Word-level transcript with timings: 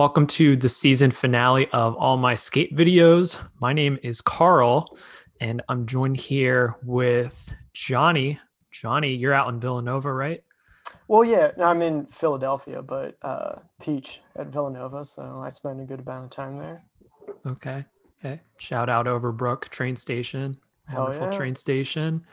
Welcome 0.00 0.28
to 0.28 0.56
the 0.56 0.70
season 0.70 1.10
finale 1.10 1.68
of 1.74 1.94
all 1.96 2.16
my 2.16 2.34
skate 2.34 2.74
videos. 2.74 3.38
My 3.60 3.74
name 3.74 3.98
is 4.02 4.22
Carl, 4.22 4.96
and 5.42 5.60
I'm 5.68 5.84
joined 5.84 6.16
here 6.16 6.74
with 6.82 7.52
Johnny. 7.74 8.40
Johnny, 8.70 9.12
you're 9.14 9.34
out 9.34 9.52
in 9.52 9.60
Villanova, 9.60 10.10
right? 10.10 10.42
Well, 11.06 11.22
yeah, 11.22 11.50
I'm 11.62 11.82
in 11.82 12.06
Philadelphia, 12.06 12.80
but 12.80 13.18
uh, 13.20 13.56
teach 13.78 14.22
at 14.36 14.46
Villanova, 14.46 15.04
so 15.04 15.38
I 15.44 15.50
spend 15.50 15.82
a 15.82 15.84
good 15.84 16.00
amount 16.00 16.24
of 16.24 16.30
time 16.30 16.56
there. 16.56 16.82
Okay. 17.46 17.84
Okay. 18.24 18.40
Shout 18.56 18.88
out 18.88 19.04
Overbrook 19.04 19.68
train 19.68 19.96
station. 19.96 20.56
Wonderful 20.90 21.26
yeah. 21.26 21.30
train 21.30 21.54
station. 21.54 22.24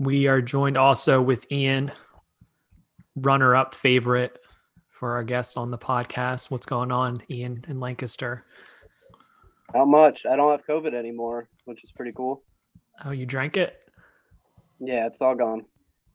We 0.00 0.26
are 0.26 0.42
joined 0.42 0.76
also 0.76 1.22
with 1.22 1.46
Ian, 1.52 1.92
runner 3.14 3.54
up 3.54 3.72
favorite 3.72 4.40
for 4.98 5.14
our 5.14 5.22
guest 5.24 5.58
on 5.58 5.70
the 5.70 5.78
podcast. 5.78 6.50
What's 6.50 6.66
going 6.66 6.90
on, 6.90 7.22
Ian 7.30 7.64
in 7.68 7.80
Lancaster? 7.80 8.44
How 9.74 9.84
much. 9.84 10.24
I 10.24 10.36
don't 10.36 10.50
have 10.50 10.66
COVID 10.66 10.94
anymore, 10.94 11.48
which 11.66 11.82
is 11.84 11.92
pretty 11.92 12.12
cool. 12.12 12.42
Oh, 13.04 13.10
you 13.10 13.26
drank 13.26 13.56
it? 13.56 13.76
Yeah, 14.78 15.06
it's 15.06 15.18
all 15.20 15.34
gone. 15.34 15.64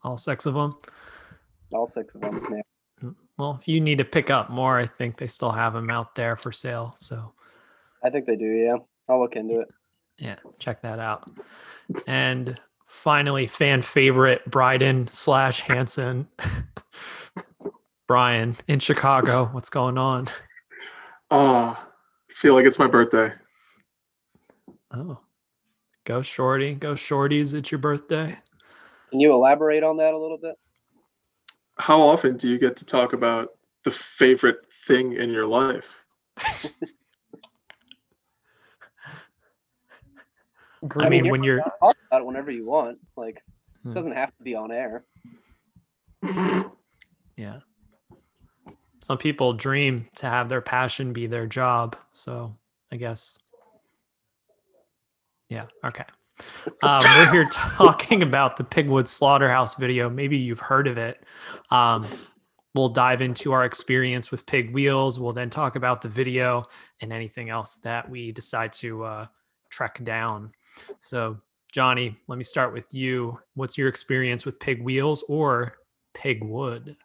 All 0.04 0.18
six 0.18 0.46
of 0.46 0.55
them? 0.55 0.76
All 1.74 1.86
six 1.86 2.16
of 2.16 2.22
them. 2.22 2.44
Yeah. 2.52 2.62
Mm, 3.04 3.16
well, 3.38 3.58
if 3.62 3.68
you 3.68 3.80
need 3.80 4.00
to 4.00 4.05
pick 4.05 4.30
up 4.32 4.50
more, 4.50 4.80
I 4.80 4.88
think 4.88 5.18
they 5.18 5.27
still 5.27 5.52
have 5.52 5.74
them 5.74 5.90
out 5.90 6.16
there 6.16 6.36
for 6.36 6.52
sale. 6.52 6.96
So, 6.98 7.34
I 8.04 8.10
think 8.10 8.26
they 8.26 8.36
do. 8.36 8.46
Yeah. 8.46 8.77
I'll 9.08 9.22
look 9.22 9.36
into 9.36 9.60
it. 9.60 9.68
yeah, 10.18 10.38
check 10.60 10.82
that 10.82 11.00
out. 11.00 11.30
And 12.08 12.60
finally, 12.88 13.46
fan 13.46 13.82
favorite 13.82 14.50
Bryden 14.50 15.08
slash 15.10 15.62
Hansen. 15.62 16.27
Brian 18.12 18.54
in 18.68 18.78
Chicago. 18.82 19.46
What's 19.54 19.70
going 19.70 19.98
on? 19.98 20.28
Ah, 21.30 21.88
feel 22.30 22.54
like 22.56 22.66
it's 22.66 22.78
my 22.78 22.88
birthday. 22.88 23.32
Oh, 24.94 25.18
go 26.04 26.22
shorty, 26.22 26.74
go 26.74 26.94
shorties. 26.96 27.54
It's 27.54 27.72
your 27.72 27.80
birthday. 27.80 28.38
Can 29.12 29.22
you 29.22 29.32
elaborate 29.32 29.84
on 29.84 29.96
that 29.96 30.13
a 30.13 30.18
little 30.18 30.38
bit? 30.38 30.55
How 31.77 32.02
often 32.02 32.35
do 32.35 32.50
you 32.50 32.60
get 32.60 32.76
to 32.76 32.85
talk 32.85 33.13
about 33.13 33.52
the 33.85 33.91
favorite 33.91 34.70
thing 34.85 35.13
in 35.13 35.30
your 35.30 35.48
life? 35.48 36.04
I 36.38 36.68
mean, 41.07 41.22
Green- 41.22 41.30
when 41.30 41.44
you're 41.44 41.60
Talk 41.80 41.96
about 42.10 42.24
it 42.24 42.26
whenever 42.26 42.52
you 42.52 42.66
want. 42.66 42.98
It's 43.02 43.16
like, 43.16 43.41
Hmm. 43.84 43.91
it 43.91 43.94
doesn't 43.96 44.18
have 44.18 44.35
to 44.35 44.44
be 44.44 44.54
on 44.55 44.70
air. 44.74 45.05
Yeah. 47.38 47.62
Some 49.02 49.18
people 49.18 49.54
dream 49.54 50.07
to 50.18 50.27
have 50.27 50.48
their 50.48 50.62
passion 50.62 51.13
be 51.13 51.27
their 51.27 51.48
job. 51.48 51.96
So 52.13 52.55
I 52.91 52.98
guess. 52.98 53.38
Yeah. 55.49 55.66
Okay. 55.84 56.05
Um, 56.82 57.02
we're 57.04 57.32
here 57.32 57.46
talking 57.52 58.24
about 58.24 58.57
the 58.57 58.63
Pigwood 58.63 59.07
Slaughterhouse 59.07 59.76
video. 59.76 60.10
Maybe 60.10 60.38
you've 60.38 60.60
heard 60.60 60.88
of 60.88 60.98
it. 60.98 61.24
Um, 61.72 62.07
we'll 62.74 62.90
dive 62.90 63.22
into 63.22 63.52
our 63.52 63.66
experience 63.66 64.31
with 64.31 64.46
pig 64.46 64.74
wheels. 64.74 65.19
We'll 65.19 65.34
then 65.34 65.50
talk 65.50 65.75
about 65.75 66.02
the 66.02 66.09
video 66.09 66.63
and 67.02 67.12
anything 67.12 67.50
else 67.50 67.78
that 67.84 68.09
we 68.09 68.31
decide 68.31 68.74
to 68.74 69.03
uh, 69.03 69.25
trek 69.69 70.03
down. 70.03 70.52
So, 71.00 71.38
Johnny, 71.72 72.18
let 72.28 72.38
me 72.38 72.44
start 72.44 72.74
with 72.74 72.88
you. 72.94 73.40
What's 73.56 73.78
your 73.78 73.88
experience 73.88 74.46
with 74.46 74.59
pig 74.59 74.81
wheels 74.81 75.24
or 75.28 75.75
pig 76.13 76.44
wood? 76.44 76.96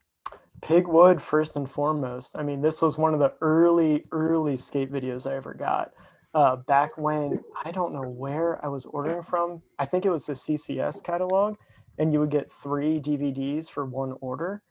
Pigwood, 0.63 1.21
first 1.21 1.57
and 1.57 1.71
foremost. 1.71 2.37
I 2.37 2.43
mean, 2.43 2.61
this 2.61 2.81
was 2.83 2.99
one 2.99 3.15
of 3.15 3.21
the 3.21 3.35
early, 3.41 4.05
early 4.11 4.57
skate 4.57 4.93
videos 4.93 5.31
I 5.31 5.37
ever 5.37 5.55
got. 5.55 5.93
Uh, 6.35 6.57
back 6.57 6.99
when 6.99 7.41
I 7.65 7.71
don't 7.71 7.95
know 7.95 8.03
where 8.03 8.63
I 8.65 8.69
was 8.69 8.85
ordering 8.87 9.23
from. 9.23 9.63
I 9.79 9.87
think 9.87 10.05
it 10.05 10.11
was 10.11 10.27
the 10.27 10.35
CCS 10.35 11.03
catalog, 11.03 11.57
and 11.99 12.13
you 12.13 12.21
would 12.21 12.31
get 12.31 12.53
three 12.53 13.01
DVDs 13.01 13.71
for 13.71 13.87
one 13.87 14.15
order. 14.21 14.63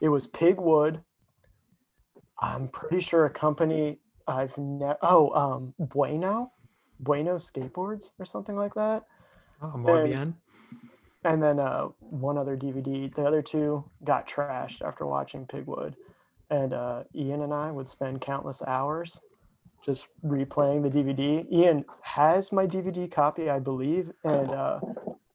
It 0.00 0.08
was 0.08 0.26
Pigwood. 0.26 1.02
I'm 2.40 2.68
pretty 2.68 3.00
sure 3.00 3.24
a 3.24 3.30
company 3.30 3.98
I've 4.26 4.56
never. 4.58 4.98
Oh, 5.02 5.30
um, 5.30 5.74
Bueno, 5.78 6.52
Bueno 6.98 7.36
Skateboards 7.36 8.10
or 8.18 8.24
something 8.24 8.56
like 8.56 8.74
that 8.74 9.04
Oh, 9.62 9.76
more 9.76 10.04
bien. 10.04 10.36
And 11.26 11.42
then 11.42 11.58
uh, 11.58 11.88
one 11.98 12.38
other 12.38 12.56
DVD. 12.56 13.12
The 13.14 13.24
other 13.26 13.42
two 13.42 13.84
got 14.04 14.28
trashed 14.28 14.80
after 14.82 15.06
watching 15.06 15.46
Pigwood, 15.46 15.94
and 16.50 16.72
uh, 16.72 17.02
Ian 17.14 17.42
and 17.42 17.52
I 17.52 17.70
would 17.72 17.88
spend 17.88 18.20
countless 18.20 18.62
hours 18.66 19.20
just 19.84 20.06
replaying 20.24 20.82
the 20.82 20.90
DVD. 20.90 21.50
Ian 21.52 21.84
has 22.02 22.52
my 22.52 22.66
DVD 22.66 23.10
copy, 23.10 23.50
I 23.50 23.58
believe, 23.58 24.10
and 24.24 24.52
uh, 24.52 24.80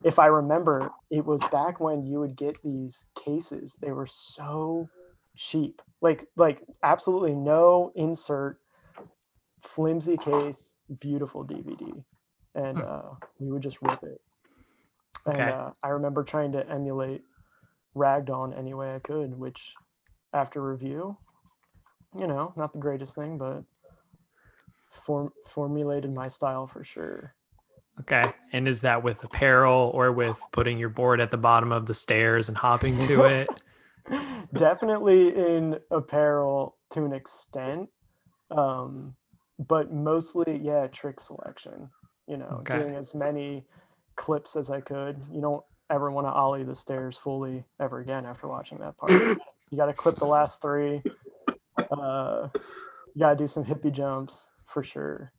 if 0.03 0.18
I 0.18 0.28
remember, 0.28 0.91
it 1.09 1.25
was 1.25 1.41
back 1.51 1.80
when 1.80 2.06
you 2.06 2.19
would 2.19 2.35
get 2.35 2.57
these 2.63 3.06
cases. 3.16 3.78
They 3.81 3.91
were 3.91 4.07
so 4.07 4.90
cheap, 5.38 5.81
like 6.01 6.25
like 6.38 6.62
absolutely 6.84 7.35
no 7.35 7.91
insert, 7.96 8.59
flimsy 9.62 10.18
case, 10.18 10.74
beautiful 11.00 11.46
DVD, 11.46 12.03
and 12.56 12.78
Hmm. 12.78 12.84
uh, 12.84 13.01
we 13.40 13.51
would 13.51 13.62
just 13.62 13.81
rip 13.81 14.03
it. 14.03 14.22
And 15.26 15.36
Okay. 15.36 15.50
uh, 15.50 15.72
I 15.84 15.90
remember 15.90 16.24
trying 16.24 16.52
to 16.54 16.68
emulate 16.70 17.24
Ragdoll 17.96 18.58
any 18.58 18.74
way 18.74 18.96
I 18.96 19.00
could, 19.00 19.38
which 19.38 19.74
after 20.34 20.62
review, 20.62 21.18
you 22.18 22.28
know, 22.28 22.54
not 22.56 22.74
the 22.74 22.80
greatest 22.80 23.16
thing, 23.16 23.38
but 23.38 23.64
form- 24.90 25.34
formulated 25.48 26.14
my 26.14 26.28
style 26.28 26.68
for 26.68 26.84
sure. 26.84 27.36
Okay. 28.00 28.34
And 28.54 28.68
is 28.68 28.82
that 28.82 29.04
with 29.04 29.24
apparel 29.24 29.92
or 29.94 30.12
with 30.12 30.48
putting 30.52 30.78
your 30.78 30.90
board 30.90 31.20
at 31.22 31.32
the 31.32 31.38
bottom 31.38 31.72
of 31.72 31.86
the 31.86 31.94
stairs 31.94 32.50
and 32.50 32.58
hopping 32.58 32.98
to 33.00 33.26
it? 33.26 33.62
Definitely 34.54 35.30
in 35.30 35.80
apparel 35.92 36.78
to 36.92 37.06
an 37.06 37.14
extent, 37.14 37.90
um, 38.50 39.16
but 39.60 39.94
mostly, 39.94 40.60
yeah, 40.62 40.88
trick 40.88 41.20
selection. 41.20 41.90
You 42.28 42.38
know, 42.38 42.62
Okay. 42.62 42.80
doing 42.80 42.96
as 42.96 43.14
many 43.14 43.66
clips 44.22 44.56
as 44.56 44.70
I 44.70 44.82
could. 44.82 45.20
You 45.32 45.42
don't 45.42 45.64
ever 45.90 46.12
want 46.12 46.28
to 46.28 46.32
ollie 46.32 46.64
the 46.64 46.76
stairs 46.76 47.18
fully 47.18 47.66
ever 47.80 48.02
again 48.02 48.24
after 48.28 48.48
watching 48.48 48.78
that 48.78 48.96
part. 48.96 49.12
you 49.12 49.76
got 49.76 49.88
to 49.88 49.94
clip 49.94 50.18
the 50.18 50.26
last 50.26 50.62
three. 50.62 51.02
Uh, 51.92 52.48
you 52.54 53.20
got 53.20 53.31
to 53.31 53.36
do 53.36 53.48
some 53.48 53.66
hippie 53.66 53.92
jumps 53.92 54.52
for 54.68 54.84
sure. 54.84 55.34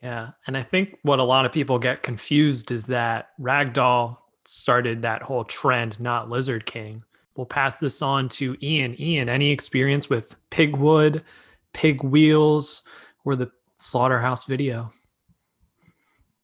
Yeah. 0.00 0.30
And 0.46 0.56
I 0.56 0.62
think 0.62 0.98
what 1.02 1.18
a 1.18 1.24
lot 1.24 1.46
of 1.46 1.52
people 1.52 1.80
get 1.80 2.04
confused 2.04 2.70
is 2.70 2.86
that 2.86 3.30
Ragdoll 3.40 4.16
started 4.44 5.02
that 5.02 5.22
whole 5.22 5.42
trend, 5.44 5.98
not 5.98 6.30
Lizard 6.30 6.64
King. 6.64 7.02
We'll 7.36 7.44
pass 7.46 7.80
this 7.80 8.02
on 8.02 8.28
to 8.30 8.56
Ian. 8.62 8.94
Ian, 9.00 9.28
any 9.28 9.50
experience 9.50 10.08
with 10.08 10.36
Pigwood, 10.52 11.22
Pig 11.72 12.04
Wheels, 12.04 12.84
or 13.24 13.34
the 13.34 13.50
Slaughterhouse 13.78 14.44
video? 14.44 14.92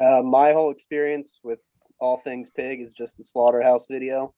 Uh, 0.03 0.23
my 0.23 0.53
whole 0.53 0.73
experience 0.73 1.39
with 1.45 1.61
all 2.01 2.21
things 2.25 2.51
pig 2.51 2.81
is 2.81 2.93
just 2.93 3.17
the 3.17 3.23
slaughterhouse 3.23 3.87
video, 3.89 4.35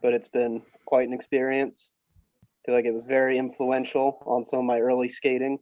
but 0.00 0.12
it's 0.12 0.28
been 0.28 0.62
quite 0.86 1.08
an 1.08 1.14
experience. 1.14 1.90
I 2.42 2.66
feel 2.66 2.74
like 2.76 2.84
it 2.84 2.94
was 2.94 3.04
very 3.04 3.36
influential 3.38 4.22
on 4.26 4.44
some 4.44 4.60
of 4.60 4.64
my 4.64 4.78
early 4.78 5.08
skating. 5.08 5.58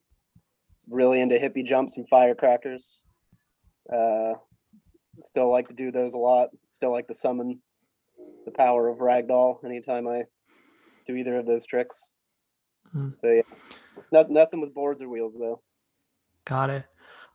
Really 0.88 1.20
into 1.22 1.36
hippie 1.36 1.64
jumps 1.64 1.96
and 1.96 2.06
firecrackers. 2.08 3.04
Uh, 3.90 4.34
still 5.24 5.50
like 5.50 5.68
to 5.68 5.74
do 5.74 5.90
those 5.90 6.12
a 6.12 6.18
lot. 6.18 6.48
Still 6.68 6.92
like 6.92 7.08
to 7.08 7.14
summon 7.14 7.60
the 8.44 8.50
power 8.50 8.88
of 8.88 8.98
ragdoll 8.98 9.64
anytime 9.64 10.06
I 10.06 10.24
do 11.06 11.14
either 11.14 11.38
of 11.38 11.46
those 11.46 11.64
tricks. 11.64 12.10
Hmm. 12.92 13.10
So 13.22 13.28
yeah, 13.28 13.42
not, 14.12 14.30
nothing 14.30 14.60
with 14.60 14.74
boards 14.74 15.00
or 15.00 15.08
wheels 15.08 15.34
though. 15.38 15.62
Got 16.44 16.70
it. 16.70 16.84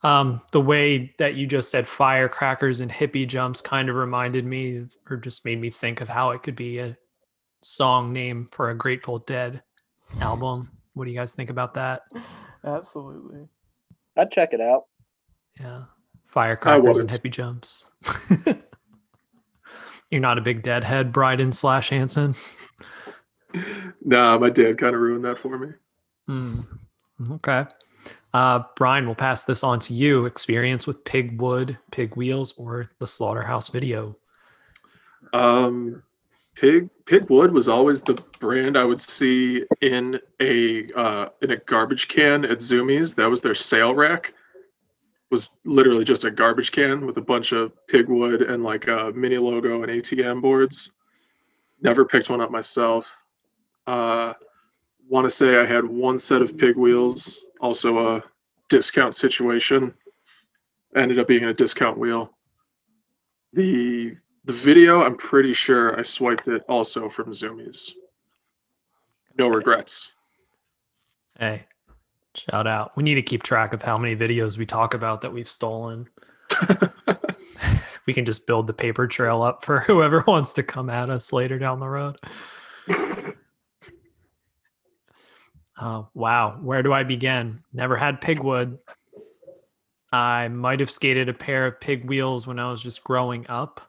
Um, 0.04 0.42
the 0.52 0.62
way 0.62 1.16
that 1.18 1.36
you 1.36 1.48
just 1.48 1.72
said 1.72 1.88
firecrackers 1.88 2.80
and 2.80 2.92
hippie 2.92 3.28
jumps 3.28 3.62
kind 3.62 3.90
of 3.90 3.96
reminded 3.96 4.46
me 4.46 4.84
or 5.10 5.18
just 5.18 5.46
made 5.46 5.60
me 5.60 5.70
think 5.70 6.02
of 6.02 6.10
how 6.10 6.30
it 6.32 6.44
could 6.44 6.56
be 6.56 6.78
a 6.80 6.96
song 7.62 8.14
name 8.14 8.48
for 8.52 8.70
a 8.70 8.78
Grateful 8.78 9.20
Dead 9.20 9.64
album. 10.22 10.70
What 10.94 11.06
do 11.06 11.12
you 11.12 11.18
guys 11.18 11.34
think 11.34 11.50
about 11.50 11.74
that? 11.74 12.04
Absolutely. 12.64 13.48
I'd 14.18 14.32
check 14.32 14.54
it 14.54 14.62
out. 14.62 14.86
Yeah. 15.60 15.84
Firecrackers 16.28 17.00
and 17.00 17.10
hippie 17.10 17.32
jumps. 17.32 17.90
You're 20.12 20.22
not 20.22 20.38
a 20.38 20.42
big 20.42 20.62
deadhead, 20.62 21.12
Bryden 21.12 21.52
slash 21.52 21.90
Hansen. 21.90 22.36
Nah, 24.02 24.38
my 24.38 24.50
dad 24.50 24.78
kind 24.78 24.94
of 24.94 25.02
ruined 25.02 25.24
that 25.24 25.40
for 25.40 25.58
me. 25.58 25.70
Hmm. 26.28 26.62
Okay. 27.32 27.66
Uh, 28.36 28.62
Brian, 28.76 29.06
we'll 29.06 29.16
pass 29.16 29.46
this 29.46 29.64
on 29.64 29.80
to 29.80 29.94
you. 29.94 30.26
Experience 30.26 30.86
with 30.86 31.06
pig 31.06 31.40
wood, 31.40 31.78
pig 31.92 32.18
wheels, 32.18 32.54
or 32.58 32.92
the 33.00 33.08
slaughterhouse 33.08 33.70
video. 33.70 34.14
Um, 35.32 36.04
Pig 36.54 36.90
Pigwood 37.06 37.52
was 37.52 37.70
always 37.70 38.02
the 38.02 38.22
brand 38.42 38.78
I 38.78 38.84
would 38.84 39.00
see 39.00 39.64
in 39.80 40.20
a 40.42 40.86
uh, 40.98 41.30
in 41.44 41.52
a 41.52 41.56
garbage 41.56 42.10
can 42.10 42.44
at 42.44 42.58
Zoomies. 42.58 43.16
That 43.16 43.30
was 43.30 43.42
their 43.42 43.56
sale 43.56 43.96
rack. 43.96 44.34
Was 45.32 45.52
literally 45.64 46.04
just 46.04 46.26
a 46.26 46.32
garbage 46.32 46.74
can 46.74 47.06
with 47.06 47.16
a 47.16 47.22
bunch 47.22 47.54
of 47.54 47.72
Pigwood 47.88 48.52
and 48.52 48.66
like 48.66 48.88
a 48.88 49.14
mini 49.16 49.38
logo 49.38 49.84
and 49.84 49.90
ATM 49.90 50.42
boards. 50.42 50.96
Never 51.82 52.04
picked 52.04 52.30
one 52.30 52.42
up 52.42 52.52
myself. 52.52 53.24
Uh, 53.88 54.34
Want 55.08 55.24
to 55.24 55.30
say 55.30 55.58
I 55.58 55.66
had 55.66 55.86
one 55.86 56.18
set 56.18 56.42
of 56.42 56.58
pig 56.58 56.76
wheels, 56.76 57.45
also 57.62 58.16
a 58.16 58.24
discount 58.70 59.16
situation. 59.16 59.94
Ended 60.96 61.20
up 61.20 61.28
being 61.28 61.46
a 61.46 61.54
discount 61.54 61.98
wheel. 61.98 62.32
The 63.54 64.16
the 64.46 64.54
video, 64.54 65.02
I'm 65.02 65.18
pretty 65.18 65.54
sure 65.54 66.00
I 66.00 66.04
swiped 66.04 66.48
it 66.48 66.64
also 66.70 67.10
from 67.10 67.32
Zoomies. 67.32 67.92
No 69.38 69.48
regrets. 69.48 70.14
Hey, 71.40 71.66
shout 72.36 72.68
out. 72.68 72.96
We 72.96 73.04
need 73.04 73.16
to 73.16 73.22
keep 73.22 73.44
track 73.44 73.74
of 73.74 73.82
how 73.82 73.98
many 73.98 74.16
videos 74.16 74.58
we 74.58 74.66
talk 74.66 74.94
about 74.94 75.22
that 75.22 75.34
we've 75.34 75.50
stolen. 75.50 76.08
we 78.06 78.14
can 78.14 78.24
just 78.24 78.48
build 78.48 78.68
the 78.68 78.74
paper 78.74 79.08
trail 79.08 79.42
up 79.42 79.66
for 79.66 79.80
whoever 79.88 80.24
wants 80.28 80.54
to 80.54 80.64
come 80.64 80.90
at 80.90 81.10
us 81.10 81.34
later 81.34 81.58
down 81.58 81.80
the 81.80 81.88
road. 81.88 82.18
Oh, 85.82 86.08
wow. 86.14 86.58
Where 86.62 86.84
do 86.84 86.94
I 86.94 87.04
begin? 87.04 87.62
Never 87.74 87.98
had 87.98 88.22
pigwood. 88.22 88.78
I 90.12 90.48
might 90.48 90.80
have 90.80 90.90
skated 90.90 91.28
a 91.28 91.34
pair 91.34 91.68
of 91.68 91.82
pig 91.82 92.06
wheels 92.06 92.48
when 92.48 92.60
I 92.60 92.70
was 92.70 92.82
just 92.82 93.04
growing 93.04 93.46
up. 93.50 93.82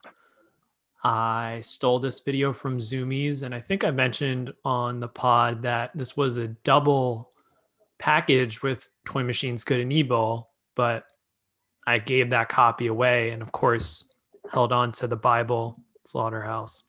I 1.05 1.61
stole 1.62 2.00
this 2.00 2.19
video 2.19 2.53
from 2.53 2.79
Zoomies, 2.79 3.44
and 3.44 3.55
I 3.55 3.61
think 3.61 3.85
I 3.85 3.93
mentioned 3.93 4.53
on 4.65 4.99
the 4.99 5.06
pod 5.06 5.62
that 5.62 5.93
this 5.94 6.17
was 6.17 6.37
a 6.37 6.49
double 6.49 7.31
package 7.99 8.62
with 8.62 8.88
Toy 9.05 9.23
Machines 9.23 9.62
Good 9.62 9.79
and 9.79 9.93
Evil, 9.93 10.50
but 10.75 11.05
I 11.87 12.00
gave 12.00 12.31
that 12.31 12.49
copy 12.49 12.88
away 12.88 13.31
and, 13.31 13.41
of 13.41 13.53
course, 13.53 14.12
held 14.53 14.73
on 14.73 14.91
to 14.93 15.06
the 15.06 15.15
Bible 15.15 15.79
Slaughterhouse. 16.05 16.83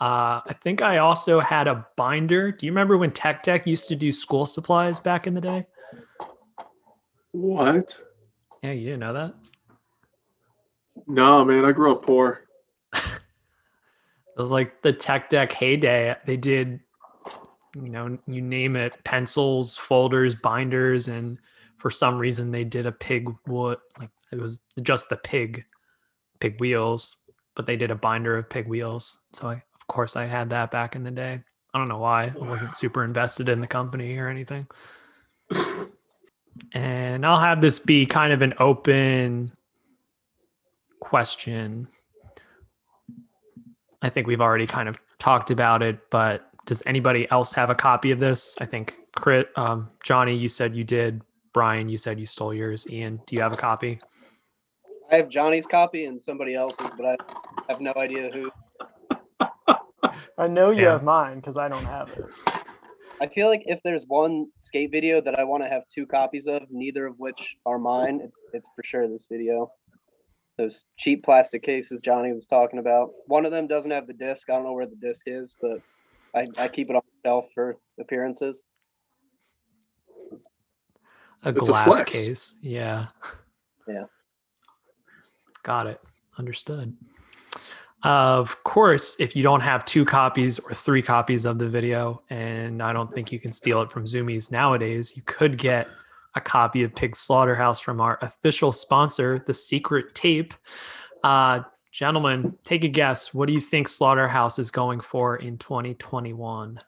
Uh, 0.00 0.40
I 0.46 0.54
think 0.60 0.82
I 0.82 0.98
also 0.98 1.40
had 1.40 1.68
a 1.68 1.86
binder. 1.96 2.50
Do 2.50 2.66
you 2.66 2.72
remember 2.72 2.98
when 2.98 3.12
Tech 3.12 3.42
Deck 3.42 3.66
used 3.66 3.88
to 3.88 3.96
do 3.96 4.10
school 4.10 4.44
supplies 4.44 4.98
back 4.98 5.26
in 5.26 5.34
the 5.34 5.40
day? 5.40 5.66
What? 7.32 8.00
Yeah, 8.62 8.72
you 8.72 8.84
didn't 8.86 9.00
know 9.00 9.12
that? 9.12 9.34
No, 11.06 11.44
man, 11.44 11.64
I 11.64 11.72
grew 11.72 11.92
up 11.92 12.04
poor. 12.04 12.44
It 14.36 14.40
was 14.40 14.50
like 14.50 14.82
the 14.82 14.92
Tech 14.92 15.28
Deck 15.30 15.52
heyday. 15.52 16.16
They 16.26 16.36
did, 16.36 16.80
you 17.76 17.88
know, 17.88 18.18
you 18.26 18.42
name 18.42 18.74
it, 18.74 18.92
pencils, 19.04 19.76
folders, 19.76 20.34
binders, 20.34 21.06
and 21.06 21.38
for 21.78 21.88
some 21.88 22.18
reason 22.18 22.50
they 22.50 22.64
did 22.64 22.84
a 22.84 22.90
pig 22.90 23.32
wood. 23.46 23.78
Like 23.98 24.10
it 24.32 24.40
was 24.40 24.58
just 24.82 25.08
the 25.08 25.16
pig, 25.18 25.64
pig 26.40 26.60
wheels, 26.60 27.16
but 27.54 27.64
they 27.64 27.76
did 27.76 27.92
a 27.92 27.94
binder 27.94 28.36
of 28.36 28.50
pig 28.50 28.66
wheels. 28.66 29.20
So 29.32 29.50
I, 29.50 29.62
of 29.84 29.94
course, 29.94 30.16
I 30.16 30.24
had 30.24 30.48
that 30.50 30.70
back 30.70 30.96
in 30.96 31.04
the 31.04 31.10
day. 31.10 31.40
I 31.74 31.78
don't 31.78 31.88
know 31.88 31.98
why. 31.98 32.32
I 32.34 32.44
wasn't 32.44 32.74
super 32.76 33.04
invested 33.04 33.50
in 33.50 33.60
the 33.60 33.66
company 33.66 34.16
or 34.16 34.28
anything. 34.28 34.66
and 36.72 37.26
I'll 37.26 37.38
have 37.38 37.60
this 37.60 37.78
be 37.78 38.06
kind 38.06 38.32
of 38.32 38.40
an 38.40 38.54
open 38.58 39.52
question. 41.00 41.86
I 44.00 44.08
think 44.08 44.26
we've 44.26 44.40
already 44.40 44.66
kind 44.66 44.88
of 44.88 44.98
talked 45.18 45.50
about 45.50 45.82
it, 45.82 45.98
but 46.10 46.48
does 46.64 46.82
anybody 46.86 47.30
else 47.30 47.52
have 47.52 47.68
a 47.68 47.74
copy 47.74 48.10
of 48.10 48.20
this? 48.20 48.56
I 48.60 48.64
think 48.64 48.94
Crit, 49.14 49.50
um, 49.56 49.90
Johnny, 50.02 50.34
you 50.34 50.48
said 50.48 50.74
you 50.74 50.84
did. 50.84 51.20
Brian, 51.52 51.90
you 51.90 51.98
said 51.98 52.18
you 52.18 52.26
stole 52.26 52.54
yours. 52.54 52.88
Ian, 52.90 53.20
do 53.26 53.36
you 53.36 53.42
have 53.42 53.52
a 53.52 53.56
copy? 53.56 54.00
I 55.12 55.16
have 55.16 55.28
Johnny's 55.28 55.66
copy 55.66 56.06
and 56.06 56.20
somebody 56.20 56.54
else's, 56.54 56.90
but 56.96 57.04
I 57.04 57.16
have 57.68 57.80
no 57.82 57.92
idea 57.96 58.30
who. 58.32 58.50
I 60.38 60.46
know 60.48 60.70
you 60.70 60.82
Yeah. 60.82 60.92
have 60.92 61.02
mine 61.02 61.36
because 61.36 61.56
I 61.56 61.68
don't 61.68 61.84
have 61.84 62.08
it. 62.10 62.24
I 63.20 63.28
feel 63.28 63.48
like 63.48 63.62
if 63.66 63.80
there's 63.84 64.04
one 64.08 64.46
skate 64.58 64.90
video 64.90 65.20
that 65.20 65.38
I 65.38 65.44
want 65.44 65.62
to 65.62 65.68
have 65.68 65.82
two 65.94 66.06
copies 66.06 66.46
of, 66.46 66.62
neither 66.70 67.06
of 67.06 67.14
which 67.18 67.56
are 67.64 67.78
mine, 67.78 68.20
it's 68.22 68.38
it's 68.52 68.68
for 68.74 68.82
sure 68.82 69.08
this 69.08 69.26
video. 69.30 69.70
Those 70.58 70.84
cheap 70.98 71.24
plastic 71.24 71.62
cases 71.62 72.00
Johnny 72.00 72.32
was 72.32 72.46
talking 72.46 72.78
about. 72.78 73.10
One 73.26 73.44
of 73.46 73.52
them 73.52 73.66
doesn't 73.66 73.90
have 73.90 74.06
the 74.06 74.12
disc. 74.12 74.48
I 74.50 74.54
don't 74.54 74.64
know 74.64 74.72
where 74.72 74.86
the 74.86 74.96
disc 74.96 75.22
is, 75.26 75.56
but 75.60 75.78
I, 76.34 76.46
I 76.58 76.68
keep 76.68 76.90
it 76.90 76.96
on 76.96 77.02
the 77.04 77.28
shelf 77.28 77.46
for 77.54 77.76
appearances. 78.00 78.62
A 81.44 81.50
It's 81.50 81.58
glass 81.60 81.84
flex. 81.86 82.10
case. 82.10 82.54
Yeah. 82.62 83.06
Yeah. 83.88 84.04
Got 85.62 85.86
it. 85.88 86.00
Understood. 86.38 86.96
Of 88.04 88.62
course, 88.64 89.16
if 89.18 89.34
you 89.34 89.42
don't 89.42 89.62
have 89.62 89.86
two 89.86 90.04
copies 90.04 90.58
or 90.58 90.74
three 90.74 91.00
copies 91.00 91.46
of 91.46 91.58
the 91.58 91.68
video, 91.68 92.22
and 92.28 92.82
I 92.82 92.92
don't 92.92 93.10
think 93.10 93.32
you 93.32 93.40
can 93.40 93.50
steal 93.50 93.80
it 93.80 93.90
from 93.90 94.04
Zoomies 94.04 94.52
nowadays, 94.52 95.16
you 95.16 95.22
could 95.22 95.56
get 95.56 95.88
a 96.34 96.40
copy 96.40 96.82
of 96.82 96.94
Pig 96.94 97.16
Slaughterhouse 97.16 97.80
from 97.80 98.02
our 98.02 98.18
official 98.20 98.72
sponsor, 98.72 99.42
The 99.46 99.54
Secret 99.54 100.14
Tape. 100.14 100.52
Uh, 101.22 101.60
gentlemen, 101.92 102.54
take 102.62 102.84
a 102.84 102.88
guess. 102.88 103.32
What 103.32 103.46
do 103.46 103.54
you 103.54 103.60
think 103.60 103.88
Slaughterhouse 103.88 104.58
is 104.58 104.70
going 104.70 105.00
for 105.00 105.36
in 105.36 105.56
2021? 105.56 106.80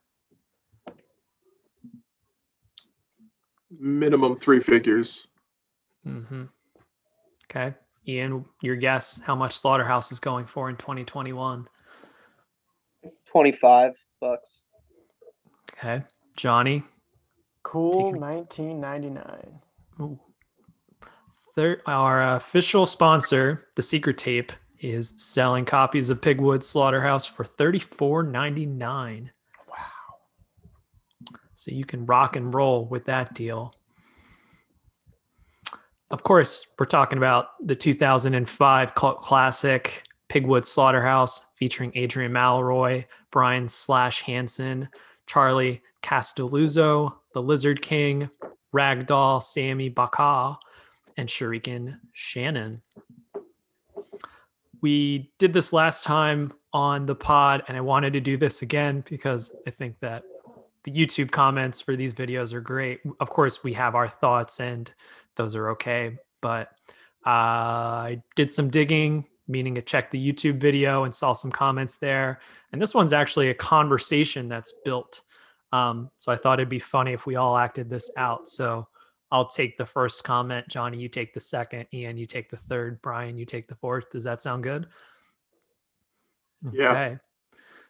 Minimum 3.78 4.36
three 4.36 4.60
figures. 4.60 5.28
Mm-hmm. 6.06 6.44
Okay. 7.46 7.74
Ian, 8.08 8.44
your 8.62 8.76
guess 8.76 9.20
how 9.20 9.34
much 9.34 9.56
Slaughterhouse 9.56 10.12
is 10.12 10.20
going 10.20 10.46
for 10.46 10.70
in 10.70 10.76
2021? 10.76 11.68
Twenty 13.30 13.52
five 13.52 13.92
bucks. 14.20 14.62
Okay. 15.72 16.02
Johnny, 16.36 16.82
Cool 17.62 17.92
Take 17.92 18.20
1999. 18.20 19.60
Ooh. 20.00 20.20
Thir- 21.54 21.82
our 21.86 22.34
official 22.36 22.86
sponsor, 22.86 23.68
The 23.74 23.82
Secret 23.82 24.18
Tape, 24.18 24.52
is 24.80 25.14
selling 25.16 25.64
copies 25.64 26.10
of 26.10 26.20
Pigwood 26.20 26.62
Slaughterhouse 26.62 27.26
for 27.26 27.44
$34.99. 27.44 29.30
Wow. 29.68 29.76
So 31.54 31.70
you 31.72 31.84
can 31.84 32.06
rock 32.06 32.36
and 32.36 32.54
roll 32.54 32.86
with 32.86 33.06
that 33.06 33.34
deal. 33.34 33.74
Of 36.10 36.22
course, 36.22 36.66
we're 36.78 36.86
talking 36.86 37.18
about 37.18 37.48
the 37.60 37.74
2005 37.74 38.94
cult 38.94 39.18
classic 39.18 40.04
Pigwood 40.28 40.64
Slaughterhouse 40.64 41.50
featuring 41.56 41.90
Adrian 41.94 42.32
Mallory, 42.32 43.06
Brian 43.30 43.68
Slash 43.68 44.22
Hansen, 44.22 44.88
Charlie 45.26 45.82
Castelluzzo, 46.02 47.12
the 47.32 47.42
Lizard 47.42 47.82
King, 47.82 48.30
Ragdoll, 48.72 49.42
Sammy 49.42 49.88
Baca, 49.88 50.58
and 51.16 51.28
Shuriken 51.28 51.98
Shannon. 52.12 52.82
We 54.80 55.32
did 55.38 55.52
this 55.52 55.72
last 55.72 56.04
time 56.04 56.52
on 56.72 57.06
the 57.06 57.14
pod, 57.14 57.64
and 57.66 57.76
I 57.76 57.80
wanted 57.80 58.12
to 58.12 58.20
do 58.20 58.36
this 58.36 58.62
again 58.62 59.02
because 59.08 59.54
I 59.66 59.70
think 59.70 59.98
that 60.00 60.22
the 60.84 60.92
YouTube 60.92 61.32
comments 61.32 61.80
for 61.80 61.96
these 61.96 62.14
videos 62.14 62.52
are 62.52 62.60
great. 62.60 63.00
Of 63.18 63.30
course, 63.30 63.64
we 63.64 63.72
have 63.72 63.96
our 63.96 64.06
thoughts, 64.06 64.60
and 64.60 64.92
those 65.36 65.54
are 65.54 65.70
okay. 65.70 66.16
But 66.40 66.68
uh, 67.26 67.30
I 68.10 68.22
did 68.34 68.52
some 68.52 68.70
digging, 68.70 69.24
meaning 69.48 69.76
I 69.78 69.80
checked 69.80 70.10
the 70.10 70.32
YouTube 70.32 70.60
video 70.60 71.04
and 71.04 71.14
saw 71.14 71.32
some 71.32 71.50
comments 71.50 71.98
there. 71.98 72.40
And 72.72 72.80
this 72.80 72.94
one's 72.94 73.12
actually 73.12 73.50
a 73.50 73.54
conversation 73.54 74.48
that's 74.48 74.72
built. 74.84 75.22
Um, 75.72 76.10
so 76.16 76.32
I 76.32 76.36
thought 76.36 76.60
it'd 76.60 76.68
be 76.68 76.78
funny 76.78 77.12
if 77.12 77.26
we 77.26 77.36
all 77.36 77.56
acted 77.56 77.90
this 77.90 78.10
out. 78.16 78.48
So 78.48 78.88
I'll 79.32 79.46
take 79.46 79.76
the 79.76 79.86
first 79.86 80.24
comment. 80.24 80.68
Johnny, 80.68 80.98
you 80.98 81.08
take 81.08 81.34
the 81.34 81.40
second. 81.40 81.86
Ian, 81.92 82.16
you 82.16 82.26
take 82.26 82.48
the 82.48 82.56
third. 82.56 83.02
Brian, 83.02 83.36
you 83.36 83.44
take 83.44 83.66
the 83.66 83.74
fourth. 83.74 84.10
Does 84.10 84.24
that 84.24 84.40
sound 84.40 84.62
good? 84.62 84.86
Yeah. 86.72 87.16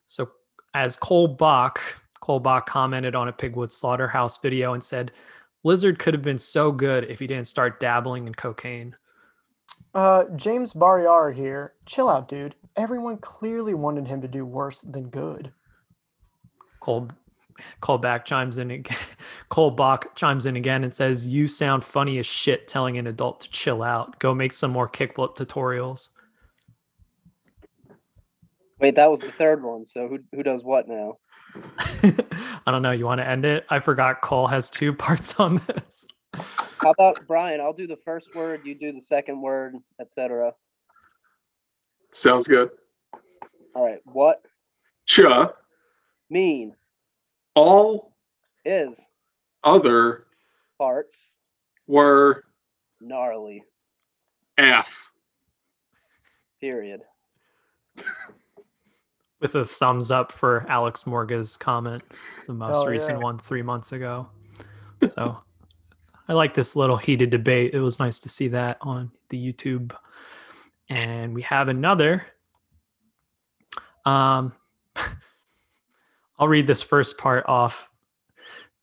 So 0.06 0.30
as 0.74 0.96
Cole 0.96 1.28
Bach, 1.28 1.80
Cole 2.20 2.40
Bach 2.40 2.66
commented 2.66 3.14
on 3.14 3.28
a 3.28 3.32
Pigwood 3.32 3.70
Slaughterhouse 3.70 4.38
video 4.38 4.72
and 4.72 4.82
said, 4.82 5.12
Lizard 5.66 5.98
could 5.98 6.14
have 6.14 6.22
been 6.22 6.38
so 6.38 6.70
good 6.70 7.10
if 7.10 7.18
he 7.18 7.26
didn't 7.26 7.48
start 7.48 7.80
dabbling 7.80 8.28
in 8.28 8.34
cocaine. 8.36 8.94
Uh, 9.96 10.26
James 10.36 10.72
Barriar 10.72 11.34
here. 11.34 11.72
Chill 11.86 12.08
out, 12.08 12.28
dude. 12.28 12.54
Everyone 12.76 13.16
clearly 13.16 13.74
wanted 13.74 14.06
him 14.06 14.20
to 14.20 14.28
do 14.28 14.44
worse 14.46 14.82
than 14.82 15.08
good. 15.08 15.52
Cole 16.78 17.08
Cole 17.80 17.98
back 17.98 18.24
chimes 18.24 18.58
in 18.58 18.70
again. 18.70 18.96
Cole 19.48 19.72
Bach 19.72 20.14
chimes 20.14 20.46
in 20.46 20.54
again 20.54 20.84
and 20.84 20.94
says, 20.94 21.26
"You 21.26 21.48
sound 21.48 21.82
funny 21.82 22.18
as 22.18 22.26
shit 22.26 22.68
telling 22.68 22.96
an 22.96 23.08
adult 23.08 23.40
to 23.40 23.50
chill 23.50 23.82
out. 23.82 24.20
Go 24.20 24.36
make 24.36 24.52
some 24.52 24.70
more 24.70 24.88
kickflip 24.88 25.36
tutorials." 25.36 26.10
Wait, 28.78 28.94
that 28.94 29.10
was 29.10 29.20
the 29.20 29.32
third 29.32 29.64
one. 29.64 29.84
So 29.84 30.06
who 30.06 30.20
who 30.32 30.44
does 30.44 30.62
what 30.62 30.86
now? 30.86 31.18
I 32.66 32.70
don't 32.70 32.82
know. 32.82 32.90
You 32.90 33.06
want 33.06 33.20
to 33.20 33.26
end 33.26 33.44
it? 33.44 33.64
I 33.70 33.80
forgot 33.80 34.20
Cole 34.20 34.46
has 34.46 34.70
two 34.70 34.92
parts 34.94 35.38
on 35.40 35.56
this. 35.66 36.06
How 36.78 36.90
about 36.90 37.26
Brian? 37.26 37.60
I'll 37.60 37.72
do 37.72 37.86
the 37.86 37.96
first 37.96 38.34
word, 38.34 38.60
you 38.64 38.74
do 38.74 38.92
the 38.92 39.00
second 39.00 39.40
word, 39.40 39.74
etc. 40.00 40.52
Sounds 42.12 42.46
good. 42.46 42.70
All 43.74 43.84
right. 43.84 44.00
What 44.04 44.42
Cha 45.06 45.52
mean 46.28 46.74
all 47.54 48.14
is 48.64 49.00
other 49.64 50.26
parts 50.78 51.16
were 51.86 52.44
gnarly? 53.00 53.62
F. 54.58 55.10
Period. 56.60 57.02
With 59.46 59.54
a 59.54 59.64
thumbs 59.64 60.10
up 60.10 60.32
for 60.32 60.66
Alex 60.68 61.06
Morga's 61.06 61.56
comment, 61.56 62.02
the 62.48 62.52
most 62.52 62.78
Oh, 62.78 62.86
recent 62.86 63.18
yeah. 63.18 63.22
one 63.22 63.38
three 63.38 63.62
months 63.62 63.92
ago. 63.92 64.28
So 65.06 65.38
I 66.26 66.32
like 66.32 66.52
this 66.52 66.74
little 66.74 66.96
heated 66.96 67.30
debate. 67.30 67.72
It 67.72 67.78
was 67.78 68.00
nice 68.00 68.18
to 68.20 68.28
see 68.28 68.48
that 68.48 68.78
on 68.80 69.12
the 69.28 69.38
YouTube. 69.52 69.94
And 70.88 71.32
we 71.32 71.42
have 71.42 71.68
another. 71.68 72.26
Um, 74.04 74.52
I'll 76.40 76.48
read 76.48 76.66
this 76.66 76.82
first 76.82 77.16
part 77.16 77.44
off. 77.46 77.88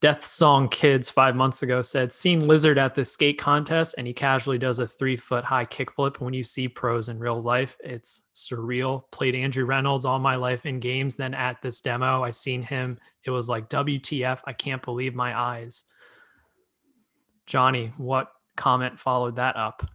Death 0.03 0.25
Song 0.25 0.67
Kids 0.67 1.10
five 1.10 1.33
months 1.33 1.63
ago 1.63 1.81
said, 1.81 2.12
Seen 2.12 2.45
Lizard 2.45 2.77
at 2.77 2.93
the 2.93 3.05
skate 3.05 3.39
contest, 3.39 3.95
and 3.98 4.05
he 4.05 4.12
casually 4.12 4.57
does 4.57 4.79
a 4.79 4.86
three 4.86 5.15
foot 5.15 5.45
high 5.45 5.63
kickflip. 5.63 6.19
When 6.19 6.33
you 6.33 6.43
see 6.43 6.67
pros 6.67 7.07
in 7.07 7.17
real 7.17 7.41
life, 7.41 7.77
it's 7.81 8.24
surreal. 8.36 9.10
Played 9.12 9.33
Andrew 9.33 9.63
Reynolds 9.63 10.03
all 10.03 10.19
my 10.19 10.36
life 10.36 10.65
in 10.65 10.81
games. 10.81 11.15
Then 11.15 11.33
at 11.33 11.62
this 11.62 11.79
demo, 11.79 12.22
I 12.22 12.31
seen 12.31 12.62
him. 12.62 13.00
It 13.24 13.31
was 13.31 13.48
like, 13.48 13.69
WTF, 13.69 14.41
I 14.45 14.51
can't 14.51 14.83
believe 14.83 15.15
my 15.15 15.39
eyes. 15.39 15.86
Johnny, 17.45 17.93
what 17.95 18.27
comment 18.57 19.00
followed 19.00 19.38
that 19.38 19.55
up? 19.55 19.89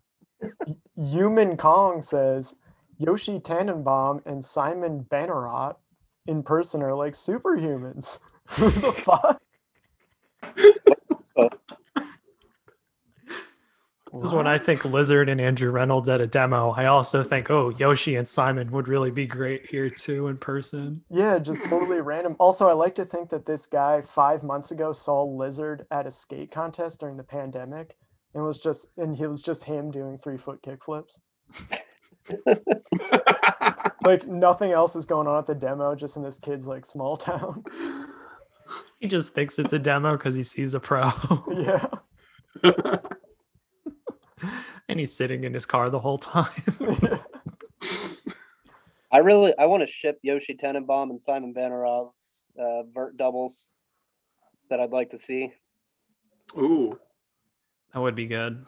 Human 0.97 1.59
Kong 1.59 2.01
says 2.01 2.55
Yoshi 2.97 3.41
Tannenbaum 3.41 4.23
and 4.25 4.43
Simon 4.43 5.01
Bannerot 5.01 5.77
in 6.27 6.43
person 6.43 6.83
are 6.83 6.95
like 6.95 7.13
superhumans. 7.13 8.21
Who 8.53 8.71
the 8.71 8.93
fuck? 8.97 9.43
This 14.13 14.29
is 14.29 14.33
when 14.33 14.47
I 14.47 14.59
think 14.59 14.85
Lizard 14.85 15.29
and 15.29 15.41
Andrew 15.41 15.71
Reynolds 15.71 16.09
at 16.09 16.21
a 16.21 16.27
demo. 16.27 16.71
I 16.71 16.87
also 16.87 17.23
think, 17.23 17.51
oh, 17.51 17.69
Yoshi 17.69 18.17
and 18.17 18.29
Simon 18.29 18.71
would 18.73 18.89
really 18.89 19.11
be 19.11 19.27
great 19.27 19.67
here 19.67 19.91
too 19.91 20.29
in 20.29 20.39
person. 20.39 21.03
Yeah, 21.11 21.39
just 21.39 21.63
totally 21.65 22.01
random. 22.01 22.35
Also, 22.41 22.69
I 22.69 22.73
like 22.73 22.95
to 22.97 23.05
think 23.05 23.29
that 23.31 23.45
this 23.47 23.67
guy 23.67 24.01
five 24.01 24.43
months 24.43 24.71
ago 24.71 24.93
saw 24.93 25.23
Lizard 25.25 25.87
at 25.91 26.07
a 26.07 26.11
skate 26.11 26.51
contest 26.51 27.01
during 27.01 27.19
the 27.19 27.23
pandemic 27.23 27.97
and 28.35 28.43
was 28.43 28.59
just 28.59 28.89
and 28.97 29.15
he 29.15 29.27
was 29.27 29.43
just 29.43 29.65
him 29.65 29.91
doing 29.91 30.19
three 30.19 30.39
foot 30.39 30.63
kick 30.63 30.85
flips. 30.85 31.21
Like 34.09 34.27
nothing 34.27 34.73
else 34.73 34.97
is 34.97 35.05
going 35.05 35.27
on 35.27 35.37
at 35.37 35.47
the 35.47 35.55
demo, 35.55 35.95
just 35.95 36.17
in 36.17 36.23
this 36.23 36.39
kid's 36.39 36.67
like 36.67 36.87
small 36.87 37.19
town. 37.19 37.63
He 39.01 39.07
just 39.07 39.33
thinks 39.33 39.59
it's 39.59 39.73
a 39.73 39.79
demo 39.79 40.13
because 40.13 40.35
he 40.35 40.43
sees 40.43 40.75
a 40.75 40.81
pro. 40.81 41.11
yeah. 41.57 41.87
and 44.89 44.99
he's 44.99 45.15
sitting 45.15 45.45
in 45.45 45.55
his 45.55 45.67
car 45.67 45.89
the 45.89 46.01
whole 46.01 46.19
time. 46.19 46.51
I 49.11 49.19
really 49.19 49.55
I 49.59 49.67
want 49.67 49.83
to 49.83 49.87
ship 49.87 50.19
Yoshi 50.23 50.55
Tannenbaum 50.55 51.11
and 51.11 51.21
Simon 51.21 51.53
Bannerot's 51.53 52.49
uh, 52.59 52.83
vert 52.93 53.17
doubles 53.17 53.69
that 54.69 54.81
I'd 54.81 54.91
like 54.91 55.11
to 55.11 55.19
see. 55.19 55.53
Ooh, 56.57 56.99
that 57.93 58.01
would 58.01 58.15
be 58.15 58.27
good. 58.27 58.67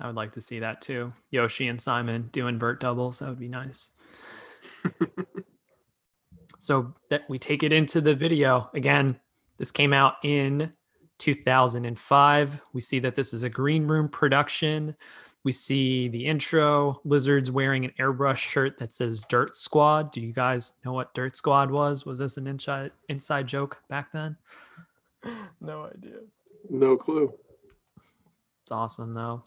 I 0.00 0.06
would 0.06 0.16
like 0.16 0.32
to 0.32 0.40
see 0.40 0.60
that 0.60 0.80
too. 0.80 1.12
Yoshi 1.30 1.68
and 1.68 1.80
Simon 1.80 2.28
doing 2.32 2.58
vert 2.58 2.80
doubles. 2.80 3.18
That 3.18 3.30
would 3.30 3.40
be 3.40 3.48
nice. 3.48 3.90
So 6.68 6.92
that 7.08 7.22
we 7.30 7.38
take 7.38 7.62
it 7.62 7.72
into 7.72 7.98
the 7.98 8.14
video 8.14 8.68
again. 8.74 9.18
This 9.56 9.72
came 9.72 9.94
out 9.94 10.16
in 10.22 10.70
2005. 11.16 12.60
We 12.74 12.80
see 12.82 12.98
that 12.98 13.14
this 13.14 13.32
is 13.32 13.42
a 13.42 13.48
green 13.48 13.86
room 13.86 14.06
production. 14.06 14.94
We 15.44 15.52
see 15.52 16.08
the 16.08 16.26
intro. 16.26 17.00
Lizard's 17.06 17.50
wearing 17.50 17.86
an 17.86 17.92
airbrush 17.98 18.36
shirt 18.36 18.78
that 18.80 18.92
says 18.92 19.24
Dirt 19.30 19.56
Squad. 19.56 20.12
Do 20.12 20.20
you 20.20 20.30
guys 20.30 20.74
know 20.84 20.92
what 20.92 21.14
Dirt 21.14 21.36
Squad 21.36 21.70
was? 21.70 22.04
Was 22.04 22.18
this 22.18 22.36
an 22.36 22.46
inside 22.46 22.92
inside 23.08 23.48
joke 23.48 23.78
back 23.88 24.12
then? 24.12 24.36
no 25.62 25.86
idea. 25.86 26.18
no 26.68 26.98
clue. 26.98 27.32
It's 28.62 28.72
awesome 28.72 29.14
though. 29.14 29.42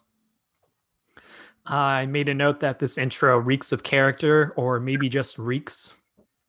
I 1.66 2.04
made 2.06 2.28
a 2.28 2.34
note 2.34 2.58
that 2.58 2.80
this 2.80 2.98
intro 2.98 3.38
reeks 3.38 3.70
of 3.70 3.84
character, 3.84 4.52
or 4.56 4.80
maybe 4.80 5.08
just 5.08 5.38
reeks. 5.38 5.94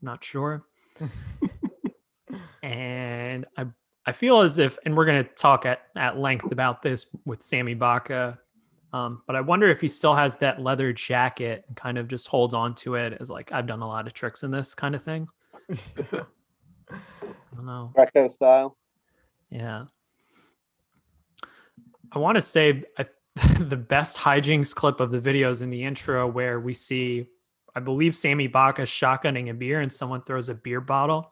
Not 0.04 0.24
sure. 0.24 0.64
and 2.64 3.46
I 3.58 3.66
I 4.06 4.12
feel 4.12 4.42
as 4.42 4.60
if, 4.60 4.78
and 4.86 4.98
we're 4.98 5.06
going 5.06 5.24
to 5.24 5.30
talk 5.36 5.66
at, 5.66 5.84
at 5.96 6.18
length 6.18 6.52
about 6.52 6.82
this 6.82 7.08
with 7.26 7.42
Sammy 7.42 7.74
Baca, 7.74 8.38
um, 8.94 9.24
but 9.26 9.36
I 9.36 9.42
wonder 9.42 9.70
if 9.70 9.82
he 9.82 9.88
still 9.88 10.14
has 10.14 10.36
that 10.38 10.62
leather 10.62 10.94
jacket 10.94 11.66
and 11.68 11.76
kind 11.76 11.98
of 11.98 12.08
just 12.08 12.28
holds 12.28 12.54
on 12.54 12.76
to 12.76 12.96
it 12.96 13.18
as 13.20 13.30
like 13.30 13.52
I've 13.52 13.66
done 13.66 13.82
a 13.82 13.88
lot 13.88 14.06
of 14.06 14.14
tricks 14.14 14.44
in 14.44 14.52
this 14.52 14.76
kind 14.76 14.94
of 14.94 15.02
thing. 15.02 15.28
I 15.72 16.26
don't 17.56 17.66
know. 17.66 17.92
Recto 17.96 18.28
style. 18.28 18.78
Yeah. 19.50 19.86
I 22.12 22.20
want 22.20 22.36
to 22.36 22.42
say 22.42 22.84
I, 23.00 23.08
the 23.60 23.78
best 23.78 24.18
hijinks 24.18 24.76
clip 24.76 25.00
of 25.00 25.10
the 25.10 25.20
videos 25.20 25.64
in 25.64 25.72
the 25.72 25.84
intro 25.84 26.28
where 26.28 26.60
we 26.60 26.76
see, 26.76 27.28
I 27.76 27.80
believe, 27.80 28.16
Sammy 28.16 28.48
Baca 28.48 28.84
shotgunning 28.84 29.50
a 29.50 29.54
beer 29.54 29.82
and 29.82 29.92
someone 29.92 30.22
throws 30.24 30.50
a 30.50 30.56
beer 30.56 30.82
bottle 30.82 31.32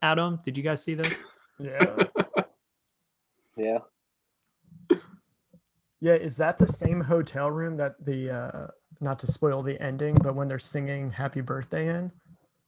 at 0.00 0.18
him. 0.18 0.38
Did 0.44 0.56
you 0.56 0.62
guys 0.62 0.82
see 0.82 0.94
this? 0.94 1.24
Yeah. 1.58 2.04
Yeah. 3.56 3.78
Yeah, 6.00 6.14
is 6.14 6.36
that 6.38 6.58
the 6.58 6.66
same 6.66 7.00
hotel 7.00 7.50
room 7.50 7.76
that 7.76 7.94
the 8.04 8.30
uh 8.30 8.66
not 9.00 9.18
to 9.20 9.26
spoil 9.26 9.62
the 9.62 9.80
ending, 9.80 10.14
but 10.14 10.34
when 10.34 10.48
they're 10.48 10.58
singing 10.58 11.10
happy 11.10 11.40
birthday 11.40 11.88
in? 11.88 12.10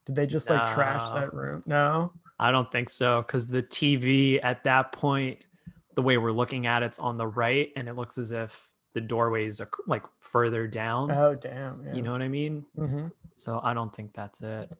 Did 0.07 0.15
they 0.15 0.27
just 0.27 0.49
like 0.51 0.73
trash 0.75 1.11
that 1.11 1.33
room? 1.33 1.63
No. 1.67 2.13
I 2.39 2.51
don't 2.51 2.71
think 2.71 2.91
so 2.91 3.23
because 3.23 3.49
the 3.49 3.63
TV 3.63 4.39
at 4.43 4.63
that 4.65 4.93
point, 4.93 5.47
the 5.95 6.03
way 6.03 6.19
we're 6.19 6.33
looking 6.33 6.67
at 6.67 6.83
it's 6.83 6.99
on 6.99 7.17
the 7.17 7.27
right, 7.27 7.71
and 7.77 7.89
it 7.89 7.95
looks 7.95 8.19
as 8.19 8.31
if 8.31 8.69
the 8.95 9.01
doorways 9.01 9.61
are 9.61 9.69
like 9.87 10.03
further 10.21 10.67
down. 10.67 11.11
Oh 11.11 11.35
damn. 11.35 11.85
Yeah. 11.87 11.95
You 11.95 12.03
know 12.03 12.13
what 12.13 12.23
I 12.23 12.29
mean? 12.29 12.65
hmm 12.77 13.07
So 13.35 13.61
I 13.63 13.75
don't 13.75 13.95
think 13.95 14.13
that's 14.15 14.41
it. 14.41 14.71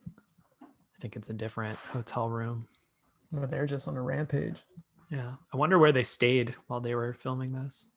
I 0.63 1.01
think 1.01 1.17
it's 1.17 1.29
a 1.31 1.35
different 1.35 1.79
hotel 1.93 2.29
room. 2.29 2.67
Well, 3.33 3.47
they're 3.47 3.67
just 3.67 3.89
on 3.89 3.97
a 3.97 4.03
rampage. 4.03 4.57
Yeah. 5.11 5.33
I 5.53 5.57
wonder 5.57 5.79
where 5.79 5.93
they 5.93 6.03
stayed 6.05 6.55
while 6.69 6.81
they 6.81 6.95
were 6.95 7.13
filming 7.13 7.53
this. 7.53 7.89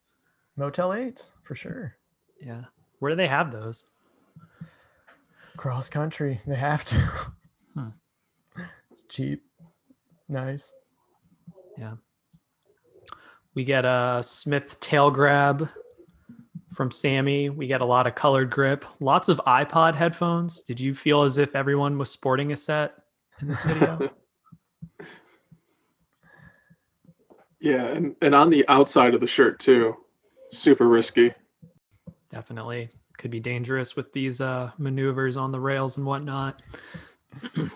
Motel 0.58 0.94
Eight 0.94 1.30
for 1.44 1.56
sure. 1.56 1.96
Yeah. 2.42 2.64
Where 3.00 3.12
do 3.12 3.16
they 3.16 3.28
have 3.28 3.52
those? 3.52 3.86
Cross 5.56 5.90
country. 5.90 6.42
They 6.46 6.56
have 6.56 6.84
to. 6.86 7.10
Hmm. 7.76 7.90
Cheap. 9.10 9.44
Nice. 10.28 10.74
Yeah. 11.78 11.94
We 13.54 13.64
get 13.64 13.86
a 13.86 14.20
Smith 14.24 14.80
tail 14.80 15.10
grab 15.10 15.70
from 16.78 16.92
Sammy. 16.92 17.50
We 17.50 17.68
get 17.68 17.82
a 17.82 17.86
lot 17.86 18.08
of 18.08 18.16
colored 18.16 18.52
grip, 18.52 18.86
lots 19.02 19.28
of 19.28 19.42
iPod 19.48 19.96
headphones. 19.96 20.62
Did 20.62 20.80
you 20.80 20.94
feel 20.94 21.24
as 21.24 21.40
if 21.40 21.56
everyone 21.56 21.98
was 21.98 22.12
sporting 22.12 22.54
a 22.54 22.56
set 22.56 22.94
in 23.42 23.50
this 23.50 23.64
video? 23.66 24.10
Yeah, 27.60 27.86
and, 27.88 28.16
and 28.22 28.36
on 28.36 28.52
the 28.52 28.64
outside 28.68 29.16
of 29.16 29.20
the 29.20 29.26
shirt 29.26 29.60
too. 29.60 29.96
Super 30.52 30.88
risky. 30.88 31.34
Definitely 32.30 32.92
could 33.18 33.32
be 33.32 33.40
dangerous 33.40 33.96
with 33.96 34.14
these 34.14 34.40
uh, 34.42 34.72
maneuvers 34.78 35.38
on 35.38 35.52
the 35.52 35.60
rails 35.60 35.98
and 35.98 36.06
whatnot. 36.06 36.62
I 37.58 37.70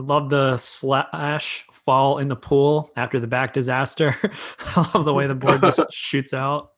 love 0.00 0.30
the 0.30 0.56
slash 0.56 1.66
fall 1.70 2.18
in 2.18 2.28
the 2.28 2.36
pool 2.36 2.90
after 2.96 3.20
the 3.20 3.26
back 3.26 3.52
disaster. 3.52 4.16
I 4.76 4.90
love 4.94 5.04
the 5.04 5.12
way 5.12 5.26
the 5.26 5.34
board 5.34 5.60
just 5.60 5.82
shoots 5.92 6.32
out. 6.32 6.70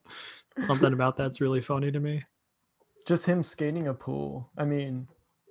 Something 0.60 0.92
about 0.98 1.16
that's 1.16 1.40
really 1.40 1.60
funny 1.60 1.90
to 1.90 2.00
me. 2.00 2.22
Just 3.06 3.26
him 3.26 3.42
skating 3.42 3.88
a 3.88 3.94
pool. 3.94 4.50
I 4.58 4.64
mean, 4.64 5.08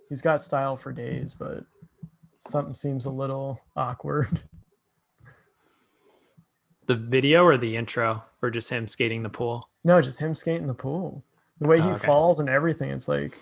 he's 0.08 0.22
got 0.22 0.42
style 0.42 0.78
for 0.78 0.92
days, 0.92 1.36
but 1.38 1.66
something 2.48 2.76
seems 2.76 3.06
a 3.06 3.10
little 3.10 3.60
awkward. 3.76 4.40
The 6.86 6.96
video 6.96 7.44
or 7.44 7.58
the 7.58 7.76
intro, 7.76 8.24
or 8.42 8.50
just 8.50 8.70
him 8.70 8.88
skating 8.88 9.22
the 9.22 9.30
pool? 9.30 9.70
No, 9.84 10.02
just 10.02 10.20
him 10.20 10.36
skating 10.36 10.68
the 10.68 10.74
pool. 10.74 11.24
The 11.60 11.68
way 11.68 11.82
he 11.82 11.90
Oh, 11.90 11.92
okay. 11.92 12.08
falls 12.08 12.40
and 12.40 12.50
everything, 12.50 12.90
it's 12.90 13.08
like 13.08 13.38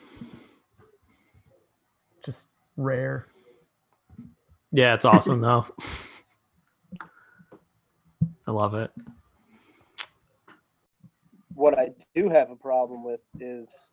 just 2.25 2.47
rare. 2.75 3.27
Yeah, 4.71 4.95
it's 4.95 5.05
awesome 5.05 5.39
though. 5.39 5.65
I 8.47 8.51
love 8.51 8.73
it. 8.73 8.91
What 11.57 11.77
I 11.77 11.89
do 12.15 12.29
have 12.29 12.51
a 12.51 12.55
problem 12.55 13.03
with 13.03 13.19
is 13.39 13.91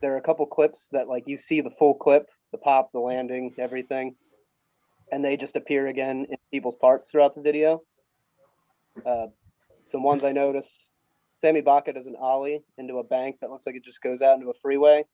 there 0.00 0.14
are 0.14 0.16
a 0.16 0.22
couple 0.22 0.46
clips 0.46 0.88
that 0.92 1.08
like 1.08 1.24
you 1.26 1.36
see 1.36 1.60
the 1.60 1.70
full 1.70 1.94
clip, 1.94 2.30
the 2.52 2.58
pop, 2.58 2.90
the 2.90 2.98
landing, 2.98 3.52
everything, 3.58 4.14
and 5.12 5.22
they 5.22 5.36
just 5.36 5.54
appear 5.54 5.88
again 5.88 6.26
in 6.30 6.36
people's 6.50 6.74
parts 6.76 7.10
throughout 7.10 7.34
the 7.34 7.42
video. 7.42 7.82
Uh, 9.04 9.26
some 9.84 10.02
ones 10.02 10.24
I 10.24 10.32
noticed, 10.32 10.90
Sammy 11.36 11.60
Baca 11.60 11.92
does 11.92 12.06
an 12.06 12.16
ollie 12.18 12.62
into 12.78 12.96
a 12.96 13.04
bank 13.04 13.36
that 13.42 13.50
looks 13.50 13.66
like 13.66 13.76
it 13.76 13.84
just 13.84 14.00
goes 14.00 14.22
out 14.22 14.38
into 14.38 14.48
a 14.48 14.54
freeway, 14.54 15.04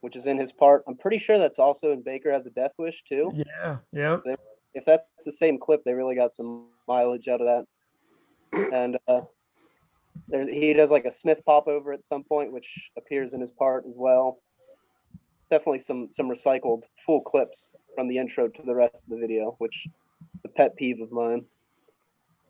which 0.00 0.16
is 0.16 0.26
in 0.26 0.36
his 0.36 0.52
part. 0.52 0.82
I'm 0.88 0.96
pretty 0.96 1.18
sure 1.18 1.38
that's 1.38 1.60
also 1.60 1.92
in 1.92 2.02
Baker 2.02 2.32
has 2.32 2.46
a 2.46 2.50
death 2.50 2.72
wish 2.78 3.04
too. 3.04 3.30
Yeah, 3.32 3.76
yep. 3.92 4.24
If 4.74 4.84
that's 4.84 5.24
the 5.24 5.32
same 5.32 5.58
clip, 5.60 5.84
they 5.84 5.94
really 5.94 6.16
got 6.16 6.32
some 6.32 6.66
mileage 6.88 7.28
out 7.28 7.40
of 7.40 7.46
that. 7.46 8.72
And 8.72 8.98
uh, 9.06 9.20
there's 10.28 10.48
he 10.48 10.72
does 10.72 10.90
like 10.90 11.04
a 11.04 11.10
Smith 11.10 11.40
pop 11.44 11.68
over 11.68 11.92
at 11.92 12.04
some 12.04 12.24
point, 12.24 12.52
which 12.52 12.90
appears 12.96 13.34
in 13.34 13.40
his 13.40 13.50
part 13.50 13.84
as 13.86 13.94
well. 13.96 14.38
It's 15.38 15.48
definitely 15.48 15.78
some 15.78 16.08
some 16.10 16.28
recycled 16.28 16.82
full 17.04 17.20
clips 17.20 17.72
from 17.94 18.08
the 18.08 18.18
intro 18.18 18.48
to 18.48 18.62
the 18.62 18.74
rest 18.74 19.04
of 19.04 19.10
the 19.10 19.18
video, 19.18 19.54
which 19.58 19.86
the 20.42 20.48
pet 20.48 20.76
peeve 20.76 21.00
of 21.00 21.12
mine. 21.12 21.44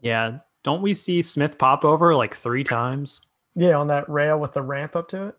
Yeah. 0.01 0.39
Don't 0.63 0.83
we 0.83 0.95
see 0.95 1.23
Smith 1.23 1.59
pop 1.59 1.85
over 1.85 2.15
like 2.15 2.35
three 2.35 2.65
times 2.65 3.23
Yeah, 3.55 3.77
on 3.77 3.87
that 3.87 4.09
rail 4.09 4.39
with 4.41 4.53
the 4.53 4.63
ramp 4.63 4.97
up 4.97 5.09
to 5.11 5.29
it. 5.29 5.37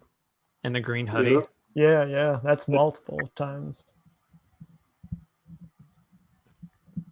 And 0.63 0.73
the 0.73 0.79
green 0.79 1.05
hoodie? 1.05 1.31
Yeah. 1.31 1.41
Yeah, 1.75 2.05
yeah, 2.05 2.39
that's 2.43 2.67
multiple 2.67 3.19
times. 3.35 3.83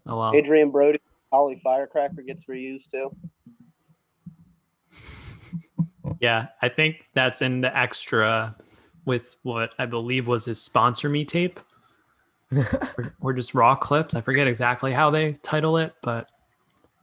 Oh 0.07 0.17
wow. 0.17 0.33
Adrian 0.33 0.71
Brody, 0.71 0.99
Ollie 1.31 1.61
Firecracker 1.63 2.23
gets 2.23 2.45
reused 2.45 2.89
too. 2.89 3.15
Yeah, 6.19 6.47
I 6.61 6.69
think 6.69 7.07
that's 7.13 7.41
in 7.41 7.61
the 7.61 7.75
extra 7.77 8.55
with 9.05 9.37
what 9.43 9.71
I 9.79 9.85
believe 9.85 10.27
was 10.27 10.45
his 10.45 10.61
sponsor 10.61 11.09
me 11.09 11.25
tape. 11.25 11.59
or, 12.55 13.15
or 13.21 13.33
just 13.33 13.55
raw 13.55 13.75
clips. 13.75 14.13
I 14.13 14.21
forget 14.21 14.47
exactly 14.47 14.93
how 14.93 15.09
they 15.09 15.33
title 15.41 15.77
it, 15.77 15.93
but 16.03 16.29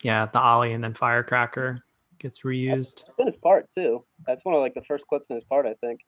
yeah, 0.02 0.26
the 0.26 0.40
Ollie 0.40 0.72
and 0.72 0.82
then 0.82 0.94
Firecracker 0.94 1.82
gets 2.18 2.40
reused. 2.40 3.02
It's 3.02 3.04
in 3.18 3.26
his 3.26 3.36
part 3.36 3.68
too. 3.70 4.04
That's 4.26 4.44
one 4.44 4.54
of 4.54 4.60
like 4.60 4.74
the 4.74 4.82
first 4.82 5.06
clips 5.08 5.30
in 5.30 5.36
his 5.36 5.44
part, 5.44 5.66
I 5.66 5.74
think. 5.74 6.00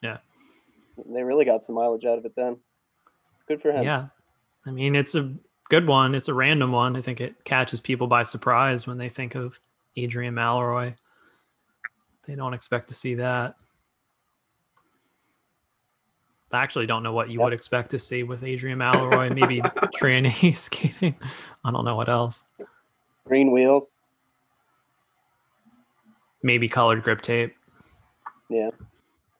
Yeah. 0.00 0.18
They 1.12 1.22
really 1.22 1.44
got 1.44 1.64
some 1.64 1.74
mileage 1.74 2.04
out 2.04 2.18
of 2.18 2.24
it 2.24 2.34
then. 2.36 2.56
Good 3.48 3.60
for 3.60 3.72
him. 3.72 3.84
Yeah. 3.84 4.06
I 4.66 4.70
mean, 4.70 4.94
it's 4.94 5.14
a 5.14 5.32
good 5.68 5.86
one. 5.86 6.14
It's 6.14 6.28
a 6.28 6.34
random 6.34 6.72
one. 6.72 6.96
I 6.96 7.02
think 7.02 7.20
it 7.20 7.44
catches 7.44 7.80
people 7.80 8.06
by 8.06 8.22
surprise 8.22 8.86
when 8.86 8.98
they 8.98 9.08
think 9.08 9.34
of 9.34 9.58
Adrian 9.96 10.34
Mallory. 10.34 10.94
They 12.26 12.34
don't 12.34 12.54
expect 12.54 12.88
to 12.88 12.94
see 12.94 13.14
that. 13.16 13.56
I 16.52 16.62
actually 16.62 16.86
don't 16.86 17.02
know 17.02 17.12
what 17.12 17.30
you 17.30 17.40
would 17.40 17.54
expect 17.54 17.90
to 17.92 17.98
see 17.98 18.24
with 18.24 18.44
Adrian 18.44 18.78
Mallory. 18.78 19.30
Maybe 19.30 19.60
tranny 19.98 20.54
skating. 20.56 21.14
I 21.64 21.70
don't 21.70 21.84
know 21.84 21.96
what 21.96 22.10
else. 22.10 22.44
Green 23.24 23.52
wheels. 23.52 23.96
Maybe 26.42 26.68
colored 26.68 27.02
grip 27.02 27.22
tape. 27.22 27.54
Yeah. 28.50 28.70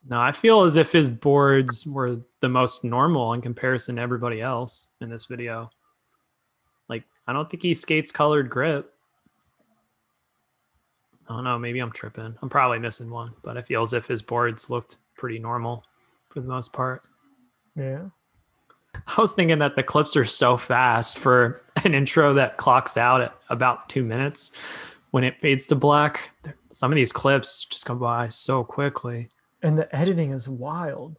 No, 0.08 0.20
I 0.20 0.32
feel 0.32 0.62
as 0.62 0.76
if 0.76 0.90
his 0.90 1.10
boards 1.10 1.86
were 1.86 2.18
the 2.40 2.48
most 2.48 2.82
normal 2.82 3.34
in 3.34 3.40
comparison 3.42 3.96
to 3.96 4.02
everybody 4.02 4.40
else 4.40 4.88
in 5.00 5.10
this 5.10 5.26
video. 5.26 5.70
Like, 6.88 7.04
I 7.26 7.32
don't 7.32 7.48
think 7.48 7.62
he 7.62 7.74
skates 7.74 8.10
colored 8.10 8.48
grip. 8.48 8.91
I 11.28 11.34
don't 11.34 11.44
know. 11.44 11.58
Maybe 11.58 11.78
I'm 11.80 11.92
tripping. 11.92 12.34
I'm 12.42 12.48
probably 12.48 12.78
missing 12.78 13.10
one, 13.10 13.32
but 13.42 13.56
I 13.56 13.62
feel 13.62 13.82
as 13.82 13.92
if 13.92 14.06
his 14.06 14.22
boards 14.22 14.68
looked 14.70 14.98
pretty 15.16 15.38
normal 15.38 15.84
for 16.28 16.40
the 16.40 16.48
most 16.48 16.72
part. 16.72 17.06
Yeah. 17.76 18.06
I 19.06 19.20
was 19.20 19.32
thinking 19.32 19.58
that 19.60 19.76
the 19.76 19.82
clips 19.82 20.16
are 20.16 20.24
so 20.24 20.56
fast 20.56 21.18
for 21.18 21.62
an 21.84 21.94
intro 21.94 22.34
that 22.34 22.56
clocks 22.58 22.96
out 22.96 23.20
at 23.20 23.34
about 23.48 23.88
two 23.88 24.04
minutes 24.04 24.52
when 25.12 25.24
it 25.24 25.40
fades 25.40 25.66
to 25.66 25.74
black. 25.74 26.30
Some 26.72 26.90
of 26.90 26.96
these 26.96 27.12
clips 27.12 27.64
just 27.66 27.86
go 27.86 27.94
by 27.94 28.28
so 28.28 28.64
quickly. 28.64 29.28
And 29.62 29.78
the 29.78 29.94
editing 29.94 30.32
is 30.32 30.48
wild. 30.48 31.16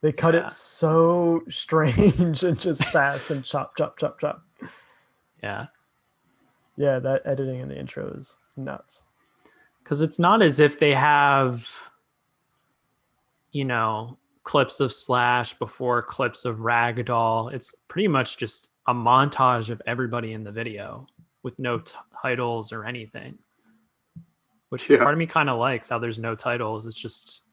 They 0.00 0.12
cut 0.12 0.34
Yeah. 0.34 0.46
it 0.46 0.50
so 0.50 1.42
strange 1.48 2.42
and 2.44 2.58
just 2.58 2.84
fast 2.86 3.30
and 3.30 3.44
chop, 3.44 3.76
chop, 3.76 3.98
chop, 3.98 4.18
chop. 4.20 4.42
Yeah. 5.42 5.66
Yeah, 6.76 6.98
that 7.00 7.22
editing 7.24 7.60
in 7.60 7.68
the 7.68 7.78
intro 7.78 8.08
is 8.16 8.38
nuts. 8.56 9.02
Because 9.88 10.02
it's 10.02 10.18
not 10.18 10.42
as 10.42 10.60
if 10.60 10.78
they 10.78 10.92
have 10.92 11.66
you 13.52 13.64
know 13.64 14.18
clips 14.44 14.80
of 14.80 14.92
slash 14.92 15.54
before 15.54 16.02
clips 16.02 16.44
of 16.44 16.58
ragdoll 16.58 17.50
it's 17.54 17.74
pretty 17.88 18.06
much 18.06 18.36
just 18.36 18.68
a 18.86 18.92
montage 18.92 19.70
of 19.70 19.80
everybody 19.86 20.34
in 20.34 20.44
the 20.44 20.52
video 20.52 21.06
with 21.42 21.58
no 21.58 21.78
t- 21.78 21.94
titles 22.20 22.70
or 22.70 22.84
anything 22.84 23.38
which 24.68 24.90
Yeah. 24.90 24.98
part 24.98 25.14
of 25.14 25.18
me 25.18 25.24
kind 25.24 25.48
of 25.48 25.58
likes 25.58 25.88
how 25.88 25.98
there's 25.98 26.18
no 26.18 26.34
titles 26.34 26.84
it's 26.84 27.00
just 27.00 27.44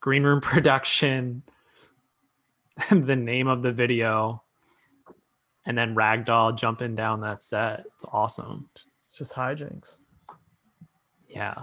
green 0.00 0.24
room 0.24 0.40
production 0.52 1.44
the 2.90 3.14
name 3.14 3.46
of 3.46 3.62
the 3.62 3.70
video 3.70 4.42
and 5.64 5.78
then 5.78 5.94
ragdoll 5.94 6.56
jumping 6.58 6.96
down 6.96 7.20
that 7.20 7.40
set 7.40 7.86
it's 7.94 8.04
awesome 8.12 8.68
It's 9.08 9.18
just 9.18 9.32
hijinks. 9.34 9.98
yeah. 11.28 11.62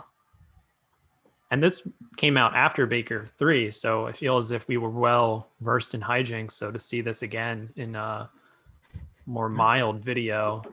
And 1.52 1.62
this 1.62 1.86
came 2.16 2.38
out 2.38 2.56
after 2.56 2.86
Baker 2.86 3.26
3, 3.26 3.70
so 3.72 4.08
I 4.08 4.14
feel 4.14 4.38
as 4.38 4.52
if 4.52 4.68
we 4.70 4.78
were 4.78 4.90
well 4.90 5.50
versed 5.60 5.94
in 5.94 6.00
hijinks. 6.02 6.54
So 6.54 6.72
to 6.72 6.80
see 6.80 7.02
this 7.02 7.24
again 7.24 7.70
in 7.76 7.96
a 7.96 8.30
more 9.26 9.50
mild 9.50 10.04
video 10.04 10.64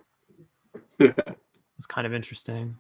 was 0.99 1.87
kind 1.89 2.07
of 2.07 2.15
interesting. 2.15 2.77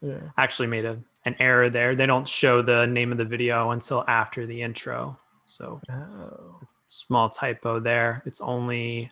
Yeah. 0.00 0.20
Actually 0.38 0.68
made 0.68 0.84
a 0.84 0.96
an 1.26 1.36
error 1.38 1.68
there. 1.68 1.94
They 1.94 2.06
don't 2.06 2.26
show 2.26 2.62
the 2.62 2.86
name 2.86 3.12
of 3.12 3.18
the 3.18 3.24
video 3.26 3.72
until 3.72 4.04
after 4.08 4.46
the 4.46 4.62
intro. 4.62 5.18
So 5.44 5.80
Oh. 5.90 6.60
small 6.86 7.28
typo 7.28 7.80
there. 7.80 8.22
It's 8.24 8.40
only 8.40 9.10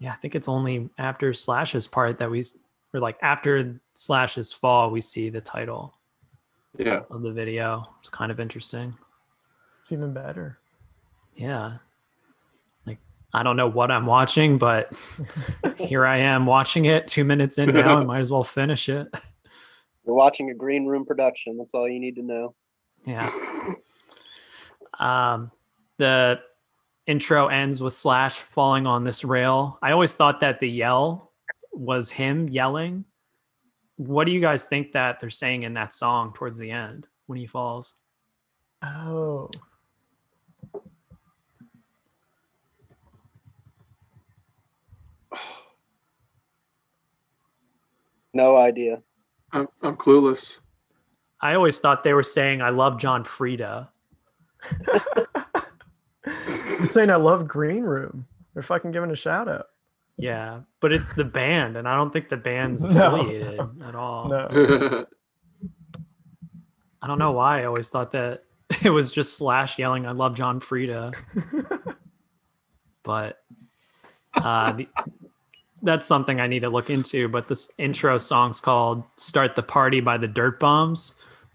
Yeah, 0.00 0.12
I 0.12 0.16
think 0.16 0.34
it's 0.34 0.48
only 0.48 0.90
after 0.98 1.32
Slash's 1.32 1.86
part 1.86 2.18
that 2.18 2.28
we 2.28 2.42
or 2.94 3.00
like 3.00 3.16
after 3.22 3.80
Slash's 3.94 4.52
fall 4.52 4.90
we 4.90 5.00
see 5.00 5.30
the 5.30 5.40
title 5.40 5.94
Yeah. 6.78 7.00
of 7.10 7.22
the 7.22 7.32
video. 7.32 7.88
It's 8.00 8.08
kind 8.10 8.30
of 8.32 8.40
interesting. 8.40 8.94
It's 9.82 9.92
even 9.92 10.12
better. 10.12 10.58
Yeah. 11.34 11.78
Like 12.86 12.98
I 13.32 13.42
don't 13.42 13.56
know 13.56 13.68
what 13.68 13.90
I'm 13.90 14.06
watching, 14.06 14.58
but 14.58 14.92
here 15.76 16.06
I 16.06 16.18
am 16.18 16.46
watching 16.46 16.84
it 16.86 17.06
2 17.08 17.24
minutes 17.24 17.58
in 17.58 17.72
now 17.74 17.98
I 17.98 18.04
might 18.04 18.18
as 18.18 18.30
well 18.30 18.44
finish 18.44 18.88
it. 18.88 19.08
You're 20.06 20.14
watching 20.16 20.50
a 20.50 20.54
green 20.54 20.86
room 20.86 21.04
production. 21.06 21.56
That's 21.56 21.74
all 21.74 21.88
you 21.88 22.00
need 22.00 22.16
to 22.16 22.22
know. 22.22 22.54
Yeah. 23.04 23.30
Um, 24.98 25.50
the 25.96 26.40
intro 27.06 27.48
ends 27.48 27.82
with 27.82 27.94
Slash 27.94 28.34
falling 28.36 28.86
on 28.86 29.04
this 29.04 29.24
rail. 29.24 29.78
I 29.82 29.90
always 29.92 30.14
thought 30.14 30.40
that 30.40 30.60
the 30.60 30.68
yell 30.68 31.31
was 31.72 32.10
him 32.10 32.48
yelling. 32.48 33.04
What 33.96 34.24
do 34.24 34.32
you 34.32 34.40
guys 34.40 34.64
think 34.64 34.92
that 34.92 35.20
they're 35.20 35.30
saying 35.30 35.62
in 35.62 35.74
that 35.74 35.94
song 35.94 36.32
towards 36.32 36.58
the 36.58 36.70
end 36.70 37.08
when 37.26 37.38
he 37.38 37.46
falls? 37.46 37.94
Oh. 38.82 39.50
No 48.34 48.56
idea. 48.56 49.02
I'm, 49.52 49.68
I'm 49.82 49.94
clueless. 49.94 50.60
I 51.42 51.54
always 51.54 51.78
thought 51.80 52.02
they 52.02 52.14
were 52.14 52.22
saying, 52.22 52.62
I 52.62 52.70
love 52.70 52.98
John 52.98 53.24
Frieda. 53.24 53.90
He's 56.78 56.90
saying 56.92 57.10
I 57.10 57.16
love 57.16 57.46
Green 57.46 57.82
Room. 57.82 58.26
They're 58.54 58.62
fucking 58.62 58.92
giving 58.92 59.10
a 59.10 59.16
shout 59.16 59.48
out. 59.48 59.66
Yeah, 60.22 60.60
but 60.80 60.92
it's 60.92 61.12
the 61.12 61.24
band, 61.24 61.76
and 61.76 61.88
I 61.88 61.96
don't 61.96 62.12
think 62.12 62.28
the 62.28 62.36
band's 62.36 62.84
No. 62.84 63.16
affiliated 63.16 63.60
at 63.84 63.94
all. 63.96 64.28
No. 64.28 65.04
I 67.02 67.06
don't 67.08 67.18
know 67.18 67.32
why 67.32 67.62
I 67.62 67.64
always 67.64 67.88
thought 67.88 68.12
that 68.12 68.44
it 68.84 68.90
was 68.90 69.10
just 69.10 69.36
Slash 69.36 69.78
yelling, 69.80 70.06
I 70.06 70.12
love 70.12 70.36
John 70.36 70.60
Frieda. 70.60 71.12
but 73.02 73.40
uh, 74.34 74.72
the, 74.72 74.88
that's 75.82 76.06
something 76.06 76.40
I 76.40 76.46
need 76.46 76.60
to 76.60 76.70
look 76.70 76.88
into. 76.88 77.26
But 77.28 77.48
this 77.48 77.72
intro 77.78 78.16
song's 78.18 78.60
called 78.60 79.02
Start 79.16 79.56
the 79.56 79.62
Party 79.64 80.00
by 80.00 80.16
the 80.18 80.28
Dirt 80.28 80.60
Bombs. 80.60 81.14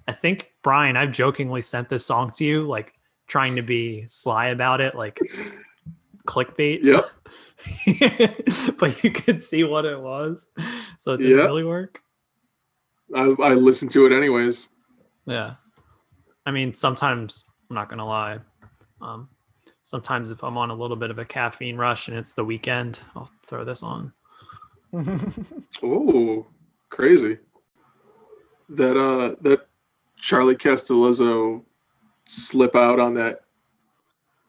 I 0.09 0.11
think 0.11 0.51
Brian, 0.61 0.97
I've 0.97 1.13
jokingly 1.13 1.61
sent 1.61 1.87
this 1.87 2.05
song 2.05 2.31
to 2.31 2.43
you, 2.43 2.67
like 2.67 2.93
trying 3.27 3.55
to 3.55 3.61
be 3.61 4.03
sly 4.07 4.47
about 4.47 4.81
it, 4.81 4.93
like 4.95 5.19
clickbait. 6.27 6.83
Yep. 6.83 7.05
but 8.77 9.03
you 9.03 9.11
could 9.11 9.41
see 9.41 9.63
what 9.63 9.85
it 9.85 9.99
was. 9.99 10.47
So 10.99 11.13
it 11.13 11.17
didn't 11.17 11.37
Yeah. 11.37 11.43
really 11.45 11.63
work. 11.63 12.01
I, 13.15 13.33
I 13.41 13.53
listen 13.53 13.87
to 13.89 14.05
it 14.05 14.11
anyways. 14.15 14.69
Yeah. 15.25 15.55
I 16.45 16.51
mean, 16.51 16.73
sometimes 16.73 17.45
I'm 17.69 17.75
not 17.75 17.89
gonna 17.89 18.05
lie. 18.05 18.39
Um, 19.01 19.29
sometimes 19.83 20.29
if 20.29 20.43
I'm 20.43 20.57
on 20.57 20.69
a 20.69 20.75
little 20.75 20.97
bit 20.97 21.09
of 21.11 21.19
a 21.19 21.25
caffeine 21.25 21.77
rush 21.77 22.07
and 22.09 22.17
it's 22.17 22.33
the 22.33 22.43
weekend, 22.43 22.99
I'll 23.15 23.29
throw 23.45 23.63
this 23.65 23.81
on. 23.83 24.13
Oh, 25.83 26.47
crazy. 26.89 27.37
That 28.69 28.97
uh 28.97 29.35
that 29.41 29.67
Charlie 30.17 30.55
Castelluzzo 30.55 31.61
slip 32.25 32.75
out 32.75 32.99
on 32.99 33.13
that 33.15 33.41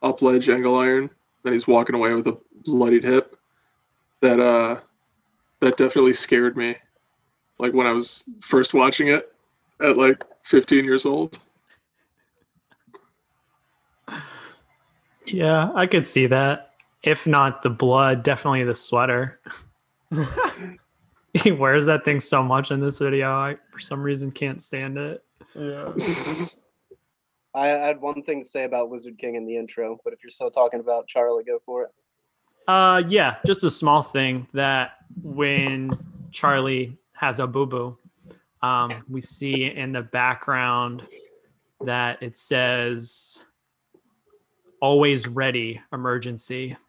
up 0.02 0.22
ledge 0.22 0.48
angle 0.48 0.76
iron, 0.76 1.10
then 1.42 1.52
he's 1.52 1.66
walking 1.66 1.94
away 1.94 2.14
with 2.14 2.26
a 2.26 2.36
bloodied 2.64 3.04
hip. 3.04 3.36
That 4.20 4.40
uh 4.40 4.80
that 5.60 5.76
definitely 5.76 6.14
scared 6.14 6.56
me. 6.56 6.76
Like 7.58 7.72
when 7.72 7.86
I 7.86 7.92
was 7.92 8.24
first 8.40 8.74
watching 8.74 9.08
it 9.08 9.32
at 9.80 9.96
like 9.96 10.24
15 10.44 10.84
years 10.84 11.06
old. 11.06 11.38
Yeah, 15.26 15.70
I 15.74 15.86
could 15.86 16.06
see 16.06 16.26
that. 16.26 16.72
If 17.02 17.26
not 17.26 17.62
the 17.62 17.70
blood, 17.70 18.22
definitely 18.22 18.64
the 18.64 18.74
sweater. 18.74 19.38
he 21.34 21.52
wears 21.52 21.86
that 21.86 22.04
thing 22.04 22.20
so 22.20 22.42
much 22.42 22.70
in 22.70 22.80
this 22.80 22.98
video. 22.98 23.30
I 23.30 23.56
for 23.70 23.78
some 23.78 24.02
reason 24.02 24.32
can't 24.32 24.62
stand 24.62 24.98
it. 24.98 25.24
yeah. 25.54 25.92
I, 27.58 27.74
I 27.74 27.86
had 27.88 28.00
one 28.00 28.22
thing 28.22 28.42
to 28.42 28.48
say 28.48 28.64
about 28.64 28.90
Lizard 28.90 29.18
King 29.18 29.34
in 29.34 29.44
the 29.44 29.56
intro, 29.56 29.98
but 30.04 30.12
if 30.12 30.22
you're 30.22 30.30
still 30.30 30.50
talking 30.50 30.80
about 30.80 31.08
Charlie, 31.08 31.44
go 31.44 31.58
for 31.66 31.84
it. 31.84 31.90
Uh 32.68 33.02
yeah, 33.08 33.36
just 33.46 33.64
a 33.64 33.70
small 33.70 34.02
thing 34.02 34.46
that 34.52 34.92
when 35.22 35.98
Charlie 36.30 36.96
has 37.14 37.40
a 37.40 37.46
boo 37.46 37.66
boo, 37.66 37.98
um, 38.62 39.02
we 39.08 39.20
see 39.20 39.64
in 39.64 39.92
the 39.92 40.02
background 40.02 41.02
that 41.80 42.22
it 42.22 42.36
says 42.36 43.38
always 44.80 45.26
ready 45.26 45.80
emergency. 45.92 46.76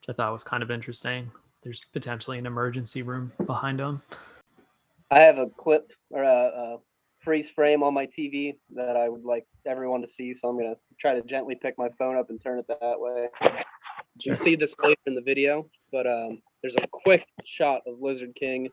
which 0.00 0.08
I 0.08 0.12
thought 0.12 0.32
was 0.32 0.44
kind 0.44 0.62
of 0.62 0.70
interesting. 0.70 1.30
There's 1.62 1.80
potentially 1.92 2.38
an 2.38 2.46
emergency 2.46 3.02
room 3.02 3.32
behind 3.46 3.80
him. 3.80 4.02
I 5.10 5.20
have 5.20 5.38
a 5.38 5.46
clip 5.46 5.92
or 6.10 6.22
a, 6.22 6.28
a 6.28 6.78
freeze 7.20 7.50
frame 7.50 7.82
on 7.82 7.94
my 7.94 8.06
TV 8.06 8.54
that 8.74 8.96
I 8.96 9.08
would 9.08 9.24
like 9.24 9.46
everyone 9.66 10.00
to 10.00 10.06
see, 10.06 10.34
so 10.34 10.48
I'm 10.48 10.56
gonna 10.56 10.76
try 10.98 11.14
to 11.14 11.22
gently 11.22 11.54
pick 11.54 11.76
my 11.78 11.88
phone 11.98 12.16
up 12.16 12.30
and 12.30 12.40
turn 12.42 12.58
it 12.58 12.66
that 12.68 12.98
way. 12.98 13.28
You 14.22 14.34
see 14.34 14.56
this 14.56 14.74
later 14.82 15.00
in 15.06 15.14
the 15.14 15.22
video, 15.22 15.68
but 15.92 16.06
um, 16.06 16.42
there's 16.62 16.76
a 16.76 16.86
quick 16.90 17.24
shot 17.44 17.82
of 17.86 18.00
Lizard 18.00 18.34
King 18.34 18.68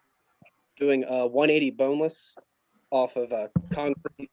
doing 0.78 1.04
a 1.06 1.28
180 1.28 1.72
boneless 1.72 2.36
off 2.92 3.16
of 3.16 3.32
a 3.32 3.50
concrete 3.74 4.30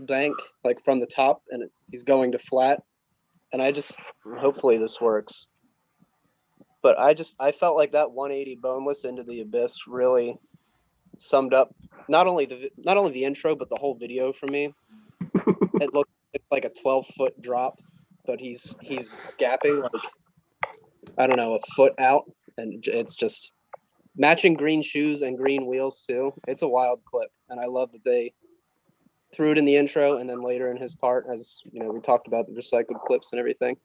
bank, 0.00 0.34
like 0.64 0.84
from 0.84 1.00
the 1.00 1.06
top, 1.06 1.42
and 1.50 1.62
it, 1.62 1.70
he's 1.90 2.02
going 2.02 2.32
to 2.32 2.38
flat. 2.38 2.82
And 3.52 3.62
I 3.62 3.72
just, 3.72 3.96
hopefully, 4.38 4.76
this 4.76 5.00
works. 5.00 5.48
But 6.82 6.98
I 6.98 7.14
just, 7.14 7.36
I 7.40 7.52
felt 7.52 7.76
like 7.76 7.92
that 7.92 8.10
180 8.10 8.56
boneless 8.56 9.04
into 9.04 9.22
the 9.22 9.40
abyss 9.40 9.86
really 9.86 10.36
summed 11.16 11.54
up 11.54 11.74
not 12.08 12.26
only 12.26 12.46
the 12.46 12.70
not 12.78 12.96
only 12.96 13.12
the 13.12 13.24
intro 13.24 13.54
but 13.54 13.68
the 13.68 13.76
whole 13.76 13.94
video 13.94 14.32
for 14.32 14.46
me. 14.46 14.72
it 15.80 15.94
looked 15.94 16.10
like 16.50 16.64
a 16.64 16.70
12 16.70 17.06
foot 17.16 17.40
drop, 17.40 17.78
but 18.26 18.40
he's 18.40 18.76
he's 18.80 19.10
gapping 19.40 19.82
like 19.82 20.02
I 21.18 21.26
don't 21.26 21.36
know 21.36 21.54
a 21.54 21.60
foot 21.74 21.94
out, 21.98 22.30
and 22.58 22.84
it's 22.86 23.14
just 23.14 23.52
matching 24.16 24.54
green 24.54 24.82
shoes 24.82 25.22
and 25.22 25.36
green 25.36 25.66
wheels 25.66 26.04
too. 26.06 26.32
It's 26.46 26.62
a 26.62 26.68
wild 26.68 27.02
clip, 27.04 27.30
and 27.48 27.60
I 27.60 27.66
love 27.66 27.92
that 27.92 28.04
they 28.04 28.32
threw 29.34 29.52
it 29.52 29.58
in 29.58 29.64
the 29.64 29.76
intro 29.76 30.18
and 30.18 30.30
then 30.30 30.40
later 30.42 30.70
in 30.70 30.76
his 30.76 30.94
part, 30.94 31.26
as 31.30 31.60
you 31.70 31.80
know, 31.80 31.90
we 31.90 32.00
talked 32.00 32.26
about 32.26 32.46
the 32.46 32.52
recycled 32.52 33.00
clips 33.02 33.32
and 33.32 33.38
everything. 33.38 33.76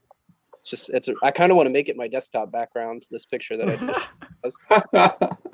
It's 0.59 0.69
just 0.69 0.89
it's 0.89 1.07
a, 1.07 1.13
I 1.23 1.31
kind 1.31 1.51
of 1.51 1.57
want 1.57 1.67
to 1.67 1.73
make 1.73 1.89
it 1.89 1.97
my 1.97 2.07
desktop 2.07 2.51
background. 2.51 3.05
This 3.11 3.25
picture 3.25 3.57
that 3.57 3.67
I 3.67 3.75
just 4.45 5.41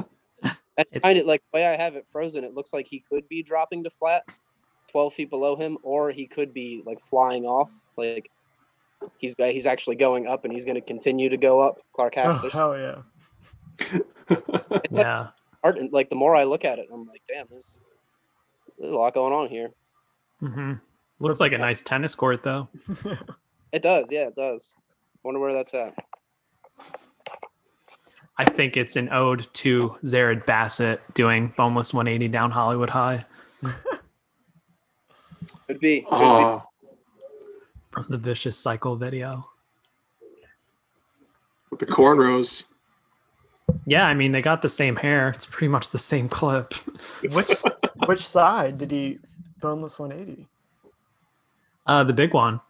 and 0.77 0.87
It- 0.91 1.01
find 1.01 1.17
it 1.17 1.25
like 1.25 1.41
the 1.51 1.57
way 1.57 1.65
I 1.67 1.75
have 1.75 1.95
it 1.95 2.05
frozen, 2.11 2.43
it 2.43 2.53
looks 2.53 2.73
like 2.73 2.87
he 2.87 2.99
could 2.99 3.27
be 3.29 3.41
dropping 3.43 3.83
to 3.83 3.89
flat, 3.89 4.23
twelve 4.87 5.13
feet 5.13 5.29
below 5.29 5.55
him, 5.55 5.77
or 5.83 6.11
he 6.11 6.27
could 6.27 6.53
be 6.53 6.83
like 6.85 6.99
flying 7.01 7.45
off. 7.45 7.71
Like 7.97 8.29
he's 9.17 9.35
he's 9.37 9.65
actually 9.65 9.95
going 9.95 10.27
up, 10.27 10.43
and 10.43 10.53
he's 10.53 10.65
going 10.65 10.75
to 10.75 10.81
continue 10.81 11.29
to 11.29 11.37
go 11.37 11.59
up. 11.61 11.79
Clark 11.93 12.13
Oh, 12.17 12.31
Hasters. 12.31 12.53
hell 12.53 12.77
yeah. 12.77 13.01
Yeah. 14.91 15.27
art, 15.63 15.77
and 15.77 15.91
like 15.93 16.09
the 16.09 16.15
more 16.15 16.35
I 16.35 16.43
look 16.43 16.65
at 16.65 16.79
it, 16.79 16.87
I'm 16.93 17.05
like, 17.07 17.21
damn, 17.27 17.47
this 17.49 17.81
there's 18.77 18.91
a 18.91 18.95
lot 18.95 19.13
going 19.13 19.33
on 19.33 19.49
here. 19.49 19.71
Mm-hmm. 20.41 20.73
Looks 21.19 21.39
like 21.39 21.51
a 21.53 21.57
nice 21.57 21.81
tennis 21.81 22.13
court 22.15 22.43
though. 22.43 22.67
It 23.73 23.81
does, 23.81 24.07
yeah, 24.11 24.27
it 24.27 24.35
does. 24.35 24.73
Wonder 25.23 25.41
where 25.41 25.51
that's 25.51 25.73
at. 25.73 25.93
I 28.39 28.45
think 28.45 28.77
it's 28.77 28.95
an 28.95 29.09
ode 29.11 29.47
to 29.55 29.95
Zered 30.03 30.45
Bassett 30.45 31.01
doing 31.15 31.53
boneless 31.57 31.93
180 31.93 32.27
down 32.31 32.51
Hollywood 32.51 32.89
High 32.89 33.25
Could 35.67 35.79
be. 35.79 36.01
Could 36.01 36.07
be. 36.07 36.07
oh, 36.11 36.63
from 37.91 38.05
the 38.09 38.17
Vicious 38.17 38.57
Cycle 38.57 38.95
video. 38.95 39.43
with 41.71 41.79
the 41.79 41.85
cornrows. 41.85 42.63
Yeah, 43.85 44.05
I 44.05 44.13
mean 44.13 44.31
they 44.31 44.41
got 44.41 44.61
the 44.61 44.69
same 44.69 44.95
hair. 44.95 45.29
It's 45.29 45.45
pretty 45.45 45.67
much 45.69 45.89
the 45.89 45.97
same 45.97 46.29
clip. 46.29 46.73
which 47.33 47.49
which 48.05 48.25
side 48.25 48.77
did 48.77 48.91
he 48.91 49.19
boneless 49.59 49.99
180? 49.99 50.47
Uh, 51.87 52.03
the 52.03 52.13
big 52.13 52.33
one. 52.33 52.61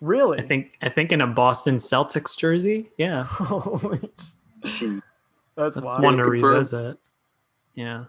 Really? 0.00 0.38
I 0.38 0.42
think 0.42 0.76
I 0.82 0.88
think 0.90 1.12
in 1.12 1.20
a 1.22 1.26
Boston 1.26 1.76
Celtics 1.76 2.36
jersey. 2.36 2.90
Yeah, 2.98 3.22
Holy 3.28 4.10
Shoot. 4.64 5.02
That's, 5.56 5.76
that's 5.76 5.86
wild. 5.86 6.02
one 6.02 6.16
to 6.16 6.24
revisit. 6.24 6.98
Yeah. 7.74 8.04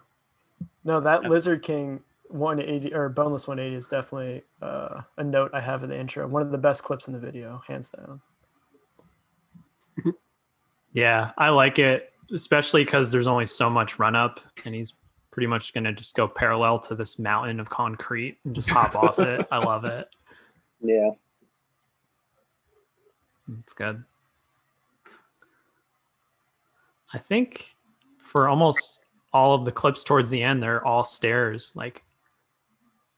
No, 0.84 1.00
that 1.02 1.24
Yeah. 1.24 1.30
Lizard 1.30 1.64
King 1.64 2.02
180 2.30 2.94
or 2.94 3.10
boneless 3.10 3.48
180 3.48 3.76
is 3.76 3.88
definitely 3.88 4.44
uh, 4.62 5.02
a 5.18 5.24
note 5.24 5.52
I 5.54 5.60
have 5.62 5.84
in 5.84 5.90
the 5.90 6.00
intro. 6.00 6.28
One 6.28 6.42
of 6.42 6.52
the 6.52 6.58
best 6.58 6.84
clips 6.84 7.08
in 7.08 7.14
the 7.14 7.20
video, 7.20 7.62
hands 7.68 7.90
down. 7.90 8.22
Yeah, 10.94 11.32
I 11.38 11.50
like 11.50 11.78
it, 11.78 12.14
especially 12.34 12.86
because 12.86 13.12
there's 13.12 13.28
only 13.28 13.46
so 13.46 13.70
much 13.70 14.00
run 14.00 14.16
up, 14.16 14.40
and 14.64 14.74
he's 14.74 14.94
pretty 15.30 15.46
much 15.46 15.74
going 15.74 15.84
to 15.84 15.92
just 15.92 16.16
go 16.16 16.26
parallel 16.26 16.80
to 16.80 16.96
this 16.96 17.20
mountain 17.20 17.60
of 17.60 17.70
concrete 17.70 18.38
and 18.46 18.56
just 18.56 18.70
hop 18.70 18.96
off 18.96 19.20
it. 19.20 19.46
I 19.52 19.58
love 19.58 19.84
it. 19.86 20.08
Yeah. 20.82 21.12
It's 23.62 23.74
good. 23.74 24.04
I 27.14 27.18
think 27.18 27.76
for 28.18 28.48
almost 28.48 29.06
all 29.34 29.54
of 29.54 29.66
the 29.66 29.72
clips 29.72 30.04
towards 30.04 30.30
the 30.30 30.42
end, 30.42 30.62
they're 30.62 30.86
all 30.86 31.04
stairs. 31.04 31.72
Like 31.76 32.04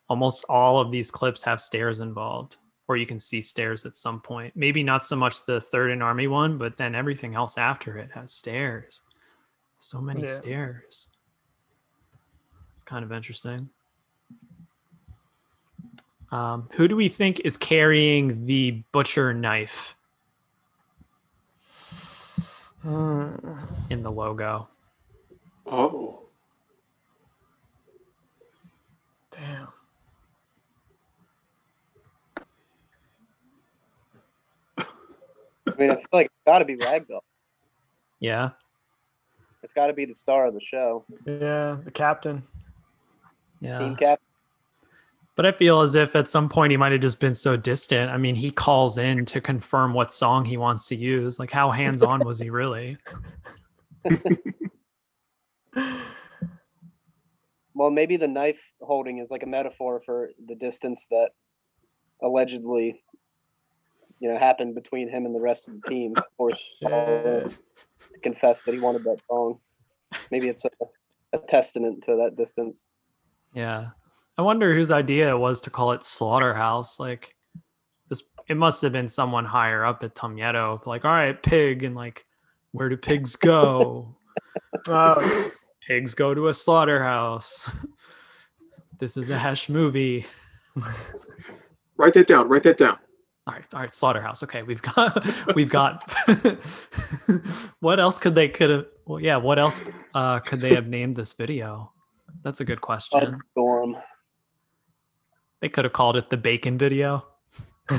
almost 0.10 0.46
all 0.50 0.80
of 0.80 0.92
these 0.92 1.12
clips 1.12 1.44
have 1.44 1.62
stairs 1.62 2.00
involved, 2.00 2.58
or 2.88 2.98
you 2.98 3.06
can 3.06 3.20
see 3.20 3.42
stairs 3.42 3.86
at 3.86 3.96
some 3.96 4.22
point. 4.22 4.56
Maybe 4.56 4.84
not 4.84 5.06
so 5.06 5.16
much 5.16 5.46
the 5.46 5.62
third 5.62 5.92
and 5.92 6.02
army 6.02 6.28
one, 6.28 6.58
but 6.58 6.78
then 6.78 6.96
everything 6.96 7.36
else 7.36 7.58
after 7.58 7.98
it 7.98 8.12
has 8.14 8.32
stairs. 8.34 9.02
So 9.80 10.02
many 10.02 10.22
Yeah. 10.22 10.28
stairs. 10.28 11.10
It's 12.74 12.84
kind 12.84 13.04
of 13.04 13.12
interesting. 13.12 13.70
Um, 16.32 16.68
who 16.74 16.88
do 16.88 16.96
we 16.96 17.10
think 17.10 17.40
is 17.42 17.58
carrying 17.58 18.46
the 18.46 18.84
butcher 18.92 19.34
knife 19.34 19.96
Hmm. 22.82 23.30
in 23.90 24.04
the 24.04 24.12
logo? 24.12 24.68
Oh, 25.66 26.28
Damn. 29.32 29.68
I 34.78 34.84
mean, 35.78 35.92
I 35.92 35.96
feel 35.96 36.06
like 36.12 36.26
it's 36.28 36.36
got 36.46 36.60
to 36.60 36.66
be 36.66 36.76
Ragdoll. 36.78 37.20
Yeah. 38.20 38.50
It's 39.62 39.74
got 39.74 39.88
to 39.88 39.94
be 39.94 40.06
the 40.06 40.14
star 40.14 40.48
of 40.48 40.54
the 40.54 40.62
show. 40.62 41.06
Yeah, 41.26 41.78
the 41.84 41.92
captain. 41.92 42.44
Yeah. 43.60 43.80
Team 43.80 43.96
cap. 43.96 44.20
But 45.38 45.46
I 45.46 45.52
feel 45.52 45.82
as 45.82 45.94
if 45.94 46.16
at 46.16 46.28
some 46.28 46.50
point 46.50 46.72
he 46.72 46.78
might 46.78 46.92
have 46.92 47.02
just 47.02 47.20
been 47.20 47.36
so 47.36 47.56
distant. 47.56 48.10
I 48.10 48.18
mean, 48.18 48.34
he 48.34 48.50
calls 48.50 48.98
in 48.98 49.24
to 49.26 49.40
confirm 49.40 49.94
what 49.94 50.12
song 50.12 50.44
he 50.46 50.58
wants 50.58 50.88
to 50.88 50.96
use. 50.96 51.38
Like, 51.38 51.52
how 51.52 51.70
hands 51.70 52.02
on 52.02 52.26
was 52.26 52.40
he 52.40 52.50
really? 52.50 52.98
well, 57.76 57.92
maybe 57.92 58.18
the 58.18 58.28
knife 58.28 58.60
holding 58.82 59.20
is 59.20 59.30
like 59.30 59.44
a 59.44 59.46
metaphor 59.46 60.02
for 60.04 60.32
the 60.48 60.56
distance 60.56 61.06
that 61.12 61.30
allegedly, 62.24 63.04
you 64.20 64.34
know, 64.34 64.40
happened 64.40 64.74
between 64.74 65.08
him 65.08 65.28
and 65.28 65.36
the 65.36 65.40
rest 65.40 65.68
of 65.68 65.76
the 65.80 65.88
team. 65.88 66.16
Or 66.40 66.50
Shit. 66.82 67.60
confess 68.24 68.64
that 68.64 68.74
he 68.74 68.80
wanted 68.80 69.04
that 69.04 69.22
song. 69.22 69.60
Maybe 70.32 70.48
it's 70.48 70.66
a, 70.66 70.72
a 71.32 71.38
testament 71.48 72.04
to 72.06 72.16
that 72.16 72.36
distance. 72.36 72.88
Yeah. 73.54 73.90
I 74.38 74.42
wonder 74.44 74.74
whose 74.74 74.92
idea 74.92 75.30
it 75.30 75.38
was 75.38 75.62
to 75.62 75.70
call 75.70 75.94
it 75.94 76.04
Slaughterhouse. 76.04 77.00
Like, 77.00 77.36
it 78.48 78.56
must 78.56 78.82
have 78.82 78.92
been 78.92 79.08
someone 79.08 79.46
higher 79.46 79.84
up 79.84 80.04
at 80.04 80.16
Tum 80.16 80.38
Yeto. 80.38 80.86
Like, 80.86 81.06
all 81.06 81.12
right, 81.12 81.42
pig. 81.42 81.84
And 81.84 81.96
like, 81.96 82.26
where 82.72 82.90
do 82.90 82.98
pigs 82.98 83.36
go? 83.36 84.16
Oh, 84.88 85.52
pigs 85.88 86.14
go 86.14 86.34
to 86.34 86.48
a 86.48 86.54
slaughterhouse. 86.54 87.70
this 89.00 89.18
is 89.18 89.30
a 89.30 89.38
hash 89.38 89.70
movie. 89.70 90.26
Write 91.98 92.14
that 92.14 92.28
down. 92.28 92.48
Write 92.48 92.64
that 92.64 92.78
down. 92.78 92.98
All 93.48 93.54
right, 93.54 93.66
all 93.74 93.80
right, 93.80 93.96
slaughterhouse. 93.96 94.44
Okay, 94.44 94.62
we've 94.62 94.82
got, 94.82 95.56
we've 95.56 95.70
got. 95.70 96.12
what 97.80 98.00
else 98.00 98.20
could 98.20 98.36
they 98.36 98.50
could 98.50 98.70
have? 98.70 98.86
Well, 99.06 99.22
yeah, 99.22 99.38
what 99.38 99.58
else 99.58 99.82
uh, 100.14 100.40
could 100.40 100.60
they 100.60 100.76
have 100.76 100.88
named 100.88 101.16
this 101.16 101.32
video? 101.32 101.94
That's 102.44 102.60
a 102.60 102.66
good 102.66 102.82
question. 102.82 103.22
Bud 103.22 103.36
Storm. 103.52 103.96
They 105.62 105.70
could 105.70 105.86
have 105.86 105.94
called 105.94 106.16
it 106.18 106.30
the 106.30 106.38
bacon 106.38 106.78
video. 106.78 107.26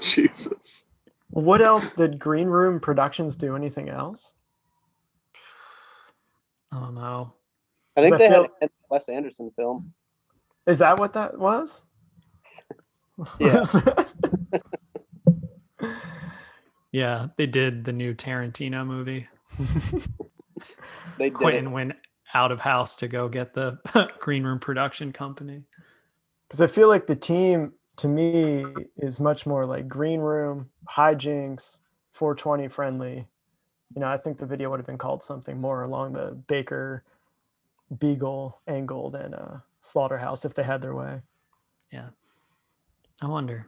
Jesus. 0.00 0.84
what 1.30 1.60
else 1.60 1.92
did 1.92 2.18
Green 2.18 2.48
Room 2.48 2.80
Productions 2.80 3.36
do? 3.36 3.54
Anything 3.56 3.88
else? 3.90 4.32
I 6.72 6.80
don't 6.80 6.94
know. 6.94 7.34
I 7.96 8.02
think 8.02 8.14
I 8.14 8.18
they 8.18 8.28
feel- 8.28 8.46
had 8.60 8.70
a 8.70 8.72
Wes 8.88 9.08
Anderson 9.08 9.50
film. 9.56 9.92
Is 10.66 10.78
that 10.78 10.98
what 10.98 11.12
that 11.14 11.38
was? 11.38 11.82
Yeah. 13.38 13.64
Yeah, 16.92 17.28
they 17.36 17.46
did 17.46 17.84
the 17.84 17.92
new 17.92 18.14
Tarantino 18.14 18.84
movie. 18.84 19.28
They 21.18 21.26
did 21.26 21.26
it. 21.26 21.34
Quentin 21.34 21.70
went 21.70 21.92
out 22.34 22.52
of 22.52 22.60
house 22.60 22.96
to 22.96 23.08
go 23.08 23.28
get 23.28 23.54
the 23.54 23.78
Green 24.20 24.44
Room 24.44 24.58
Production 24.58 25.12
Company. 25.12 25.62
Because 26.48 26.60
I 26.60 26.66
feel 26.66 26.88
like 26.88 27.06
the 27.06 27.16
team 27.16 27.72
to 27.96 28.08
me 28.08 28.64
is 28.96 29.20
much 29.20 29.46
more 29.46 29.66
like 29.66 29.88
Green 29.88 30.20
Room, 30.20 30.70
Hijinks, 30.88 31.78
420 32.12 32.68
friendly. 32.68 33.26
You 33.94 34.00
know, 34.00 34.08
I 34.08 34.16
think 34.16 34.38
the 34.38 34.46
video 34.46 34.70
would 34.70 34.78
have 34.78 34.86
been 34.86 34.98
called 34.98 35.22
something 35.22 35.60
more 35.60 35.82
along 35.82 36.12
the 36.12 36.32
Baker, 36.48 37.04
Beagle 37.98 38.60
angle 38.68 39.10
than 39.10 39.34
uh, 39.34 39.60
Slaughterhouse 39.82 40.44
if 40.44 40.54
they 40.54 40.62
had 40.62 40.80
their 40.80 40.94
way. 40.94 41.20
Yeah. 41.92 42.08
I 43.22 43.26
wonder. 43.26 43.66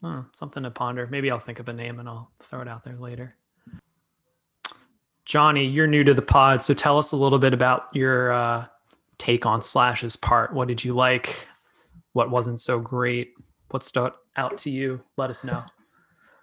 Hmm, 0.00 0.20
something 0.32 0.62
to 0.62 0.70
ponder. 0.70 1.06
Maybe 1.06 1.30
I'll 1.30 1.38
think 1.38 1.58
of 1.58 1.68
a 1.68 1.72
name 1.72 2.00
and 2.00 2.08
I'll 2.08 2.30
throw 2.40 2.60
it 2.62 2.68
out 2.68 2.84
there 2.84 2.96
later. 2.96 3.36
Johnny, 5.26 5.66
you're 5.66 5.88
new 5.88 6.04
to 6.04 6.14
the 6.14 6.22
pod, 6.22 6.62
so 6.62 6.72
tell 6.72 6.96
us 6.98 7.10
a 7.10 7.16
little 7.16 7.40
bit 7.40 7.52
about 7.52 7.88
your 7.92 8.32
uh, 8.32 8.64
take 9.18 9.44
on 9.44 9.60
Slash's 9.60 10.14
part. 10.14 10.54
What 10.54 10.68
did 10.68 10.84
you 10.84 10.94
like? 10.94 11.48
What 12.12 12.30
wasn't 12.30 12.60
so 12.60 12.78
great? 12.78 13.34
What 13.70 13.82
stood 13.82 14.12
out 14.36 14.56
to 14.58 14.70
you? 14.70 15.02
Let 15.16 15.28
us 15.30 15.42
know. 15.42 15.64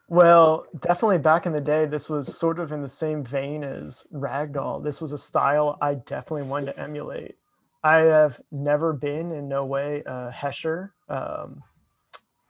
Well, 0.10 0.65
definitely 0.82 1.19
back 1.19 1.46
in 1.46 1.54
the 1.54 1.62
day, 1.62 1.86
this 1.86 2.10
was 2.10 2.38
sort 2.38 2.60
of 2.60 2.74
in 2.74 2.82
the 2.82 2.89
same 2.89 3.24
vein 3.24 3.63
as 3.63 4.06
Ragdoll. 4.13 4.84
This 4.84 5.02
was 5.02 5.13
a 5.13 5.17
style 5.17 5.78
I 5.82 5.93
definitely 5.93 6.43
wanted 6.43 6.74
to 6.74 6.80
emulate. 6.80 7.38
I 7.86 8.00
have 8.00 8.41
never 8.52 8.91
been 8.91 9.32
in 9.32 9.48
no 9.48 9.63
way 9.63 10.04
a 10.06 10.30
Hesher 10.30 10.91
um, 11.08 11.63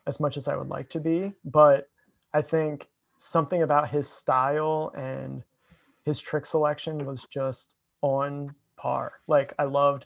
as 0.08 0.20
much 0.20 0.36
as 0.36 0.48
I 0.48 0.56
would 0.56 0.68
like 0.68 0.90
to 0.90 1.00
be, 1.00 1.32
but 1.46 1.90
I 2.34 2.42
think 2.42 2.88
something 3.18 3.62
about 3.62 3.90
his 3.90 4.10
style 4.10 4.92
and 4.98 5.44
his 6.06 6.20
trick 6.20 6.46
selection 6.46 7.06
was 7.06 7.26
just 7.32 7.76
on 8.02 8.56
par. 8.78 9.14
Like 9.28 9.54
I 9.58 9.64
loved 9.64 10.06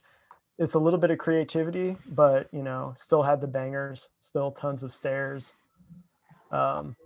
it's 0.58 0.74
a 0.74 0.78
little 0.78 0.98
bit 0.98 1.12
of 1.12 1.18
creativity, 1.18 1.96
but 2.08 2.48
you 2.52 2.62
know, 2.62 2.92
still 2.96 3.22
had 3.22 3.40
the 3.40 3.46
bangers, 3.46 4.10
still 4.20 4.50
tons 4.50 4.82
of 4.82 4.92
stairs. 4.92 5.54
Um, 6.50 6.96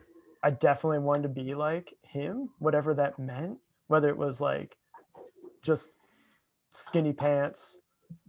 I 0.42 0.50
definitely 0.50 1.00
wanted 1.00 1.24
to 1.24 1.28
be 1.28 1.54
like 1.54 1.92
him, 2.02 2.48
whatever 2.58 2.94
that 2.94 3.18
meant, 3.18 3.58
whether 3.88 4.08
it 4.08 4.16
was 4.16 4.40
like 4.40 4.76
just 5.62 5.98
skinny 6.72 7.12
pants, 7.12 7.78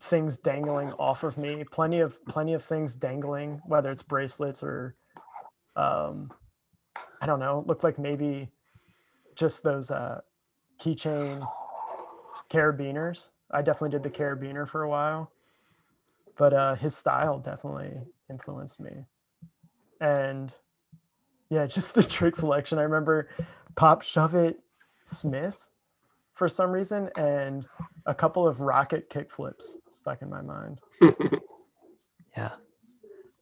things 0.01 0.37
dangling 0.37 0.91
off 0.93 1.23
of 1.23 1.37
me, 1.37 1.63
plenty 1.63 1.99
of 1.99 2.23
plenty 2.25 2.53
of 2.53 2.63
things 2.63 2.93
dangling, 2.95 3.61
whether 3.65 3.91
it's 3.91 4.03
bracelets 4.03 4.61
or 4.61 4.95
um 5.75 6.31
I 7.21 7.25
don't 7.25 7.39
know, 7.39 7.63
looked 7.65 7.85
like 7.85 7.97
maybe 7.97 8.49
just 9.35 9.63
those 9.63 9.89
uh 9.89 10.19
keychain 10.79 11.45
carabiners. 12.49 13.29
I 13.51 13.61
definitely 13.61 13.89
did 13.91 14.03
the 14.03 14.09
carabiner 14.09 14.67
for 14.67 14.83
a 14.83 14.89
while. 14.89 15.31
But 16.37 16.53
uh 16.53 16.75
his 16.75 16.95
style 16.95 17.39
definitely 17.39 17.91
influenced 18.29 18.79
me. 18.79 18.91
And 20.01 20.51
yeah, 21.49 21.65
just 21.67 21.93
the 21.95 22.03
trick 22.03 22.35
selection. 22.35 22.79
I 22.79 22.83
remember 22.83 23.29
Pop 23.75 24.01
Shove 24.01 24.35
It 24.35 24.59
Smith 25.05 25.57
for 26.33 26.47
some 26.49 26.71
reason 26.71 27.09
and 27.15 27.65
a 28.07 28.15
couple 28.15 28.47
of 28.47 28.59
rocket 28.59 29.09
kick 29.09 29.31
flips 29.31 29.77
stuck 29.91 30.21
in 30.21 30.29
my 30.29 30.41
mind. 30.41 30.79
Yeah. 32.35 32.53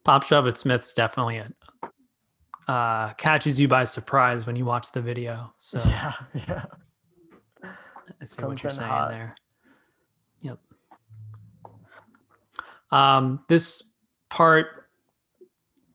Pop 0.04 0.24
Shove 0.24 0.48
It 0.48 0.58
Smith's 0.58 0.94
definitely 0.94 1.38
it. 1.38 1.54
Uh, 2.68 3.14
catches 3.14 3.58
you 3.58 3.70
by 3.70 3.86
surprise 3.86 4.46
when 4.46 4.58
you 4.58 4.66
watch 4.66 4.92
the 4.92 5.02
video. 5.02 5.54
So 5.60 5.82
Yeah, 5.86 6.14
yeah. 6.34 6.66
I 8.22 8.26
see 8.26 8.44
what 8.44 8.62
you're 8.62 8.72
saying 8.72 8.90
hot. 8.90 9.10
there. 9.10 9.36
Yep. 10.44 10.60
Um, 12.92 13.44
this 13.48 13.84
part 14.30 14.90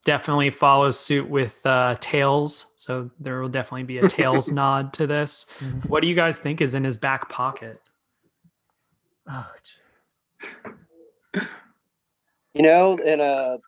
definitely 0.05 0.51
follows 0.51 0.99
suit 0.99 1.29
with 1.29 1.65
uh, 1.65 1.97
Tails, 2.01 2.73
so 2.77 3.11
there 3.21 3.41
will 3.41 3.49
definitely 3.49 3.85
be 3.85 3.99
a 3.99 4.09
Tails 4.09 4.51
nod 4.51 4.93
to 4.95 5.07
this. 5.07 5.47
Mhm. 5.59 5.89
What 5.89 6.03
do 6.03 6.09
you 6.09 6.15
guys 6.15 6.39
think 6.39 6.61
is 6.61 6.75
in 6.75 6.83
his 6.85 6.97
back 6.97 7.29
pocket? 7.29 7.81
Oh, 9.31 9.47
gee. 9.63 11.41
You 12.55 12.63
know, 12.63 12.97
in 12.99 13.21
a 13.21 13.59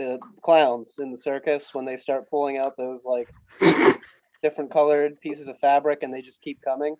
uh, 0.00 0.18
clowns 0.42 0.98
in 0.98 1.10
the 1.10 1.16
circus 1.16 1.74
when 1.74 1.84
they 1.84 1.96
start 1.96 2.30
pulling 2.30 2.58
out 2.58 2.76
those 2.76 3.04
like 3.04 3.28
different 4.42 4.70
colored 4.70 5.20
pieces 5.20 5.48
of 5.48 5.58
fabric 5.58 6.02
and 6.02 6.14
they 6.14 6.22
just 6.22 6.40
keep 6.40 6.60
coming. 6.62 6.96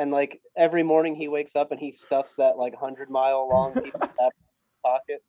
And 0.00 0.10
like 0.10 0.40
every 0.56 0.82
morning 0.82 1.14
he 1.14 1.28
wakes 1.28 1.54
up 1.54 1.72
and 1.72 1.78
he 1.78 1.92
stuffs 1.92 2.34
that 2.36 2.56
like 2.56 2.74
hundred 2.74 3.10
mile 3.10 3.46
long 3.46 3.74
piece 3.74 3.92
of 3.92 4.00
fabric 4.16 4.34
in 4.48 4.64
his 4.64 4.80
pocket. 4.82 5.22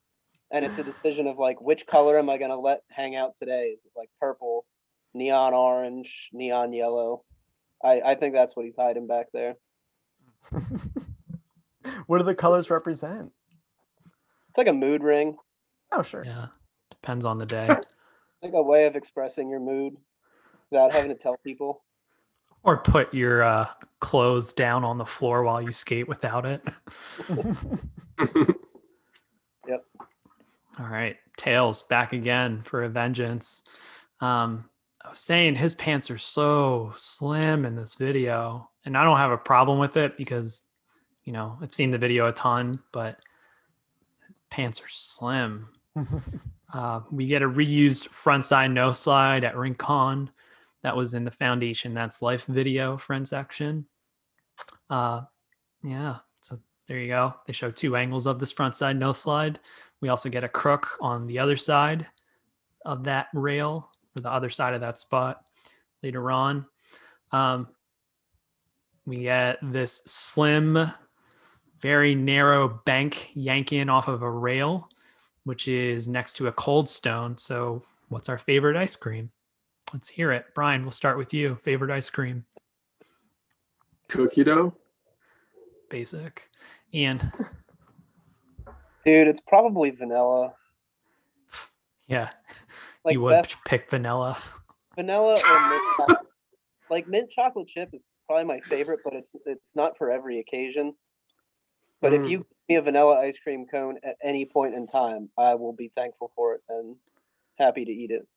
And 0.50 0.64
it's 0.64 0.78
a 0.78 0.84
decision 0.84 1.28
of 1.28 1.38
like 1.38 1.60
which 1.60 1.86
color 1.86 2.18
am 2.18 2.30
I 2.30 2.38
gonna 2.38 2.58
let 2.58 2.80
hang 2.90 3.18
out 3.18 3.34
today? 3.38 3.72
Is 3.76 3.84
it 3.84 3.92
like 3.98 4.10
purple, 4.22 4.66
neon 5.14 5.54
orange, 5.54 6.30
neon 6.32 6.72
yellow? 6.72 7.26
I, 7.84 8.00
I 8.00 8.16
think 8.16 8.34
that's 8.34 8.56
what 8.56 8.64
he's 8.64 8.78
hiding 8.78 9.08
back 9.08 9.26
there. 9.34 9.56
what 12.08 12.20
do 12.20 12.24
the 12.24 12.34
colors 12.34 12.70
represent? 12.70 13.34
It's 14.52 14.58
like 14.58 14.70
a 14.70 14.74
mood 14.74 15.04
ring. 15.04 15.36
Oh, 15.92 16.02
sure. 16.02 16.24
Yeah, 16.26 16.46
depends 16.90 17.26
on 17.26 17.40
the 17.40 17.46
day. 17.46 17.68
like 18.42 18.54
a 18.54 18.64
way 18.64 18.86
of 18.86 18.96
expressing 18.96 19.50
your 19.50 19.60
mood 19.60 19.98
without 20.70 20.94
having 20.94 21.10
to 21.10 21.18
tell 21.18 21.36
people. 21.44 21.84
Or 22.64 22.78
put 22.78 23.14
your 23.14 23.44
uh, 23.44 23.68
clothes 24.00 24.54
down 24.54 24.84
on 24.84 24.98
the 24.98 25.06
floor 25.06 25.44
while 25.44 25.62
you 25.62 25.72
skate 25.72 26.08
without 26.08 26.46
it. 26.46 26.62
Yep. 29.68 29.86
All 30.80 30.88
right, 30.88 31.18
Tails 31.38 31.84
back 31.84 32.14
again 32.14 32.62
for 32.62 32.84
a 32.84 32.90
vengeance. 32.90 33.64
Um, 34.20 34.66
I 35.04 35.10
was 35.10 35.20
saying 35.20 35.56
his 35.56 35.76
pants 35.76 36.10
are 36.10 36.18
so 36.18 36.94
slim 36.96 37.66
in 37.66 37.76
this 37.76 37.96
video, 37.96 38.70
and 38.86 38.98
I 38.98 39.04
don't 39.04 39.18
have 39.18 39.32
a 39.32 39.38
problem 39.38 39.80
with 39.80 39.98
it 39.98 40.18
because, 40.18 40.64
you 41.24 41.34
know, 41.34 41.58
I've 41.62 41.74
seen 41.74 41.92
the 41.92 41.98
video 41.98 42.28
a 42.28 42.32
ton, 42.32 42.80
but 42.92 43.20
his 44.28 44.40
pants 44.50 44.82
are 44.82 44.90
slim. 44.90 45.68
Uh, 46.74 47.02
we 47.12 47.28
get 47.28 47.42
a 47.42 47.50
reused 47.50 48.08
front 48.08 48.46
side 48.46 48.72
no 48.72 48.94
slide 48.94 49.44
at 49.44 49.58
Rincon. 49.58 50.30
That 50.84 50.96
was 50.96 51.14
in 51.14 51.24
the 51.24 51.32
Foundation 51.32 51.94
That's 51.94 52.22
Life 52.22 52.46
video 52.46 52.98
friend 52.98 53.28
section. 53.28 53.86
Uh, 54.90 55.22
yeah, 55.84 56.18
so 56.42 56.60
there 56.88 57.00
you 57.00 57.08
go. 57.08 57.36
They 57.46 57.54
show 57.54 57.72
two 57.72 57.96
angles 57.96 58.26
of 58.26 58.40
this 58.40 58.52
front 58.52 58.76
side 58.76 58.98
no 58.98 59.14
slide. 59.14 59.60
We 60.02 60.10
also 60.10 60.30
get 60.30 60.44
a 60.44 60.50
crook 60.50 60.98
on 61.00 61.28
the 61.28 61.40
other 61.40 61.58
side 61.58 62.08
of 62.86 63.04
that 63.04 63.28
rail 63.34 63.90
or 64.16 64.22
the 64.22 64.32
other 64.32 64.50
side 64.50 64.74
of 64.74 64.82
that 64.82 64.98
spot 64.98 65.46
later 66.02 66.32
on. 66.32 66.66
Um, 67.32 67.68
we 69.06 69.24
get 69.24 69.58
this 69.62 70.02
slim, 70.06 70.92
very 71.80 72.16
narrow 72.16 72.82
bank 72.86 73.32
yanking 73.34 73.90
off 73.90 74.08
of 74.08 74.22
a 74.22 74.30
rail, 74.30 74.90
which 75.44 75.68
is 75.68 76.08
next 76.08 76.34
to 76.34 76.48
a 76.48 76.52
cold 76.52 76.88
stone. 76.90 77.38
So, 77.38 77.82
what's 78.10 78.30
our 78.30 78.38
favorite 78.38 78.76
ice 78.76 78.96
cream? 78.96 79.30
Let's 79.94 80.10
hear 80.10 80.32
it. 80.32 80.46
Brian, 80.56 80.84
we'll 80.84 80.92
start 80.92 81.18
with 81.18 81.34
you. 81.34 81.56
Favorite 81.56 81.92
ice 81.92 82.10
cream? 82.10 82.46
Cookie 84.08 84.44
dough. 84.44 84.74
Basic. 85.90 86.50
Ian. 86.94 87.20
Dude, 89.06 89.28
it's 89.28 89.42
probably 89.48 89.90
vanilla. 89.92 90.54
Yeah, 92.08 92.30
Like 93.06 93.14
you 93.14 93.22
would 93.22 93.32
best 93.32 93.56
pick 93.66 93.90
vanilla. 93.90 94.38
vanilla 94.96 95.32
or 95.50 95.70
mint 95.70 95.82
chocolate. 95.98 96.28
like 96.90 97.08
mint 97.08 97.30
chocolate 97.32 97.68
chip 97.68 97.90
is 97.94 98.10
probably 98.28 98.46
my 98.46 98.60
favorite, 98.62 99.00
but 99.04 99.14
it's 99.14 99.34
it's 99.46 99.76
not 99.76 99.98
for 99.98 100.12
every 100.12 100.40
occasion. 100.40 100.94
But 102.02 102.14
if 102.14 102.22
Mm. 102.22 102.30
you 102.30 102.38
give 102.40 102.48
me 102.70 102.76
a 102.76 102.82
vanilla 102.82 103.20
ice 103.20 103.38
cream 103.40 103.66
cone 103.70 103.98
at 104.04 104.16
any 104.24 104.46
point 104.46 104.76
in 104.76 104.88
time, 104.88 105.30
I 105.38 105.56
will 105.56 105.74
be 105.74 105.92
thankful 105.96 106.32
for 106.36 106.56
it 106.56 106.62
and 106.70 106.96
happy 107.58 107.86
to 107.86 107.92
eat 107.92 108.12
it. 108.12 108.28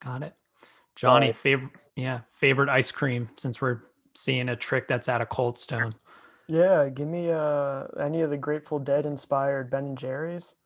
Got 0.00 0.22
it. 0.22 0.34
Johnny, 0.94 1.26
Sorry. 1.26 1.32
favorite 1.32 1.70
yeah, 1.96 2.20
favorite 2.32 2.68
ice 2.68 2.90
cream 2.90 3.28
since 3.36 3.60
we're 3.60 3.82
seeing 4.14 4.48
a 4.48 4.56
trick 4.56 4.88
that's 4.88 5.08
at 5.08 5.20
a 5.20 5.26
cold 5.26 5.58
stone. 5.58 5.94
Yeah, 6.48 6.88
give 6.88 7.06
me 7.06 7.30
uh 7.30 7.84
any 8.00 8.22
of 8.22 8.30
the 8.30 8.36
Grateful 8.36 8.78
Dead 8.78 9.06
inspired 9.06 9.70
Ben 9.70 9.84
and 9.84 9.98
Jerry's. 9.98 10.56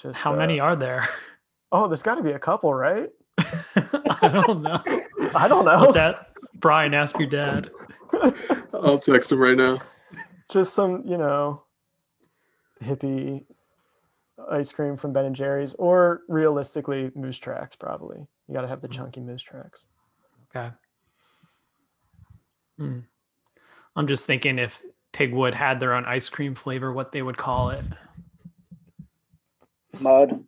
Just 0.00 0.18
How 0.18 0.34
many 0.34 0.60
uh, 0.60 0.64
are 0.64 0.76
there? 0.76 1.08
Oh, 1.72 1.86
there's 1.86 2.02
got 2.02 2.16
to 2.16 2.22
be 2.24 2.32
a 2.32 2.38
couple, 2.38 2.74
right? 2.74 3.10
I 3.38 4.28
don't 4.32 4.62
know. 4.62 4.82
I 5.36 5.46
don't 5.46 5.64
know. 5.64 5.78
What's 5.78 5.94
that? 5.94 6.30
Brian, 6.56 6.94
ask 6.94 7.16
your 7.16 7.28
dad. 7.28 7.70
I'll 8.74 8.98
text 8.98 9.30
him 9.30 9.38
right 9.38 9.56
now. 9.56 9.80
Just 10.50 10.74
some, 10.74 11.04
you 11.06 11.16
know, 11.16 11.62
hippie 12.82 13.44
ice 14.50 14.72
cream 14.72 14.96
from 14.96 15.12
Ben 15.12 15.24
and 15.24 15.34
Jerry's, 15.36 15.74
or 15.74 16.22
realistically, 16.28 17.10
Moose 17.14 17.38
Tracks. 17.38 17.76
Probably 17.76 18.18
you 18.48 18.54
got 18.54 18.62
to 18.62 18.68
have 18.68 18.80
the 18.80 18.88
Mm. 18.88 18.92
chunky 18.92 19.20
Moose 19.20 19.42
Tracks. 19.42 19.86
Okay. 20.54 20.72
Hmm. 22.78 23.00
I'm 23.96 24.06
just 24.06 24.26
thinking 24.26 24.58
if 24.58 24.82
Pigwood 25.12 25.54
had 25.54 25.80
their 25.80 25.94
own 25.94 26.04
ice 26.04 26.28
cream 26.28 26.54
flavor, 26.54 26.92
what 26.92 27.12
they 27.12 27.22
would 27.22 27.36
call 27.36 27.70
it. 27.70 27.84
Mud. 29.98 30.44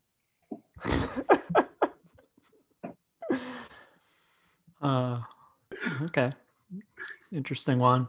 Uh, 4.81 5.21
okay. 6.03 6.33
Interesting 7.31 7.79
one. 7.79 8.09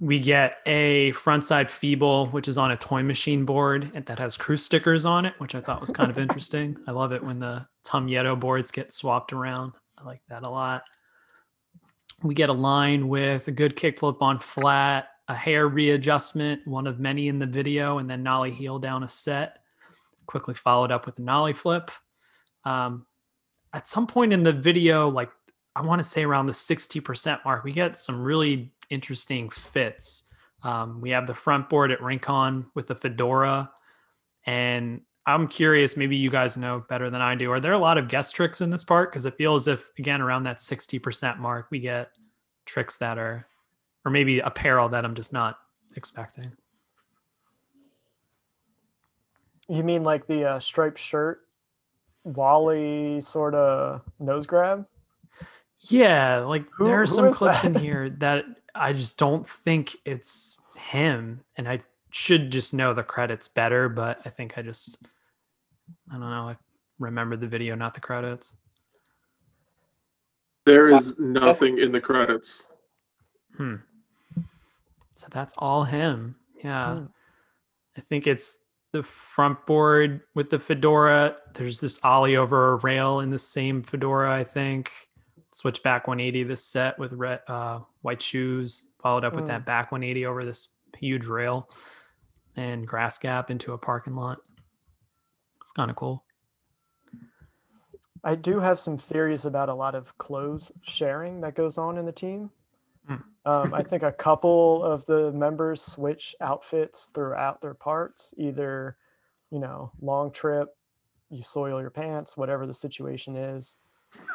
We 0.00 0.20
get 0.20 0.58
a 0.64 1.12
frontside 1.12 1.68
feeble, 1.68 2.28
which 2.28 2.46
is 2.46 2.56
on 2.56 2.70
a 2.70 2.76
toy 2.76 3.02
machine 3.02 3.44
board 3.44 3.90
and 3.94 4.04
that 4.06 4.18
has 4.18 4.36
crew 4.36 4.56
stickers 4.56 5.04
on 5.04 5.26
it, 5.26 5.34
which 5.38 5.54
I 5.54 5.60
thought 5.60 5.80
was 5.80 5.90
kind 5.90 6.10
of 6.10 6.18
interesting. 6.18 6.76
I 6.86 6.92
love 6.92 7.12
it 7.12 7.22
when 7.22 7.40
the 7.40 7.66
Tum 7.84 8.06
Yeto 8.06 8.38
boards 8.38 8.70
get 8.70 8.92
swapped 8.92 9.32
around. 9.32 9.72
I 9.96 10.04
like 10.04 10.20
that 10.28 10.44
a 10.44 10.48
lot. 10.48 10.84
We 12.22 12.34
get 12.34 12.48
a 12.48 12.52
line 12.52 13.08
with 13.08 13.48
a 13.48 13.52
good 13.52 13.76
kickflip 13.76 14.22
on 14.22 14.38
flat, 14.38 15.08
a 15.28 15.34
hair 15.34 15.68
readjustment, 15.68 16.66
one 16.66 16.86
of 16.86 16.98
many 16.98 17.28
in 17.28 17.38
the 17.38 17.46
video, 17.46 17.98
and 17.98 18.08
then 18.08 18.22
nollie 18.22 18.50
heel 18.50 18.78
down 18.78 19.02
a 19.02 19.08
set. 19.08 19.58
Quickly 20.26 20.54
followed 20.54 20.90
up 20.90 21.06
with 21.06 21.18
a 21.18 21.22
nollie 21.22 21.52
flip. 21.52 21.90
Um, 22.64 23.06
at 23.72 23.86
some 23.86 24.06
point 24.06 24.32
in 24.32 24.42
the 24.42 24.52
video, 24.52 25.08
like 25.08 25.30
I 25.76 25.82
want 25.82 26.00
to 26.00 26.04
say 26.04 26.24
around 26.24 26.46
the 26.46 26.52
60% 26.52 27.44
mark, 27.44 27.64
we 27.64 27.72
get 27.72 27.96
some 27.96 28.20
really 28.20 28.72
interesting 28.90 29.50
fits. 29.50 30.24
Um, 30.62 31.00
we 31.00 31.10
have 31.10 31.26
the 31.26 31.34
front 31.34 31.68
board 31.68 31.90
at 31.90 32.02
Rincon 32.02 32.66
with 32.74 32.86
the 32.86 32.94
Fedora. 32.94 33.70
And 34.46 35.02
I'm 35.26 35.46
curious, 35.46 35.96
maybe 35.96 36.16
you 36.16 36.30
guys 36.30 36.56
know 36.56 36.84
better 36.88 37.10
than 37.10 37.20
I 37.20 37.34
do. 37.34 37.50
Are 37.52 37.60
there 37.60 37.72
a 37.72 37.78
lot 37.78 37.98
of 37.98 38.08
guest 38.08 38.34
tricks 38.34 38.60
in 38.60 38.70
this 38.70 38.84
part? 38.84 39.10
Because 39.10 39.26
it 39.26 39.36
feels 39.36 39.68
as 39.68 39.78
if, 39.78 39.90
again, 39.98 40.20
around 40.20 40.44
that 40.44 40.58
60% 40.58 41.38
mark, 41.38 41.66
we 41.70 41.80
get 41.80 42.10
tricks 42.64 42.96
that 42.98 43.18
are, 43.18 43.46
or 44.04 44.10
maybe 44.10 44.40
apparel 44.40 44.88
that 44.88 45.04
I'm 45.04 45.14
just 45.14 45.32
not 45.32 45.58
expecting. 45.96 46.50
You 49.68 49.82
mean 49.82 50.02
like 50.02 50.26
the 50.26 50.44
uh, 50.44 50.60
striped 50.60 50.98
shirt, 50.98 51.42
Wally 52.24 53.20
sort 53.20 53.54
of 53.54 54.00
nose 54.18 54.46
grab? 54.46 54.86
Yeah, 55.80 56.38
like 56.38 56.64
Who- 56.70 56.86
there 56.86 57.00
are 57.00 57.06
some 57.06 57.32
clips 57.32 57.64
in 57.64 57.74
here 57.74 58.10
that 58.18 58.44
I 58.78 58.92
just 58.92 59.18
don't 59.18 59.48
think 59.48 59.96
it's 60.04 60.58
him, 60.78 61.42
and 61.56 61.68
I 61.68 61.82
should 62.10 62.50
just 62.50 62.72
know 62.72 62.94
the 62.94 63.02
credits 63.02 63.48
better. 63.48 63.88
But 63.88 64.20
I 64.24 64.30
think 64.30 64.56
I 64.56 64.62
just, 64.62 64.98
I 66.10 66.12
don't 66.12 66.20
know, 66.20 66.48
I 66.48 66.56
remember 66.98 67.36
the 67.36 67.46
video, 67.48 67.74
not 67.74 67.94
the 67.94 68.00
credits. 68.00 68.54
There 70.64 70.88
is 70.88 71.18
nothing 71.18 71.78
in 71.78 71.92
the 71.92 72.00
credits. 72.00 72.64
Hmm. 73.56 73.76
So 75.14 75.26
that's 75.30 75.54
all 75.58 75.82
him. 75.84 76.36
Yeah, 76.62 76.94
Hmm. 76.96 77.04
I 77.96 78.00
think 78.02 78.26
it's 78.26 78.60
the 78.92 79.02
front 79.02 79.66
board 79.66 80.20
with 80.34 80.50
the 80.50 80.58
fedora. 80.58 81.36
There's 81.54 81.80
this 81.80 81.98
ollie 82.04 82.36
over 82.36 82.72
a 82.72 82.76
rail 82.76 83.20
in 83.20 83.30
the 83.30 83.38
same 83.38 83.82
fedora. 83.82 84.32
I 84.32 84.44
think 84.44 84.92
switch 85.52 85.82
back 85.82 86.06
180 86.06 86.44
this 86.44 86.64
set 86.64 86.98
with 86.98 87.12
red 87.14 87.40
uh, 87.48 87.80
white 88.08 88.22
shoes, 88.22 88.92
followed 89.02 89.22
up 89.22 89.34
with 89.34 89.44
Mm. 89.44 89.48
that 89.48 89.66
back 89.66 89.92
180 89.92 90.24
over 90.24 90.46
this 90.46 90.68
huge 90.96 91.26
rail 91.26 91.68
and 92.56 92.88
grass 92.88 93.18
gap 93.18 93.50
into 93.50 93.74
a 93.74 93.78
parking 93.78 94.14
lot. 94.16 94.38
It's 95.60 95.72
kind 95.72 95.90
of 95.90 95.96
cool. 95.96 96.24
I 98.24 98.34
do 98.34 98.60
have 98.60 98.80
some 98.80 98.96
theories 98.96 99.44
about 99.44 99.68
a 99.68 99.74
lot 99.74 99.94
of 99.94 100.16
clothes 100.16 100.72
sharing 100.80 101.42
that 101.42 101.54
goes 101.54 101.76
on 101.76 101.98
in 101.98 102.06
the 102.06 102.12
team. 102.12 102.50
Hmm. 103.06 103.16
Um, 103.44 103.74
I 103.74 103.82
think 103.82 104.02
a 104.02 104.10
couple 104.12 104.82
of 104.82 105.04
the 105.04 105.30
members 105.32 105.82
switch 105.82 106.34
outfits 106.40 107.10
throughout 107.14 107.60
their 107.60 107.74
parts, 107.74 108.32
either, 108.38 108.96
you 109.50 109.58
know, 109.58 109.92
long 110.00 110.30
trip, 110.32 110.74
you 111.28 111.42
soil 111.42 111.78
your 111.82 111.90
pants, 111.90 112.38
whatever 112.38 112.66
the 112.66 112.72
situation 112.74 113.36
is. 113.36 113.76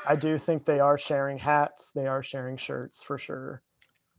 I 0.08 0.16
do 0.16 0.38
think 0.38 0.66
they 0.66 0.80
are 0.80 0.98
sharing 0.98 1.38
hats, 1.38 1.92
they 1.92 2.08
are 2.08 2.24
sharing 2.24 2.58
shirts 2.58 3.02
for 3.02 3.18
sure. 3.18 3.62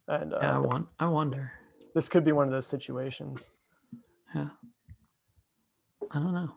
And 0.09 0.35
uh, 0.35 0.39
Yeah, 0.43 0.57
I 0.57 0.59
want. 0.59 0.89
I 0.99 1.07
wonder. 1.09 1.53
this 1.95 2.09
could 2.09 2.25
be 2.25 2.33
one 2.33 2.47
of 2.47 2.53
those 2.53 2.67
situations. 2.67 3.47
Yeah. 4.35 4.49
I 6.11 6.19
don't 6.19 6.35
know. 6.35 6.55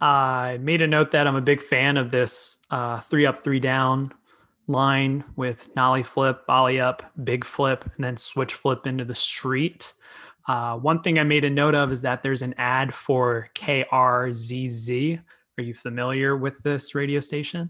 I 0.00 0.58
made 0.60 0.80
a 0.80 0.86
note 0.86 1.10
that 1.10 1.26
I'm 1.26 1.36
a 1.36 1.40
big 1.40 1.60
fan 1.60 1.96
of 1.96 2.10
this 2.10 2.58
uh, 2.70 3.00
three 3.00 3.26
up, 3.26 3.38
three 3.38 3.60
down 3.60 4.12
line 4.68 5.24
with 5.34 5.68
nollie 5.74 6.02
flip, 6.02 6.42
ollie 6.48 6.80
up, 6.80 7.02
big 7.24 7.44
flip, 7.44 7.84
and 7.96 8.04
then 8.04 8.16
switch 8.16 8.54
flip 8.54 8.86
into 8.86 9.04
the 9.04 9.14
street. 9.14 9.94
Uh, 10.46 10.76
one 10.76 11.02
thing 11.02 11.18
I 11.18 11.24
made 11.24 11.44
a 11.44 11.50
note 11.50 11.74
of 11.74 11.90
is 11.90 12.02
that 12.02 12.22
there's 12.22 12.42
an 12.42 12.54
ad 12.58 12.94
for 12.94 13.48
KRZZ. 13.54 15.20
Are 15.58 15.62
you 15.62 15.74
familiar 15.74 16.36
with 16.36 16.62
this 16.62 16.94
radio 16.94 17.18
station? 17.18 17.68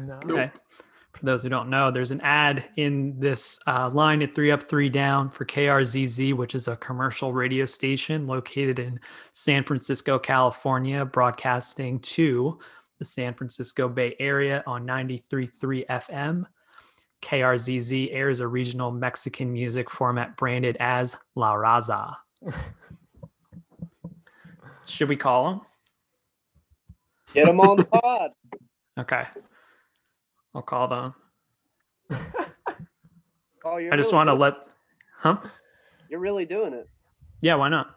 No. 0.00 0.18
Okay. 0.24 0.50
For 1.12 1.26
those 1.26 1.42
who 1.42 1.50
don't 1.50 1.68
know, 1.68 1.90
there's 1.90 2.12
an 2.12 2.22
ad 2.22 2.64
in 2.78 3.20
this 3.20 3.60
uh, 3.66 3.90
line 3.90 4.22
at 4.22 4.34
Three 4.34 4.50
Up, 4.50 4.62
Three 4.62 4.88
Down 4.88 5.28
for 5.28 5.44
KRZZ, 5.44 6.32
which 6.32 6.54
is 6.54 6.66
a 6.66 6.76
commercial 6.76 7.34
radio 7.34 7.66
station 7.66 8.26
located 8.26 8.78
in 8.78 8.98
San 9.34 9.64
Francisco, 9.64 10.18
California, 10.18 11.04
broadcasting 11.04 12.00
to 12.00 12.58
the 12.98 13.04
San 13.04 13.34
Francisco 13.34 13.90
Bay 13.90 14.16
Area 14.18 14.64
on 14.66 14.86
93.3 14.86 15.86
FM. 15.88 16.44
KRZZ 17.20 18.08
airs 18.12 18.40
a 18.40 18.48
regional 18.48 18.90
Mexican 18.90 19.52
music 19.52 19.90
format 19.90 20.38
branded 20.38 20.78
as 20.80 21.16
La 21.36 21.52
Raza. 21.52 22.16
Should 24.92 25.08
we 25.08 25.16
call 25.16 25.48
them? 25.48 25.60
Get 27.32 27.46
them 27.46 27.60
on 27.60 27.78
the 27.78 27.84
pod. 28.02 28.32
Okay. 28.98 29.24
I'll 30.54 30.62
call 30.62 30.88
them. 30.88 31.14
Oh, 33.64 33.76
you're 33.76 33.94
I 33.94 33.96
just 33.96 34.10
really 34.10 34.26
want 34.26 34.28
to 34.28 34.34
let, 34.34 34.54
huh? 35.14 35.36
You're 36.10 36.18
really 36.18 36.44
doing 36.44 36.72
it. 36.72 36.88
Yeah, 37.42 37.54
why 37.54 37.68
not? 37.68 37.94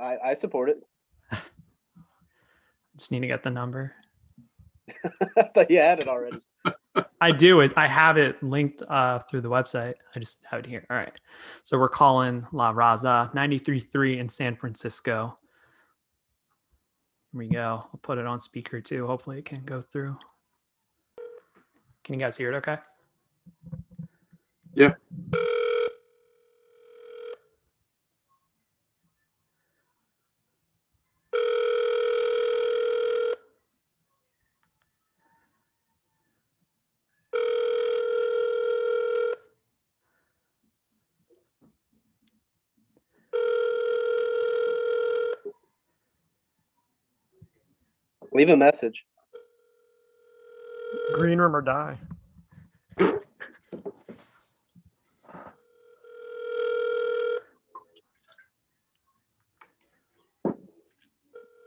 I, 0.00 0.16
I 0.28 0.32
support 0.32 0.70
it. 0.70 0.82
Just 2.96 3.12
need 3.12 3.20
to 3.20 3.26
get 3.26 3.42
the 3.42 3.50
number. 3.50 3.92
I 5.36 5.42
thought 5.54 5.70
you 5.70 5.78
had 5.78 6.00
it 6.00 6.08
already. 6.08 6.38
I 7.22 7.30
do 7.30 7.60
it. 7.60 7.72
I 7.76 7.86
have 7.86 8.16
it 8.18 8.42
linked 8.42 8.82
uh, 8.88 9.20
through 9.20 9.42
the 9.42 9.48
website. 9.48 9.94
I 10.16 10.18
just 10.18 10.44
have 10.50 10.58
it 10.58 10.66
here. 10.66 10.84
All 10.90 10.96
right. 10.96 11.20
So 11.62 11.78
we're 11.78 11.88
calling 11.88 12.44
La 12.50 12.74
Raza 12.74 13.32
93.3 13.32 14.18
in 14.18 14.28
San 14.28 14.56
Francisco. 14.56 15.38
Here 17.30 17.38
we 17.38 17.46
go. 17.46 17.84
I'll 17.84 18.00
put 18.02 18.18
it 18.18 18.26
on 18.26 18.40
speaker 18.40 18.80
too. 18.80 19.06
Hopefully 19.06 19.38
it 19.38 19.44
can 19.44 19.62
go 19.64 19.80
through. 19.80 20.18
Can 22.02 22.18
you 22.18 22.20
guys 22.20 22.36
hear 22.36 22.52
it 22.52 22.56
okay? 22.56 22.78
Yeah. 24.74 24.94
Leave 48.42 48.48
a 48.48 48.56
message. 48.56 49.06
Green 51.14 51.38
room 51.38 51.54
or 51.54 51.62
die. 51.62 51.96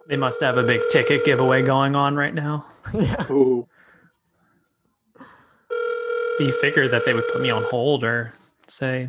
They 0.10 0.18
must 0.18 0.42
have 0.42 0.58
a 0.58 0.64
big 0.64 0.82
ticket 0.90 1.24
giveaway 1.24 1.62
going 1.62 1.96
on 1.96 2.18
right 2.18 2.34
now. 2.34 2.66
yeah. 2.94 3.26
Ooh. 3.32 3.66
You 6.42 6.52
figured 6.60 6.92
that 6.92 7.06
they 7.06 7.14
would 7.14 7.26
put 7.32 7.40
me 7.40 7.52
on 7.52 7.64
hold 7.64 8.04
or 8.04 8.34
say, 8.68 9.08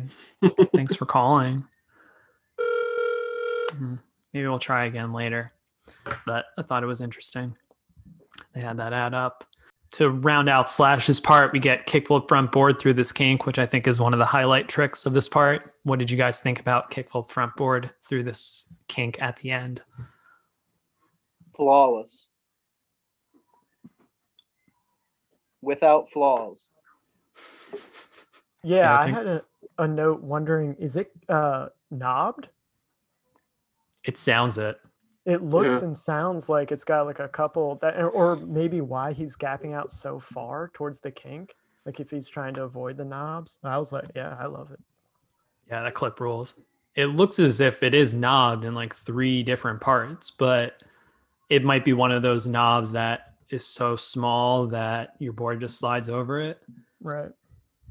thanks 0.73 0.95
for 0.95 1.05
calling. 1.05 1.65
Hmm, 3.71 3.95
Maybe 4.33 4.47
we'll 4.47 4.57
try 4.57 4.85
again 4.85 5.11
later. 5.11 5.51
But 6.25 6.45
I 6.57 6.61
thought 6.61 6.83
it 6.83 6.87
was 6.87 7.01
interesting. 7.01 7.55
They 8.53 8.61
had 8.61 8.77
that 8.77 8.93
add 8.93 9.13
up. 9.13 9.45
To 9.91 10.09
round 10.09 10.49
out 10.49 10.69
Slash's 10.69 11.19
part, 11.19 11.53
we 11.53 11.59
get 11.59 11.87
kickflip 11.87 12.27
front 12.27 12.51
board 12.51 12.77
through 12.77 12.93
this 12.93 13.11
kink, 13.11 13.45
which 13.45 13.57
I 13.57 13.65
think 13.65 13.87
is 13.87 13.99
one 13.99 14.13
of 14.13 14.19
the 14.19 14.25
highlight 14.25 14.67
tricks 14.67 15.05
of 15.05 15.13
this 15.13 15.29
part. 15.29 15.73
What 15.83 15.99
did 15.99 16.11
you 16.11 16.17
guys 16.17 16.41
think 16.41 16.59
about 16.59 16.91
kickflip 16.91 17.29
front 17.29 17.55
board 17.55 17.91
through 18.03 18.23
this 18.23 18.71
kink 18.89 19.21
at 19.21 19.37
the 19.37 19.51
end? 19.51 19.81
Flawless. 21.55 22.27
Without 25.61 26.11
flaws. 26.11 26.65
Yeah, 28.63 28.77
Yeah, 28.77 28.93
I 28.93 29.03
I, 29.03 29.09
had 29.09 29.27
a, 29.27 29.41
a 29.79 29.87
note 29.87 30.21
wondering 30.21 30.75
is 30.79 30.97
it 30.97 31.11
uh 31.29 31.69
knobbed? 31.91 32.49
It 34.03 34.17
sounds 34.17 34.57
it. 34.57 34.79
It 35.27 35.43
looks 35.43 35.81
Yeah. 35.81 35.89
and 35.89 35.97
sounds 35.97 36.47
like 36.47 36.71
it's 36.71 36.85
got 36.85 37.05
like 37.05 37.19
a 37.19 37.27
couple 37.27 37.75
that 37.81 38.01
or 38.01 38.37
maybe 38.37 38.79
why 38.79 39.11
he's 39.11 39.35
gapping 39.35 39.73
out 39.73 39.91
so 39.91 40.19
far 40.19 40.71
towards 40.73 41.01
the 41.01 41.11
kink. 41.11 41.53
Like 41.85 41.99
if 41.99 42.09
he's 42.09 42.29
trying 42.29 42.53
to 42.53 42.63
avoid 42.63 42.95
the 42.95 43.03
knobs. 43.03 43.57
I 43.61 43.77
was 43.77 43.91
like, 43.91 44.05
yeah, 44.15 44.37
I 44.39 44.45
love 44.45 44.71
it. 44.71 44.79
Yeah, 45.69 45.83
that 45.83 45.93
clip 45.93 46.21
rules. 46.21 46.55
It 46.95 47.07
looks 47.07 47.39
as 47.39 47.59
if 47.59 47.83
it 47.83 47.93
is 47.93 48.13
knobbed 48.13 48.63
in 48.63 48.73
like 48.73 48.95
three 48.95 49.43
different 49.43 49.81
parts, 49.81 50.31
but 50.31 50.81
it 51.49 51.61
might 51.63 51.83
be 51.83 51.91
one 51.91 52.11
of 52.13 52.21
those 52.21 52.47
knobs 52.47 52.93
that 52.93 53.33
is 53.49 53.65
so 53.65 53.97
small 53.97 54.65
that 54.67 55.15
your 55.19 55.33
board 55.33 55.59
just 55.59 55.77
slides 55.77 56.07
over 56.09 56.39
it. 56.39 56.61
Right. 57.01 57.31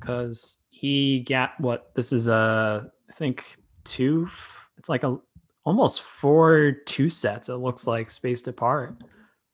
Because 0.01 0.59
he 0.71 1.21
got 1.21 1.59
what 1.61 1.95
this 1.95 2.13
is 2.15 2.29
a, 2.29 2.91
I 3.11 3.13
think 3.13 3.57
two, 3.85 4.29
it's 4.79 4.89
like 4.89 5.05
a 5.05 5.19
almost 5.67 6.03
four 6.03 6.73
two 6.87 7.11
sets, 7.11 7.49
it 7.51 7.57
looks 7.57 7.87
like 7.87 8.11
spaced 8.11 8.49
apart. 8.49 8.97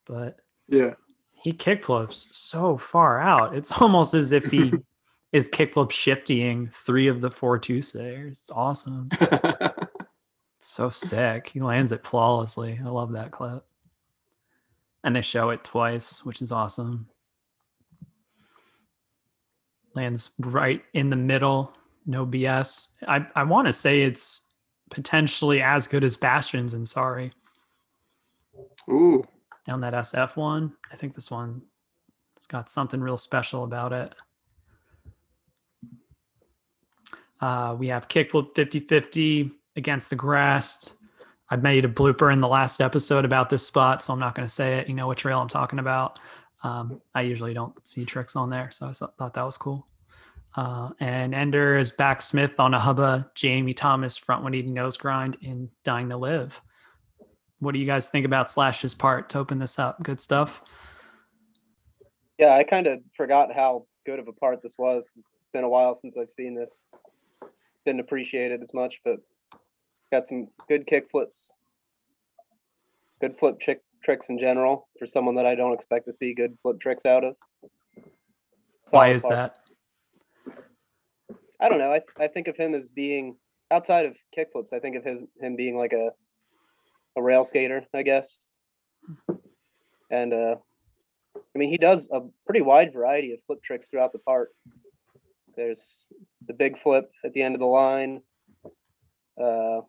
But 0.05 0.39
Yeah. 0.69 0.95
he 1.33 1.53
kickflips 1.53 2.29
so 2.33 2.77
far 2.77 3.19
out. 3.19 3.57
It's 3.57 3.73
almost 3.81 4.15
as 4.15 4.31
if 4.31 4.45
he 4.45 4.73
is 5.33 5.49
kick 5.49 5.75
kickflip 5.75 5.91
shifting 5.91 6.69
three 6.71 7.09
of 7.09 7.21
the 7.23 7.31
four 7.31 7.59
two 7.59 7.81
stairs. 7.81 8.39
It's 8.39 8.51
awesome. 8.51 9.09
It's 9.13 9.73
so 10.59 10.91
sick. 10.91 11.49
He 11.49 11.61
lands 11.61 11.91
it 11.91 12.07
flawlessly. 12.07 12.79
I 12.85 12.89
love 12.89 13.13
that 13.13 13.31
clip. 13.33 13.65
And 15.03 15.17
they 15.17 15.23
show 15.23 15.49
it 15.51 15.65
twice, 15.65 16.25
which 16.25 16.43
is 16.43 16.53
awesome. 16.53 17.09
Lands 19.95 20.31
right 20.41 20.83
in 20.93 21.11
the 21.11 21.17
middle, 21.17 21.73
no 22.07 22.25
BS. 22.27 22.89
I, 23.09 23.27
I 23.35 23.43
want 23.45 23.67
to 23.67 23.73
say 23.73 24.03
it's 24.03 24.43
potentially 24.93 25.63
as 25.63 25.89
good 25.89 26.05
as 26.05 26.17
Bastions 26.17 26.75
and 26.75 26.87
Sorry 26.87 27.33
Ooh. 28.89 29.25
down 29.67 29.81
that 29.81 29.95
SF 29.95 30.37
one. 30.37 30.75
I 30.93 30.97
think 30.97 31.15
this 31.15 31.31
one 31.31 31.63
has 32.37 32.47
got 32.47 32.71
something 32.71 33.01
real 33.01 33.19
special 33.19 33.65
about 33.65 33.93
it. 33.93 34.15
Uh, 37.41 37.75
we 37.77 37.89
have 37.89 38.07
kickflip 38.09 38.55
50 38.55 38.81
50 38.81 39.51
against 39.77 40.11
the 40.11 40.17
grass. 40.17 40.93
I 41.49 41.57
made 41.57 41.85
a 41.85 41.89
blooper 41.89 42.33
in 42.33 42.41
the 42.41 42.49
last 42.49 42.81
episode 42.81 43.25
about 43.25 43.51
this 43.51 43.67
spot, 43.67 44.03
so 44.03 44.13
I'm 44.13 44.21
not 44.21 44.35
going 44.35 44.47
to 44.47 44.53
say 44.53 44.79
it. 44.79 44.89
You 44.89 44.95
know 44.95 45.07
what 45.07 45.19
trail 45.19 45.41
I'm 45.41 45.49
talking 45.49 45.79
about. 45.79 46.19
Um, 46.63 47.01
I 47.15 47.23
usually 47.23 47.55
don't 47.55 47.75
see 47.87 48.05
tricks 48.05 48.37
on 48.37 48.51
there, 48.51 48.71
so 48.71 48.87
I 48.89 48.93
thought 48.93 49.35
that 49.35 49.43
was 49.43 49.57
cool. 49.57 49.87
Uh, 50.55 50.91
and 51.01 51.35
Ender 51.35 51.79
is 51.79 51.91
back 51.91 52.21
Smith 52.21 52.61
on 52.61 52.75
a 52.75 52.79
hubba, 52.79 53.31
Jamie 53.35 53.73
Thomas 53.73 54.17
front 54.17 54.43
one 54.43 54.55
eating 54.55 54.75
nose 54.75 54.97
grind 54.97 55.37
in 55.41 55.71
Dying 55.83 56.11
to 56.11 56.17
Live. 56.17 56.61
What 57.61 57.73
do 57.73 57.79
you 57.79 57.87
guys 57.87 58.09
think 58.09 58.27
about 58.27 58.51
Slash's 58.51 58.93
part 58.93 59.29
to 59.31 59.39
open 59.39 59.59
this 59.59 59.79
up? 59.79 60.03
Good 60.03 60.21
stuff. 60.21 60.63
Yeah, 62.39 62.57
I 62.57 62.65
kind 62.65 62.87
of 62.87 63.01
forgot 63.17 63.55
how 63.55 63.87
good 64.05 64.19
of 64.19 64.29
a 64.29 64.33
part 64.33 64.63
this 64.63 64.77
was. 64.77 65.15
It's 65.17 65.35
been 65.53 65.65
a 65.65 65.69
while 65.69 65.95
since 65.95 66.17
I've 66.17 66.31
seen 66.31 66.55
this. 66.55 66.89
Didn't 67.87 68.01
appreciate 68.01 68.53
it 68.53 68.61
as 68.63 68.75
much, 68.75 69.01
but 69.05 69.19
got 70.11 70.27
some 70.27 70.49
good 70.69 70.87
kick 70.87 71.09
flips. 71.11 71.55
Good 73.21 73.37
flip 73.37 73.61
trick 73.61 73.81
tricks 74.03 74.29
in 74.29 74.39
general 74.39 74.89
for 74.99 75.07
someone 75.07 75.37
that 75.37 75.47
I 75.47 75.55
don't 75.55 75.73
expect 75.73 76.07
to 76.07 76.13
see 76.13 76.35
good 76.35 76.59
flip 76.63 76.81
tricks 76.81 77.07
out 77.07 77.25
of. 77.25 77.37
Why 78.91 79.13
is 79.13 79.23
part. 79.23 79.35
that? 79.35 79.59
I 81.63 81.69
don't 81.69 81.79
know. 81.79 81.93
I, 81.93 82.01
I 82.19 82.27
think 82.27 82.49
of 82.49 82.57
him 82.57 82.75
as 82.75 82.91
being 82.91 83.37
outside 83.71 84.05
of 84.05 84.17
kickflips. 84.37 84.73
I 84.73 84.81
think 84.81 84.97
of 84.97 85.05
his 85.05 85.23
him 85.41 85.55
being 85.55 85.77
like 85.77 85.93
a 85.93 86.11
a 87.17 87.23
rail 87.23 87.45
skater, 87.45 87.85
I 87.95 88.03
guess. 88.03 88.39
And 90.11 90.35
uh, 90.35 90.57
I 91.37 91.59
mean, 91.59 91.71
he 91.71 91.79
does 91.79 92.09
a 92.13 92.23
pretty 92.47 92.63
wide 92.63 92.93
variety 92.93 93.33
of 93.33 93.39
flip 93.47 93.63
tricks 93.63 93.89
throughout 93.89 94.13
the 94.13 94.19
park. 94.19 94.51
There's 95.57 96.09
the 96.49 96.55
big 96.55 96.77
flip 96.79 97.11
at 97.25 97.33
the 97.33 97.43
end 97.43 97.55
of 97.55 97.61
the 97.61 97.67
line. 97.67 98.23
Uh, 99.41 99.83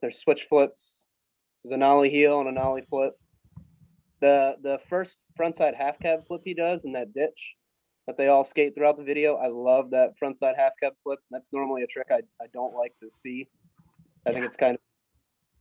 there's 0.00 0.18
switch 0.18 0.46
flips. 0.48 1.06
There's 1.62 1.74
a 1.74 1.76
nollie 1.76 2.10
heel 2.10 2.40
and 2.40 2.48
a 2.48 2.52
nollie 2.52 2.86
flip. 2.90 3.12
The 4.20 4.56
the 4.62 4.80
first 4.90 5.18
frontside 5.38 5.76
half 5.76 6.00
cab 6.00 6.26
flip 6.26 6.42
he 6.44 6.54
does 6.54 6.84
in 6.84 6.92
that 6.92 7.14
ditch 7.14 7.54
that 8.06 8.16
they 8.16 8.28
all 8.28 8.44
skate 8.44 8.74
throughout 8.74 8.96
the 8.96 9.04
video. 9.04 9.36
I 9.36 9.48
love 9.48 9.90
that 9.90 10.14
frontside 10.22 10.56
half 10.56 10.72
cab 10.82 10.94
flip. 11.02 11.20
That's 11.30 11.52
normally 11.52 11.82
a 11.82 11.86
trick 11.86 12.08
I, 12.10 12.20
I 12.40 12.46
don't 12.52 12.74
like 12.74 12.94
to 13.02 13.10
see. 13.10 13.48
I 14.26 14.32
think 14.32 14.44
it's 14.44 14.56
kind 14.56 14.74
of 14.74 14.80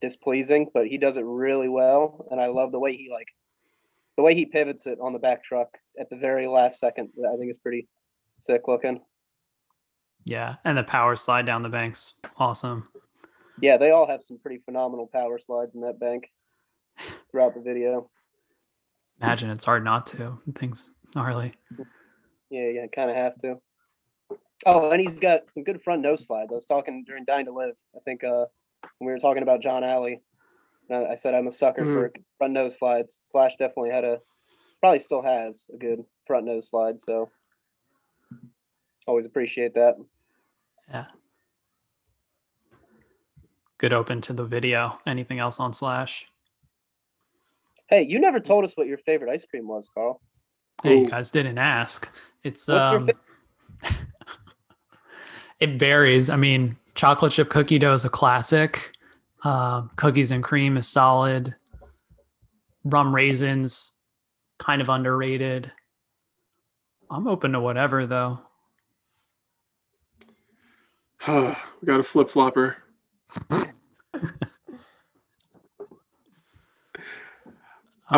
displeasing, 0.01 0.67
but 0.73 0.87
he 0.87 0.97
does 0.97 1.17
it 1.17 1.25
really 1.25 1.69
well. 1.69 2.25
And 2.31 2.41
I 2.41 2.47
love 2.47 2.71
the 2.71 2.79
way 2.79 2.95
he 2.95 3.09
like 3.11 3.27
the 4.17 4.23
way 4.23 4.35
he 4.35 4.45
pivots 4.45 4.85
it 4.87 4.97
on 5.01 5.13
the 5.13 5.19
back 5.19 5.43
truck 5.43 5.69
at 5.99 6.09
the 6.09 6.17
very 6.17 6.47
last 6.47 6.79
second. 6.79 7.09
I 7.31 7.37
think 7.37 7.49
is 7.49 7.57
pretty 7.57 7.87
sick 8.39 8.63
looking. 8.67 9.01
Yeah, 10.25 10.55
and 10.65 10.77
the 10.77 10.83
power 10.83 11.15
slide 11.15 11.45
down 11.45 11.63
the 11.63 11.69
banks, 11.69 12.13
awesome. 12.37 12.87
Yeah, 13.59 13.77
they 13.77 13.91
all 13.91 14.07
have 14.07 14.23
some 14.23 14.37
pretty 14.37 14.61
phenomenal 14.65 15.09
power 15.11 15.39
slides 15.39 15.73
in 15.75 15.81
that 15.81 15.99
bank 15.99 16.29
throughout 17.31 17.55
the 17.55 17.61
video. 17.61 18.09
Imagine 19.19 19.49
it's 19.49 19.65
hard 19.65 19.83
not 19.83 20.05
to. 20.07 20.39
Things 20.55 20.91
gnarly. 21.15 21.53
Yeah, 22.51 22.67
yeah, 22.67 22.85
kind 22.93 23.09
of 23.09 23.15
have 23.15 23.39
to. 23.39 23.59
Oh, 24.65 24.91
and 24.91 25.01
he's 25.01 25.19
got 25.19 25.49
some 25.49 25.63
good 25.63 25.81
front 25.81 26.01
nose 26.01 26.25
slides. 26.27 26.51
I 26.51 26.55
was 26.55 26.65
talking 26.65 27.03
during 27.07 27.25
Dying 27.25 27.45
to 27.45 27.51
Live. 27.51 27.75
I 27.95 27.99
think 28.05 28.23
uh, 28.23 28.45
when 28.99 29.07
we 29.07 29.11
were 29.11 29.19
talking 29.19 29.41
about 29.41 29.61
Jon 29.61 29.83
Allie, 29.83 30.21
I 30.91 31.15
said 31.15 31.33
I'm 31.33 31.47
a 31.47 31.51
sucker 31.51 31.85
for 31.85 32.11
front 32.37 32.53
nose 32.53 32.77
slides. 32.77 33.21
Slash 33.23 33.55
definitely 33.57 33.91
had 33.91 34.03
a, 34.03 34.19
probably 34.81 34.99
still 34.99 35.21
has 35.21 35.67
a 35.73 35.77
good 35.77 36.03
front 36.27 36.45
nose 36.45 36.69
slide. 36.69 37.01
So 37.01 37.31
always 39.07 39.25
appreciate 39.25 39.73
that. 39.75 39.95
Yeah. 40.89 41.05
Good 43.77 43.93
open 43.93 44.19
to 44.21 44.33
the 44.33 44.43
video. 44.43 44.99
Anything 45.07 45.39
else 45.39 45.59
on 45.59 45.71
Slash? 45.73 46.27
Hey, 47.89 48.03
you 48.03 48.19
never 48.19 48.39
told 48.39 48.65
us 48.65 48.73
what 48.75 48.87
your 48.87 48.97
favorite 48.97 49.31
ice 49.31 49.45
cream 49.45 49.67
was, 49.67 49.89
Carl. 49.93 50.21
Hey, 50.83 51.01
you 51.01 51.07
guys 51.07 51.31
didn't 51.31 51.57
ask. 51.57 52.09
It's 52.43 52.67
um 52.69 53.09
it 55.59 55.79
varies. 55.79 56.29
I 56.29 56.35
mean, 56.35 56.77
chocolate 56.95 57.31
chip 57.33 57.49
cookie 57.49 57.79
dough 57.79 57.93
is 57.93 58.05
a 58.05 58.09
classic. 58.09 58.91
Um, 59.43 59.89
cookies 59.95 60.31
and 60.31 60.43
cream 60.43 60.77
is 60.77 60.87
solid. 60.87 61.55
rum 62.83 63.13
raisins, 63.13 63.91
kind 64.59 64.81
of 64.81 64.89
underrated. 64.89 65.71
I'm 67.09 67.27
open 67.27 67.51
to 67.53 67.59
whatever 67.59 68.05
though. 68.05 68.39
we 71.27 71.53
got 71.85 71.99
a 71.99 72.03
flip 72.03 72.29
flopper. 72.29 72.77
I 73.51 73.67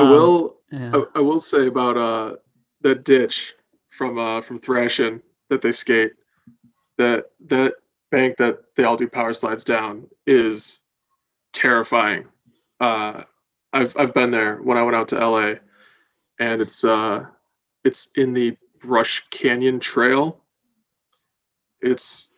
Um, 0.02 0.10
will. 0.10 0.58
yeah. 0.72 0.92
I, 0.94 1.04
I 1.16 1.20
will 1.20 1.40
say 1.40 1.68
about 1.68 1.98
uh 1.98 2.36
that 2.84 3.04
ditch 3.04 3.56
from 3.90 4.18
uh 4.18 4.42
from 4.42 4.58
Thrashing 4.58 5.22
that 5.50 5.62
they 5.62 5.72
skate. 5.72 6.14
That 6.98 7.32
that 7.48 7.74
bank 8.12 8.38
that 8.38 8.60
they 8.76 8.84
all 8.84 8.98
do 8.98 9.08
power 9.08 9.34
slides 9.34 9.64
down 9.64 10.08
is 10.28 10.82
terrifying. 11.52 12.26
Uh, 12.80 13.24
I've 13.72 13.96
I've 13.98 14.14
been 14.14 14.32
there 14.32 14.58
when 14.58 14.78
I 14.78 14.84
went 14.84 14.96
out 14.96 15.08
to 15.10 15.16
LA, 15.28 15.56
and 16.40 16.62
it's 16.62 16.84
uh 16.84 17.26
it's 17.84 18.10
in 18.16 18.34
the 18.34 18.56
Brush 18.80 19.26
Canyon 19.32 19.80
Trail. 19.80 20.40
It's 21.82 22.32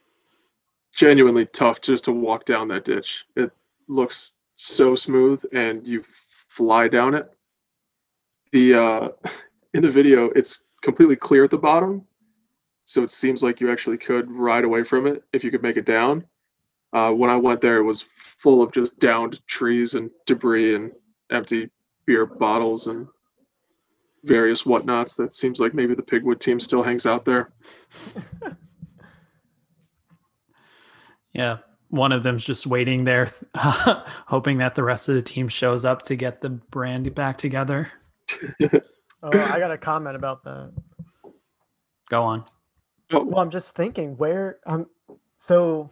genuinely 0.93 1.45
tough 1.47 1.81
just 1.81 2.05
to 2.05 2.11
walk 2.11 2.45
down 2.45 2.67
that 2.69 2.85
ditch. 2.85 3.25
It 3.35 3.51
looks 3.87 4.35
so 4.55 4.95
smooth, 4.95 5.43
and 5.53 5.85
you 5.85 6.03
fly 6.05 6.87
down 6.87 7.13
it. 7.15 7.31
The 8.51 8.75
uh, 8.75 9.09
in 9.75 9.81
the 9.81 9.89
video, 9.89 10.27
it's 10.37 10.67
completely 10.81 11.17
clear 11.17 11.43
at 11.43 11.51
the 11.51 11.57
bottom, 11.57 12.01
so 12.85 13.03
it 13.03 13.11
seems 13.11 13.43
like 13.43 13.59
you 13.59 13.69
actually 13.69 13.97
could 13.97 14.31
ride 14.31 14.63
away 14.63 14.85
from 14.85 15.05
it 15.05 15.21
if 15.33 15.43
you 15.43 15.51
could 15.51 15.61
make 15.61 15.75
it 15.75 15.85
down. 15.85 16.23
Uh, 16.93 17.11
when 17.11 17.29
I 17.29 17.35
went 17.35 17.59
there, 17.59 17.77
it 17.77 17.83
was 17.83 18.01
full 18.01 18.61
of 18.61 18.71
just 18.71 18.99
downed 18.99 19.45
trees 19.47 19.95
and 19.95 20.09
debris 20.25 20.75
and 20.75 20.93
empty 21.29 21.69
beer 22.05 22.25
bottles 22.25 22.87
and 22.87 23.05
various 24.23 24.63
whatnots. 24.63 25.15
That 25.15 25.33
seems 25.33 25.59
like 25.59 25.73
maybe 25.73 25.93
the 25.93 26.01
Pigwood 26.01 26.39
team 26.39 26.61
still 26.61 26.81
hangs 26.81 27.05
out 27.05 27.25
there. 27.25 27.51
Yeah. 31.33 31.57
One 31.89 32.13
of 32.13 32.23
them's 32.23 32.45
just 32.45 32.65
waiting 32.65 33.03
there, 33.03 33.27
hoping 33.55 34.57
that 34.59 34.73
the 34.73 34.83
rest 34.83 35.09
of 35.09 35.15
the 35.15 35.21
team 35.21 35.49
shows 35.49 35.83
up 35.83 36.01
to 36.03 36.15
get 36.15 36.39
the 36.39 36.49
brand 36.49 37.13
back 37.13 37.37
together. 37.37 37.91
Oh, 39.25 39.39
I 39.39 39.57
got 39.57 39.71
a 39.71 39.77
comment 39.77 40.15
about 40.15 40.43
that. 40.43 40.71
Go 42.09 42.21
on. 42.21 42.43
Well, 43.11 43.39
I'm 43.39 43.49
just 43.49 43.75
thinking 43.75 44.15
where 44.17 44.59
um 44.67 44.87
so 45.37 45.89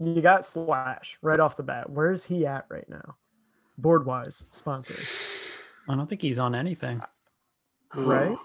you 0.00 0.20
got 0.20 0.44
Slash 0.44 1.18
right 1.22 1.38
off 1.38 1.56
the 1.56 1.62
bat. 1.62 1.88
Where's 1.88 2.24
he 2.24 2.44
at 2.44 2.66
right 2.68 2.88
now? 2.88 3.16
Board 3.78 4.04
wise, 4.04 4.42
sponsor. 4.50 4.94
I 5.88 5.94
don't 5.94 6.08
think 6.08 6.20
he's 6.20 6.40
on 6.40 6.54
anything. 6.54 7.00
Right? 7.94 8.36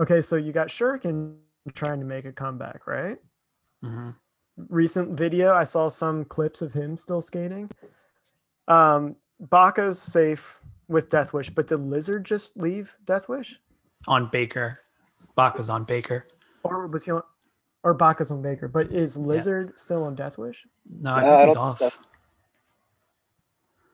Okay, 0.00 0.20
so 0.20 0.36
you 0.36 0.52
got 0.52 0.68
Shuriken 0.68 1.36
trying 1.74 2.00
to 2.00 2.06
make 2.06 2.24
a 2.24 2.32
comeback, 2.32 2.86
right? 2.86 3.18
hmm 3.82 4.10
Recent 4.68 5.10
video, 5.18 5.52
I 5.52 5.64
saw 5.64 5.88
some 5.88 6.24
clips 6.24 6.62
of 6.62 6.72
him 6.72 6.96
still 6.96 7.20
skating. 7.20 7.70
Um, 8.68 9.16
Baca's 9.40 10.00
safe 10.00 10.60
with 10.88 11.10
Death 11.10 11.32
Wish, 11.32 11.50
but 11.50 11.66
did 11.66 11.78
Lizard 11.78 12.24
just 12.24 12.56
leave 12.56 12.94
Death 13.04 13.28
Wish? 13.28 13.58
On 14.06 14.28
Baker. 14.30 14.80
Baca's 15.36 15.68
on 15.68 15.84
Baker. 15.84 16.26
Or 16.62 16.86
was 16.86 17.04
he 17.04 17.10
on 17.10 17.22
or 17.84 17.92
Baca's 17.92 18.30
on 18.30 18.40
Baker, 18.40 18.66
but 18.66 18.90
is 18.90 19.16
Lizard 19.16 19.74
still 19.76 20.04
on 20.04 20.14
Death 20.14 20.38
Wish? 20.38 20.66
No, 21.00 21.10
I 21.10 21.18
uh, 21.18 21.20
think 21.20 21.32
I 21.32 21.44
he's 21.44 21.54
don't 21.54 21.62
off. 21.62 21.78
think 21.78 21.92
so. 21.92 21.98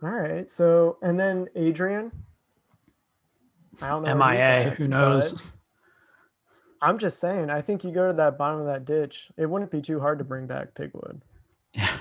All 0.03 0.11
right. 0.11 0.51
So, 0.51 0.97
and 1.03 1.19
then 1.19 1.49
Adrian. 1.57 2.11
I 3.83 3.89
don't 3.91 4.05
know. 4.05 4.15
MIA. 4.15 4.39
at, 4.39 4.73
Who 4.75 4.89
knows? 4.89 5.53
I'm 6.81 6.99
just 6.99 7.21
saying. 7.21 7.51
I 7.51 7.61
think 7.61 7.85
you 7.85 7.91
go 7.91 8.07
to 8.07 8.13
that 8.15 8.39
bottom 8.39 8.61
of 8.61 8.67
that 8.67 8.85
ditch. 8.85 9.29
It 9.37 9.47
wouldn't 9.47 9.71
be 9.71 9.83
too 9.83 10.01
hard 10.01 10.19
to 10.19 10.25
bring 10.25 10.47
back 10.47 10.75
Pigwood. 10.75 11.21
Yeah. 11.75 11.99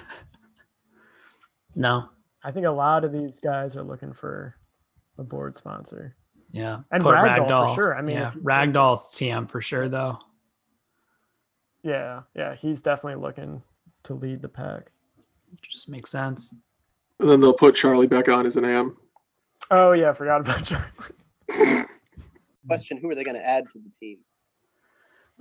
no. 1.76 2.10
I 2.44 2.52
think 2.52 2.66
a 2.66 2.72
lot 2.72 3.04
of 3.04 3.12
these 3.12 3.40
guys 3.42 3.76
are 3.76 3.84
looking 3.84 4.14
for 4.14 4.56
a 5.20 5.24
board 5.24 5.58
sponsor. 5.58 6.16
Yeah. 6.52 6.80
And 6.92 7.04
Put 7.04 7.16
Ragdoll 7.16 7.70
for 7.70 7.76
sure. 7.76 7.98
I 7.98 8.02
mean, 8.02 8.16
yeah, 8.18 8.30
if 8.30 8.36
you- 8.36 8.42
Ragdoll's 8.42 9.14
TM 9.16 9.50
for 9.50 9.62
sure, 9.62 9.88
though. 9.88 10.18
Yeah, 11.84 12.24
yeah, 12.36 12.56
he's 12.56 12.82
definitely 12.82 13.22
looking 13.22 13.62
to 14.04 14.14
lead 14.14 14.42
the 14.42 14.50
pack. 14.50 14.92
Just 15.62 15.90
makes 15.90 16.10
sense. 16.10 16.54
And 17.20 17.30
then 17.30 17.40
they'll 17.40 17.54
put 17.54 17.76
Charlie 17.76 18.08
back 18.08 18.28
on 18.28 18.46
as 18.46 18.58
an 18.58 18.66
AM. 18.66 18.98
Oh 19.72 19.92
yeah, 19.94 20.10
I 20.10 20.14
forgot 20.14 20.42
about 20.42 20.66
Charlie. 21.50 21.86
Question: 22.68 22.98
Who 22.98 23.10
are 23.10 23.16
they 23.16 23.24
going 23.24 23.38
to 23.38 23.46
add 23.46 23.66
to 23.72 23.80
the 23.80 23.90
team? 24.00 24.18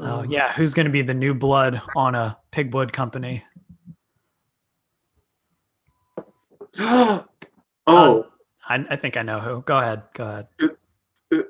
Oh, 0.01 0.23
yeah. 0.23 0.53
Who's 0.53 0.75
going 0.75 0.87
to 0.87 0.93
be 0.93 1.03
the 1.03 1.13
new 1.15 1.35
blood 1.35 1.83
on 1.97 2.15
a 2.15 2.39
Pigwood 2.53 2.93
company? 2.93 3.43
oh, 6.79 7.25
uh, 7.87 8.23
I, 8.69 8.85
I 8.91 8.97
think 8.97 9.17
I 9.17 9.23
know 9.23 9.41
who. 9.41 9.63
Go 9.63 9.79
ahead. 9.79 10.03
Go 10.15 10.25
ahead. 10.25 10.49
Uh, 10.61 10.69
uh, 11.35 11.43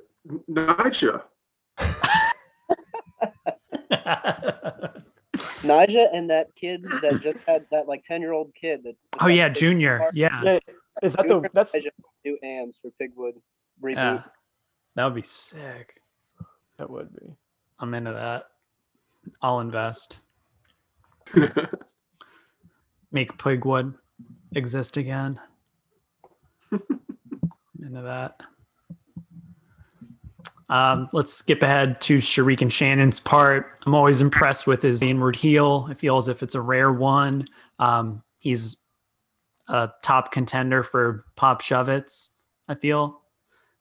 Nyjah. 0.51 1.23
Nyjah 5.63 6.07
and 6.15 6.31
that 6.31 6.49
kid 6.55 6.85
that 7.03 7.21
just 7.21 7.39
had 7.47 7.67
that 7.71 7.89
like 7.89 8.05
ten 8.05 8.21
year 8.21 8.33
old 8.33 8.53
kid 8.55 8.85
that. 8.85 8.97
oh, 9.21 9.29
yeah. 9.29 9.49
Junior. 9.49 10.11
Yeah. 10.15 10.43
Yeah, 10.43 10.59
is 11.03 11.15
that 11.15 11.27
the 11.29 11.49
that's 11.53 11.75
Nyjah 11.75 11.91
do 12.25 12.39
AMs 12.43 12.79
for 12.81 12.91
Pigwood 13.01 13.35
reboot. 13.83 13.97
Yeah. 13.97 14.23
That 14.95 15.05
would 15.05 15.15
be 15.15 15.23
sick. 15.23 16.01
that 16.79 16.89
would 16.89 17.15
be. 17.15 17.37
I'm 17.81 17.95
into 17.95 18.13
that. 18.13 18.49
I'll 19.43 19.61
invest. 19.61 20.21
Make 23.13 23.37
Pigwood 23.39 23.95
exist 24.55 24.97
again. 24.97 25.41
into 27.89 28.03
that. 28.03 28.41
Um, 30.71 31.09
let's 31.15 31.33
skip 31.33 31.63
ahead 31.63 32.01
to 32.03 32.19
Shuriken 32.19 32.71
Shannon's 32.71 33.19
part. 33.19 33.81
I'm 33.87 33.95
always 33.95 34.21
impressed 34.21 34.67
with 34.67 34.83
his 34.83 35.03
inward 35.03 35.35
heel. 35.35 35.87
I 35.89 35.95
feel 35.95 36.19
as 36.19 36.29
if 36.29 36.43
it's 36.43 36.55
a 36.55 36.61
rare 36.61 36.93
one. 36.93 37.47
Um, 37.79 38.23
he's 38.43 38.77
a 39.69 39.91
top 40.03 40.31
contender 40.31 40.83
for 40.83 41.25
Pop 41.37 41.63
Shove-its. 41.63 42.37
I 42.69 42.75
feel 42.75 43.23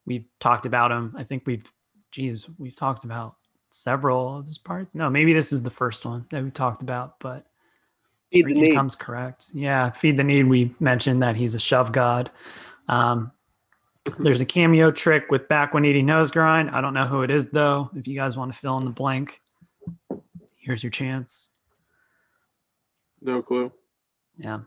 we've 0.06 0.26
talked 0.40 0.66
about 0.66 0.92
him. 0.92 1.14
I 1.18 1.24
think 1.26 1.44
we've, 1.46 1.70
geez, 2.12 2.48
we've 2.58 2.76
talked 2.76 3.04
about 3.04 3.36
several 3.70 4.38
of 4.38 4.46
his 4.46 4.58
parts. 4.58 4.96
No, 4.96 5.10
maybe 5.10 5.34
this 5.34 5.52
is 5.52 5.62
the 5.62 5.70
first 5.70 6.06
one 6.06 6.26
that 6.32 6.42
we 6.42 6.52
talked 6.52 6.82
about, 6.82 7.20
but 7.20 7.46
Feed 8.32 8.46
the 8.46 8.54
need. 8.54 8.74
comes 8.74 8.96
correct. 8.96 9.52
Yeah, 9.54 9.90
feed 9.92 10.16
the 10.16 10.24
need. 10.24 10.48
We 10.48 10.74
mentioned 10.80 11.22
that 11.22 11.36
he's 11.36 11.54
a 11.54 11.60
shove 11.60 11.92
god. 11.92 12.32
Um, 12.88 13.32
there's 14.20 14.42
a 14.42 14.46
cameo 14.46 14.92
trick 14.92 15.30
with 15.30 15.48
back 15.48 15.74
when 15.74 15.86
eating 15.86 16.06
nose 16.06 16.32
grind. 16.32 16.70
I 16.72 16.82
don't 16.82 16.94
know 16.94 17.06
who 17.06 17.22
it 17.24 17.32
is 17.32 17.50
though. 17.50 17.90
If 17.96 18.08
you 18.08 18.16
guys 18.16 18.38
want 18.38 18.54
to 18.54 18.58
fill 18.58 18.78
in 18.78 18.86
the 18.86 18.92
blank, 18.92 19.42
here's 20.58 20.84
your 20.84 20.92
chance. 20.92 21.50
no 23.22 23.42
clue. 23.42 23.72
Yeah. 24.38 24.60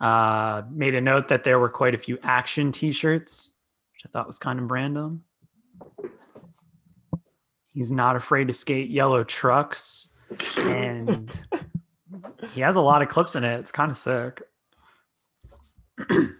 Uh, 0.00 0.62
made 0.70 0.94
a 0.94 1.00
note 1.00 1.28
that 1.28 1.44
there 1.44 1.58
were 1.58 1.68
quite 1.68 1.94
a 1.94 1.98
few 1.98 2.18
action 2.22 2.72
T-shirts, 2.72 3.52
which 3.92 4.02
I 4.06 4.08
thought 4.08 4.26
was 4.26 4.38
kind 4.38 4.58
of 4.58 4.70
random. 4.70 5.24
He's 7.72 7.90
not 7.90 8.16
afraid 8.16 8.46
to 8.48 8.52
skate 8.52 8.90
yellow 8.90 9.22
trucks, 9.22 10.08
and 10.58 11.38
he 12.52 12.62
has 12.62 12.76
a 12.76 12.80
lot 12.80 13.02
of 13.02 13.08
clips 13.08 13.36
in 13.36 13.44
it. 13.44 13.60
It's 13.60 13.70
kind 13.70 13.90
of 13.90 13.96
sick. 13.96 14.42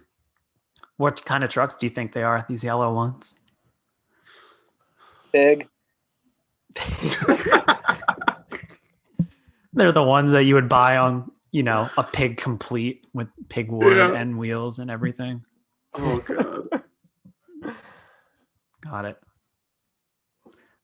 what 1.01 1.25
kind 1.25 1.43
of 1.43 1.49
trucks 1.49 1.75
do 1.75 1.87
you 1.87 1.89
think 1.89 2.13
they 2.13 2.21
are? 2.21 2.45
These 2.47 2.63
yellow 2.63 2.93
ones? 2.93 3.33
Big. 5.33 5.67
They're 9.73 9.91
the 9.91 10.03
ones 10.03 10.31
that 10.31 10.43
you 10.43 10.53
would 10.55 10.69
buy 10.69 10.97
on, 10.97 11.31
you 11.51 11.63
know, 11.63 11.89
a 11.97 12.03
pig 12.03 12.37
complete 12.37 13.07
with 13.13 13.27
pig 13.49 13.71
wood 13.71 13.97
Yeah. 13.97 14.13
and 14.13 14.37
wheels 14.37 14.77
and 14.79 14.91
everything. 14.91 15.43
Oh 15.95 16.19
god. 16.19 16.83
Got 18.81 19.05
it. 19.05 19.17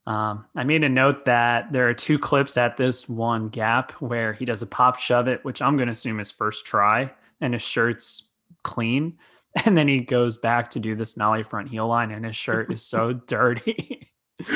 Um, 0.07 0.45
I 0.55 0.63
made 0.63 0.83
a 0.83 0.89
note 0.89 1.25
that 1.25 1.71
there 1.73 1.89
are 1.89 1.93
two 1.93 2.17
clips 2.17 2.55
at 2.57 2.77
this 2.77 3.07
one 3.09 3.49
gap 3.49 3.91
where 4.01 4.31
he 4.33 4.45
does 4.45 4.61
a 4.61 4.67
pop 4.67 4.97
shove 4.97 5.27
it, 5.27 5.43
which 5.43 5.61
I'm 5.61 5.75
going 5.75 5.87
to 5.87 5.91
assume 5.91 6.19
is 6.21 6.31
first 6.31 6.65
try, 6.65 7.11
and 7.41 7.53
his 7.53 7.61
shirt's 7.61 8.23
clean. 8.63 9.17
And 9.65 9.75
then 9.75 9.87
he 9.87 10.01
goes 10.01 10.37
back 10.37 10.69
to 10.71 10.79
do 10.79 10.95
this 10.95 11.17
nollie 11.17 11.41
front 11.43 11.69
heel 11.69 11.87
line, 11.87 12.11
and 12.11 12.23
his 12.23 12.35
shirt 12.35 12.71
is 12.71 12.83
so 12.83 13.13
dirty. 13.27 14.11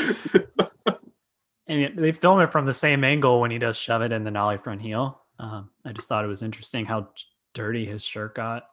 and 1.66 1.98
they 1.98 2.12
film 2.12 2.40
it 2.40 2.52
from 2.52 2.66
the 2.66 2.72
same 2.72 3.02
angle 3.02 3.40
when 3.40 3.50
he 3.50 3.58
does 3.58 3.76
shove 3.76 4.02
it 4.02 4.12
in 4.12 4.22
the 4.22 4.30
nollie 4.30 4.58
front 4.58 4.80
heel. 4.80 5.20
Um, 5.38 5.70
I 5.84 5.92
just 5.92 6.08
thought 6.08 6.24
it 6.24 6.28
was 6.28 6.42
interesting 6.42 6.84
how 6.84 7.08
dirty 7.52 7.84
his 7.84 8.04
shirt 8.04 8.36
got. 8.36 8.68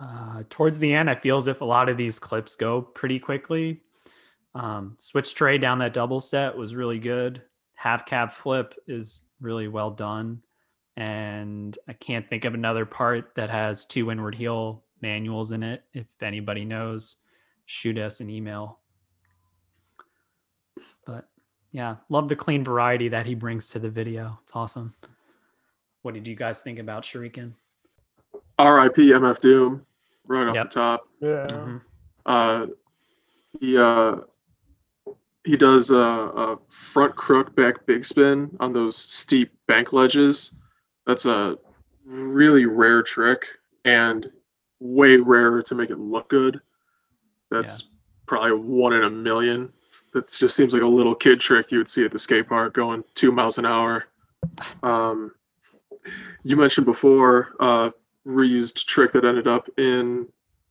Uh, 0.00 0.42
towards 0.48 0.78
the 0.78 0.94
end, 0.94 1.10
I 1.10 1.14
feel 1.14 1.36
as 1.36 1.46
if 1.46 1.60
a 1.60 1.64
lot 1.64 1.90
of 1.90 1.98
these 1.98 2.18
clips 2.18 2.56
go 2.56 2.80
pretty 2.80 3.18
quickly. 3.18 3.82
Um, 4.54 4.94
switch 4.96 5.34
tray 5.34 5.58
down 5.58 5.78
that 5.80 5.92
double 5.92 6.20
set 6.20 6.56
was 6.56 6.74
really 6.74 6.98
good. 6.98 7.42
Half 7.74 8.06
cab 8.06 8.32
flip 8.32 8.74
is 8.88 9.28
really 9.40 9.68
well 9.68 9.90
done. 9.90 10.42
And 11.00 11.78
I 11.88 11.94
can't 11.94 12.28
think 12.28 12.44
of 12.44 12.52
another 12.52 12.84
part 12.84 13.32
that 13.34 13.48
has 13.48 13.86
two 13.86 14.10
inward 14.10 14.34
heel 14.34 14.84
manuals 15.00 15.50
in 15.52 15.62
it. 15.62 15.82
If 15.94 16.04
anybody 16.20 16.66
knows, 16.66 17.16
shoot 17.64 17.96
us 17.96 18.20
an 18.20 18.28
email. 18.28 18.80
But 21.06 21.26
yeah, 21.72 21.96
love 22.10 22.28
the 22.28 22.36
clean 22.36 22.62
variety 22.62 23.08
that 23.08 23.24
he 23.24 23.34
brings 23.34 23.68
to 23.70 23.78
the 23.78 23.88
video. 23.88 24.38
It's 24.42 24.54
awesome. 24.54 24.94
What 26.02 26.12
did 26.12 26.28
you 26.28 26.36
guys 26.36 26.60
think 26.60 26.78
about 26.78 27.02
Shuriken? 27.02 27.52
R.I.P. 28.58 29.06
MF 29.12 29.40
Doom, 29.40 29.86
right 30.26 30.48
off 30.48 30.54
Yep. 30.54 30.64
the 30.70 30.74
top. 30.74 31.08
Yeah. 31.22 31.46
Mhm. 31.46 31.80
Uh, 32.26 32.66
he 33.58 33.78
uh, 33.78 34.16
he 35.44 35.56
does 35.56 35.90
a, 35.90 35.96
a 35.96 36.58
front 36.68 37.16
crook 37.16 37.56
back 37.56 37.86
big 37.86 38.04
spin 38.04 38.54
on 38.60 38.74
those 38.74 38.96
steep 38.98 39.50
bank 39.66 39.94
ledges. 39.94 40.56
That's 41.10 41.26
a 41.26 41.58
really 42.04 42.66
rare 42.66 43.02
trick 43.02 43.44
and 43.84 44.30
way 44.78 45.16
rarer 45.16 45.60
to 45.62 45.74
make 45.74 45.90
it 45.90 45.98
look 45.98 46.28
good. 46.28 46.60
That's 47.50 47.88
probably 48.26 48.52
one 48.52 48.92
in 48.92 49.02
a 49.02 49.10
million. 49.10 49.72
That 50.14 50.30
just 50.30 50.54
seems 50.54 50.72
like 50.72 50.82
a 50.82 50.86
little 50.86 51.16
kid 51.16 51.40
trick 51.40 51.72
you 51.72 51.78
would 51.78 51.88
see 51.88 52.04
at 52.04 52.12
the 52.12 52.18
skate 52.18 52.48
park 52.48 52.74
going 52.74 53.02
two 53.16 53.32
miles 53.32 53.58
an 53.58 53.66
hour. 53.66 54.06
Um, 54.82 55.32
you 56.44 56.56
mentioned 56.56 56.86
before 56.86 57.54
uh, 57.60 57.90
reused 58.26 58.86
trick 58.86 59.12
that 59.12 59.24
ended 59.24 59.46
up 59.46 59.68
in 59.78 60.26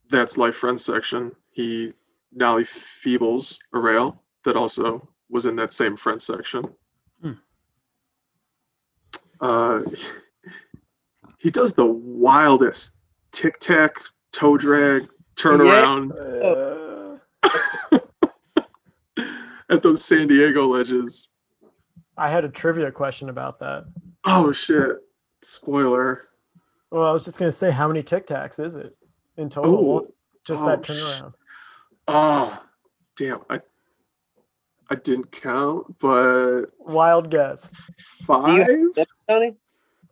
that's 0.10 0.38
life 0.38 0.56
friends 0.56 0.84
section. 0.84 1.32
He 1.52 1.94
nollie 2.34 2.64
feebles 2.64 3.60
a 3.74 3.80
rail 3.80 4.24
that 4.44 4.56
also 4.56 5.08
was 5.30 5.46
in 5.46 5.56
that 5.58 5.72
same 5.72 5.96
friend 5.96 6.20
section. 6.20 6.66
Hmm. 7.22 7.34
Uh, 9.40 9.82
he 11.40 11.50
does 11.50 11.74
the 11.74 11.86
wildest 11.86 12.98
tic 13.32 13.60
tac 13.60 13.96
toe 14.32 14.58
drag 14.58 15.08
turnaround 15.36 16.12
Uh, 17.44 18.00
at 19.70 19.82
those 19.82 20.04
San 20.04 20.28
Diego 20.28 20.68
ledges. 20.68 21.30
I 22.18 22.30
had 22.30 22.44
a 22.46 22.50
trivia 22.50 22.92
question 22.92 23.30
about 23.30 23.60
that. 23.60 23.86
Oh 24.26 24.52
shit! 24.52 24.98
Spoiler. 25.42 26.28
Well, 26.92 27.06
I 27.08 27.12
was 27.12 27.24
just 27.24 27.38
gonna 27.38 27.52
say, 27.52 27.72
how 27.72 27.88
many 27.88 28.04
Tic 28.04 28.28
Tacs 28.28 28.60
is 28.60 28.76
it 28.76 28.96
in 29.38 29.50
total? 29.50 29.76
Oh, 29.78 30.14
just 30.46 30.62
oh, 30.64 30.66
that 30.68 30.86
sh- 30.86 30.90
turnaround. 30.90 31.34
oh, 32.10 32.64
damn! 33.16 33.40
I 33.50 33.62
I 34.90 34.96
didn't 34.96 35.32
count, 35.32 35.98
but 36.00 36.66
Wild 36.80 37.30
guess. 37.32 37.72
five. 38.26 38.68
Tony, 39.30 39.56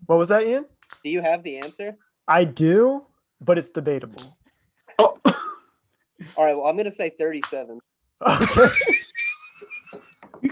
What 0.06 0.18
was 0.18 0.30
that, 0.30 0.46
Ian? 0.48 0.66
Do 1.08 1.14
you 1.14 1.22
have 1.22 1.42
the 1.42 1.56
answer? 1.56 1.96
I 2.28 2.44
do, 2.44 3.06
but 3.40 3.58
it's 3.58 3.72
debatable. 3.72 4.38
Oh. 5.00 5.18
All 6.36 6.44
right, 6.44 6.54
well, 6.54 6.66
I'm 6.66 6.76
gonna 6.76 6.92
say 6.92 7.14
37. 7.18 7.80
Okay. 8.28 8.68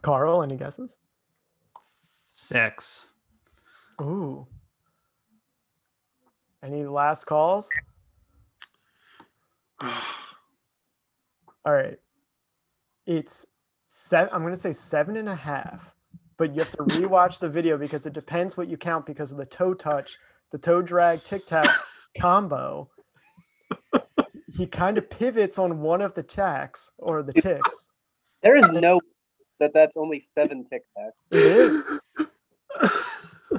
Carl, 0.00 0.42
any 0.42 0.56
guesses? 0.56 0.96
Six. 2.32 3.12
Ooh. 4.00 4.46
Any 6.64 6.86
last 6.86 7.26
calls? 7.26 7.68
All 9.82 9.92
right. 11.66 11.98
It's 13.06 13.46
seven. 13.86 14.32
I'm 14.32 14.42
going 14.42 14.54
to 14.54 14.60
say 14.60 14.72
seven 14.72 15.16
and 15.16 15.28
a 15.28 15.34
half, 15.34 15.94
but 16.38 16.54
you 16.54 16.60
have 16.60 16.70
to 16.72 16.78
rewatch 16.78 17.38
the 17.38 17.48
video 17.48 17.76
because 17.76 18.06
it 18.06 18.12
depends 18.12 18.56
what 18.56 18.68
you 18.68 18.76
count 18.76 19.06
because 19.06 19.32
of 19.32 19.38
the 19.38 19.46
toe 19.46 19.74
touch, 19.74 20.16
the 20.50 20.58
toe 20.58 20.82
drag, 20.82 21.24
tic 21.24 21.46
tac 21.46 21.68
combo. 22.18 22.88
He 24.54 24.66
kind 24.66 24.98
of 24.98 25.08
pivots 25.08 25.58
on 25.58 25.80
one 25.80 26.02
of 26.02 26.14
the 26.14 26.22
tacks 26.22 26.90
or 26.98 27.22
the 27.22 27.32
ticks. 27.32 27.88
There 28.42 28.56
is 28.56 28.70
no 28.70 29.00
that 29.60 29.72
that's 29.72 29.96
only 29.96 30.18
seven 30.18 30.64
Tic 30.64 30.82
Tacs. 30.98 31.12
It 31.30 31.38
is. 31.38 31.84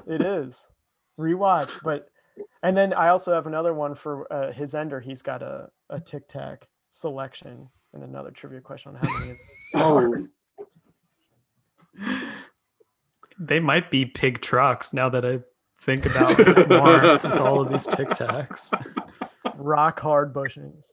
It 0.07 0.21
is. 0.21 0.67
Rewatch, 1.19 1.81
but 1.83 2.09
and 2.61 2.75
then 2.75 2.93
I 2.93 3.09
also 3.09 3.33
have 3.33 3.47
another 3.47 3.73
one 3.73 3.95
for 3.95 4.31
uh, 4.31 4.51
his 4.51 4.75
ender. 4.75 4.99
He's 4.99 5.21
got 5.21 5.41
a, 5.41 5.69
a 5.89 5.99
tic 5.99 6.27
tac 6.27 6.67
selection 6.91 7.69
and 7.93 8.03
another 8.03 8.31
trivia 8.31 8.61
question 8.61 8.95
on 8.95 9.01
how 9.01 9.19
many. 9.19 9.37
oh, 9.75 10.27
They 13.39 13.59
might 13.59 13.89
be 13.89 14.05
pig 14.05 14.41
trucks 14.41 14.93
now 14.93 15.09
that 15.09 15.25
I 15.25 15.39
think 15.79 16.05
about 16.05 16.39
it 16.39 16.69
more 16.69 17.01
with 17.01 17.25
all 17.25 17.61
of 17.61 17.71
these 17.71 17.87
Tic 17.87 18.09
Tacs. 18.09 18.71
rock 19.55 19.99
hard 19.99 20.33
bushings. 20.33 20.85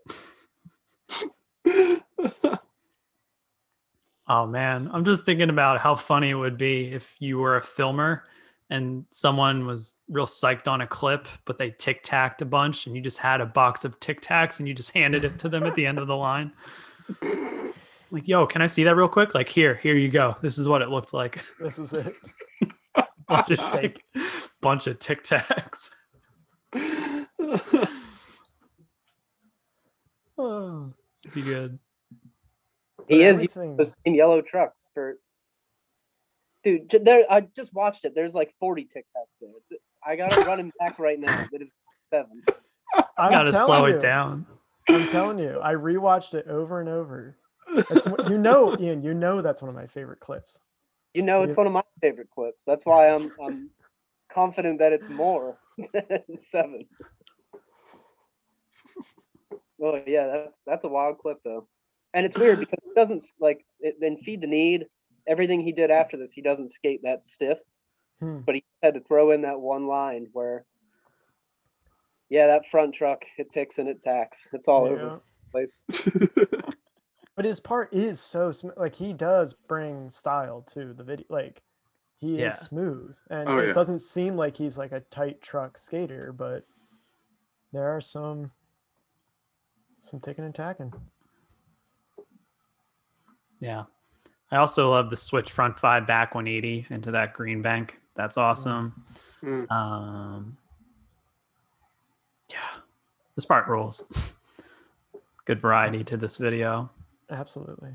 Oh 4.27 4.47
man, 4.47 4.89
I'm 4.93 5.05
just 5.05 5.25
thinking 5.25 5.51
about 5.51 5.81
how 5.81 5.95
funny 5.95 6.31
it 6.31 6.35
would 6.35 6.57
be 6.57 6.93
if 6.93 7.15
you 7.19 7.39
were 7.39 7.57
a 7.57 7.63
filmer 7.63 8.25
and 8.71 9.05
someone 9.11 9.67
was 9.67 10.01
real 10.09 10.27
psyched 10.27 10.69
on 10.69 10.81
a 10.81 10.87
clip, 10.87 11.27
but 11.45 11.59
they 11.59 11.71
tic 11.71 12.03
tacked 12.03 12.41
a 12.41 12.47
bunch 12.47 12.87
and 12.87 12.95
you 12.95 13.03
just 13.03 13.19
had 13.19 13.41
a 13.41 13.47
box 13.47 13.85
of 13.85 13.99
tic 14.01 14.21
tacs 14.21 14.61
and 14.61 14.69
you 14.69 14.75
just 14.75 14.93
handed 14.93 15.25
it 15.25 15.39
to 15.41 15.49
them 15.49 15.65
at 15.65 15.75
the 15.75 15.85
end 15.85 15.99
of 15.99 16.07
the 16.07 16.17
line. 16.17 16.53
Like, 18.13 18.27
yo, 18.27 18.47
can 18.47 18.61
I 18.61 18.67
see 18.67 18.83
that 18.85 18.97
real 18.97 19.09
quick? 19.09 19.35
Like, 19.35 19.49
here, 19.49 19.77
here 19.77 19.97
you 19.97 20.09
go. 20.09 20.37
This 20.43 20.59
is 20.59 20.67
what 20.67 20.83
it 20.83 20.89
looked 20.89 21.15
like. 21.15 21.45
This 21.61 21.79
is 21.79 21.93
it. 21.93 22.15
bunch 23.29 23.51
of 23.51 23.71
tic, 23.73 24.05
bunch 24.61 24.87
of 24.89 24.99
tic 24.99 25.23
tacs. 25.23 25.91
Oh, 30.41 30.95
be 31.35 31.43
good. 31.43 31.79
He 33.09 33.23
is 33.25 33.43
using 33.43 33.77
the 33.77 33.85
same 33.85 34.15
yellow 34.15 34.41
trucks 34.41 34.89
for. 34.95 35.19
Dude, 36.65 36.89
there. 37.05 37.27
I 37.31 37.43
just 37.43 37.75
watched 37.75 38.07
it. 38.07 38.15
There's 38.15 38.35
like 38.35 38.55
40 38.59 38.85
Tic 38.85 39.05
Tacs 39.17 39.37
there. 39.41 39.51
I 40.05 40.17
got 40.17 40.33
it 40.33 40.47
running 40.47 40.73
back 40.79 40.99
right 40.99 41.21
now. 41.21 41.47
That 41.53 41.61
is 41.61 41.71
seven. 42.11 42.43
I'm 43.19 43.31
Gotta 43.31 43.53
slow 43.53 43.87
you, 43.87 43.97
it 43.97 44.01
down. 44.01 44.47
I'm 44.89 45.07
telling 45.09 45.39
you, 45.39 45.61
I 45.63 45.75
rewatched 45.75 46.35
it 46.35 46.47
over 46.49 46.81
and 46.81 46.89
over. 46.89 47.37
That's 47.89 48.07
you 48.31 48.39
know, 48.39 48.77
Ian, 48.81 49.03
you 49.03 49.15
know 49.15 49.41
that's 49.41 49.63
one 49.63 49.69
of 49.69 49.75
my 49.75 49.87
favorite 49.87 50.21
clips. 50.21 50.61
You 51.15 51.23
know, 51.23 51.43
it's 51.43 51.53
Yeah. 51.53 51.57
one 51.57 51.67
of 51.67 51.73
my 51.73 51.83
favorite 52.01 52.31
clips. 52.31 52.65
That's 52.65 52.85
why 52.87 53.09
I'm 53.11 53.31
I'm 53.43 53.71
confident 54.33 54.79
that 54.79 54.93
it's 54.93 55.09
more 55.09 55.59
than 55.93 56.41
seven. 56.41 56.87
Oh 59.83 60.03
yeah, 60.07 60.27
that's 60.27 60.61
that's 60.67 60.85
a 60.85 60.89
wild 60.89 61.19
clip 61.19 61.39
though, 61.45 61.67
and 62.15 62.27
it's 62.27 62.37
weird 62.37 62.61
because 62.61 62.79
it 62.85 62.95
doesn't 62.95 63.23
like 63.41 63.65
it, 63.81 63.97
then 64.01 64.17
feed 64.19 64.41
the 64.41 64.47
need. 64.47 64.87
Everything 65.27 65.61
he 65.61 65.73
did 65.73 65.91
after 65.91 66.17
this, 66.17 66.33
he 66.33 66.43
doesn't 66.43 66.69
skate 66.71 67.01
that 67.05 67.25
stiff, 67.25 67.59
Hmm. 68.21 68.41
but 68.45 68.55
he 68.57 68.65
had 68.83 68.95
to 68.95 69.01
throw 69.01 69.31
in 69.31 69.43
that 69.43 69.61
one 69.61 69.87
line 69.87 70.27
where, 70.33 70.65
yeah, 72.31 72.47
that 72.47 72.63
front 72.71 72.95
truck 72.95 73.23
it 73.37 73.51
ticks 73.51 73.79
and 73.79 73.89
it 73.89 74.03
tacks. 74.03 74.49
It's 74.55 74.67
all 74.69 74.87
over 74.87 75.05
the 75.05 75.21
place. 75.51 75.85
But 77.37 77.45
his 77.47 77.61
part 77.61 77.95
is 77.95 78.21
so 78.21 78.53
sm- 78.53 78.69
like 78.77 78.95
he 78.95 79.15
does 79.15 79.55
bring 79.67 80.11
style 80.11 80.63
to 80.75 80.93
the 80.93 81.03
video. 81.03 81.25
Like 81.31 81.63
he 82.19 82.39
Yeah. 82.41 82.49
is 82.49 82.59
smooth, 82.59 83.15
and 83.31 83.49
Oh, 83.49 83.59
it 83.59 83.69
yeah. 83.69 83.73
doesn't 83.73 84.01
seem 84.01 84.37
like 84.37 84.55
he's 84.55 84.77
like 84.77 84.93
a 84.93 85.01
tight 85.11 85.41
truck 85.41 85.79
skater, 85.79 86.35
but 86.37 86.67
there 87.73 87.89
are 87.97 88.01
some 88.03 88.51
some 90.03 90.21
ticking 90.21 90.45
and 90.45 90.55
tacking. 90.55 90.93
Yeah. 93.61 93.85
I 94.51 94.57
also 94.57 94.91
love 94.91 95.09
the 95.09 95.17
switch 95.17 95.51
front 95.51 95.79
five 95.79 96.07
back 96.07 96.35
180 96.35 96.87
into 96.91 97.11
that 97.13 97.33
green 97.33 97.63
bank. 97.63 97.99
That's 98.17 98.37
awesome. 98.37 99.03
Mm. 99.43 99.71
Um, 99.71 100.59
yeah, 102.51 102.81
this 103.37 103.45
part 103.45 103.67
rules. 103.69 104.35
Good 105.47 105.61
variety 105.61 106.05
to 106.05 106.17
this 106.17 106.37
video. 106.37 106.91
Absolutely. 107.31 107.95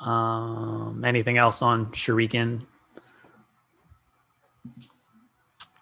Um, 0.00 1.02
anything 1.04 1.38
else 1.38 1.62
on 1.62 1.86
Shuriken? 1.92 2.62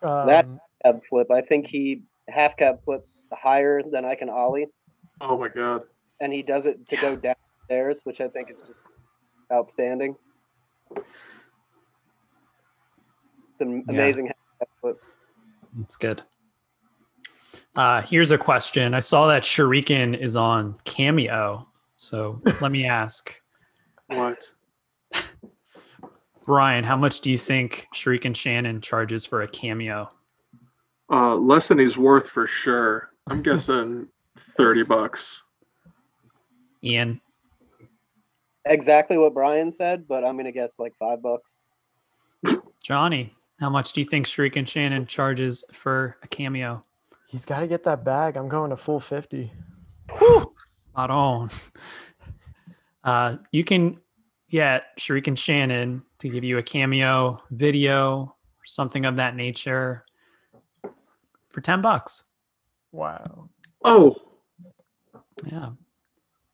That- 0.02 0.44
Um, 0.46 0.60
Cab 0.84 1.00
flip. 1.08 1.30
I 1.30 1.40
think 1.40 1.66
he 1.68 2.02
half 2.28 2.56
cab 2.56 2.82
flips 2.84 3.22
higher 3.32 3.82
than 3.82 4.04
I 4.04 4.14
can 4.16 4.28
ollie. 4.28 4.66
oh 5.20 5.38
my 5.38 5.48
god. 5.48 5.82
and 6.20 6.32
he 6.32 6.42
does 6.42 6.66
it 6.66 6.84
to 6.88 6.96
go 6.96 7.14
downstairs, 7.16 8.00
which 8.04 8.20
I 8.20 8.26
think 8.28 8.50
is 8.50 8.62
just 8.62 8.84
outstanding. 9.52 10.16
It's 13.50 13.60
an 13.60 13.84
Yeah. 13.88 13.94
amazing 13.94 14.30
flip. 14.80 15.00
It's 15.82 15.96
good. 15.96 16.22
Uh, 17.74 18.02
here's 18.02 18.30
a 18.30 18.38
question. 18.38 18.94
I 18.94 19.00
saw 19.00 19.26
that 19.28 19.42
Shuriken 19.42 20.18
is 20.18 20.36
on 20.36 20.76
Cameo. 20.84 21.66
So 21.96 22.40
let 22.60 22.70
me 22.70 22.86
ask, 22.86 23.40
What? 24.08 24.52
Brian, 26.44 26.82
how 26.84 26.96
much 26.96 27.20
do 27.20 27.30
you 27.30 27.38
think 27.38 27.86
Shuriken 27.94 28.34
Shannon 28.34 28.80
charges 28.80 29.24
for 29.24 29.42
a 29.42 29.48
cameo? 29.48 30.10
Uh, 31.10 31.36
less 31.36 31.68
than 31.68 31.78
he's 31.78 31.96
worth 31.96 32.28
for 32.28 32.46
sure. 32.46 33.10
I'm 33.28 33.42
guessing 33.44 34.08
thirty 34.36 34.82
bucks. 34.82 35.42
Ian, 36.82 37.20
Exactly 38.64 39.18
what 39.18 39.34
Brian 39.34 39.72
said, 39.72 40.06
but 40.06 40.24
I'm 40.24 40.36
gonna 40.36 40.52
guess 40.52 40.78
like 40.78 40.94
five 40.98 41.22
bucks. 41.22 41.58
Johnny, 42.82 43.32
how 43.60 43.70
much 43.70 43.92
do 43.92 44.00
you 44.00 44.04
think 44.04 44.26
Shuriken 44.26 44.66
Shannon 44.66 45.06
charges 45.06 45.64
for 45.72 46.16
a 46.22 46.28
cameo? 46.28 46.84
He's 47.32 47.46
got 47.46 47.60
to 47.60 47.66
get 47.66 47.82
that 47.84 48.04
bag. 48.04 48.36
I'm 48.36 48.46
going 48.46 48.68
to 48.68 48.76
full 48.76 49.00
50. 49.00 49.50
Not 50.96 51.10
on. 51.10 51.48
Uh, 53.04 53.38
you 53.50 53.64
can 53.64 53.98
get 54.48 54.96
Shuriken 54.96 55.36
Shannon 55.36 56.04
to 56.20 56.28
give 56.28 56.44
you 56.44 56.58
a 56.58 56.62
cameo 56.62 57.42
video 57.50 58.20
or 58.20 58.64
something 58.64 59.04
of 59.06 59.16
that 59.16 59.34
nature 59.34 60.04
for 61.48 61.60
10 61.60 61.82
bucks. 61.82 62.22
Wow. 62.92 63.48
Oh, 63.82 64.14
Yeah. 65.50 65.70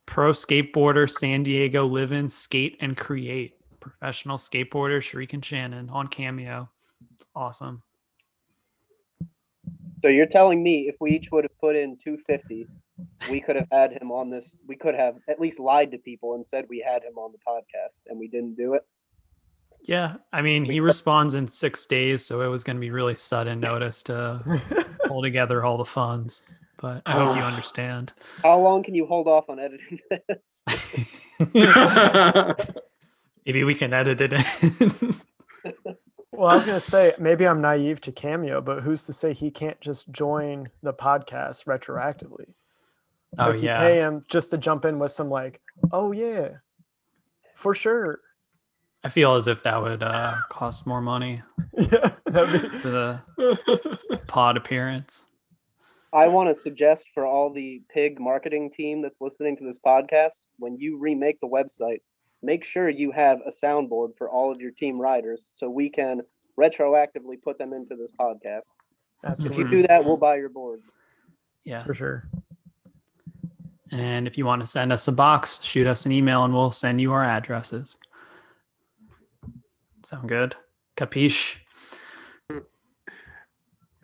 Pro 0.07 0.33
skateboarder, 0.33 1.11
San 1.11 1.43
Diego 1.43 1.85
live 1.85 2.13
in 2.13 2.31
skate 2.31 2.79
and 2.81 2.97
create. 2.97 3.57
Professional 3.79 4.39
skateboarder, 4.39 5.01
Shuriken 5.03 5.45
Shannon 5.45 5.91
on 5.91 6.09
Cameo. 6.09 6.71
It's 7.13 7.27
awesome. 7.37 7.79
So 10.03 10.09
you're 10.09 10.27
telling 10.27 10.63
me 10.63 10.89
if 10.89 10.97
we 11.01 11.11
each 11.13 11.29
would 11.33 11.45
have 11.45 11.59
put 11.61 11.75
in 11.77 11.97
250, 12.03 12.67
we 13.31 13.41
could 13.41 13.57
have 13.57 13.67
had 13.73 13.93
him 13.93 14.11
on 14.13 14.31
this. 14.31 14.55
We 14.67 14.77
could 14.77 14.95
have 14.95 15.17
at 15.29 15.41
least 15.41 15.59
lied 15.59 15.91
to 15.93 15.99
people 15.99 16.35
and 16.35 16.47
said 16.47 16.67
we 16.69 16.85
had 16.87 17.03
him 17.03 17.17
on 17.17 17.33
the 17.33 17.39
podcast, 17.39 18.01
and 18.07 18.19
we 18.19 18.29
didn't 18.29 18.57
do 18.57 18.75
it. 18.75 18.87
Yeah. 19.85 20.15
I 20.33 20.43
mean, 20.43 20.65
he 20.65 20.81
responds 20.81 21.35
in 21.35 21.47
six 21.49 21.87
days, 21.87 22.25
so 22.25 22.41
it 22.43 22.49
was 22.49 22.65
going 22.65 22.77
to 22.77 22.81
be 22.81 22.91
really 22.91 23.15
sudden 23.17 23.61
notice 23.61 24.03
to 24.05 24.61
pull 25.07 25.23
together 25.23 25.65
all 25.65 25.79
the 25.79 25.85
funds. 25.85 26.43
But 26.81 27.03
I 27.07 27.13
hope 27.13 27.37
you 27.37 27.43
Oh. 27.43 27.47
understand. 27.47 28.13
How 28.43 28.59
long 28.61 28.83
can 28.85 28.95
you 28.95 29.05
hold 29.07 29.27
off 29.27 29.49
on 29.49 29.59
editing 29.59 29.99
this? 30.29 30.63
Maybe 33.47 33.65
we 33.65 33.75
can 33.75 33.93
edit 33.93 34.21
it 34.21 34.33
in. 34.33 35.13
Well, 36.33 36.49
I 36.49 36.57
was 36.57 36.67
going 36.67 36.79
to 36.79 36.87
say, 36.87 37.15
maybe 37.19 37.47
I'm 37.47 37.61
naive 37.61 38.01
to 38.03 38.13
Cameo, 38.13 38.61
but 38.61 38.83
who's 38.83 39.05
to 39.05 39.13
say 39.13 39.33
he 39.33 39.51
can't 39.51 39.81
just 39.81 40.11
join 40.11 40.69
the 40.83 40.93
podcast 40.93 41.65
retroactively? 41.65 42.53
oh, 43.39 43.51
Like, 43.51 43.57
you 43.57 43.67
yeah. 43.67 43.79
pay 43.79 43.97
him 43.97 44.25
just 44.29 44.51
to 44.51 44.59
jump 44.59 44.85
in 44.85 44.99
with 44.99 45.11
some, 45.11 45.31
like, 45.31 45.61
oh, 45.91 46.13
yeah, 46.13 46.49
for 47.55 47.75
sure. 47.75 48.21
I 49.05 49.09
feel 49.09 49.35
as 49.37 49.49
if 49.49 49.63
that 49.63 49.81
would 49.81 50.03
uh, 50.03 50.35
cost 50.51 50.87
more 50.87 51.01
money 51.01 51.41
Yeah, 51.79 52.11
be, 52.27 52.59
for 52.81 52.91
the 52.91 54.21
pod 54.27 54.57
appearance. 54.57 55.25
I 56.13 56.27
want 56.27 56.49
to 56.49 56.55
suggest 56.55 57.09
for 57.15 57.27
all 57.27 57.53
the 57.53 57.83
pig 57.89 58.19
marketing 58.19 58.71
team 58.71 59.03
that's 59.03 59.21
listening 59.21 59.57
to 59.59 59.65
this 59.65 59.79
podcast, 59.79 60.41
when 60.59 60.77
you 60.79 60.99
remake 60.99 61.39
the 61.41 61.49
website, 61.49 62.01
make 62.43 62.65
sure 62.65 62.89
you 62.89 63.11
have 63.13 63.41
a 63.47 63.51
soundboard 63.51 64.17
for 64.17 64.31
all 64.31 64.53
of 64.53 64.61
your 64.61 64.71
team 64.71 65.01
riders 65.01 65.51
so 65.53 65.69
we 65.69 65.89
can 65.89 66.21
retroactively 66.59 67.41
put 67.43 67.59
them 67.59 67.73
into 67.73 67.97
this 67.97 68.13
podcast. 68.13 68.75
If 69.41 69.57
you 69.57 69.69
do 69.69 69.83
that, 69.89 70.05
we'll 70.05 70.17
buy 70.17 70.37
your 70.37 70.49
boards. 70.49 70.93
Yeah. 71.65 71.85
for 71.85 71.95
sure. 71.95 72.29
And 73.91 74.27
if 74.27 74.39
you 74.39 74.47
want 74.47 74.61
to 74.61 74.67
send 74.67 74.93
us 74.93 75.09
a 75.09 75.13
box, 75.13 75.61
shoot 75.63 75.87
us 75.87 76.07
an 76.07 76.13
email 76.13 76.45
and 76.45 76.55
we'll 76.55 76.73
send 76.73 77.01
you 77.01 77.13
our 77.13 77.25
addresses. 77.25 77.97
Sound 80.05 80.29
good? 80.29 80.55
Capiche? 80.97 81.59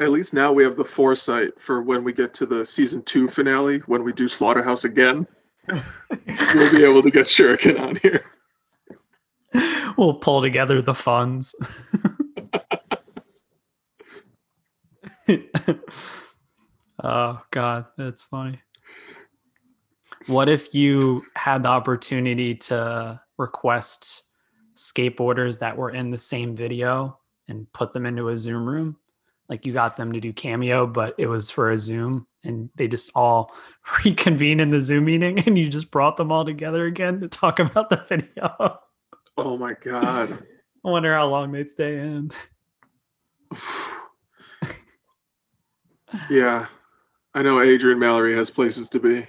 At 0.01 0.11
least 0.11 0.35
now 0.35 0.53
we 0.53 0.65
have 0.65 0.77
the 0.77 0.85
foresight 0.85 1.59
for 1.61 1.83
when 1.83 2.03
we 2.03 2.13
get 2.13 2.35
to 2.35 2.47
the 2.47 2.67
season 2.67 3.03
two 3.03 3.29
finale, 3.29 3.79
when 3.87 4.03
we 4.03 4.13
do 4.13 4.27
Slaughterhouse 4.27 4.85
again. 4.85 5.27
We'll 5.69 6.73
be 6.73 6.85
able 6.85 7.03
to 7.03 7.11
get 7.11 7.27
Shuriken 7.27 7.81
on 7.81 7.97
here. 7.97 8.25
We'll 9.97 10.15
pull 10.15 10.43
together 10.43 10.83
the 10.83 10.95
funds. 10.95 11.55
oh 17.03 17.41
god, 17.51 17.87
that's 17.97 18.25
funny. 18.25 18.61
What 20.27 20.49
if 20.49 20.75
you 20.75 21.25
had 21.37 21.63
the 21.63 21.69
opportunity 21.69 22.55
to 22.57 23.21
request 23.39 24.23
skateboarders 24.75 25.59
that 25.61 25.77
were 25.77 25.91
in 25.91 26.11
the 26.11 26.19
same 26.19 26.55
video 26.55 27.19
and 27.49 27.73
put 27.73 27.93
them 27.93 28.07
into 28.07 28.31
a 28.31 28.39
Zoom 28.39 28.67
room? 28.67 28.97
Like 29.49 29.67
you 29.67 29.73
got 29.73 29.97
them 29.97 30.13
to 30.13 30.21
do 30.21 30.33
cameo, 30.33 30.87
but 30.87 31.15
it 31.19 31.27
was 31.27 31.51
for 31.51 31.71
a 31.71 31.79
Zoom 31.79 32.27
and 32.45 32.71
they 32.77 32.89
just 32.89 33.11
all 33.15 33.55
reconvene 34.05 34.61
in 34.61 34.71
the 34.71 34.81
Zoom 34.81 35.05
meeting 35.05 35.39
and 35.41 35.59
you 35.59 35.69
just 35.69 35.91
brought 35.91 36.17
them 36.17 36.33
all 36.33 36.45
together 36.45 36.87
again 36.87 37.21
to 37.21 37.29
talk 37.29 37.59
about 37.59 37.91
the 37.91 38.05
video. 38.09 38.79
Oh 39.37 39.59
my 39.59 39.75
god. 39.75 40.39
I 40.85 40.91
wonder 40.91 41.15
how 41.15 41.27
long 41.27 41.53
they'd 41.53 41.71
stay 41.71 41.99
in. 41.99 42.31
yeah. 46.31 46.67
I 47.35 47.43
know 47.43 47.61
Adrian 47.61 47.99
Mallory 47.99 48.37
has 48.37 48.51
places 48.51 48.89
to 48.91 49.01
be. 49.01 49.27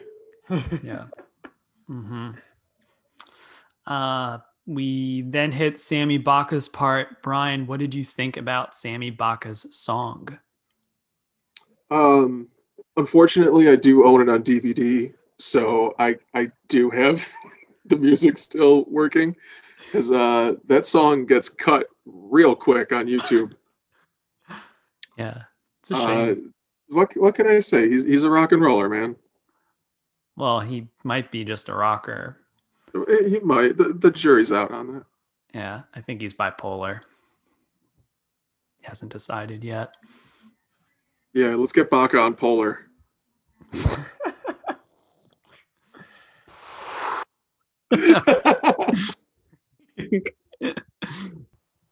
Yeah. 0.83 1.05
mm-hmm. 1.89 2.31
Uh, 3.87 4.37
we 4.65 5.21
then 5.23 5.51
hit 5.51 5.77
Sammy 5.77 6.17
Baca's 6.17 6.67
part. 6.67 7.21
Brian, 7.21 7.67
what 7.67 7.79
did 7.79 7.93
you 7.93 8.03
think 8.03 8.37
about 8.37 8.75
Sammy 8.75 9.11
Baca's 9.11 9.67
song? 9.75 10.39
Um 11.91 12.47
unfortunately 12.97 13.69
I 13.69 13.75
do 13.75 14.05
own 14.05 14.21
it 14.21 14.29
on 14.29 14.43
DVD, 14.43 15.13
so 15.37 15.93
I 15.99 16.17
I 16.33 16.49
do 16.67 16.89
have 16.89 17.31
the 17.85 17.97
music 17.97 18.37
still 18.37 18.85
working. 18.85 19.35
Because 19.85 20.11
uh 20.11 20.53
that 20.67 20.85
song 20.87 21.25
gets 21.25 21.49
cut 21.49 21.87
real 22.05 22.55
quick 22.55 22.91
on 22.91 23.07
YouTube. 23.07 23.53
Yeah, 25.17 25.43
it's 25.79 25.91
a 25.91 25.95
shame. 25.95 26.31
Uh, 26.31 26.49
what 26.89 27.13
what 27.15 27.35
can 27.35 27.47
I 27.47 27.59
say? 27.59 27.87
He's 27.89 28.03
he's 28.03 28.23
a 28.23 28.29
rock 28.29 28.51
and 28.51 28.61
roller, 28.61 28.89
man. 28.89 29.15
well, 30.35 30.59
he 30.59 30.87
might 31.05 31.31
be 31.31 31.45
just 31.45 31.69
a 31.69 31.73
rocker. 31.73 32.37
He 33.07 33.39
might. 33.39 33.77
The, 33.77 33.93
the 33.93 34.11
jury's 34.11 34.51
out 34.51 34.71
on 34.71 34.93
that. 34.93 35.03
Yeah, 35.53 35.81
I 35.93 36.01
think 36.01 36.21
he's 36.21 36.33
bipolar. 36.33 37.01
He 38.79 38.85
hasn't 38.85 39.11
decided 39.11 39.63
yet. 39.63 39.95
Yeah, 41.33 41.55
let's 41.55 41.71
get 41.73 41.89
Baca 41.89 42.17
on 42.17 42.35
Polar. 42.35 42.79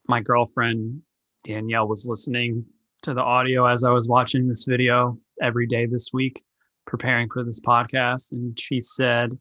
My 0.08 0.22
girlfriend 0.22 1.02
Danielle 1.44 1.88
was 1.88 2.08
listening 2.08 2.66
to 3.02 3.14
the 3.14 3.22
audio 3.22 3.66
as 3.66 3.84
I 3.84 3.92
was 3.92 4.08
watching 4.08 4.48
this 4.48 4.66
video 4.66 5.18
every 5.42 5.68
day 5.68 5.86
this 5.86 6.12
week, 6.14 6.42
preparing 6.86 7.30
for 7.30 7.44
this 7.44 7.60
podcast. 7.60 8.32
And 8.32 8.58
she 8.58 8.82
said, 8.82 9.38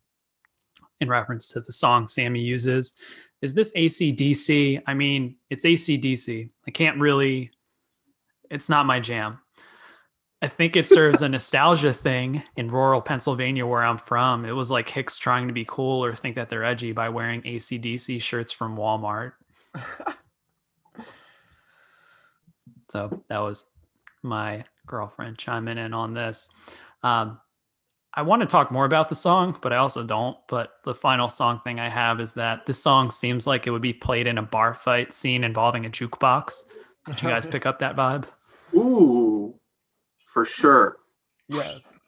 in 1.02 1.08
reference 1.08 1.48
to 1.48 1.60
the 1.60 1.72
song 1.72 2.08
Sammy 2.08 2.40
uses, 2.40 2.94
is 3.42 3.54
this 3.54 3.72
ACDC? 3.72 4.82
I 4.86 4.94
mean, 4.94 5.36
it's 5.50 5.66
ACDC. 5.66 6.48
I 6.66 6.70
can't 6.70 7.00
really, 7.00 7.50
it's 8.50 8.68
not 8.68 8.86
my 8.86 9.00
jam. 9.00 9.38
I 10.40 10.48
think 10.48 10.76
it 10.76 10.88
serves 10.88 11.22
a 11.22 11.28
nostalgia 11.28 11.92
thing 11.92 12.42
in 12.56 12.68
rural 12.68 13.00
Pennsylvania 13.00 13.66
where 13.66 13.84
I'm 13.84 13.98
from. 13.98 14.44
It 14.44 14.52
was 14.52 14.70
like 14.70 14.88
Hicks 14.88 15.18
trying 15.18 15.46
to 15.48 15.52
be 15.52 15.64
cool 15.68 16.04
or 16.04 16.16
think 16.16 16.36
that 16.36 16.48
they're 16.48 16.64
edgy 16.64 16.92
by 16.92 17.08
wearing 17.08 17.42
ACDC 17.42 18.20
shirts 18.22 18.52
from 18.52 18.76
Walmart. 18.76 19.32
So 22.92 23.22
that 23.30 23.38
was 23.38 23.70
my 24.22 24.64
girlfriend 24.86 25.38
chiming 25.38 25.78
in 25.78 25.94
on 25.94 26.12
this. 26.12 26.50
Um, 27.02 27.40
I 28.14 28.22
want 28.22 28.42
to 28.42 28.46
talk 28.46 28.70
more 28.70 28.84
about 28.84 29.08
the 29.08 29.14
song, 29.14 29.56
but 29.62 29.72
I 29.72 29.76
also 29.76 30.04
don't. 30.04 30.36
But 30.46 30.74
the 30.84 30.94
final 30.94 31.30
song 31.30 31.60
thing 31.64 31.80
I 31.80 31.88
have 31.88 32.20
is 32.20 32.34
that 32.34 32.66
this 32.66 32.82
song 32.82 33.10
seems 33.10 33.46
like 33.46 33.66
it 33.66 33.70
would 33.70 33.80
be 33.82 33.94
played 33.94 34.26
in 34.26 34.36
a 34.36 34.42
bar 34.42 34.74
fight 34.74 35.14
scene 35.14 35.44
involving 35.44 35.86
a 35.86 35.90
jukebox. 35.90 36.64
Did 37.06 37.22
you 37.22 37.28
guys 37.28 37.46
pick 37.50 37.64
up 37.64 37.78
that 37.78 37.96
vibe? 37.96 38.24
Ooh, 38.74 39.54
for 40.26 40.44
sure. 40.44 40.98
yes, 41.48 41.98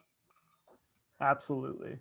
absolutely. 1.21 1.99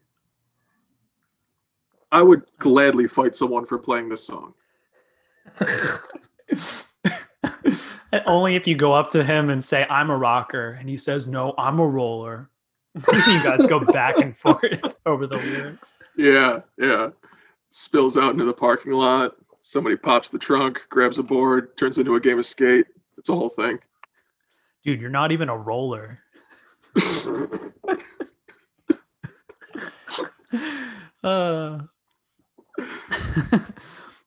I 2.11 2.21
would 2.21 2.43
gladly 2.59 3.07
fight 3.07 3.35
someone 3.35 3.65
for 3.65 3.79
playing 3.79 4.09
this 4.09 4.23
song. 4.23 4.53
Only 8.25 8.55
if 8.55 8.67
you 8.67 8.75
go 8.75 8.93
up 8.93 9.09
to 9.11 9.23
him 9.23 9.49
and 9.49 9.63
say, 9.63 9.87
I'm 9.89 10.11
a 10.11 10.17
rocker. 10.17 10.77
And 10.79 10.87
he 10.87 10.97
says, 10.97 11.25
No, 11.25 11.55
I'm 11.57 11.79
a 11.79 11.87
roller. 11.87 12.51
you 13.27 13.43
guys 13.43 13.65
go 13.65 13.79
back 13.79 14.19
and 14.19 14.37
forth 14.37 14.95
over 15.05 15.25
the 15.25 15.37
lyrics. 15.37 15.93
Yeah, 16.15 16.61
yeah. 16.77 17.09
Spills 17.69 18.17
out 18.17 18.33
into 18.33 18.45
the 18.45 18.53
parking 18.53 18.93
lot. 18.93 19.35
Somebody 19.61 19.95
pops 19.95 20.29
the 20.29 20.37
trunk, 20.37 20.83
grabs 20.89 21.17
a 21.17 21.23
board, 21.23 21.75
turns 21.77 21.97
into 21.97 22.15
a 22.15 22.19
game 22.19 22.37
of 22.37 22.45
skate. 22.45 22.85
It's 23.17 23.29
a 23.29 23.33
whole 23.33 23.49
thing. 23.49 23.79
Dude, 24.83 25.01
you're 25.01 25.09
not 25.09 25.31
even 25.31 25.49
a 25.49 25.57
roller. 25.57 26.19
Uh, 31.23 31.79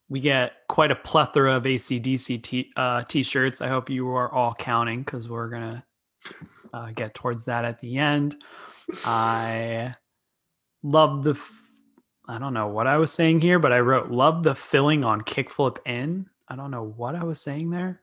we 0.09 0.21
get 0.21 0.53
quite 0.69 0.91
a 0.91 0.97
plethora 0.97 1.55
of 1.57 1.65
ACDC 1.65 2.43
t- 2.43 2.73
uh, 2.77 3.03
t-shirts. 3.03 3.61
I 3.61 3.69
hope 3.69 3.91
you 3.91 4.09
are 4.09 4.33
all 4.33 4.55
counting 4.55 5.03
because 5.03 5.29
we're 5.29 5.51
gonna 5.51 5.85
uh, 6.77 6.91
get 6.95 7.15
towards 7.15 7.47
that 7.47 7.65
at 7.65 7.81
the 7.81 7.97
end. 7.97 8.37
I 9.05 9.95
love 10.83 11.25
the. 11.25 11.41
I 12.29 12.39
don't 12.39 12.55
know 12.55 12.69
what 12.69 12.87
I 12.87 12.99
was 12.99 13.13
saying 13.13 13.41
here, 13.41 13.59
but 13.59 13.73
I 13.73 13.81
wrote 13.81 14.11
love 14.11 14.43
the 14.43 14.55
filling 14.55 15.05
on 15.05 15.23
kickflip 15.23 15.79
in. 15.87 16.29
I 16.49 16.57
don't 16.57 16.71
know 16.71 16.85
what 16.85 17.15
I 17.15 17.25
was 17.25 17.41
saying 17.41 17.71
there. 17.71 18.03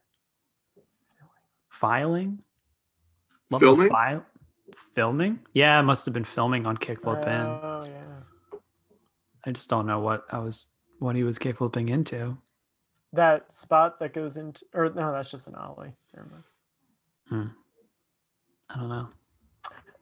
Filing. 1.70 2.42
Love 3.52 3.62
the 3.62 3.68
Filming? 3.68 3.90
file. 3.90 4.26
Filming? 4.96 5.40
Yeah, 5.54 5.80
it 5.80 5.84
must 5.84 6.06
have 6.06 6.14
been 6.14 6.26
filming 6.26 6.66
on 6.66 6.78
kickflip 6.78 7.28
in. 7.28 7.46
Oh 7.46 7.84
yeah. 7.86 8.60
I 9.46 9.52
just 9.52 9.70
don't 9.70 9.86
know 9.86 10.00
what 10.00 10.26
I 10.32 10.40
was 10.40 10.68
what 11.00 11.16
he 11.16 11.24
was 11.24 11.38
kickflipping 11.38 11.90
into. 11.90 12.38
That 13.12 13.54
spot 13.54 14.00
that 14.00 14.14
goes 14.14 14.38
into, 14.38 14.66
or 14.74 14.90
no, 14.90 15.12
that's 15.12 15.30
just 15.30 15.48
an 15.48 15.56
ollie. 15.56 15.94
Never 16.16 16.28
mind. 17.30 17.52
I 18.70 18.80
don't 18.80 18.90
know. 18.90 19.08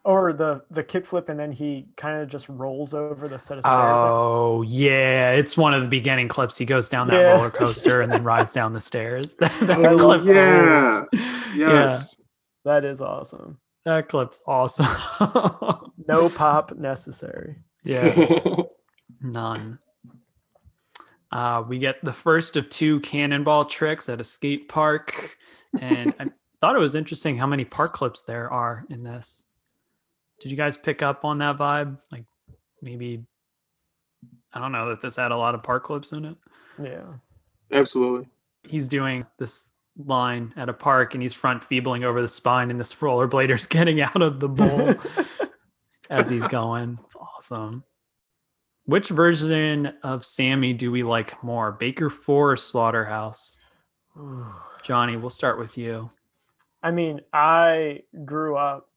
Or 0.04 0.34
the 0.34 0.64
the 0.72 0.84
kickflip, 0.84 1.30
and 1.30 1.40
then 1.40 1.52
he 1.52 1.86
kind 1.96 2.22
of 2.22 2.28
just 2.28 2.50
rolls 2.50 2.96
over 2.96 3.28
the 3.28 3.38
set 3.38 3.60
of 3.60 3.64
stairs. 3.64 3.76
Oh 3.78 4.64
yeah, 4.64 5.32
it's 5.32 5.56
one 5.56 5.76
of 5.76 5.82
the 5.84 5.88
beginning 5.88 6.28
clips. 6.28 6.58
He 6.58 6.66
goes 6.66 6.90
down 6.90 7.08
that 7.10 7.20
Yeah. 7.20 7.34
roller 7.34 7.52
coaster 7.52 8.02
and 8.02 8.12
then 8.12 8.24
rides 8.24 8.52
down 8.52 8.74
the 8.74 8.82
stairs. 8.82 9.36
That, 9.40 9.52
that 9.62 9.86
I 9.86 9.92
love 9.92 10.22
clip 10.24 10.36
yeah. 10.36 10.82
rules. 10.88 11.04
Yes. 11.56 12.18
That 12.66 12.84
is 12.84 13.00
awesome. 13.00 13.60
that 13.86 14.10
clip's 14.10 14.42
awesome. 14.48 14.88
No 16.08 16.30
pop 16.30 16.76
necessary. 16.76 17.58
yeah, 17.84 18.56
none. 19.22 19.78
Uh, 21.32 21.64
we 21.68 21.78
get 21.78 22.04
the 22.04 22.12
first 22.12 22.58
of 22.58 22.68
two 22.70 23.00
cannonball 23.02 23.66
tricks 23.66 24.10
at 24.10 24.20
a 24.20 24.24
skate 24.24 24.68
park, 24.68 25.38
and 25.80 26.14
I 26.20 26.26
thought 26.62 26.76
it 26.76 26.80
was 26.80 26.96
interesting 26.96 27.38
how 27.38 27.48
many 27.48 27.66
park 27.66 27.94
clips 27.94 28.24
there 28.24 28.52
are 28.52 28.86
in 28.90 29.04
this. 29.04 29.44
Did 30.40 30.52
you 30.52 30.58
guys 30.58 30.78
pick 30.78 31.02
up 31.02 31.26
on 31.26 31.40
that 31.40 31.58
vibe? 31.58 32.00
Like 32.12 32.26
maybe 32.82 33.24
I 34.54 34.60
don't 34.60 34.72
know 34.72 34.90
that 34.90 35.02
this 35.02 35.16
had 35.16 35.32
a 35.32 35.38
lot 35.38 35.56
of 35.56 35.64
park 35.64 35.84
clips 35.84 36.12
in 36.14 36.26
it. 36.26 36.38
Yeah. 36.82 37.06
Absolutely. 37.72 38.28
He's 38.64 38.88
doing 38.88 39.26
this 39.40 39.74
line 39.98 40.54
at 40.56 40.70
a 40.70 40.74
park 40.74 41.14
and 41.14 41.22
he's 41.22 41.34
front 41.34 41.64
feebling 41.64 42.04
over 42.04 42.22
the 42.22 42.28
spine, 42.28 42.70
and 42.70 42.80
this 42.80 42.94
rollerblader's 42.94 43.66
getting 43.68 44.02
out 44.02 44.22
of 44.22 44.40
the 44.40 44.50
bowl 44.50 44.94
as 46.10 46.30
he's 46.30 46.46
going. 46.48 47.00
It's 47.06 47.16
awesome. 47.16 47.84
Which 48.86 49.10
version 49.10 49.94
of 50.04 50.26
Sammy 50.26 50.74
do 50.74 50.92
we 50.92 51.04
like 51.04 51.42
more, 51.44 51.72
Baker 51.72 52.10
Four 52.10 52.52
or 52.54 52.58
Slaughterhouse? 52.58 53.58
Johnny, 54.84 55.16
we'll 55.18 55.30
start 55.30 55.60
with 55.60 55.78
you. 55.78 56.10
I 56.84 56.92
mean, 56.92 57.22
I 57.32 58.04
grew 58.26 58.56
up 58.58 58.90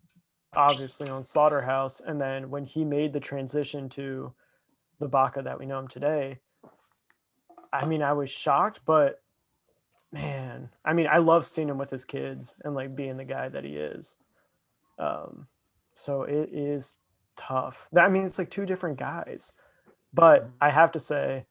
obviously 0.56 1.08
on 1.08 1.22
Slaughterhouse, 1.22 2.00
and 2.00 2.20
then 2.20 2.50
when 2.50 2.64
he 2.64 2.84
made 2.84 3.12
the 3.12 3.20
transition 3.20 3.88
to 3.90 4.32
the 5.00 5.08
Baca 5.08 5.42
that 5.42 5.58
we 5.58 5.66
know 5.66 5.80
him 5.80 5.88
today, 5.88 6.38
I 7.72 7.86
mean, 7.86 8.02
I 8.02 8.12
was 8.12 8.30
shocked, 8.30 8.80
but 8.86 9.20
man, 10.12 10.70
I 10.84 10.92
mean, 10.92 11.08
I 11.10 11.18
love 11.18 11.44
seeing 11.44 11.68
him 11.68 11.78
with 11.78 11.90
his 11.90 12.04
kids 12.04 12.54
and 12.64 12.74
like 12.74 12.94
being 12.94 13.16
the 13.16 13.24
guy 13.24 13.48
that 13.48 13.64
he 13.64 13.76
is. 13.76 14.16
Um, 14.98 15.48
so 15.96 16.22
it 16.22 16.50
is 16.52 16.98
tough. 17.36 17.88
I 17.96 18.08
mean, 18.08 18.24
it's 18.24 18.38
like 18.38 18.50
two 18.50 18.64
different 18.64 18.98
guys, 18.98 19.52
but 20.12 20.48
I 20.60 20.70
have 20.70 20.92
to 20.92 21.00
say, 21.00 21.46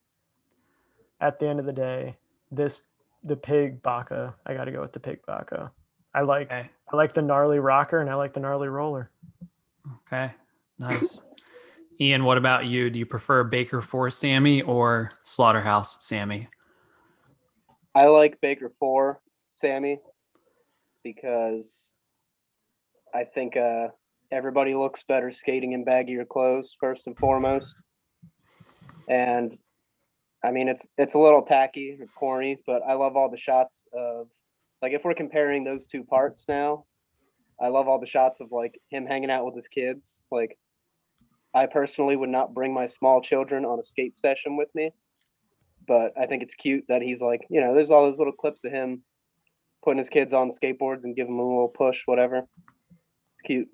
at 1.20 1.40
the 1.40 1.48
end 1.48 1.60
of 1.60 1.66
the 1.66 1.74
day, 1.74 2.18
this 2.52 2.84
the 3.24 3.36
pig 3.36 3.82
Baca, 3.82 4.36
I 4.46 4.54
got 4.54 4.66
to 4.66 4.72
go 4.72 4.82
with 4.82 4.94
the 4.94 5.00
pig 5.00 5.26
Baca. 5.26 5.72
I 6.14 6.22
like 6.22 6.52
Okay. 6.52 6.70
I 6.92 6.96
like 6.96 7.14
the 7.14 7.22
gnarly 7.22 7.60
rocker 7.60 8.00
and 8.00 8.10
I 8.10 8.16
like 8.16 8.34
the 8.34 8.40
gnarly 8.40 8.68
roller. 8.68 9.10
Okay. 10.08 10.32
Nice. 10.78 11.22
Ian, 12.00 12.24
what 12.24 12.38
about 12.38 12.66
you? 12.66 12.90
Do 12.90 13.00
you 13.00 13.06
prefer 13.06 13.44
Baker 13.44 13.82
Four 13.82 14.10
Sammy 14.10 14.62
or 14.62 15.12
Slaughterhouse 15.24 16.06
Sammy? 16.06 16.48
I 17.96 18.08
like 18.08 18.42
Baker 18.42 18.72
Four, 18.80 19.22
Sammy, 19.48 20.00
because 21.04 21.94
I 23.14 23.24
think 23.24 23.56
uh, 23.56 23.90
everybody 24.32 24.74
looks 24.74 25.04
better 25.08 25.32
skating 25.32 25.74
in 25.74 25.86
baggier 25.86 26.28
clothes 26.28 26.76
first 26.80 27.06
and 27.06 27.18
foremost. 27.18 27.76
And 29.08 29.58
I 30.44 30.52
mean, 30.52 30.68
it's 30.68 30.88
it's 30.98 31.14
a 31.14 31.20
little 31.20 31.44
tacky 31.44 31.98
or 32.00 32.08
corny, 32.18 32.58
but 32.66 32.82
I 32.88 32.94
love 32.94 33.16
all 33.16 33.30
the 33.30 33.38
shots 33.38 33.86
of 33.94 34.28
like 34.84 34.94
if 34.94 35.04
we're 35.04 35.16
comparing 35.16 35.64
those 35.64 35.88
two 35.88 36.04
parts 36.04 36.46
now, 36.48 36.86
I 37.60 37.70
love 37.70 37.88
all 37.88 38.00
the 38.00 38.06
shots 38.06 38.40
of 38.40 38.52
like 38.52 38.80
him 38.90 39.08
hanging 39.08 39.32
out 39.32 39.46
with 39.46 39.56
his 39.56 39.68
kids. 39.68 40.26
Like, 40.32 40.60
I 41.56 41.66
personally 41.66 42.16
would 42.16 42.30
not 42.30 42.54
bring 42.54 42.72
my 42.72 42.86
small 42.86 43.20
children 43.22 43.66
on 43.66 43.80
a 43.80 43.84
skate 43.84 44.16
session 44.16 44.58
with 44.58 44.70
me 44.76 44.92
but 45.88 46.14
I 46.20 46.26
think 46.26 46.44
it's 46.44 46.56
cute 46.56 46.86
that 46.88 47.02
he's 47.02 47.22
like, 47.22 47.42
you 47.50 47.62
know, 47.62 47.74
there's 47.74 47.92
all 47.92 48.04
those 48.04 48.18
little 48.18 48.34
clips 48.34 48.64
of 48.64 48.72
him 48.72 49.04
putting 49.84 49.98
his 49.98 50.10
kids 50.10 50.34
on 50.34 50.50
skateboards 50.50 51.04
and 51.04 51.16
giving 51.16 51.36
them 51.36 51.46
a 51.46 51.48
little 51.48 51.68
push, 51.68 52.04
whatever. 52.06 52.40
It's 52.40 53.42
cute. 53.46 53.68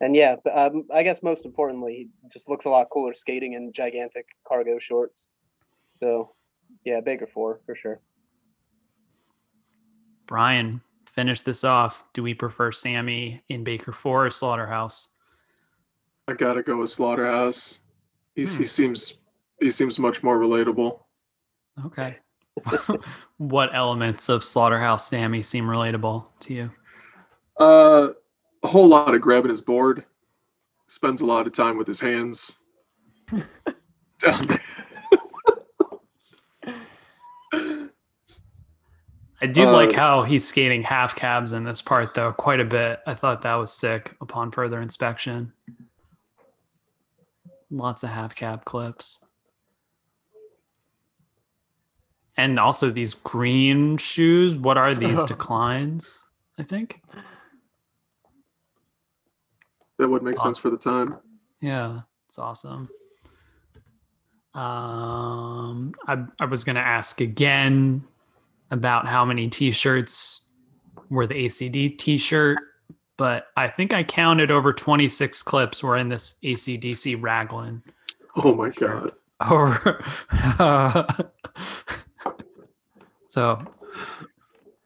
And 0.00 0.16
yeah, 0.16 0.36
but, 0.42 0.58
um, 0.58 0.84
I 0.92 1.04
guess 1.04 1.22
most 1.22 1.44
importantly, 1.44 2.08
he 2.22 2.28
just 2.32 2.48
looks 2.48 2.64
a 2.64 2.70
lot 2.70 2.88
cooler 2.92 3.14
skating 3.14 3.52
in 3.52 3.72
gigantic 3.72 4.26
cargo 4.46 4.78
shorts. 4.80 5.28
So, 5.94 6.32
yeah, 6.84 7.00
Baker 7.00 7.28
four 7.32 7.60
for 7.64 7.76
sure. 7.76 8.00
Brian, 10.26 10.80
finish 11.06 11.40
this 11.40 11.64
off. 11.64 12.04
Do 12.12 12.22
we 12.22 12.34
prefer 12.34 12.72
Sammy 12.72 13.42
in 13.48 13.64
Baker 13.64 13.92
Four 13.92 14.26
or 14.26 14.30
Slaughterhouse? 14.30 15.08
I 16.28 16.34
gotta 16.34 16.62
go 16.62 16.78
with 16.78 16.90
Slaughterhouse. 16.90 17.80
He's, 18.34 18.54
Hmm. 18.54 18.62
He 18.62 18.68
seems 18.68 19.14
he 19.60 19.70
seems 19.70 19.98
much 19.98 20.22
more 20.22 20.38
relatable. 20.38 21.00
Okay. 21.86 22.18
what 23.38 23.74
elements 23.74 24.28
of 24.28 24.44
Slaughterhouse 24.44 25.06
Sammy 25.06 25.42
seem 25.42 25.66
relatable 25.66 26.26
to 26.40 26.54
you? 26.54 26.70
Uh, 27.58 28.08
a 28.62 28.68
whole 28.68 28.88
lot 28.88 29.14
of 29.14 29.20
grabbing 29.20 29.50
his 29.50 29.60
board. 29.60 30.04
Spends 30.88 31.20
a 31.20 31.26
lot 31.26 31.46
of 31.46 31.52
time 31.52 31.78
with 31.78 31.86
his 31.86 32.00
hands. 32.00 32.56
Down 34.18 34.48
I 39.42 39.46
do 39.46 39.64
like 39.64 39.90
Uh, 39.90 39.98
how 39.98 40.22
he's 40.22 40.46
skating 40.46 40.82
half 40.84 41.16
cabs 41.16 41.52
in 41.52 41.64
this 41.64 41.82
part, 41.82 42.14
though, 42.14 42.32
quite 42.32 42.60
a 42.60 42.64
bit. 42.64 43.00
I 43.08 43.14
thought 43.14 43.42
that 43.42 43.54
was 43.56 43.72
sick 43.72 44.14
upon 44.20 44.52
further 44.52 44.80
inspection. 44.80 45.52
Lots 47.68 48.04
of 48.04 48.10
half 48.10 48.36
cab 48.36 48.64
clips. 48.64 49.24
And 52.36 52.58
also 52.60 52.90
these 52.90 53.14
green 53.14 53.96
shoes. 53.96 54.54
What 54.54 54.78
are 54.78 54.94
these 54.94 55.24
declines? 55.34 56.24
I 56.58 56.62
think. 56.62 57.00
That 59.98 60.08
would 60.08 60.22
make 60.22 60.38
sense 60.38 60.56
for 60.56 60.70
the 60.70 60.78
time. 60.78 61.16
Yeah, 61.60 62.02
it's 62.28 62.38
awesome. 62.38 62.88
Um, 64.54 65.94
I 66.06 66.24
I 66.38 66.44
was 66.44 66.62
gonna 66.64 66.80
ask 66.80 67.20
again 67.20 68.04
about 68.72 69.06
how 69.06 69.24
many 69.24 69.48
T-shirts 69.48 70.46
were 71.10 71.26
the 71.28 71.34
ACD 71.46 71.96
T-shirt, 71.98 72.58
but 73.16 73.46
I 73.56 73.68
think 73.68 73.92
I 73.94 74.02
counted 74.02 74.50
over 74.50 74.72
26 74.72 75.42
clips 75.44 75.84
were 75.84 75.96
in 75.96 76.08
this 76.08 76.34
ACDC 76.42 77.22
raglan. 77.22 77.82
Oh 78.36 78.54
my 78.54 78.70
god. 78.70 79.12
Or 79.50 80.00
so 83.26 83.58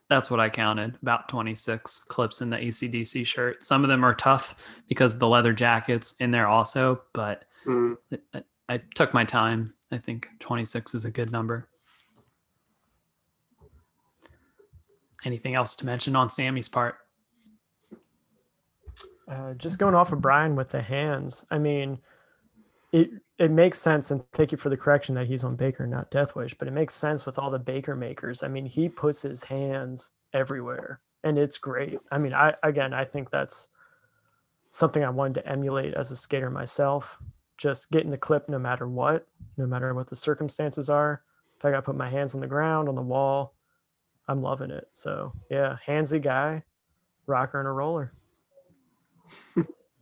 that's 0.09 0.31
what 0.31 0.41
I 0.41 0.49
counted 0.49 0.97
about 1.03 1.29
26 1.29 2.05
clips 2.09 2.41
in 2.41 2.49
the 2.49 2.57
ACDC 2.57 3.27
shirt. 3.27 3.63
Some 3.63 3.85
of 3.85 3.89
them 3.89 4.03
are 4.03 4.15
tough 4.15 4.55
because 4.89 5.19
the 5.19 5.29
leather 5.29 5.53
jackets 5.53 6.15
in 6.21 6.31
there 6.31 6.47
also, 6.49 7.03
but 7.13 7.45
Mm. 7.67 7.97
I, 8.33 8.43
I 8.69 8.81
took 8.95 9.13
my 9.13 9.25
time. 9.25 9.75
I 9.93 9.99
think 9.99 10.29
26 10.39 10.95
is 10.95 11.05
a 11.05 11.11
good 11.11 11.33
number. 11.33 11.69
Anything 15.27 15.57
else 15.57 15.75
to 15.77 15.87
mention 15.87 16.15
on 16.15 16.31
Sammy's 16.31 16.69
part? 16.69 16.99
Uh, 19.29 19.55
just 19.55 19.77
going 19.77 19.97
off 19.97 20.13
of 20.13 20.21
Brian 20.21 20.55
with 20.55 20.71
the 20.71 20.81
hands. 20.81 21.45
I 21.51 21.59
mean, 21.59 21.99
it 22.93 23.11
it 23.37 23.51
makes 23.51 23.81
sense, 23.81 24.13
and 24.13 24.23
thank 24.35 24.53
you 24.53 24.59
for 24.59 24.69
the 24.69 24.77
correction 24.77 25.17
that 25.17 25.27
he's 25.27 25.43
on 25.43 25.57
Baker, 25.57 25.85
not 25.85 26.13
Death 26.13 26.37
Wish, 26.37 26.55
but 26.55 26.69
it 26.69 26.75
makes 26.75 26.95
sense 26.95 27.27
with 27.27 27.41
all 27.41 27.51
the 27.51 27.59
Baker 27.59 27.97
makers. 27.97 28.45
I 28.45 28.49
mean, 28.49 28.67
he 28.67 28.89
puts 28.89 29.21
his 29.21 29.43
hands 29.43 30.11
everywhere, 30.33 31.01
and 31.25 31.37
it's 31.41 31.59
great. 31.59 31.99
I 32.13 32.19
mean, 32.19 32.33
I 32.33 32.55
again, 32.63 32.95
I 32.95 33.05
think 33.05 33.29
that's 33.29 33.71
something 34.71 35.03
I 35.03 35.11
wanted 35.11 35.41
to 35.41 35.49
emulate 35.49 35.95
as 35.95 36.13
a 36.13 36.17
skater 36.17 36.51
myself. 36.51 37.17
Just 37.59 37.91
getting 37.91 38.13
the 38.13 38.17
clip 38.17 38.49
no 38.49 38.61
matter 38.61 38.87
what, 38.87 39.27
no 39.57 39.67
matter 39.67 39.93
what 39.93 40.09
the 40.09 40.15
circumstances 40.15 40.89
are. 40.89 41.23
If 41.59 41.65
I 41.65 41.73
got 41.73 41.79
to 41.79 41.83
put 41.83 41.97
my 41.97 42.11
hands 42.11 42.37
on 42.37 42.41
the 42.41 42.47
ground, 42.47 42.89
on 42.89 42.95
the 42.95 43.03
wall, 43.03 43.56
I'm 44.29 44.43
loving 44.43 44.71
it. 44.71 44.89
So 44.93 45.33
yeah, 45.51 45.77
handsy 45.87 46.21
guy, 46.23 46.63
rocker 47.27 47.59
and 47.61 47.69
a 47.69 47.73
roller. 47.73 48.13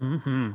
hmm 0.00 0.50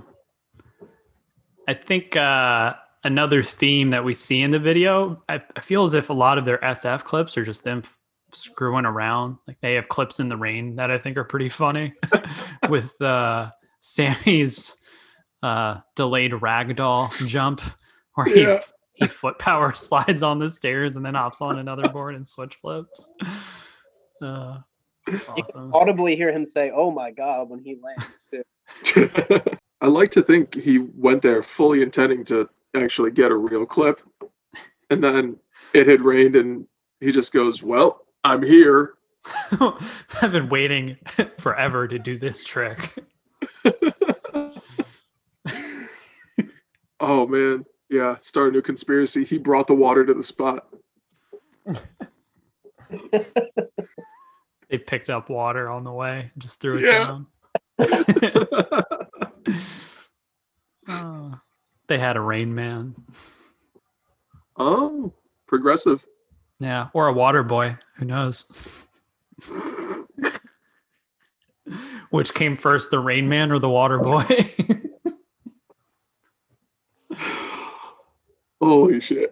I 1.67 1.73
think 1.75 2.15
uh, 2.17 2.73
another 3.03 3.43
theme 3.43 3.91
that 3.91 4.03
we 4.03 4.15
see 4.15 4.41
in 4.41 4.49
the 4.51 4.57
video, 4.59 5.21
I, 5.29 5.41
I 5.55 5.59
feel 5.61 5.83
as 5.83 5.93
if 5.93 6.09
a 6.09 6.13
lot 6.13 6.39
of 6.39 6.45
their 6.45 6.57
SF 6.59 7.03
clips 7.03 7.37
are 7.37 7.43
just 7.45 7.63
them 7.63 7.83
f- 7.83 7.95
screwing 8.31 8.85
around. 8.85 9.37
Like 9.47 9.59
they 9.61 9.75
have 9.75 9.87
clips 9.87 10.19
in 10.19 10.29
the 10.29 10.37
rain 10.37 10.75
that 10.77 10.89
I 10.89 10.97
think 10.97 11.15
are 11.17 11.23
pretty 11.23 11.49
funny 11.49 11.93
with 12.69 12.99
uh, 13.01 13.51
Sammy's 13.81 14.75
uh, 15.43 15.77
delayed 15.95 16.31
ragdoll 16.31 17.11
jump 17.27 17.61
where 18.15 18.25
he 18.25 18.41
Yeah. 18.41 18.61
he 18.95 19.05
foot 19.05 19.37
power 19.37 19.73
slides 19.75 20.23
on 20.23 20.39
the 20.39 20.49
stairs 20.49 20.95
and 20.95 21.05
then 21.05 21.13
hops 21.13 21.39
on 21.39 21.59
another 21.59 21.87
board 21.89 22.15
and 22.15 22.27
switch 22.27 22.55
flips. 22.55 23.13
Uh, 24.21 24.59
that's 25.07 25.23
You 25.35 25.43
can 25.43 25.71
audibly 25.73 26.15
hear 26.15 26.31
him 26.31 26.45
say, 26.45 26.71
"Oh 26.73 26.91
my 26.91 27.11
god" 27.11 27.49
when 27.49 27.59
he 27.59 27.77
lands 27.81 28.25
too. 28.25 28.43
I 29.81 29.87
like 29.87 30.11
to 30.11 30.21
think 30.21 30.53
he 30.55 30.79
went 30.79 31.21
there 31.21 31.41
fully 31.41 31.81
intending 31.81 32.23
to 32.25 32.49
actually 32.75 33.11
get 33.11 33.31
a 33.31 33.35
real 33.35 33.65
clip. 33.65 34.01
And 34.89 35.03
then 35.03 35.37
it 35.73 35.87
had 35.87 36.01
rained 36.01 36.35
and 36.35 36.65
he 36.99 37.11
just 37.11 37.31
goes, 37.31 37.63
Well, 37.63 38.05
I'm 38.23 38.43
here. 38.43 38.95
I've 40.21 40.31
been 40.31 40.49
waiting 40.49 40.97
forever 41.37 41.87
to 41.87 41.99
do 41.99 42.17
this 42.17 42.43
trick. 42.43 42.95
oh 46.99 47.27
man. 47.27 47.65
Yeah. 47.89 48.17
Start 48.21 48.49
a 48.49 48.51
new 48.51 48.61
conspiracy. 48.61 49.23
He 49.23 49.37
brought 49.37 49.67
the 49.67 49.75
water 49.75 50.05
to 50.05 50.13
the 50.13 50.23
spot. 50.23 50.67
They 54.69 54.77
picked 54.77 55.09
up 55.09 55.29
water 55.29 55.69
on 55.69 55.83
the 55.83 55.91
way, 55.91 56.29
just 56.37 56.61
threw 56.61 56.77
it 56.77 56.85
Yeah. 56.85 57.05
down. 57.07 57.27
Oh, 60.91 61.39
they 61.87 61.99
had 61.99 62.17
a 62.17 62.21
rain 62.21 62.55
man. 62.55 62.95
oh, 64.57 65.13
progressive. 65.45 66.03
Yeah, 66.59 66.87
or 66.93 67.07
a 67.07 67.13
water 67.13 67.43
boy. 67.43 67.77
Who 67.97 68.05
knows? 68.05 68.87
Which 72.09 72.33
came 72.33 72.55
first, 72.55 72.89
the 72.89 72.97
rain 72.99 73.29
man 73.29 73.51
or 73.51 73.59
the 73.59 73.69
water 73.69 73.99
boy? 73.99 74.25
Holy 78.61 78.99
shit. 78.99 79.29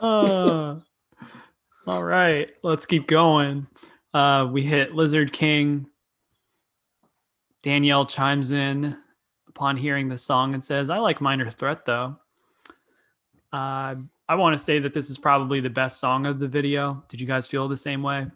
Uh, 0.00 0.76
all 1.86 2.04
right, 2.04 2.50
let's 2.62 2.86
keep 2.86 3.06
going. 3.08 3.66
Uh, 4.14 4.48
we 4.50 4.62
hit 4.62 4.94
Lizard 4.94 5.32
King. 5.32 5.86
Danielle 7.62 8.06
chimes 8.06 8.52
in 8.52 8.96
upon 9.48 9.76
hearing 9.76 10.08
the 10.08 10.18
song 10.18 10.54
and 10.54 10.64
says, 10.64 10.90
I 10.90 10.98
like 10.98 11.20
Minor 11.20 11.50
Threat 11.50 11.84
though. 11.84 12.16
Uh, 13.52 13.94
I 14.28 14.34
want 14.34 14.54
to 14.56 14.62
say 14.62 14.78
that 14.78 14.94
this 14.94 15.10
is 15.10 15.18
probably 15.18 15.60
the 15.60 15.70
best 15.70 16.00
song 16.00 16.26
of 16.26 16.38
the 16.38 16.48
video. 16.48 17.04
Did 17.08 17.20
you 17.20 17.26
guys 17.26 17.46
feel 17.46 17.68
the 17.68 17.76
same 17.76 18.02
way? 18.02 18.26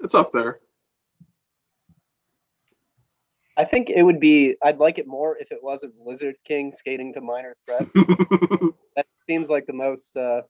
it's 0.00 0.14
up 0.14 0.30
there. 0.32 0.60
I 3.56 3.64
think 3.64 3.88
it 3.88 4.02
would 4.02 4.20
be. 4.20 4.56
I'd 4.62 4.78
like 4.78 4.98
it 4.98 5.06
more 5.06 5.38
if 5.38 5.50
it 5.50 5.58
wasn't 5.62 5.94
Lizard 6.04 6.36
King 6.46 6.70
skating 6.70 7.14
to 7.14 7.20
Minor 7.20 7.56
Threat. 7.66 7.88
That 8.96 9.06
seems 9.28 9.50
like 9.50 9.66
the 9.66 9.74
most 9.74 10.16
uh, 10.16 10.40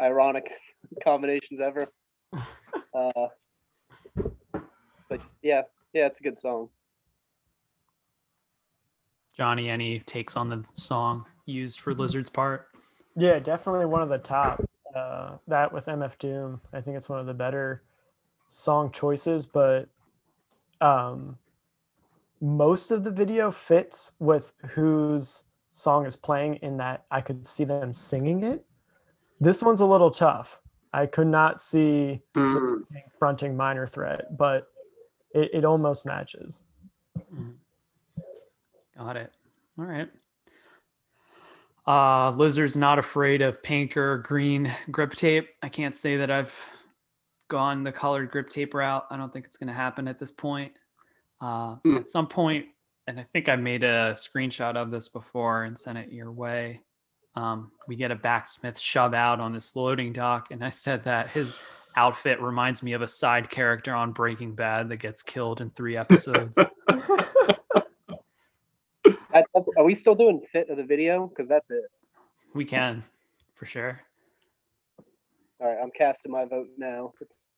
ironic 0.00 0.50
combinations 1.02 1.60
ever. 1.60 1.86
Uh, 2.96 3.26
but 5.08 5.20
yeah, 5.42 5.62
yeah, 5.92 6.06
it's 6.06 6.20
a 6.20 6.22
good 6.22 6.38
song. 6.38 6.68
Johnny, 9.36 9.68
any 9.68 9.98
takes 9.98 10.36
on 10.36 10.48
the 10.48 10.64
song 10.74 11.24
used 11.44 11.80
for 11.80 11.92
Lizard's 11.92 12.30
part? 12.30 12.68
Yeah, 13.16 13.40
definitely 13.40 13.86
one 13.86 14.02
of 14.02 14.08
the 14.08 14.18
top. 14.18 14.64
Uh, 14.94 15.38
that 15.48 15.72
with 15.72 15.86
MF 15.86 16.16
Doom, 16.18 16.60
I 16.72 16.80
think 16.80 16.96
it's 16.96 17.08
one 17.08 17.18
of 17.18 17.26
the 17.26 17.34
better 17.34 17.82
song 18.46 18.92
choices. 18.92 19.44
But 19.44 19.88
um, 20.80 21.36
most 22.40 22.92
of 22.92 23.02
the 23.02 23.10
video 23.10 23.50
fits 23.50 24.12
with 24.20 24.52
whose 24.68 25.44
song 25.72 26.06
is 26.06 26.14
playing. 26.14 26.56
In 26.56 26.76
that 26.76 27.06
I 27.10 27.20
could 27.20 27.46
see 27.46 27.64
them 27.64 27.92
singing 27.92 28.44
it. 28.44 28.64
This 29.40 29.62
one's 29.62 29.80
a 29.80 29.86
little 29.86 30.12
tough. 30.12 30.60
I 30.94 31.06
could 31.06 31.26
not 31.26 31.60
see 31.60 32.22
Hmm. 32.34 32.82
fronting 33.18 33.56
Minor 33.56 33.86
Threat, 33.86 34.36
but 34.36 34.68
it, 35.34 35.50
it 35.52 35.64
almost 35.64 36.06
matches. 36.06 36.62
Mhm. 37.18 37.54
Got 38.96 39.16
it. 39.16 39.32
All 39.76 39.84
right. 39.86 40.08
Uh, 41.86 42.30
Lizard's 42.30 42.76
not 42.76 42.98
afraid 43.00 43.42
of 43.42 43.60
pink 43.62 43.96
or 43.96 44.18
green 44.18 44.72
grip 44.90 45.12
tape. 45.14 45.48
I 45.62 45.68
can't 45.68 45.96
say 45.96 46.16
that 46.16 46.30
I've 46.30 46.54
gone 47.48 47.82
the 47.82 47.92
colored 47.92 48.30
grip 48.30 48.48
tape 48.48 48.72
route. 48.72 49.04
I 49.10 49.16
don't 49.16 49.32
think 49.32 49.44
it's 49.46 49.56
going 49.56 49.68
to 49.68 49.74
happen 49.74 50.06
at 50.08 50.18
this 50.20 50.30
point. 50.30 50.72
Uh, 51.40 51.74
Hmm. 51.84 51.96
At 51.96 52.08
some 52.08 52.28
point, 52.28 52.66
and 53.08 53.18
I 53.18 53.24
think 53.24 53.48
I 53.48 53.56
made 53.56 53.82
a 53.82 54.12
screenshot 54.12 54.76
of 54.76 54.90
this 54.92 55.08
before 55.08 55.64
and 55.64 55.76
sent 55.78 55.98
it 55.98 56.10
your 56.12 56.30
way. 56.32 56.80
Um, 57.36 57.72
we 57.88 57.96
get 57.96 58.10
a 58.10 58.16
backsmith 58.16 58.78
shove 58.78 59.12
out 59.14 59.40
on 59.40 59.52
this 59.52 59.74
loading 59.74 60.12
dock, 60.12 60.50
and 60.50 60.64
I 60.64 60.70
said 60.70 61.04
that 61.04 61.30
his 61.30 61.56
outfit 61.96 62.40
reminds 62.40 62.82
me 62.82 62.92
of 62.92 63.02
a 63.02 63.08
side 63.08 63.50
character 63.50 63.94
on 63.94 64.12
Breaking 64.12 64.54
Bad 64.54 64.88
that 64.88 64.96
gets 64.98 65.22
killed 65.22 65.60
in 65.60 65.70
three 65.70 65.96
episodes. 65.96 66.56
I, 69.34 69.44
are 69.76 69.84
we 69.84 69.94
still 69.94 70.14
doing 70.14 70.40
fit 70.40 70.70
of 70.70 70.76
the 70.76 70.84
video? 70.84 71.26
Because 71.26 71.48
that's 71.48 71.70
it. 71.70 71.84
We 72.54 72.64
can, 72.64 73.02
for 73.54 73.66
sure. 73.66 74.00
All 75.60 75.68
right, 75.68 75.78
I'm 75.82 75.90
casting 75.90 76.30
my 76.30 76.44
vote 76.44 76.68
now. 76.78 77.12
It's 77.20 77.50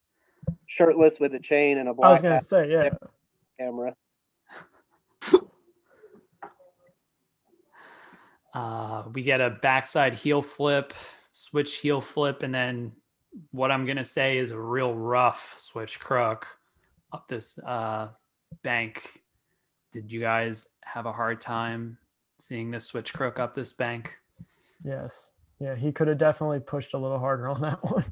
shirtless 0.67 1.21
with 1.21 1.35
a 1.35 1.41
chain 1.41 1.79
and 1.79 1.89
a 1.89 1.95
I 2.03 2.13
was 2.13 2.23
gonna 2.23 2.41
say, 2.41 2.71
yeah. 2.71 2.89
camera. 3.59 3.95
Uh, 8.57 9.03
we 9.13 9.23
get 9.23 9.43
a 9.43 9.51
backside 9.51 10.15
heel 10.15 10.41
flip, 10.41 10.95
switch 11.33 11.77
heel 11.77 12.01
flip, 12.01 12.43
and 12.43 12.55
then 12.55 12.91
what 13.51 13.71
I'm 13.71 13.85
gonna 13.85 14.03
say 14.03 14.39
is 14.39 14.51
a 14.51 14.59
real 14.59 14.95
rough 14.95 15.55
switch 15.59 16.01
crook 16.01 16.47
up 17.13 17.29
this 17.29 17.59
uh, 17.59 18.09
bank. 18.63 19.23
Did 19.93 20.11
you 20.11 20.21
guys 20.21 20.69
have 20.85 21.05
a 21.05 21.13
hard 21.13 21.39
time 21.39 21.99
seeing 22.39 22.71
this 22.71 22.87
switch 22.87 23.13
crook 23.13 23.39
up 23.39 23.55
this 23.55 23.75
bank? 23.75 24.15
Yes. 24.83 25.33
Yeah, 25.61 25.75
he 25.75 25.93
could 25.93 26.09
have 26.09 26.19
definitely 26.19 26.61
pushed 26.61 26.95
a 26.95 26.99
little 26.99 27.19
harder 27.19 27.49
on 27.49 27.61
that 27.61 27.85
one. 27.85 28.05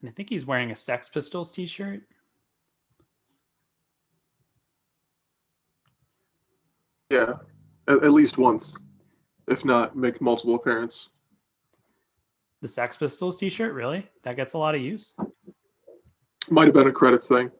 And 0.00 0.08
I 0.08 0.12
think 0.12 0.28
he's 0.28 0.44
wearing 0.44 0.70
a 0.70 0.76
Sex 0.76 1.08
Pistols 1.08 1.50
t-shirt. 1.50 2.02
Yeah. 7.10 7.34
At, 7.88 8.04
at 8.04 8.12
least 8.12 8.38
once. 8.38 8.82
If 9.46 9.64
not, 9.64 9.96
make 9.96 10.20
multiple 10.20 10.54
appearance. 10.54 11.10
The 12.60 12.68
Sex 12.68 12.96
Pistols 12.96 13.38
t-shirt, 13.38 13.72
really? 13.72 14.06
That 14.24 14.36
gets 14.36 14.54
a 14.54 14.58
lot 14.58 14.74
of 14.74 14.80
use. 14.80 15.14
Might 16.50 16.66
have 16.66 16.74
been 16.74 16.88
a 16.88 16.92
credits 16.92 17.28
thing. 17.28 17.50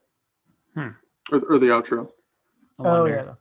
Hmm. 0.74 0.88
Or, 1.30 1.38
or 1.51 1.59
the 1.59 1.66
outro. 1.66 2.11
Oh 2.78 3.07
yeah. 3.07 3.34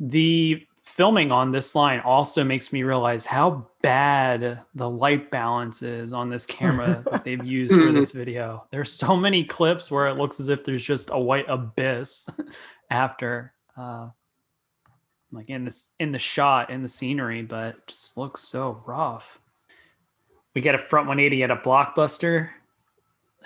The 0.00 0.66
filming 0.76 1.30
on 1.30 1.52
this 1.52 1.74
line 1.74 2.00
also 2.00 2.42
makes 2.42 2.72
me 2.72 2.82
realize 2.82 3.24
how 3.24 3.66
bad 3.82 4.60
the 4.74 4.88
light 4.88 5.30
balance 5.30 5.82
is 5.82 6.12
on 6.12 6.28
this 6.28 6.46
camera 6.46 7.04
that 7.10 7.24
they've 7.24 7.44
used 7.44 7.74
for 7.74 7.92
this 7.92 8.10
video. 8.12 8.66
There's 8.70 8.92
so 8.92 9.16
many 9.16 9.44
clips 9.44 9.90
where 9.90 10.06
it 10.06 10.14
looks 10.14 10.40
as 10.40 10.48
if 10.48 10.64
there's 10.64 10.84
just 10.84 11.10
a 11.12 11.18
white 11.18 11.46
abyss 11.48 12.28
after. 12.90 13.52
Uh, 13.78 14.08
like 15.30 15.50
in 15.50 15.64
this 15.64 15.92
in 16.00 16.10
the 16.10 16.18
shot 16.18 16.70
in 16.70 16.82
the 16.82 16.88
scenery, 16.88 17.42
but 17.42 17.86
just 17.86 18.16
looks 18.16 18.40
so 18.40 18.82
rough. 18.86 19.38
We 20.54 20.60
get 20.60 20.74
a 20.74 20.78
front 20.78 21.06
180 21.06 21.42
at 21.44 21.50
a 21.50 21.56
blockbuster. 21.56 22.48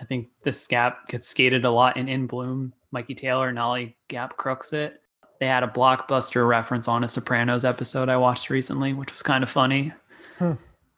I 0.01 0.05
think 0.05 0.29
this 0.43 0.67
gap 0.67 1.09
gets 1.09 1.29
skated 1.29 1.65
a 1.65 1.71
lot 1.71 1.97
in 1.97 2.09
In 2.09 2.27
Bloom. 2.27 2.73
Mikey 2.93 3.15
Taylor 3.15 3.49
and 3.49 3.59
Ollie 3.59 3.97
Gap 4.09 4.37
crooks 4.37 4.73
it. 4.73 5.03
They 5.41 5.47
had 5.47 5.63
a 5.65 5.69
blockbuster 5.69 6.49
reference 6.49 6.89
on 6.89 7.05
a 7.05 7.09
Sopranos 7.09 7.65
episode 7.65 8.09
I 8.09 8.17
watched 8.17 8.49
recently, 8.49 8.93
which 8.95 9.13
was 9.13 9.23
kind 9.23 9.43
of 9.43 9.51
funny. 9.51 9.93
Hmm. 10.39 10.53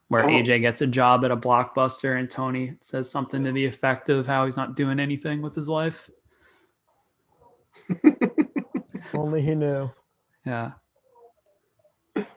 Where 0.08 0.24
Oh. 0.24 0.28
AJ 0.28 0.60
gets 0.60 0.82
a 0.82 0.86
job 0.86 1.24
at 1.24 1.30
a 1.30 1.36
blockbuster 1.36 2.18
and 2.18 2.28
Tony 2.30 2.74
says 2.80 3.10
something 3.10 3.42
to 3.44 3.52
the 3.52 3.64
effect 3.64 4.10
of 4.10 4.26
how 4.26 4.44
he's 4.44 4.56
not 4.56 4.76
doing 4.76 5.00
anything 5.00 5.40
with 5.40 5.54
his 5.54 5.68
life. 5.68 6.10
Only 9.12 9.42
he 9.42 9.54
knew. 9.54 9.90
Yeah. 10.46 10.72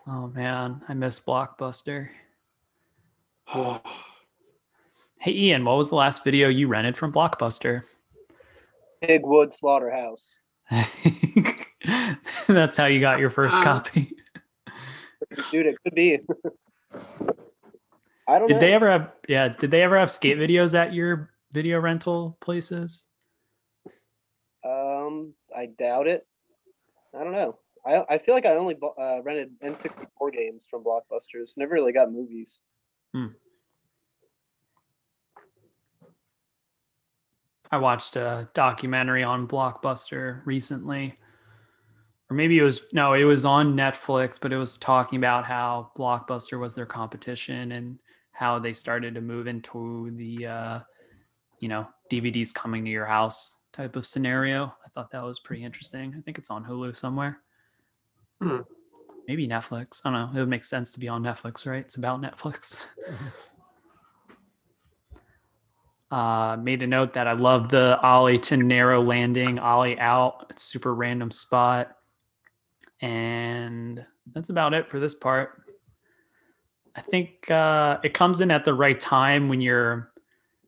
Oh 0.08 0.28
man, 0.34 0.82
I 0.88 0.94
miss 0.94 1.20
Blockbuster. 1.20 2.10
Hey 5.20 5.32
Ian, 5.34 5.66
what 5.66 5.78
was 5.78 5.90
the 5.90 5.96
last 5.96 6.24
video 6.24 6.48
you 6.48 6.68
rented 6.68 6.96
from 6.96 7.12
Blockbuster? 7.12 7.84
Pigwood 9.04 9.52
Slaughterhouse. 9.52 10.38
That's 12.48 12.78
how 12.78 12.86
you 12.86 13.00
got 13.02 13.18
your 13.18 13.32
first 13.32 13.58
Uh, 13.58 13.64
copy. 13.64 14.16
Dude, 15.52 15.66
it 15.66 15.76
could 15.84 15.96
be. 15.96 16.20
I 18.28 18.38
don't 18.38 18.48
Did 18.48 18.54
know. 18.56 18.60
they 18.60 18.74
ever 18.74 18.92
have 18.92 19.12
yeah, 19.28 19.48
did 19.50 19.72
they 19.72 19.82
ever 19.82 19.98
have 19.98 20.12
skate 20.12 20.38
videos 20.38 20.76
at 20.78 20.94
your 20.94 21.32
video 21.52 21.80
rental 21.80 22.38
places? 22.40 23.08
Um, 24.64 25.34
I 25.56 25.66
doubt 25.66 26.08
it. 26.08 26.28
I 27.18 27.24
don't 27.24 27.34
know. 27.34 27.58
I 27.86 28.04
I 28.10 28.18
feel 28.18 28.36
like 28.36 28.46
I 28.46 28.56
only 28.56 28.78
uh, 29.00 29.22
rented 29.24 29.52
N64 29.64 30.34
games 30.34 30.68
from 30.70 30.84
Blockbusters. 30.84 31.52
Never 31.58 31.74
really 31.74 31.94
got 31.94 32.12
movies. 32.12 32.60
I 37.72 37.78
watched 37.78 38.16
a 38.16 38.50
documentary 38.54 39.24
on 39.24 39.48
Blockbuster 39.48 40.42
recently. 40.46 41.16
Or 42.30 42.36
maybe 42.36 42.58
it 42.60 42.64
was 42.64 42.84
no, 42.94 43.14
it 43.14 43.24
was 43.24 43.46
on 43.46 43.76
Netflix, 43.76 44.38
but 44.40 44.52
it 44.52 44.58
was 44.58 44.78
talking 44.78 45.18
about 45.18 45.46
how 45.46 45.92
Blockbuster 45.98 46.60
was 46.60 46.76
their 46.76 46.86
competition 46.86 47.72
and 47.74 48.02
how 48.32 48.60
they 48.60 48.74
started 48.74 49.16
to 49.16 49.22
move 49.22 49.48
into 49.48 50.12
the 50.16 50.46
uh, 50.46 50.80
you 51.60 51.68
know, 51.68 51.88
DVDs 52.12 52.54
coming 52.54 52.84
to 52.86 52.92
your 52.92 53.06
house 53.06 53.56
type 53.78 53.96
of 53.96 54.06
scenario. 54.06 54.74
I 54.84 54.90
thought 54.90 55.12
that 55.12 55.24
was 55.24 55.40
pretty 55.40 55.64
interesting. 55.64 56.16
I 56.18 56.22
think 56.22 56.40
it's 56.40 56.50
on 56.50 56.66
Hulu 56.66 56.96
somewhere. 56.96 57.38
Hmm. 58.42 58.62
Maybe 59.28 59.48
Netflix. 59.48 60.02
I 60.04 60.12
don't 60.12 60.20
know. 60.34 60.38
It 60.38 60.42
would 60.42 60.50
make 60.50 60.64
sense 60.64 60.94
to 60.94 61.00
be 61.00 61.08
on 61.08 61.22
Netflix, 61.22 61.68
right? 61.68 61.80
It's 61.80 61.96
about 61.96 62.22
Netflix. 62.22 62.86
Uh, 66.10 66.56
made 66.62 66.82
a 66.82 66.88
note 66.88 67.14
that 67.14 67.28
I 67.28 67.34
love 67.34 67.68
the 67.68 68.00
ollie 68.00 68.40
to 68.40 68.56
narrow 68.56 69.02
landing, 69.02 69.60
ollie 69.60 70.00
out. 70.00 70.46
It's 70.50 70.64
super 70.64 70.96
random 70.96 71.32
spot. 71.32 71.98
And 73.02 74.06
that's 74.34 74.50
about 74.50 74.74
it 74.74 74.90
for 74.90 75.02
this 75.02 75.14
part. 75.14 75.64
I 76.96 77.02
think 77.02 77.52
uh, 77.52 77.98
it 78.06 78.14
comes 78.14 78.40
in 78.40 78.52
at 78.52 78.64
the 78.64 78.74
right 78.74 78.98
time 78.98 79.50
when 79.50 79.60
you're 79.60 80.14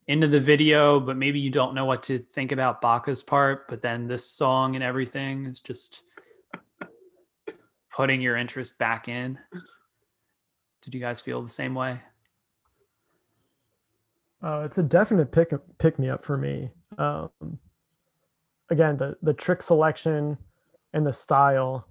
into 0.09 0.27
the 0.27 0.39
video, 0.39 0.99
but 0.99 1.15
maybe 1.15 1.39
you 1.39 1.51
don't 1.51 1.75
know 1.75 1.85
what 1.85 2.01
to 2.01 2.17
think 2.17 2.51
about 2.51 2.81
Baca's 2.81 3.21
part. 3.21 3.67
But 3.69 3.83
then 3.83 4.07
this 4.07 4.25
song 4.25 4.73
and 4.73 4.83
everything 4.83 5.45
is 5.45 5.59
just 5.59 6.01
putting 7.93 8.19
your 8.19 8.35
interest 8.35 8.79
back 8.79 9.07
in. 9.07 9.37
Did 10.81 10.95
you 10.95 10.99
guys 10.99 11.21
feel 11.21 11.43
the 11.43 11.49
same 11.49 11.75
way? 11.75 11.99
Uh, 14.41 14.63
it's 14.65 14.79
a 14.79 14.83
definite 14.83 15.31
pick 15.31 15.53
pick 15.77 15.99
me 15.99 16.09
up 16.09 16.23
for 16.23 16.37
me. 16.37 16.71
Um, 16.97 17.29
again, 18.71 18.97
the 18.97 19.15
the 19.21 19.33
trick 19.33 19.61
selection 19.61 20.39
and 20.93 21.05
the 21.05 21.13
style 21.13 21.87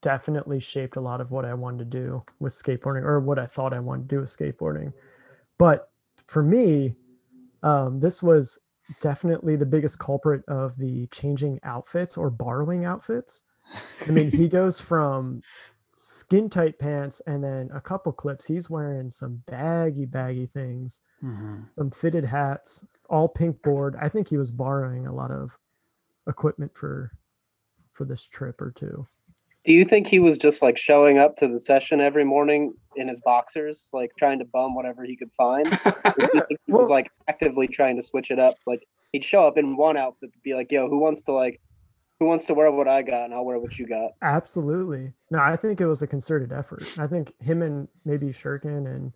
definitely 0.00 0.58
shaped 0.58 0.96
a 0.96 1.00
lot 1.00 1.20
of 1.20 1.30
what 1.30 1.44
I 1.44 1.52
wanted 1.52 1.78
to 1.90 1.98
do 1.98 2.24
with 2.38 2.54
skateboarding, 2.54 3.02
or 3.02 3.20
what 3.20 3.38
I 3.38 3.44
thought 3.44 3.74
I 3.74 3.80
wanted 3.80 4.08
to 4.08 4.14
do 4.14 4.20
with 4.22 4.34
skateboarding. 4.34 4.90
But 5.58 5.90
for 6.28 6.42
me, 6.42 6.94
um, 7.62 8.00
this 8.00 8.22
was 8.22 8.58
definitely 9.00 9.56
the 9.56 9.66
biggest 9.66 9.98
culprit 9.98 10.42
of 10.48 10.76
the 10.78 11.06
changing 11.08 11.60
outfits 11.62 12.16
or 12.16 12.30
borrowing 12.30 12.84
outfits. 12.84 13.42
I 14.06 14.12
mean, 14.12 14.30
he 14.30 14.48
goes 14.48 14.80
from 14.90 15.42
skin 15.96 16.48
tight 16.48 16.78
pants 16.78 17.20
and 17.26 17.42
then 17.42 17.70
a 17.74 17.80
couple 17.80 18.12
clips. 18.12 18.46
He's 18.46 18.70
wearing 18.70 19.10
some 19.10 19.42
baggy, 19.46 20.06
baggy 20.06 20.46
things 20.46 21.00
Mhm. 21.22 21.66
some 21.74 21.90
fitted 21.90 22.24
hats, 22.24 22.84
all 23.10 23.28
pink 23.28 23.60
board. 23.62 23.96
I 24.00 24.08
think 24.08 24.28
he 24.28 24.36
was 24.36 24.52
borrowing 24.52 25.06
a 25.08 25.12
lot 25.12 25.30
of 25.32 25.58
equipment 26.28 26.76
for 26.76 27.10
for 27.92 28.04
this 28.04 28.22
trip 28.28 28.60
or 28.62 28.70
two. 28.70 29.04
Do 29.68 29.74
you 29.74 29.84
think 29.84 30.06
he 30.06 30.18
was 30.18 30.38
just 30.38 30.62
like 30.62 30.78
showing 30.78 31.18
up 31.18 31.36
to 31.36 31.46
the 31.46 31.58
session 31.58 32.00
every 32.00 32.24
morning 32.24 32.72
in 32.96 33.06
his 33.06 33.20
boxers, 33.20 33.90
like 33.92 34.10
trying 34.18 34.38
to 34.38 34.46
bum 34.46 34.74
whatever 34.74 35.04
he 35.04 35.14
could 35.14 35.30
find? 35.30 35.66
Or 35.84 36.14
do 36.16 36.22
you 36.22 36.28
think 36.48 36.60
he 36.64 36.72
was 36.72 36.88
like 36.88 37.10
actively 37.28 37.68
trying 37.68 37.96
to 37.96 38.02
switch 38.02 38.30
it 38.30 38.38
up? 38.38 38.54
Like 38.66 38.88
he'd 39.12 39.22
show 39.22 39.46
up 39.46 39.58
in 39.58 39.76
one 39.76 39.98
outfit, 39.98 40.30
be 40.42 40.54
like, 40.54 40.72
"Yo, 40.72 40.88
who 40.88 40.98
wants 40.98 41.20
to 41.24 41.32
like, 41.32 41.60
who 42.18 42.24
wants 42.24 42.46
to 42.46 42.54
wear 42.54 42.72
what 42.72 42.88
I 42.88 43.02
got, 43.02 43.26
and 43.26 43.34
I'll 43.34 43.44
wear 43.44 43.58
what 43.58 43.78
you 43.78 43.86
got." 43.86 44.12
Absolutely. 44.22 45.12
No, 45.30 45.40
I 45.40 45.54
think 45.54 45.82
it 45.82 45.86
was 45.86 46.00
a 46.00 46.06
concerted 46.06 46.50
effort. 46.50 46.84
I 46.98 47.06
think 47.06 47.34
him 47.38 47.60
and 47.60 47.88
maybe 48.06 48.28
Shuriken 48.28 48.86
and 48.86 49.12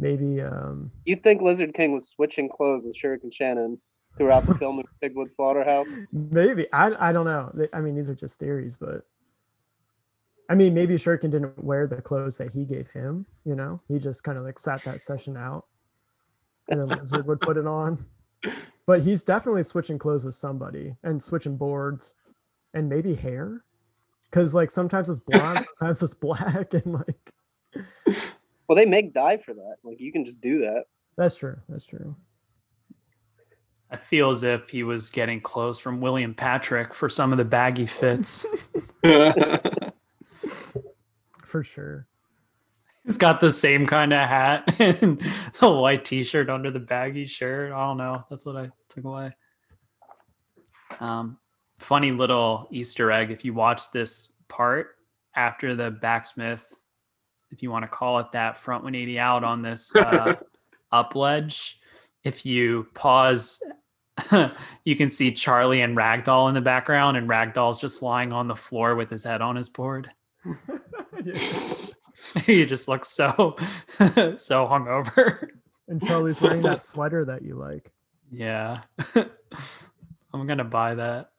maybe 0.00 0.40
um 0.40 0.90
You 1.04 1.14
think 1.14 1.40
Lizard 1.40 1.72
King 1.72 1.92
was 1.92 2.08
switching 2.08 2.48
clothes 2.48 2.82
with 2.84 2.96
Shuriken 2.96 3.32
Shannon 3.32 3.78
throughout 4.18 4.46
the 4.46 4.54
filming 4.56 4.84
of 4.84 5.00
Pigwood 5.10 5.30
Slaughterhouse? 5.30 5.88
maybe 6.12 6.66
I 6.72 7.08
I 7.08 7.12
don't 7.12 7.24
know. 7.24 7.52
I 7.72 7.80
mean, 7.80 7.94
these 7.96 8.08
are 8.08 8.14
just 8.14 8.38
theories, 8.38 8.76
but 8.78 9.06
I 10.50 10.54
mean, 10.54 10.74
maybe 10.74 10.94
Shuriken 10.96 11.30
didn't 11.30 11.62
wear 11.62 11.86
the 11.86 12.00
clothes 12.02 12.38
that 12.38 12.52
he 12.52 12.64
gave 12.64 12.90
him. 12.90 13.26
You 13.44 13.54
know, 13.54 13.80
he 13.88 13.98
just 13.98 14.22
kind 14.22 14.38
of 14.38 14.44
like 14.44 14.58
sat 14.58 14.82
that 14.84 15.00
session 15.00 15.36
out, 15.36 15.66
and 16.68 16.80
then 16.80 16.88
Lizard 16.98 17.26
would 17.26 17.40
put 17.40 17.56
it 17.56 17.66
on. 17.66 18.04
But 18.86 19.02
he's 19.02 19.22
definitely 19.22 19.64
switching 19.64 19.98
clothes 19.98 20.24
with 20.24 20.34
somebody 20.34 20.96
and 21.02 21.22
switching 21.22 21.56
boards, 21.56 22.14
and 22.72 22.88
maybe 22.88 23.14
hair, 23.14 23.64
because 24.30 24.54
like 24.54 24.70
sometimes 24.70 25.10
it's 25.10 25.20
blonde, 25.20 25.66
sometimes 25.78 26.02
it's 26.02 26.14
black, 26.14 26.72
and 26.72 26.94
like 26.94 27.30
Well, 28.66 28.76
they 28.76 28.86
make 28.86 29.12
dye 29.12 29.36
for 29.36 29.52
that. 29.54 29.76
Like 29.84 30.00
you 30.00 30.12
can 30.12 30.24
just 30.24 30.40
do 30.40 30.60
that. 30.60 30.84
that's 31.16 31.36
true. 31.36 31.58
That's 31.68 31.84
true. 31.84 32.16
I 33.90 33.96
feel 33.96 34.30
as 34.30 34.42
if 34.42 34.68
he 34.68 34.82
was 34.82 35.10
getting 35.10 35.40
clothes 35.40 35.78
from 35.78 36.00
William 36.00 36.34
Patrick 36.34 36.92
for 36.92 37.08
some 37.08 37.32
of 37.32 37.38
the 37.38 37.44
baggy 37.44 37.86
fits. 37.86 38.44
For 41.46 41.64
sure. 41.64 42.06
He's 43.04 43.16
got 43.16 43.40
the 43.40 43.50
same 43.50 43.86
kind 43.86 44.12
of 44.12 44.28
hat 44.28 44.74
and 44.80 45.18
the 45.60 45.70
white 45.70 46.04
t-shirt 46.04 46.50
under 46.50 46.70
the 46.70 46.78
baggy 46.78 47.24
shirt. 47.24 47.72
I 47.72 47.86
don't 47.86 47.96
know. 47.96 48.22
That's 48.28 48.44
what 48.44 48.56
I 48.56 48.70
took 48.90 49.04
away. 49.04 49.34
Um, 51.00 51.38
funny 51.78 52.10
little 52.12 52.68
Easter 52.70 53.10
egg. 53.10 53.30
If 53.30 53.46
you 53.46 53.54
watch 53.54 53.90
this 53.92 54.30
part 54.48 54.96
after 55.34 55.74
the 55.74 55.90
backsmith, 55.90 56.70
if 57.50 57.62
you 57.62 57.70
want 57.70 57.86
to 57.86 57.90
call 57.90 58.18
it 58.18 58.30
that, 58.32 58.58
front 58.58 58.84
180 58.84 59.18
out 59.18 59.42
on 59.42 59.62
this 59.62 59.96
uh, 59.96 60.34
up 60.92 61.14
ledge, 61.14 61.77
if 62.28 62.44
you 62.44 62.86
pause, 62.94 63.60
you 64.84 64.94
can 64.96 65.08
see 65.08 65.32
Charlie 65.32 65.80
and 65.80 65.96
Ragdoll 65.96 66.50
in 66.50 66.54
the 66.54 66.60
background, 66.60 67.16
and 67.16 67.28
Ragdoll's 67.28 67.78
just 67.78 68.02
lying 68.02 68.32
on 68.32 68.46
the 68.46 68.54
floor 68.54 68.94
with 68.94 69.10
his 69.10 69.24
head 69.24 69.40
on 69.40 69.56
his 69.56 69.70
board. 69.70 70.10
he 72.44 72.66
just 72.66 72.86
looks 72.86 73.08
so 73.08 73.56
so 73.96 74.66
hungover. 74.66 75.48
And 75.88 76.06
Charlie's 76.06 76.40
wearing 76.40 76.62
that 76.62 76.82
sweater 76.82 77.24
that 77.24 77.42
you 77.42 77.54
like. 77.54 77.90
Yeah. 78.30 78.82
I'm 80.34 80.46
gonna 80.46 80.64
buy 80.64 80.94
that. 80.94 81.30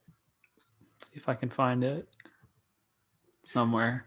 See 0.98 1.12
if 1.16 1.28
I 1.28 1.34
can 1.34 1.50
find 1.50 1.84
it 1.84 2.08
somewhere. 3.44 4.06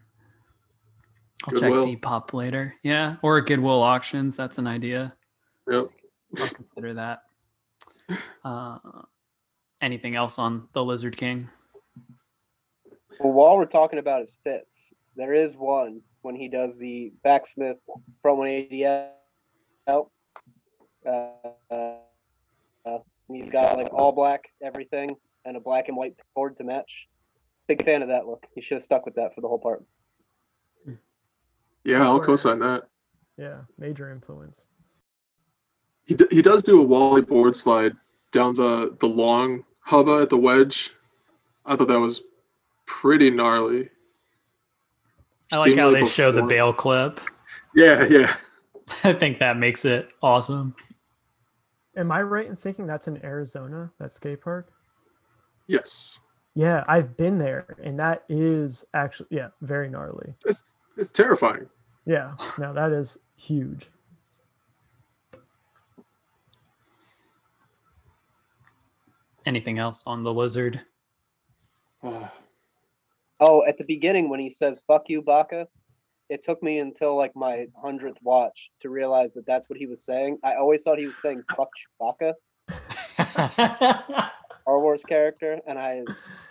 I'll 1.46 1.54
Goodwill. 1.54 1.84
check 1.84 2.02
Depop 2.02 2.34
later. 2.34 2.76
Yeah, 2.84 3.16
or 3.22 3.40
Goodwill 3.40 3.82
auctions. 3.82 4.36
That's 4.36 4.58
an 4.58 4.68
idea. 4.68 5.16
Yep. 5.72 5.90
I'll 6.40 6.48
consider 6.50 6.94
that. 6.94 7.24
Uh, 8.44 8.78
anything 9.82 10.16
else 10.16 10.40
on 10.40 10.68
the 10.74 10.84
Lizard 10.84 11.18
King? 11.18 11.48
Well, 13.20 13.34
while 13.34 13.58
we're 13.58 13.66
talking 13.66 14.00
about 14.00 14.22
his 14.22 14.38
fits, 14.44 14.92
there 15.16 15.34
is 15.34 15.56
one 15.56 16.02
when 16.22 16.36
he 16.36 16.48
does 16.48 16.78
the 16.78 17.14
backsmith 17.24 17.78
front 18.22 18.38
180 18.38 18.86
out. 19.88 20.10
Uh, 21.06 21.30
uh, 21.70 21.96
uh, 22.86 22.98
he's 23.28 23.52
got 23.52 23.78
like 23.78 23.94
all 23.94 24.12
black 24.12 24.46
everything 24.64 25.16
and 25.46 25.58
a 25.58 25.60
black 25.60 25.90
and 25.90 25.98
white 25.98 26.16
board 26.36 26.58
to 26.58 26.64
match. 26.64 27.08
Big 27.68 27.84
fan 27.84 28.02
of 28.02 28.08
that 28.08 28.26
look. 28.26 28.46
He 28.56 28.62
should 28.62 28.76
have 28.76 28.82
stuck 28.82 29.06
with 29.06 29.16
that 29.16 29.36
for 29.36 29.42
the 29.42 29.48
whole 29.48 29.60
part. 29.60 29.84
Yeah, 31.84 32.04
I'll 32.04 32.20
co-sign 32.20 32.60
that. 32.60 32.84
Yeah, 33.38 33.62
major 33.78 34.12
influence. 34.12 34.68
He 36.06 36.16
d- 36.16 36.28
he 36.32 36.42
does 36.42 36.64
do 36.64 36.80
a 36.80 36.84
Wally 36.84 37.22
board 37.22 37.56
slide 37.56 37.94
down 38.32 38.56
the 38.56 38.96
the 39.00 39.08
long 39.08 39.64
hubba 39.80 40.22
at 40.24 40.30
the 40.30 40.38
wedge. 40.38 40.92
I 41.66 41.76
thought 41.76 41.88
that 41.88 42.00
was 42.00 42.24
pretty 42.86 43.30
gnarly. 43.30 43.90
I 45.52 45.58
like 45.58 45.70
how 45.70 45.88
Seemingly 45.90 46.02
they 46.02 46.08
show 46.08 46.32
the 46.32 46.44
bail 46.44 46.74
clip. 46.74 47.22
Yeah, 47.76 48.06
yeah. 48.06 48.36
I 49.04 49.14
think 49.14 49.40
that 49.40 49.58
makes 49.58 49.86
it 49.86 50.12
awesome. 50.22 50.76
Am 51.96 52.12
I 52.12 52.22
right 52.24 52.48
in 52.48 52.56
thinking 52.56 52.88
that's 52.88 53.08
in 53.08 53.24
Arizona, 53.24 53.92
that 54.00 54.12
skate 54.12 54.42
park? 54.42 54.72
Yes. 55.68 56.20
Yeah, 56.56 56.84
I've 56.88 57.16
been 57.18 57.38
there, 57.38 57.78
and 57.84 57.98
that 58.00 58.24
is 58.30 58.86
actually 58.94 59.28
yeah, 59.32 59.50
very 59.62 59.90
gnarly. 59.90 60.34
It's 60.46 60.64
terrifying. 61.14 61.68
Yeah, 62.06 62.34
now 62.60 62.74
that 62.74 62.92
is 62.92 63.20
huge. 63.36 63.90
Anything 69.46 69.80
else 69.80 70.04
on 70.06 70.24
the 70.24 70.34
lizard? 70.34 70.82
Oh, 73.40 73.66
at 73.66 73.78
the 73.78 73.84
beginning 73.84 74.30
when 74.30 74.40
he 74.40 74.50
says 74.50 74.82
"fuck 74.88 75.10
you, 75.10 75.22
Baca," 75.22 75.68
it 76.30 76.46
took 76.46 76.64
me 76.64 76.80
until 76.80 77.18
like 77.18 77.36
my 77.36 77.68
hundredth 77.82 78.20
watch 78.22 78.72
to 78.80 78.90
realize 78.90 79.34
that 79.34 79.46
that's 79.46 79.70
what 79.70 79.78
he 79.78 79.86
was 79.86 80.06
saying. 80.06 80.38
I 80.44 80.56
always 80.56 80.84
thought 80.84 80.98
he 80.98 81.08
was 81.08 81.18
saying 81.18 81.44
"fuck 81.58 81.70
Chewbacca," 82.00 82.36
Star 84.62 84.80
Wars 84.80 85.04
character, 85.04 85.60
and 85.68 85.78
I, 85.78 86.04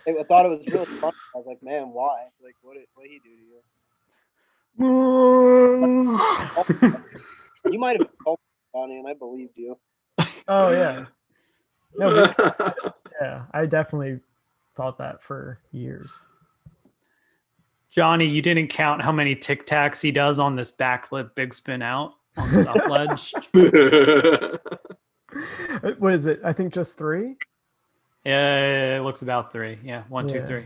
I 0.07 0.23
thought 0.27 0.45
it 0.45 0.49
was 0.49 0.67
really 0.67 0.85
funny. 0.85 1.15
I 1.33 1.37
was 1.37 1.47
like, 1.47 1.63
"Man, 1.63 1.89
why? 1.89 2.25
Like, 2.43 2.55
what 2.61 2.75
did 2.75 2.85
what 2.93 3.05
did 3.05 3.11
he 3.11 3.19
do 3.23 3.31
to 3.37 3.43
you?" 6.77 6.99
You 7.71 7.79
might 7.79 7.97
have 7.97 8.09
told 8.23 8.39
me, 8.39 8.43
Bonnie, 8.73 8.99
and 8.99 9.07
I 9.07 9.13
believed 9.13 9.53
you. 9.55 9.77
Oh 10.47 10.69
yeah. 10.69 11.05
No, 11.97 12.31
but- 12.37 12.97
yeah, 13.21 13.43
I 13.53 13.65
definitely 13.65 14.19
thought 14.75 14.97
that 14.97 15.21
for 15.21 15.59
years. 15.71 16.11
Johnny, 17.89 18.25
you 18.25 18.41
didn't 18.41 18.69
count 18.69 19.03
how 19.03 19.11
many 19.11 19.35
tic 19.35 19.65
tacs 19.67 20.01
he 20.01 20.11
does 20.11 20.39
on 20.39 20.55
this 20.55 20.71
backflip 20.71 21.35
big 21.35 21.53
spin 21.53 21.81
out 21.83 22.13
on 22.37 22.51
this 22.51 22.65
up 22.67 22.87
ledge. 22.87 23.33
What 25.97 26.13
is 26.13 26.27
it? 26.27 26.41
I 26.43 26.53
think 26.53 26.71
just 26.73 26.95
three. 26.95 27.35
Yeah, 28.23 28.97
it 28.97 29.01
looks 29.01 29.23
about 29.23 29.51
three. 29.51 29.79
Yeah, 29.83 30.03
one, 30.07 30.27
two, 30.27 30.35
Yeah. 30.37 30.61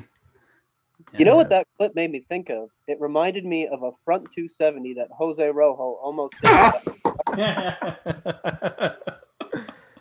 You 1.18 1.24
know 1.24 1.38
what 1.38 1.48
that 1.50 1.66
clip 1.78 1.96
made 1.96 2.12
me 2.12 2.20
think 2.20 2.50
of? 2.50 2.70
It 2.86 3.00
reminded 3.00 3.46
me 3.46 3.68
of 3.68 3.84
a 3.84 3.92
front 4.04 4.30
270 4.32 4.96
that 4.96 5.08
Jose 5.12 5.50
Rojo 5.50 5.98
almost 6.04 6.36
did. 6.42 6.54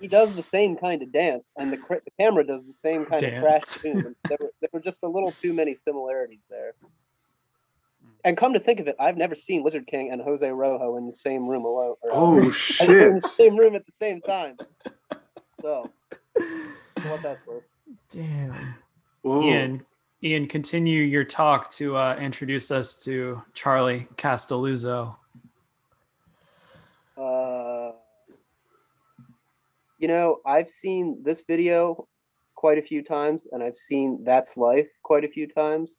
He 0.00 0.08
does 0.08 0.34
the 0.34 0.42
same 0.42 0.76
kind 0.76 1.02
of 1.02 1.12
dance, 1.12 1.52
and 1.56 1.72
the, 1.72 1.76
the 1.76 2.10
camera 2.18 2.46
does 2.46 2.62
the 2.64 2.72
same 2.72 3.04
kind 3.04 3.22
of 3.22 3.42
crash 3.42 3.76
Dance. 3.82 4.04
There 4.28 4.38
were, 4.40 4.50
there 4.60 4.70
were 4.72 4.80
just 4.80 5.02
a 5.02 5.08
little 5.08 5.32
too 5.32 5.52
many 5.52 5.74
similarities 5.74 6.46
there. 6.50 6.74
And 8.24 8.36
come 8.36 8.52
to 8.54 8.60
think 8.60 8.80
of 8.80 8.88
it, 8.88 8.96
I've 8.98 9.16
never 9.16 9.34
seen 9.34 9.62
Lizard 9.62 9.86
King 9.86 10.10
and 10.10 10.20
Jose 10.20 10.48
Rojo 10.48 10.96
in 10.96 11.06
the 11.06 11.12
same 11.12 11.46
room 11.46 11.64
alone. 11.64 11.94
Or, 12.02 12.10
oh 12.12 12.38
in 12.40 12.50
the 12.50 13.32
same 13.36 13.56
room 13.56 13.74
at 13.74 13.86
the 13.86 13.92
same 13.92 14.20
time. 14.20 14.56
So, 15.62 15.90
what 16.34 17.22
that's 17.22 17.46
worth. 17.46 17.62
Damn. 18.10 18.74
Whoa. 19.22 19.42
Ian, 19.42 19.86
Ian, 20.22 20.46
continue 20.48 21.02
your 21.02 21.24
talk 21.24 21.70
to 21.72 21.96
uh, 21.96 22.16
introduce 22.16 22.70
us 22.70 22.96
to 23.04 23.42
Charlie 23.54 24.08
Castelluzzo. 24.16 25.16
Uh, 27.16 27.65
you 29.98 30.08
know, 30.08 30.40
I've 30.44 30.68
seen 30.68 31.22
this 31.22 31.42
video 31.46 32.06
quite 32.54 32.78
a 32.78 32.82
few 32.82 33.02
times, 33.02 33.46
and 33.50 33.62
I've 33.62 33.76
seen 33.76 34.22
That's 34.24 34.56
Life 34.56 34.88
quite 35.02 35.24
a 35.24 35.28
few 35.28 35.46
times, 35.46 35.98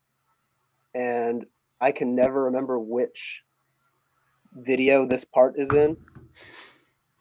and 0.94 1.46
I 1.82 1.92
can 1.92 2.16
never 2.16 2.46
remember 2.46 2.80
which 2.80 3.44
video 4.54 5.06
this 5.06 5.24
part 5.24 5.56
is 5.58 5.72
in. 5.72 5.98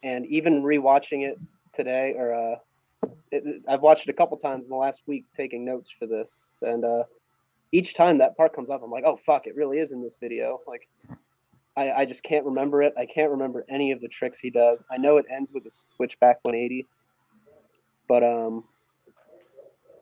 And 0.03 0.27
even 0.27 0.62
rewatching 0.62 1.28
it 1.28 1.39
today, 1.73 2.15
or 2.16 2.35
uh, 2.35 3.11
it, 3.31 3.62
I've 3.69 3.82
watched 3.82 4.09
it 4.09 4.11
a 4.11 4.15
couple 4.15 4.36
times 4.36 4.65
in 4.65 4.70
the 4.70 4.77
last 4.77 5.03
week, 5.07 5.24
taking 5.35 5.65
notes 5.65 5.90
for 5.90 6.07
this, 6.07 6.36
and 6.62 6.85
uh, 6.85 7.05
each 7.73 7.94
time 7.94 8.19
that 8.19 8.36
part 8.36 8.55
comes 8.55 8.70
up, 8.70 8.82
I'm 8.82 8.90
like, 8.90 9.05
oh 9.07 9.16
fuck, 9.16 9.47
it 9.47 9.57
really 9.57 9.78
is 9.78 9.93
in 9.93 10.03
this 10.03 10.16
video. 10.16 10.61
Like, 10.66 10.89
I, 11.77 11.93
I 11.93 12.05
just 12.05 12.23
can't 12.23 12.44
remember 12.44 12.82
it. 12.82 12.94
I 12.97 13.07
can't 13.07 13.31
remember 13.31 13.65
any 13.69 13.93
of 13.93 14.01
the 14.01 14.09
tricks 14.09 14.39
he 14.39 14.51
does. 14.51 14.85
I 14.90 14.97
know 14.97 15.19
it 15.19 15.27
ends 15.31 15.53
with 15.53 15.66
a 15.66 15.70
switchback 15.70 16.39
180, 16.43 16.86
but 18.09 18.23
um, 18.23 18.65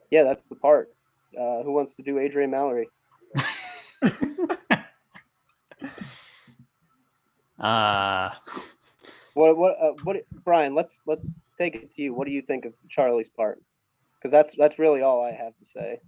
yeah, 0.09 0.23
that's 0.23 0.47
the 0.47 0.55
part. 0.55 0.89
Uh, 1.37 1.63
who 1.63 1.73
wants 1.73 1.95
to 1.95 2.03
do 2.03 2.19
Adrian 2.19 2.51
Mallory? 2.51 2.87
Uh, 7.59 8.29
What 9.35 9.57
what 9.57 9.77
uh, 9.81 9.91
what? 10.03 10.15
Brian, 10.45 10.73
let's 10.75 11.03
let's 11.05 11.41
take 11.57 11.75
it 11.75 11.91
to 11.91 12.01
you. 12.01 12.13
What 12.13 12.25
do 12.25 12.31
you 12.31 12.41
think 12.41 12.63
of 12.63 12.73
Charlie's 12.87 13.27
part? 13.27 13.61
Because 14.17 14.31
that's 14.31 14.55
that's 14.55 14.79
really 14.79 15.01
all 15.01 15.21
I 15.21 15.33
have 15.33 15.55
to 15.57 15.65
say. 15.65 15.99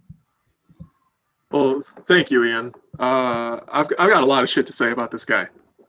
Well, 1.50 1.82
thank 2.06 2.30
you, 2.30 2.44
Ian. 2.44 2.74
Uh, 2.98 3.60
I've 3.68 3.88
I've 3.98 4.10
got 4.10 4.22
a 4.22 4.26
lot 4.26 4.42
of 4.42 4.50
shit 4.50 4.66
to 4.66 4.72
say 4.72 4.90
about 4.90 5.10
this 5.10 5.24
guy. 5.24 5.46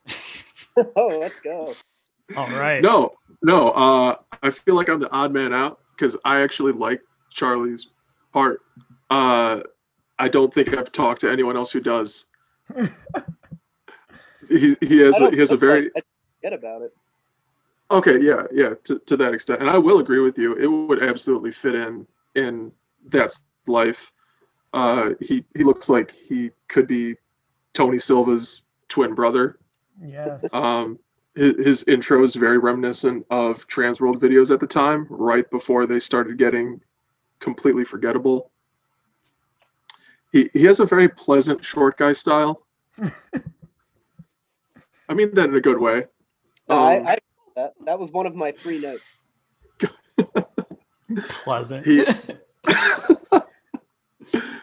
oh, 0.95 1.18
let's 1.19 1.40
go. 1.40 1.73
all 2.38 2.49
right. 2.52 2.81
No, 2.81 3.14
no. 3.41 3.69
Uh, 3.72 4.15
I 4.41 4.52
feel 4.52 4.76
like 4.76 4.90
I'm 4.90 4.99
the 4.99 5.11
odd 5.11 5.34
man 5.34 5.53
out 5.53 5.80
because 5.95 6.15
I 6.23 6.41
actually 6.41 6.72
like 6.73 7.02
Charlie's 7.31 7.90
part. 8.31 8.61
Uh, 9.10 9.61
I 10.18 10.27
don't 10.30 10.53
think 10.53 10.77
I've 10.77 10.91
talked 10.91 11.22
to 11.22 11.31
anyone 11.31 11.57
else 11.57 11.72
who 11.72 11.81
does. 11.81 12.26
he 14.48 14.76
he 14.81 14.99
has 14.99 15.15
I 15.15 15.18
a, 15.18 15.19
don't 15.22 15.34
he 15.34 15.40
has 15.40 15.52
a 15.52 15.56
dislike- 15.56 15.60
very 15.60 15.91
I 15.95 16.02
forget 16.41 16.53
about 16.57 16.81
it. 16.84 16.94
okay 17.91 18.19
yeah 18.22 18.44
yeah 18.52 18.73
to, 18.84 18.99
to 18.99 19.18
that 19.18 19.34
extent 19.34 19.61
and 19.61 19.69
I 19.69 19.77
will 19.80 19.99
agree 19.99 20.19
with 20.19 20.38
you 20.38 20.53
it 20.56 20.68
would 20.68 21.02
absolutely 21.03 21.52
fit 21.52 21.73
in 21.76 22.06
in 22.36 22.72
that's 23.07 23.44
life. 23.65 24.11
Uh, 24.74 25.12
he 25.20 25.44
he 25.56 25.64
looks 25.64 25.90
like 25.90 26.12
he 26.12 26.52
could 26.68 26.86
be 26.88 27.16
Tony 27.74 27.98
Silva's 27.98 28.64
twin 28.88 29.14
brother. 29.16 29.58
Yes. 30.02 30.46
Um, 30.54 31.00
his, 31.36 31.56
his 31.66 31.84
intro 31.88 32.24
is 32.24 32.36
very 32.36 32.58
reminiscent 32.58 33.26
of 33.30 33.68
Transworld 33.68 34.18
videos 34.18 34.52
at 34.54 34.60
the 34.60 34.68
time, 34.68 35.08
right 35.10 35.50
before 35.52 35.86
they 35.88 36.00
started 36.00 36.38
getting 36.38 36.80
completely 37.40 37.84
forgettable. 37.86 38.52
He, 40.32 40.50
he 40.54 40.64
has 40.66 40.80
a 40.80 40.86
very 40.86 41.10
pleasant 41.10 41.64
short 41.64 41.98
guy 41.98 42.14
style. 42.14 42.66
I 45.10 45.14
mean 45.16 45.34
that 45.34 45.50
in 45.50 45.56
a 45.56 45.62
good 45.62 45.80
way. 45.80 46.06
No, 46.68 46.76
Um, 46.76 47.08
I, 47.08 47.14
I 47.14 47.18
that 47.56 47.74
that 47.86 47.98
was 48.00 48.12
one 48.12 48.28
of 48.28 48.36
my 48.36 48.52
three 48.52 48.80
notes. 48.80 49.18
Pleasant. 51.44 51.86
He- 51.86 52.06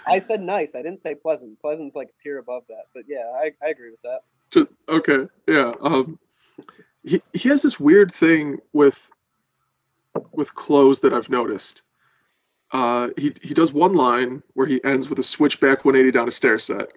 I 0.06 0.18
said 0.18 0.40
nice. 0.40 0.74
I 0.74 0.82
didn't 0.82 1.00
say 1.00 1.14
pleasant. 1.14 1.60
Pleasant's 1.60 1.96
like 1.96 2.08
a 2.08 2.22
tier 2.22 2.38
above 2.38 2.64
that. 2.68 2.84
But 2.94 3.04
yeah, 3.08 3.32
I, 3.34 3.50
I 3.64 3.70
agree 3.70 3.90
with 3.90 4.02
that. 4.02 4.68
Okay, 4.88 5.26
yeah. 5.48 5.72
Um, 5.80 6.18
he 7.04 7.20
he 7.32 7.48
has 7.48 7.62
this 7.62 7.80
weird 7.80 8.12
thing 8.12 8.58
with 8.72 9.10
with 10.32 10.54
clothes 10.54 11.00
that 11.00 11.12
I've 11.12 11.28
noticed. 11.28 11.82
Uh, 12.72 13.08
he 13.16 13.32
he 13.42 13.54
does 13.54 13.72
one 13.72 13.94
line 13.94 14.42
where 14.54 14.66
he 14.66 14.82
ends 14.84 15.08
with 15.08 15.18
a 15.18 15.22
switchback 15.22 15.84
180 15.84 16.10
down 16.16 16.28
a 16.28 16.30
stair 16.30 16.58
set, 16.58 16.92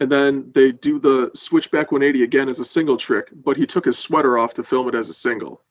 and 0.00 0.10
then 0.10 0.50
they 0.54 0.72
do 0.72 0.98
the 0.98 1.30
switchback 1.34 1.92
180 1.92 2.24
again 2.24 2.48
as 2.48 2.60
a 2.60 2.64
single 2.64 2.96
trick, 2.96 3.28
but 3.44 3.56
he 3.56 3.66
took 3.66 3.84
his 3.84 3.98
sweater 3.98 4.38
off 4.38 4.54
to 4.54 4.62
film 4.62 4.88
it 4.88 4.94
as 4.94 5.08
a 5.08 5.14
single. 5.14 5.62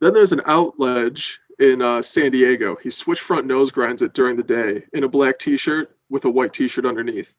Then 0.00 0.14
there's 0.14 0.32
an 0.32 0.42
out 0.46 0.78
ledge 0.78 1.40
in 1.58 1.82
uh, 1.82 2.00
San 2.02 2.30
Diego. 2.30 2.76
He 2.76 2.90
switch 2.90 3.20
front 3.20 3.46
nose 3.46 3.70
grinds 3.70 4.02
it 4.02 4.14
during 4.14 4.36
the 4.36 4.42
day 4.42 4.84
in 4.92 5.04
a 5.04 5.08
black 5.08 5.38
T-shirt 5.38 5.96
with 6.08 6.24
a 6.24 6.30
white 6.30 6.52
T-shirt 6.52 6.86
underneath. 6.86 7.38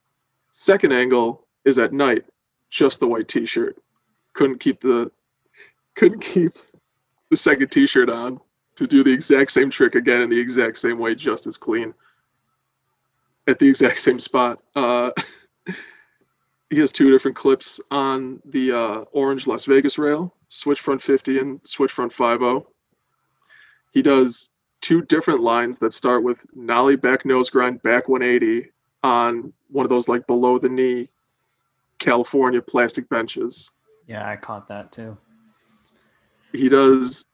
Second 0.51 0.91
angle 0.91 1.47
is 1.65 1.79
at 1.79 1.93
night, 1.93 2.25
just 2.69 2.99
the 2.99 3.07
white 3.07 3.27
T-shirt. 3.27 3.77
Couldn't 4.33 4.59
keep 4.59 4.79
the 4.81 5.11
couldn't 5.95 6.21
keep 6.21 6.53
the 7.29 7.37
second 7.37 7.69
T-shirt 7.69 8.09
on 8.09 8.39
to 8.75 8.87
do 8.87 9.03
the 9.03 9.11
exact 9.11 9.51
same 9.51 9.69
trick 9.69 9.95
again 9.95 10.21
in 10.21 10.29
the 10.29 10.39
exact 10.39 10.77
same 10.77 10.97
way, 10.97 11.13
just 11.13 11.47
as 11.47 11.57
clean 11.57 11.93
at 13.47 13.59
the 13.59 13.67
exact 13.67 13.99
same 13.99 14.19
spot. 14.19 14.61
Uh, 14.75 15.11
he 16.69 16.79
has 16.79 16.91
two 16.91 17.11
different 17.11 17.35
clips 17.35 17.79
on 17.91 18.41
the 18.45 18.71
uh, 18.71 18.99
orange 19.11 19.47
Las 19.47 19.65
Vegas 19.65 19.97
rail, 19.97 20.33
switch 20.47 20.79
front 20.79 21.01
50 21.01 21.39
and 21.39 21.59
switch 21.63 21.91
front 21.91 22.13
50. 22.13 22.65
He 23.91 24.01
does 24.01 24.49
two 24.81 25.01
different 25.03 25.41
lines 25.41 25.79
that 25.79 25.93
start 25.93 26.23
with 26.23 26.45
nollie 26.55 26.95
back 26.95 27.25
nose 27.25 27.49
grind 27.49 27.81
back 27.83 28.07
180 28.07 28.69
on 29.03 29.53
one 29.69 29.85
of 29.85 29.89
those 29.89 30.07
like 30.07 30.25
below 30.27 30.57
the 30.57 30.69
knee 30.69 31.09
California 31.99 32.61
plastic 32.61 33.07
benches. 33.09 33.71
Yeah, 34.07 34.27
I 34.27 34.35
caught 34.35 34.67
that 34.69 34.91
too. 34.91 35.17
He 36.53 36.69
does 36.69 37.25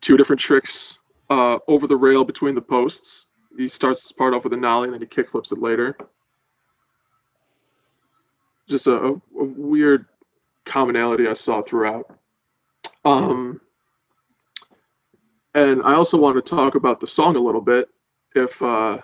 two 0.00 0.16
different 0.16 0.40
tricks 0.40 0.98
uh, 1.30 1.58
over 1.68 1.86
the 1.86 1.96
rail 1.96 2.24
between 2.24 2.54
the 2.54 2.62
posts. 2.62 3.26
He 3.56 3.68
starts 3.68 4.02
this 4.02 4.12
part 4.12 4.34
off 4.34 4.44
with 4.44 4.52
a 4.52 4.56
nollie 4.56 4.88
and 4.88 4.94
then 4.94 5.00
he 5.00 5.06
kick 5.06 5.30
flips 5.30 5.52
it 5.52 5.58
later. 5.58 5.96
Just 8.68 8.86
a, 8.86 8.96
a, 8.96 9.12
a 9.12 9.44
weird 9.44 10.06
commonality 10.64 11.28
I 11.28 11.34
saw 11.34 11.62
throughout. 11.62 12.18
Um, 13.04 13.60
and 15.54 15.82
I 15.82 15.94
also 15.94 16.18
want 16.18 16.36
to 16.36 16.42
talk 16.42 16.74
about 16.74 17.00
the 17.00 17.06
song 17.06 17.36
a 17.36 17.40
little 17.40 17.60
bit, 17.60 17.88
if 18.34 18.60
uh, 18.62 18.98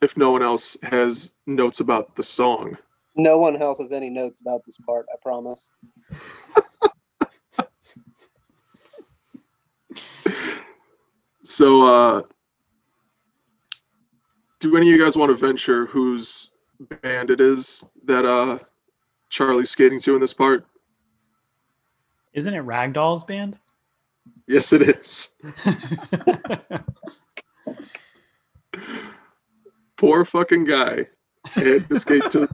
if 0.00 0.16
no 0.16 0.30
one 0.30 0.42
else 0.42 0.76
has 0.82 1.34
notes 1.46 1.80
about 1.80 2.14
the 2.14 2.22
song. 2.22 2.76
No 3.14 3.38
one 3.38 3.60
else 3.60 3.78
has 3.78 3.92
any 3.92 4.08
notes 4.08 4.40
about 4.40 4.62
this 4.64 4.76
part. 4.86 5.06
I 5.12 5.16
promise. 5.22 5.68
So, 11.44 11.86
uh, 11.86 12.22
do 14.60 14.76
any 14.76 14.88
of 14.88 14.96
you 14.96 15.04
guys 15.04 15.16
want 15.16 15.30
to 15.30 15.36
venture 15.36 15.86
whose 15.86 16.52
band 17.02 17.30
it 17.30 17.40
is 17.40 17.84
that 18.04 18.24
uh, 18.24 18.58
Charlie's 19.28 19.70
skating 19.70 19.98
to 20.00 20.14
in 20.14 20.20
this 20.20 20.32
part? 20.32 20.64
Isn't 22.32 22.54
it 22.54 22.64
Ragdoll's 22.64 23.24
band? 23.24 23.58
Yes, 24.46 24.72
it 24.72 24.82
is. 24.82 25.34
Poor 29.96 30.24
fucking 30.24 30.64
guy. 30.64 31.06
Had 31.46 31.88
to 31.88 31.98
skate 31.98 32.30
to 32.30 32.48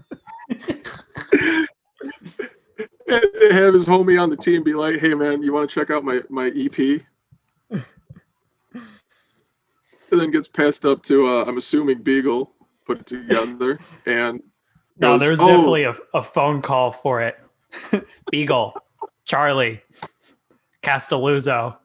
had 3.06 3.06
to 3.06 3.48
have 3.52 3.74
his 3.74 3.86
homie 3.86 4.20
on 4.20 4.30
the 4.30 4.36
team 4.36 4.62
be 4.62 4.74
like, 4.74 4.98
"Hey 4.98 5.14
man, 5.14 5.42
you 5.42 5.52
want 5.52 5.68
to 5.68 5.74
check 5.74 5.90
out 5.90 6.04
my 6.04 6.20
my 6.30 6.52
EP?" 6.54 7.02
and 10.10 10.20
then 10.20 10.30
gets 10.30 10.48
passed 10.48 10.86
up 10.86 11.02
to 11.04 11.26
uh, 11.26 11.44
I'm 11.44 11.58
assuming 11.58 12.02
Beagle 12.02 12.52
put 12.86 13.00
it 13.00 13.06
together 13.06 13.78
and 14.06 14.40
no, 14.98 15.12
goes, 15.12 15.20
there's 15.20 15.40
"Oh, 15.40 15.46
definitely 15.46 15.84
a, 15.84 15.94
a 16.14 16.22
phone 16.22 16.62
call 16.62 16.92
for 16.92 17.20
it. 17.20 17.38
Beagle, 18.30 18.74
Charlie, 19.24 19.82
Castelluzzo. 20.88 21.76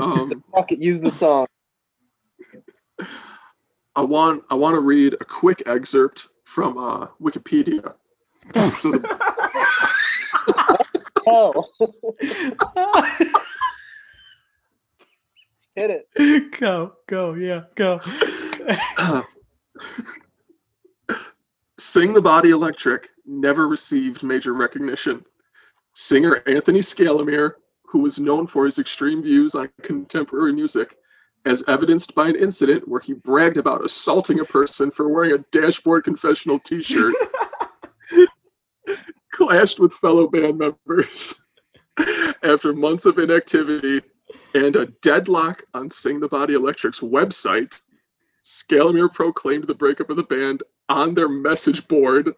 um, 0.00 0.44
Fuck 0.54 0.70
it, 0.70 0.78
use 0.78 1.00
the 1.00 1.10
song. 1.10 1.46
I 3.96 4.02
want 4.02 4.44
I 4.48 4.54
want 4.54 4.74
to 4.76 4.80
read 4.80 5.14
a 5.14 5.24
quick 5.24 5.64
excerpt 5.66 6.28
from 6.44 6.78
uh, 6.78 7.08
Wikipedia. 7.20 7.94
So 8.78 8.92
the, 8.92 9.00
Oh, 11.26 11.64
hit 15.74 16.04
it. 16.16 16.60
go, 16.60 16.94
go, 17.08 17.34
yeah, 17.34 17.62
go. 17.74 18.00
Sing 21.82 22.14
the 22.14 22.22
Body 22.22 22.50
Electric 22.50 23.10
never 23.26 23.66
received 23.66 24.22
major 24.22 24.52
recognition. 24.52 25.24
Singer 25.94 26.40
Anthony 26.46 26.78
Scalamere, 26.78 27.54
who 27.86 27.98
was 27.98 28.20
known 28.20 28.46
for 28.46 28.66
his 28.66 28.78
extreme 28.78 29.20
views 29.20 29.56
on 29.56 29.68
contemporary 29.82 30.52
music, 30.52 30.96
as 31.44 31.64
evidenced 31.66 32.14
by 32.14 32.28
an 32.28 32.36
incident 32.36 32.86
where 32.86 33.00
he 33.00 33.14
bragged 33.14 33.56
about 33.56 33.84
assaulting 33.84 34.38
a 34.38 34.44
person 34.44 34.92
for 34.92 35.08
wearing 35.08 35.32
a 35.32 35.44
dashboard 35.50 36.04
confessional 36.04 36.60
t 36.60 36.84
shirt, 36.84 37.12
clashed 39.32 39.80
with 39.80 39.92
fellow 39.92 40.28
band 40.28 40.58
members 40.58 41.34
after 42.44 42.72
months 42.72 43.06
of 43.06 43.18
inactivity 43.18 44.00
and 44.54 44.76
a 44.76 44.86
deadlock 45.02 45.64
on 45.74 45.90
Sing 45.90 46.20
the 46.20 46.28
Body 46.28 46.54
Electric's 46.54 47.00
website. 47.00 47.82
Scalamere 48.44 49.12
proclaimed 49.12 49.66
the 49.66 49.74
breakup 49.74 50.10
of 50.10 50.16
the 50.16 50.22
band 50.22 50.62
on 50.92 51.14
their 51.14 51.28
message 51.28 51.88
board 51.88 52.34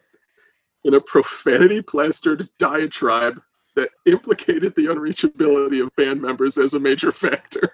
in 0.85 0.93
a 0.93 1.01
profanity 1.01 1.81
plastered 1.81 2.47
diatribe 2.57 3.41
that 3.75 3.89
implicated 4.05 4.73
the 4.75 4.85
unreachability 4.85 5.83
of 5.83 5.93
band 5.97 6.21
members 6.21 6.57
as 6.57 6.73
a 6.73 6.79
major 6.79 7.11
factor. 7.11 7.73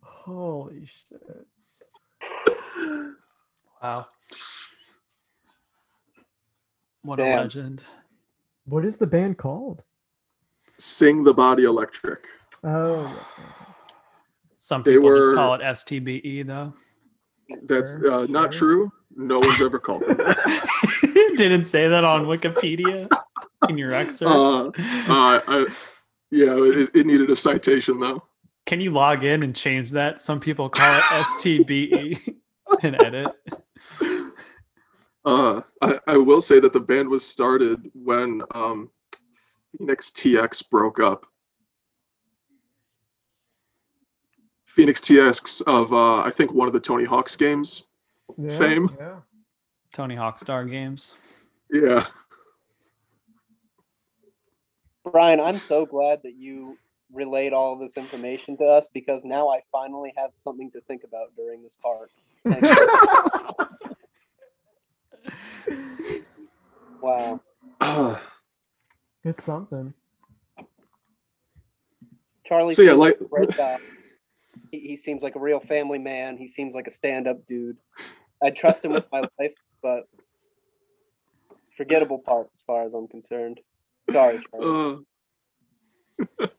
Holy 0.00 0.86
shit. 0.86 1.46
Wow. 3.82 4.06
What 7.02 7.18
a 7.18 7.24
legend. 7.24 7.82
What 8.66 8.84
is 8.84 8.98
the 8.98 9.06
band 9.06 9.38
called? 9.38 9.82
Sing 10.78 11.24
the 11.24 11.34
Body 11.34 11.64
Electric. 11.64 12.24
Oh. 12.62 13.26
Some 14.58 14.82
They 14.82 14.92
people 14.92 15.16
just 15.16 15.34
call 15.34 15.54
it 15.54 15.62
STBE 15.62 16.46
though. 16.46 16.74
That's 17.62 17.94
uh, 17.94 18.26
not 18.28 18.52
true. 18.52 18.92
No 19.16 19.38
one's 19.38 19.60
ever 19.60 19.78
called 19.78 20.02
it 20.02 20.16
that. 20.18 21.34
Didn't 21.36 21.64
say 21.64 21.88
that 21.88 22.04
on 22.04 22.26
Wikipedia 22.26 23.08
in 23.68 23.76
your 23.76 23.92
excerpt. 23.92 24.30
Uh, 24.30 24.66
uh, 24.66 25.40
I, 25.46 25.66
yeah, 26.30 26.54
it, 26.56 26.90
it 26.94 27.06
needed 27.06 27.28
a 27.30 27.36
citation 27.36 27.98
though. 27.98 28.22
Can 28.66 28.80
you 28.80 28.90
log 28.90 29.24
in 29.24 29.42
and 29.42 29.54
change 29.54 29.90
that? 29.92 30.20
Some 30.20 30.38
people 30.38 30.68
call 30.68 30.96
it 30.96 31.02
STBE 31.02 32.34
and 32.82 33.02
edit. 33.02 33.32
Uh, 35.24 35.60
I, 35.82 36.00
I 36.06 36.16
will 36.16 36.40
say 36.40 36.60
that 36.60 36.72
the 36.72 36.80
band 36.80 37.08
was 37.08 37.26
started 37.26 37.90
when 37.94 38.42
um, 38.54 38.90
Phoenix 39.76 40.10
TX 40.10 40.70
broke 40.70 41.00
up. 41.00 41.26
Phoenix 44.70 45.00
TX 45.00 45.62
of 45.66 45.92
uh, 45.92 46.20
I 46.20 46.30
think 46.30 46.52
one 46.52 46.68
of 46.68 46.72
the 46.72 46.78
Tony 46.80 47.04
Hawk's 47.04 47.34
games. 47.34 47.88
Yeah, 48.38 48.56
Fame. 48.56 48.88
Yeah. 48.98 49.16
Tony 49.92 50.14
Hawk 50.14 50.38
Star 50.38 50.64
Games. 50.64 51.14
Yeah. 51.72 52.06
Brian, 55.10 55.40
I'm 55.40 55.56
so 55.58 55.84
glad 55.84 56.20
that 56.22 56.36
you 56.36 56.78
relayed 57.12 57.52
all 57.52 57.72
of 57.72 57.80
this 57.80 57.96
information 57.96 58.56
to 58.58 58.64
us 58.64 58.86
because 58.94 59.24
now 59.24 59.48
I 59.48 59.60
finally 59.72 60.12
have 60.16 60.30
something 60.34 60.70
to 60.70 60.80
think 60.82 61.02
about 61.02 61.34
during 61.36 61.62
this 61.62 61.76
part. 61.82 62.12
Wow. 67.02 67.40
Uh, 67.80 68.18
It's 69.24 69.42
something. 69.42 69.94
Charlie 72.44 72.74
So, 72.74 72.82
yeah, 72.82 72.92
like- 72.92 73.18
a 73.20 73.24
great 73.24 73.56
guy. 73.56 73.78
He, 74.70 74.80
he 74.80 74.96
seems 74.96 75.22
like 75.22 75.36
a 75.36 75.40
real 75.40 75.60
family 75.60 75.98
man. 75.98 76.36
He 76.36 76.46
seems 76.46 76.74
like 76.74 76.86
a 76.86 76.90
stand-up 76.90 77.46
dude. 77.46 77.76
I 78.42 78.50
trust 78.50 78.84
him 78.84 78.92
with 78.92 79.06
my 79.12 79.20
life, 79.38 79.54
but 79.82 80.08
forgettable 81.76 82.18
part 82.18 82.48
as 82.54 82.62
far 82.62 82.84
as 82.84 82.94
I'm 82.94 83.08
concerned. 83.08 83.60
Sorry, 84.10 84.40
Charlie. 84.50 85.04
uh, 86.20 86.44
uh, 86.44 86.46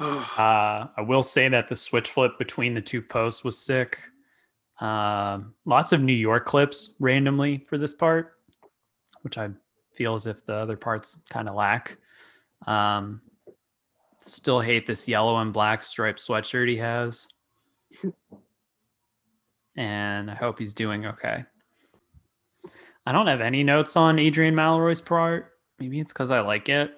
Uh, 0.00 0.86
I 0.96 1.00
will 1.00 1.24
say 1.24 1.48
that 1.48 1.66
the 1.66 1.74
switch 1.74 2.10
flip 2.10 2.38
between 2.38 2.72
the 2.72 2.80
two 2.80 3.02
posts 3.02 3.42
was 3.42 3.58
sick. 3.58 3.98
Um, 4.80 5.54
lots 5.66 5.92
of 5.92 6.00
New 6.00 6.12
York 6.12 6.46
clips 6.46 6.94
randomly 7.00 7.66
for 7.68 7.78
this 7.78 7.94
part, 7.94 8.34
which 9.22 9.38
I 9.38 9.50
feel 9.92 10.14
as 10.14 10.26
if 10.26 10.46
the 10.46 10.54
other 10.54 10.76
parts 10.76 11.20
kind 11.30 11.48
of 11.48 11.56
lack. 11.56 11.96
Um, 12.68 13.20
still 14.18 14.60
hate 14.60 14.86
this 14.86 15.08
yellow 15.08 15.36
and 15.38 15.52
black 15.52 15.82
striped 15.82 16.18
sweatshirt 16.18 16.68
he 16.68 16.76
has. 16.76 17.28
and 19.76 20.30
I 20.30 20.34
hope 20.34 20.58
he's 20.58 20.74
doing 20.74 21.06
okay. 21.06 21.44
I 23.06 23.12
don't 23.12 23.26
have 23.26 23.40
any 23.40 23.64
notes 23.64 23.96
on 23.96 24.18
Adrian 24.18 24.54
Mallory's 24.54 25.00
part. 25.00 25.52
Maybe 25.78 26.00
it's 26.00 26.12
because 26.12 26.30
I 26.30 26.40
like 26.40 26.68
it. 26.68 26.92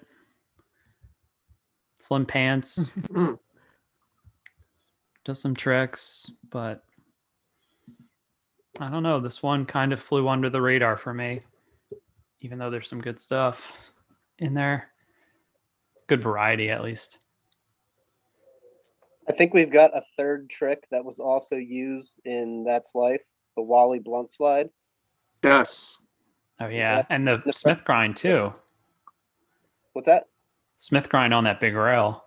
Slim 1.96 2.24
pants, 2.24 2.90
does 5.24 5.38
some 5.38 5.54
tricks, 5.54 6.30
but 6.50 6.82
I 8.80 8.88
don't 8.88 9.02
know. 9.02 9.20
This 9.20 9.42
one 9.42 9.66
kind 9.66 9.92
of 9.92 10.00
flew 10.00 10.28
under 10.28 10.48
the 10.48 10.62
radar 10.62 10.96
for 10.96 11.12
me, 11.12 11.42
even 12.40 12.58
though 12.58 12.70
there's 12.70 12.88
some 12.88 13.02
good 13.02 13.20
stuff 13.20 13.92
in 14.38 14.54
there. 14.54 14.89
Good 16.10 16.24
variety, 16.24 16.70
at 16.70 16.82
least. 16.82 17.24
I 19.28 19.32
think 19.32 19.54
we've 19.54 19.72
got 19.72 19.96
a 19.96 20.02
third 20.16 20.50
trick 20.50 20.88
that 20.90 21.04
was 21.04 21.20
also 21.20 21.54
used 21.54 22.14
in 22.24 22.64
That's 22.66 22.96
Life, 22.96 23.20
the 23.56 23.62
Wally 23.62 24.00
Blunt 24.00 24.28
slide. 24.28 24.70
yes. 25.44 25.98
Oh 26.58 26.66
yeah, 26.66 26.96
Yeah. 26.96 27.06
and 27.10 27.28
the 27.28 27.40
The- 27.46 27.52
Smith 27.52 27.84
grind 27.84 28.16
too. 28.16 28.52
What's 29.92 30.06
that? 30.06 30.24
Smith 30.78 31.08
grind 31.08 31.32
on 31.32 31.44
that 31.44 31.60
big 31.60 31.76
rail. 31.76 32.24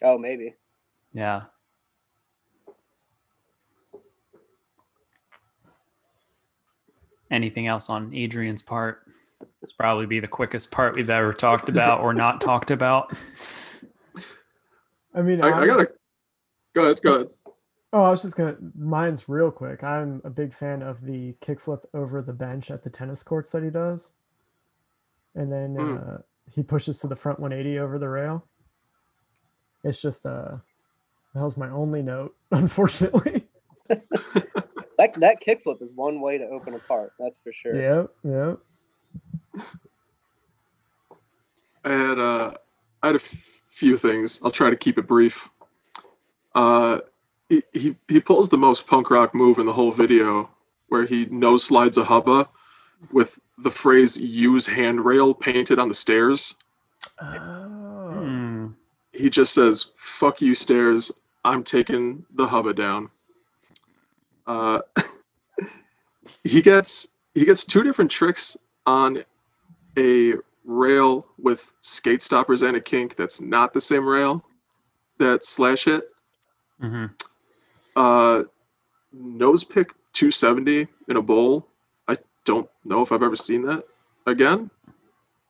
Oh, 0.00 0.16
maybe. 0.16 0.54
Yeah. 1.12 1.42
Anything 7.30 7.66
else 7.66 7.90
on 7.90 8.14
Adrian's 8.14 8.62
part? 8.62 9.06
This 9.66 9.72
probably 9.72 10.06
be 10.06 10.20
the 10.20 10.28
quickest 10.28 10.70
part 10.70 10.94
we've 10.94 11.10
ever 11.10 11.32
talked 11.32 11.68
about 11.68 12.00
or 12.00 12.14
not 12.14 12.40
talked 12.40 12.70
about. 12.70 13.18
I 15.12 15.22
mean, 15.22 15.42
I, 15.42 15.48
I 15.62 15.66
gotta. 15.66 15.88
Go 16.72 16.84
ahead. 16.84 17.02
Go 17.02 17.14
ahead. 17.14 17.28
Oh, 17.92 18.02
I 18.04 18.10
was 18.10 18.22
just 18.22 18.36
gonna. 18.36 18.54
Mine's 18.78 19.28
real 19.28 19.50
quick. 19.50 19.82
I'm 19.82 20.20
a 20.22 20.30
big 20.30 20.54
fan 20.54 20.82
of 20.82 21.04
the 21.04 21.34
kickflip 21.44 21.80
over 21.94 22.22
the 22.22 22.32
bench 22.32 22.70
at 22.70 22.84
the 22.84 22.90
tennis 22.90 23.24
courts 23.24 23.50
that 23.50 23.64
he 23.64 23.70
does, 23.70 24.14
and 25.34 25.50
then 25.50 25.74
Mm. 25.74 26.14
uh, 26.14 26.18
he 26.48 26.62
pushes 26.62 27.00
to 27.00 27.08
the 27.08 27.16
front 27.16 27.40
180 27.40 27.80
over 27.80 27.98
the 27.98 28.08
rail. 28.08 28.46
It's 29.82 30.00
just 30.00 30.24
uh, 30.24 30.58
that 31.34 31.42
was 31.42 31.56
my 31.56 31.70
only 31.70 32.02
note, 32.02 32.36
unfortunately. 32.52 33.46
That 34.98 35.12
that 35.20 35.42
kickflip 35.46 35.82
is 35.82 35.92
one 35.92 36.20
way 36.22 36.38
to 36.38 36.44
open 36.46 36.72
a 36.74 36.78
part. 36.78 37.12
That's 37.18 37.36
for 37.36 37.52
sure. 37.52 37.76
Yep, 37.76 38.10
yep. 38.24 38.58
I 41.86 41.92
had 41.92 42.18
uh, 42.18 42.52
I 43.02 43.06
had 43.06 43.14
a 43.14 43.20
f- 43.20 43.60
few 43.70 43.96
things. 43.96 44.40
I'll 44.42 44.50
try 44.50 44.70
to 44.70 44.76
keep 44.76 44.98
it 44.98 45.06
brief. 45.06 45.48
Uh, 46.54 46.98
he, 47.48 47.62
he 47.72 47.96
he 48.08 48.20
pulls 48.20 48.48
the 48.48 48.56
most 48.56 48.88
punk 48.88 49.08
rock 49.08 49.34
move 49.34 49.58
in 49.58 49.66
the 49.66 49.72
whole 49.72 49.92
video, 49.92 50.50
where 50.88 51.06
he 51.06 51.26
nose 51.26 51.62
slides 51.62 51.96
a 51.96 52.04
hubba 52.04 52.48
with 53.12 53.38
the 53.58 53.70
phrase 53.70 54.16
"use 54.16 54.66
handrail" 54.66 55.32
painted 55.32 55.78
on 55.78 55.88
the 55.88 55.94
stairs. 55.94 56.56
Oh. 57.20 58.10
Hmm. 58.12 58.66
He 59.12 59.30
just 59.30 59.54
says 59.54 59.92
"fuck 59.96 60.42
you 60.42 60.56
stairs." 60.56 61.12
I'm 61.44 61.62
taking 61.62 62.26
the 62.34 62.48
hubba 62.48 62.74
down. 62.74 63.08
Uh, 64.48 64.80
he 66.42 66.60
gets 66.60 67.14
he 67.36 67.44
gets 67.44 67.64
two 67.64 67.84
different 67.84 68.10
tricks 68.10 68.56
on 68.86 69.22
a 69.96 70.34
rail 70.66 71.26
with 71.38 71.72
skate 71.80 72.20
stoppers 72.20 72.62
and 72.62 72.76
a 72.76 72.80
kink 72.80 73.16
that's 73.16 73.40
not 73.40 73.72
the 73.72 73.80
same 73.80 74.06
rail 74.06 74.44
that 75.18 75.44
slash 75.44 75.84
hit. 75.84 76.10
hmm 76.80 77.06
Uh, 77.94 78.42
nose 79.12 79.64
pick 79.64 79.92
270 80.12 80.86
in 81.08 81.16
a 81.16 81.22
bowl. 81.22 81.68
I 82.08 82.18
don't 82.44 82.68
know 82.84 83.00
if 83.00 83.12
I've 83.12 83.22
ever 83.22 83.36
seen 83.36 83.62
that 83.62 83.84
again. 84.26 84.70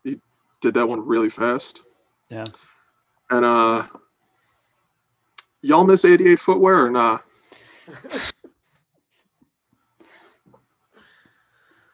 He 0.04 0.20
did 0.60 0.74
that 0.74 0.86
one 0.86 1.04
really 1.04 1.30
fast. 1.30 1.82
Yeah. 2.28 2.44
And 3.30 3.44
uh, 3.44 3.86
y'all 5.62 5.84
miss 5.84 6.04
88 6.04 6.38
footwear 6.38 6.86
or 6.86 6.90
nah? 6.90 7.18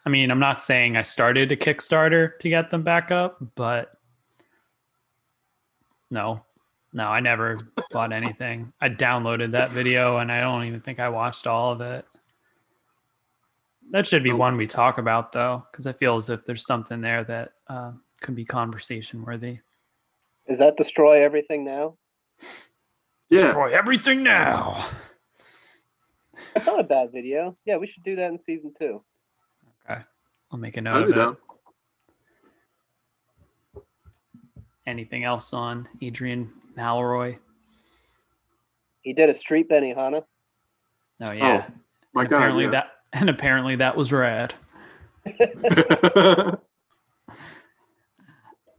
I 0.05 0.11
mean, 0.11 0.31
I'm 0.31 0.41
not 0.41 0.63
saying 0.63 0.97
I 0.97 1.03
started 1.03 1.53
a 1.53 1.57
Kickstarter 1.57 2.39
to 2.39 2.49
get 2.49 2.71
them 2.71 2.83
back 2.83 3.11
up, 3.11 3.39
but 3.55 3.93
no, 6.11 6.43
no, 6.93 7.05
I 7.07 7.21
never 7.21 7.59
bought 7.91 8.13
anything. 8.13 8.73
I 8.81 8.89
downloaded 8.89 9.53
that 9.53 9.71
video 9.71 10.19
and 10.19 10.31
I 10.31 10.41
don't 10.41 10.65
even 10.65 10.81
think 10.81 10.99
I 10.99 11.09
watched 11.09 11.47
all 11.47 11.73
of 11.73 11.81
it. 11.81 12.05
That 13.91 14.07
should 14.07 14.25
be 14.25 14.33
Oh. 14.33 14.37
one 14.37 14.57
we 14.57 14.67
talk 14.67 14.99
about 14.99 15.33
though, 15.33 15.65
because 15.71 15.87
I 15.87 15.93
feel 15.93 16.17
as 16.17 16.31
if 16.31 16.45
there's 16.45 16.67
something 16.67 17.01
there 17.01 17.25
that 17.25 17.53
uh, 17.69 17.93
could 18.21 18.35
be 18.35 18.45
conversation 18.45 19.23
worthy. 19.25 19.61
Is 20.49 20.59
that 20.59 20.77
destroy 20.77 21.23
everything 21.23 21.65
now? 21.65 21.97
Yeah. 23.29 23.45
Destroy 23.45 23.73
everything 23.73 24.23
now. 24.23 24.89
That's 26.55 26.67
not 26.67 26.81
a 26.81 26.85
bad 26.85 27.13
video. 27.13 27.57
Yeah, 27.65 27.77
we 27.77 27.87
should 27.87 28.03
do 28.03 28.17
that 28.17 28.31
in 28.31 28.37
season 28.37 28.73
two. 28.77 29.03
I'll 30.53 30.59
make 30.59 30.77
a 30.77 30.81
note 30.83 30.97
I'd 30.97 31.03
of 31.05 31.09
it. 31.11 31.15
down. 31.15 31.37
Anything 34.87 35.25
else 35.25 35.53
on 35.53 35.89
Adrian 36.03 36.51
Mallory? 36.77 37.39
He 39.03 39.13
did 39.13 39.31
a 39.31 39.35
street 39.35 39.69
Benihana. 39.69 40.23
Oh, 41.23 41.27
oh 41.27 41.33
yeah. 41.33 41.69
My 42.15 42.23
and 42.23 42.31
God. 42.31 42.37
apparently 42.37 42.65
yeah. 42.65 42.71
that 42.71 42.91
and 43.13 43.31
apparently 43.31 43.77
that 43.77 43.97
was 43.97 44.13
rad. 44.13 44.55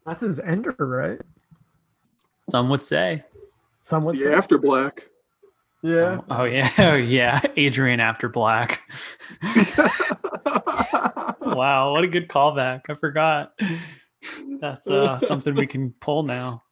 That's 0.05 0.21
his 0.21 0.39
ender, 0.39 0.75
right? 0.79 1.19
Some 2.49 2.69
would 2.69 2.83
say. 2.83 3.23
Some 3.83 4.03
would 4.03 4.17
the 4.17 4.25
say. 4.25 4.33
after 4.33 4.57
black. 4.57 5.07
Yeah. 5.81 5.95
Some- 5.95 6.25
oh 6.29 6.43
yeah. 6.43 6.69
Oh 6.79 6.95
yeah. 6.95 7.41
Adrian 7.55 7.99
after 7.99 8.29
black. 8.29 8.81
Wow, 11.53 11.93
what 11.93 12.03
a 12.03 12.07
good 12.07 12.27
callback. 12.27 12.81
I 12.89 12.95
forgot. 12.95 13.53
That's 14.59 14.87
uh, 14.87 15.19
something 15.19 15.55
we 15.55 15.67
can 15.67 15.91
pull 15.99 16.23
now. 16.23 16.63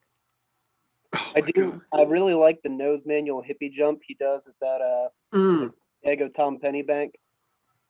Oh 1.14 1.34
I 1.36 1.41
do. 1.41 1.82
God. 1.91 1.99
I 1.99 2.03
really 2.03 2.34
like 2.34 2.62
the 2.64 2.70
nose 2.70 3.02
manual 3.06 3.44
hippie 3.44 3.72
jump 3.72 4.02
he 4.06 4.14
does 4.14 4.48
at 4.48 4.53
that 4.62 4.82
uh 4.82 5.10
Mm. 5.34 5.72
Diego 6.03 6.28
Tom 6.28 6.60
Penny 6.60 6.82
Bank. 6.82 7.16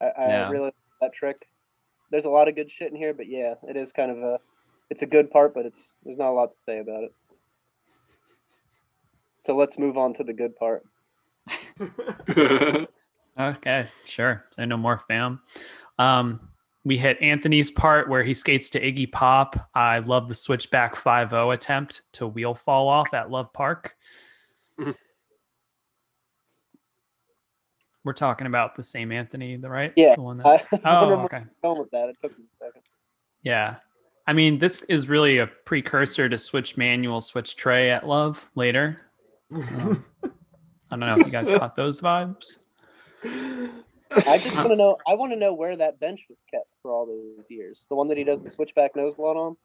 I, 0.02 0.06
I 0.06 0.28
Yeah. 0.28 0.50
really 0.50 0.66
like 0.66 0.74
that 1.02 1.14
trick. 1.14 1.48
There's 2.12 2.26
a 2.26 2.30
lot 2.30 2.48
of 2.48 2.56
good 2.56 2.70
shit 2.70 2.92
in 2.92 2.96
here, 2.98 3.14
but 3.14 3.28
yeah, 3.28 3.56
it 3.68 3.76
is 3.76 3.92
kind 3.92 4.12
of 4.12 4.18
a 4.20 4.40
it's 4.90 5.02
a 5.02 5.08
good 5.08 5.32
part, 5.32 5.54
but 5.56 5.66
it's 5.66 5.98
there's 6.04 6.18
not 6.18 6.30
a 6.30 6.34
lot 6.34 6.54
to 6.54 6.60
say 6.60 6.80
about 6.80 7.04
it. 7.04 7.16
So 9.40 9.56
let's 9.56 9.80
move 9.80 9.98
on 9.98 10.14
to 10.16 10.24
the 10.24 10.34
good 10.34 10.56
part. 10.56 10.84
Okay, 13.40 13.88
sure. 14.06 14.44
Say 14.52 14.66
no 14.66 14.76
more, 14.76 15.02
fam. 15.08 15.42
Um, 15.98 16.50
we 16.84 16.98
hit 16.98 17.22
Anthony's 17.22 17.70
part 17.70 18.10
where 18.10 18.24
he 18.24 18.34
skates 18.34 18.70
to 18.72 18.82
Iggy 18.82 19.12
Pop. 19.12 19.56
I 19.76 20.00
love 20.00 20.28
the 20.28 20.36
switchback 20.36 20.96
5-0 20.96 21.54
attempt 21.54 22.02
to 22.14 22.28
wheel 22.28 22.56
fall 22.56 22.88
off 22.88 23.14
at 23.14 23.30
Love 23.30 23.54
Park. 23.54 23.96
Mhm. 24.80 24.96
We're 28.04 28.14
talking 28.14 28.48
about 28.48 28.76
the 28.76 28.82
same 28.82 29.12
Anthony, 29.12 29.58
the 29.58 29.70
right? 29.70 29.94
Yeah, 29.96 30.16
The 30.16 30.22
one 30.24 30.38
that, 30.38 30.48
I 30.48 30.66
oh, 30.86 31.12
okay. 31.26 31.38
you're 31.38 31.50
going 31.62 31.80
with 31.80 31.92
that. 31.92 32.10
It 32.10 32.18
took 32.20 32.36
me 32.38 32.46
a 32.48 32.50
second. 32.50 32.82
Yeah. 33.44 33.76
I 34.26 34.34
mean, 34.34 34.58
this 34.58 34.82
is 34.84 35.08
really 35.08 35.38
a 35.38 35.46
precursor 35.46 36.28
to 36.28 36.38
switch 36.38 36.78
manual, 36.78 37.22
switch 37.22 37.56
tray 37.56 37.92
at 37.92 38.08
Love 38.08 38.50
later. 38.56 38.98
Um, 39.54 40.06
I 40.24 40.98
don't 40.98 41.00
know 41.08 41.20
if 41.20 41.26
you 41.26 41.32
guys 41.32 41.50
caught 41.50 41.76
those 41.78 42.02
vibes. 42.02 42.58
I 44.12 44.38
just 44.38 44.58
want 44.58 44.70
to 44.70 44.76
know. 44.76 44.98
I 45.08 45.14
want 45.14 45.32
to 45.32 45.38
know 45.38 45.54
where 45.54 45.76
that 45.78 46.00
bench 46.00 46.26
was 46.30 46.44
kept 46.50 46.68
for 46.82 46.92
all 46.92 47.06
those 47.06 47.46
years. 47.50 47.86
The 47.90 47.96
one 47.96 48.08
that 48.10 48.18
he 48.18 48.24
does 48.24 48.44
the 48.44 48.50
switchback 48.50 48.96
nose 48.96 49.16
blot 49.16 49.38
on. 49.38 49.58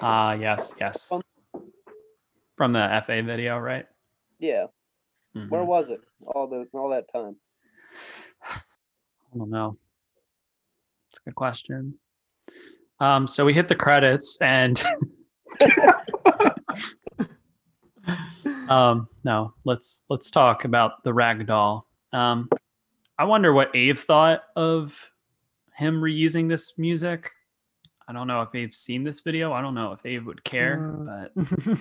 Ah, 0.00 0.32
yes, 0.32 0.74
yes. 0.78 1.10
From 2.56 2.72
the 2.72 3.02
FA 3.04 3.22
video, 3.22 3.58
right? 3.58 3.86
Yeah, 4.38 4.66
Mhm. 5.34 5.50
where 5.50 5.64
was 5.64 5.90
it 5.90 6.00
all 6.26 6.46
the 6.46 6.66
all 6.72 6.90
that 6.90 7.10
time? 7.12 7.36
I 8.42 9.38
don't 9.38 9.50
know. 9.50 9.74
It's 11.08 11.18
a 11.18 11.30
good 11.30 11.34
question. 11.34 11.98
Um, 13.00 13.26
so 13.26 13.44
we 13.44 13.52
hit 13.54 13.68
the 13.68 13.74
credits 13.74 14.38
and 14.40 14.82
um, 18.68 19.08
no, 19.24 19.54
let's 19.64 20.02
let's 20.08 20.30
talk 20.30 20.64
about 20.64 21.02
the 21.04 21.12
ragdoll. 21.12 21.82
Um, 22.12 22.48
I 23.18 23.24
wonder 23.24 23.52
what 23.52 23.68
Ave 23.68 23.94
thought 23.94 24.42
of 24.56 25.10
him 25.74 26.00
reusing 26.00 26.48
this 26.48 26.78
music. 26.78 27.30
I 28.08 28.12
don't 28.12 28.26
know 28.26 28.42
if 28.42 28.54
Ave's 28.54 28.78
seen 28.78 29.04
this 29.04 29.20
video. 29.20 29.52
I 29.52 29.60
don't 29.62 29.74
know 29.74 29.92
if 29.92 30.00
Ave 30.00 30.18
would 30.20 30.44
care, 30.44 30.78
but 30.78 31.32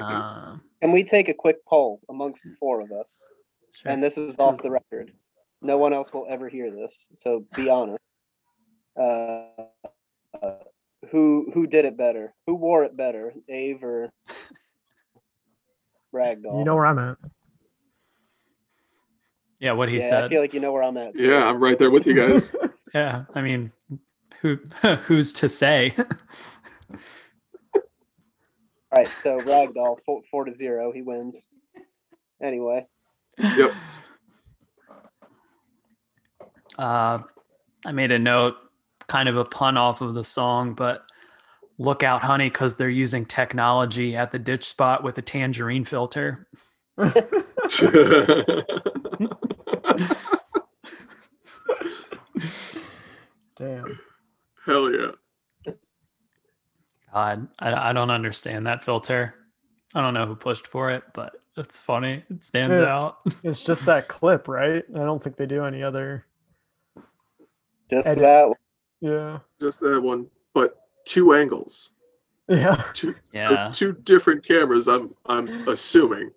uh, 0.00 0.56
Can 0.80 0.92
we 0.92 1.04
take 1.04 1.28
a 1.28 1.34
quick 1.34 1.64
poll 1.66 2.00
amongst 2.08 2.44
the 2.44 2.54
four 2.58 2.80
of 2.80 2.90
us? 2.92 3.24
sure. 3.72 3.92
And 3.92 4.02
this 4.02 4.16
is 4.16 4.38
off 4.38 4.62
the 4.62 4.70
record. 4.70 5.12
No 5.60 5.78
one 5.78 5.92
else 5.92 6.12
will 6.12 6.26
ever 6.28 6.48
hear 6.48 6.70
this, 6.70 7.08
so 7.14 7.44
be 7.56 7.68
honest. 7.70 7.98
Uh, 8.98 9.46
uh, 10.40 10.54
who 11.10 11.50
who 11.52 11.66
did 11.66 11.84
it 11.84 11.96
better? 11.96 12.32
Who 12.46 12.54
wore 12.54 12.84
it 12.84 12.96
better, 12.96 13.34
Ave 13.50 13.78
or 13.82 14.10
Ragdoll? 16.14 16.58
you 16.58 16.64
know 16.64 16.76
where 16.76 16.86
I'm 16.86 16.98
at. 16.98 17.16
Yeah, 19.60 19.72
what 19.72 19.88
he 19.88 19.96
yeah, 19.98 20.08
said. 20.08 20.24
I 20.24 20.28
feel 20.28 20.40
like 20.40 20.54
you 20.54 20.60
know 20.60 20.72
where 20.72 20.82
I'm 20.82 20.96
at. 20.96 21.14
too. 21.16 21.26
yeah, 21.28 21.44
I'm 21.46 21.62
right 21.62 21.78
there 21.78 21.90
with 21.90 22.06
you 22.06 22.14
guys. 22.14 22.54
Yeah, 22.94 23.24
I 23.34 23.42
mean, 23.42 23.72
who 24.40 24.56
who's 25.02 25.32
to 25.32 25.48
say? 25.48 25.94
All 27.74 27.80
right, 28.96 29.08
so 29.08 29.36
Ragdoll 29.40 29.98
four, 30.06 30.22
four 30.30 30.44
to 30.44 30.52
zero, 30.52 30.92
he 30.92 31.02
wins. 31.02 31.46
Anyway, 32.40 32.86
Yep. 33.40 33.72
Uh, 36.78 37.18
I 37.84 37.92
made 37.92 38.12
a 38.12 38.18
note, 38.18 38.54
kind 39.08 39.28
of 39.28 39.36
a 39.36 39.44
pun 39.44 39.76
off 39.76 40.00
of 40.00 40.14
the 40.14 40.22
song, 40.22 40.74
but 40.74 41.02
look 41.78 42.04
out, 42.04 42.22
honey, 42.22 42.48
because 42.48 42.76
they're 42.76 42.88
using 42.88 43.24
technology 43.26 44.14
at 44.14 44.30
the 44.30 44.38
ditch 44.38 44.62
spot 44.62 45.02
with 45.02 45.18
a 45.18 45.22
tangerine 45.22 45.84
filter. 45.84 46.46
Damn. 53.56 53.98
Hell 54.66 54.92
yeah. 54.92 55.72
God, 57.12 57.48
I, 57.60 57.90
I 57.90 57.92
don't 57.92 58.10
understand 58.10 58.66
that 58.66 58.82
filter. 58.84 59.34
I 59.94 60.00
don't 60.00 60.14
know 60.14 60.26
who 60.26 60.34
pushed 60.34 60.66
for 60.66 60.90
it, 60.90 61.04
but 61.12 61.36
it's 61.56 61.78
funny. 61.78 62.24
It 62.28 62.42
stands 62.44 62.78
Yeah. 62.80 62.86
out. 62.86 63.18
It's 63.44 63.62
just 63.62 63.86
that 63.86 64.08
clip, 64.08 64.48
right? 64.48 64.82
I 64.94 64.98
don't 64.98 65.22
think 65.22 65.36
they 65.36 65.46
do 65.46 65.64
any 65.64 65.82
other. 65.82 66.26
Just 67.90 68.06
Edit. 68.06 68.18
that. 68.22 68.54
Yeah. 69.00 69.38
Just 69.60 69.80
that 69.80 70.00
one, 70.00 70.26
but 70.54 70.76
two 71.04 71.34
angles. 71.34 71.90
Yeah. 72.48 72.82
Two, 72.94 73.12
so 73.12 73.16
Yeah. 73.38 73.70
two 73.72 73.92
different 73.92 74.44
cameras. 74.44 74.88
I'm 74.88 75.14
I'm 75.26 75.68
assuming. 75.68 76.30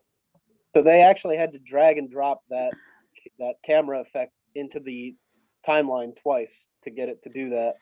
So 0.76 0.81
they 0.84 1.02
actually 1.02 1.38
had 1.38 1.52
to 1.53 1.60
drag 1.60 1.98
and 1.98 2.10
drop 2.11 2.44
that 2.49 2.72
that 3.39 3.56
camera 3.65 3.99
effect 4.02 4.34
into 4.56 4.80
the 4.80 5.15
timeline 5.68 6.15
twice 6.22 6.68
to 6.88 6.95
get 6.95 7.09
it 7.09 7.22
to 7.23 7.30
do 7.30 7.49
that. 7.51 7.76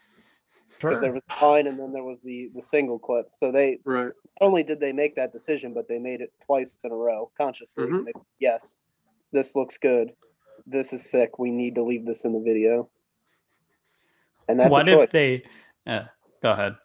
Because 0.80 0.99
there 0.99 1.10
Sure. 1.10 1.14
was 1.14 1.41
line 1.41 1.68
and 1.68 1.80
then 1.80 1.94
there 1.94 2.03
was 2.03 2.19
the 2.22 2.49
the 2.56 2.61
single 2.61 2.99
clip. 2.99 3.30
So 3.34 3.52
they 3.52 3.80
Right. 3.86 4.06
not 4.07 4.14
only 4.41 4.64
did 4.64 4.80
they 4.80 4.91
make 4.91 5.15
that 5.15 5.32
decision, 5.32 5.73
but 5.73 5.88
they 5.88 5.99
made 5.99 6.22
it 6.22 6.34
twice 6.45 6.76
in 6.84 6.91
a 6.91 6.95
row 6.95 7.32
consciously. 7.38 7.86
Mhm. 7.86 8.06
They- 8.06 8.11
yes, 8.40 8.80
this 9.32 9.56
looks 9.56 9.77
good. 9.77 10.15
This 10.65 10.91
is 10.91 11.07
sick. 11.10 11.38
We 11.40 11.52
need 11.52 11.76
to 11.76 11.84
leave 11.84 12.06
this 12.06 12.26
in 12.26 12.34
the 12.34 12.40
video. 12.40 12.90
And 14.48 14.60
that's 14.60 14.72
what 14.72 14.88
a 14.88 14.91
choice. 14.91 15.03
if 15.03 15.10
they? 15.11 15.44
Uh, 15.88 16.06
go 16.41 16.52
ahead. 16.52 16.76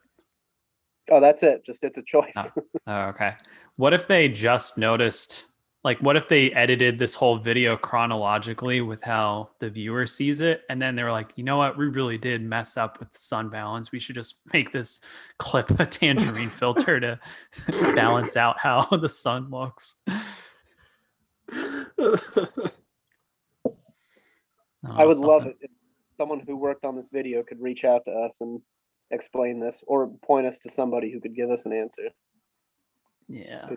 oh, 1.11 1.19
that's 1.21 1.43
it. 1.43 1.65
Just 1.65 1.83
it's 1.83 1.99
a 1.99 2.03
choice. 2.03 2.35
Oh. 2.37 2.51
Oh, 2.87 3.09
okay. 3.09 3.37
What 3.77 3.93
if 3.95 4.07
they 4.07 4.29
just 4.29 4.77
noticed? 4.79 5.47
Like, 5.83 5.99
what 6.01 6.17
if 6.17 6.29
they 6.29 6.53
edited 6.53 6.99
this 6.99 7.15
whole 7.15 7.39
video 7.39 7.75
chronologically 7.75 8.83
with 8.83 9.03
how 9.03 9.49
the 9.61 9.71
viewer 9.71 10.07
sees 10.07 10.43
it, 10.43 10.63
and 10.69 10.81
then 10.81 10.95
they 10.95 11.03
were 11.03 11.11
like, 11.11 11.33
you 11.37 11.45
know 11.45 11.57
what, 11.57 11.79
we 11.79 11.87
really 11.87 12.19
did 12.19 12.43
mess 12.43 12.77
up 12.77 13.01
with 13.01 13.11
the 13.11 13.19
sun 13.19 13.49
balance. 13.49 13.91
We 13.91 13.99
should 13.99 14.15
just 14.15 14.41
make 14.53 14.73
this 14.73 15.01
clip 15.39 15.71
a 15.81 15.87
tangerine 15.87 16.51
filter 16.51 17.01
to 17.01 17.19
balance 17.95 18.37
out 18.37 18.61
how 18.61 18.83
the 18.97 19.09
sun 19.09 19.49
looks. 19.51 19.95
I 24.85 25.05
would 25.05 25.19
love 25.19 25.47
it 25.47 25.57
if 25.61 25.71
someone 26.19 26.41
who 26.41 26.57
worked 26.57 26.85
on 26.85 26.95
this 26.95 27.09
video 27.11 27.43
could 27.43 27.61
reach 27.61 27.85
out 27.85 28.05
to 28.05 28.11
us 28.11 28.43
and 28.43 28.61
explain 29.11 29.61
this 29.61 29.83
or 29.87 30.09
point 30.23 30.47
us 30.47 30.59
to 30.59 30.69
somebody 30.69 31.11
who 31.11 31.21
could 31.21 31.35
give 31.35 31.51
us 31.51 31.65
an 31.65 31.73
answer. 31.73 32.11
Yeah. 33.29 33.71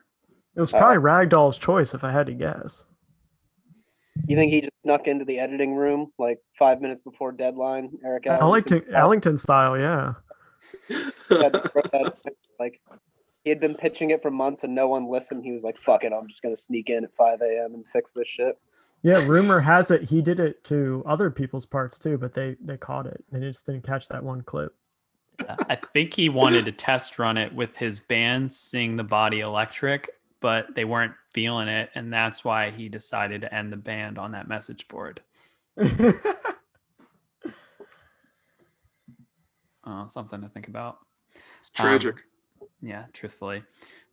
It 0.55 0.61
was 0.61 0.73
Uh, 0.73 0.77
probably 0.79 0.97
Ragdoll's 0.97 1.57
choice, 1.57 1.93
if 1.93 2.03
I 2.03 2.11
had 2.11 2.27
to 2.27 2.33
guess. 2.33 2.83
You 4.27 4.35
think 4.35 4.53
he 4.53 4.61
just 4.61 4.71
snuck 4.83 5.07
into 5.07 5.25
the 5.25 5.39
editing 5.39 5.75
room 5.75 6.11
like 6.19 6.39
five 6.57 6.81
minutes 6.81 7.01
before 7.03 7.31
deadline? 7.31 7.91
Eric 8.05 8.27
Ellington, 8.27 8.43
Allington- 8.79 8.93
Ellington 8.95 9.37
style, 9.37 9.77
yeah. 9.77 10.13
had 11.29 11.53
to 11.53 11.69
throw 11.69 11.81
that 11.91 12.17
in, 12.25 12.33
like 12.59 12.79
he 13.43 13.49
had 13.49 13.59
been 13.59 13.75
pitching 13.75 14.11
it 14.11 14.21
for 14.21 14.31
months 14.31 14.63
and 14.63 14.73
no 14.73 14.87
one 14.87 15.09
listened. 15.09 15.43
He 15.43 15.51
was 15.51 15.63
like, 15.63 15.77
"Fuck 15.77 16.03
it, 16.03 16.13
I'm 16.13 16.27
just 16.27 16.41
gonna 16.41 16.55
sneak 16.55 16.89
in 16.89 17.03
at 17.03 17.13
5 17.15 17.41
a.m. 17.41 17.73
and 17.73 17.85
fix 17.87 18.11
this 18.13 18.27
shit." 18.27 18.57
Yeah, 19.01 19.25
rumor 19.27 19.59
has 19.59 19.91
it 19.91 20.03
he 20.03 20.21
did 20.21 20.39
it 20.39 20.63
to 20.65 21.03
other 21.05 21.29
people's 21.29 21.65
parts 21.65 21.99
too, 21.99 22.17
but 22.17 22.33
they 22.33 22.55
they 22.63 22.77
caught 22.77 23.05
it. 23.07 23.23
They 23.31 23.39
just 23.39 23.65
didn't 23.65 23.85
catch 23.85 24.07
that 24.09 24.23
one 24.23 24.41
clip. 24.43 24.73
I 25.67 25.77
think 25.93 26.13
he 26.13 26.29
wanted 26.29 26.65
to 26.65 26.71
test 26.71 27.17
run 27.19 27.37
it 27.37 27.53
with 27.53 27.75
his 27.75 27.99
band, 27.99 28.53
Sing 28.53 28.95
the 28.95 29.03
Body 29.03 29.41
Electric, 29.41 30.09
but 30.43 30.75
they 30.75 30.83
weren't 30.83 31.13
feeling 31.33 31.69
it. 31.69 31.89
And 31.95 32.11
that's 32.11 32.43
why 32.43 32.69
he 32.69 32.89
decided 32.89 33.41
to 33.41 33.55
end 33.55 33.71
the 33.71 33.77
band 33.77 34.19
on 34.19 34.33
that 34.33 34.47
message 34.47 34.87
board. 34.87 35.21
Uh, 39.85 40.07
something 40.07 40.39
to 40.39 40.47
think 40.47 40.69
about. 40.69 40.99
It's 41.59 41.69
tragic. 41.69 42.15
Yeah, 42.81 43.03
truthfully. 43.11 43.63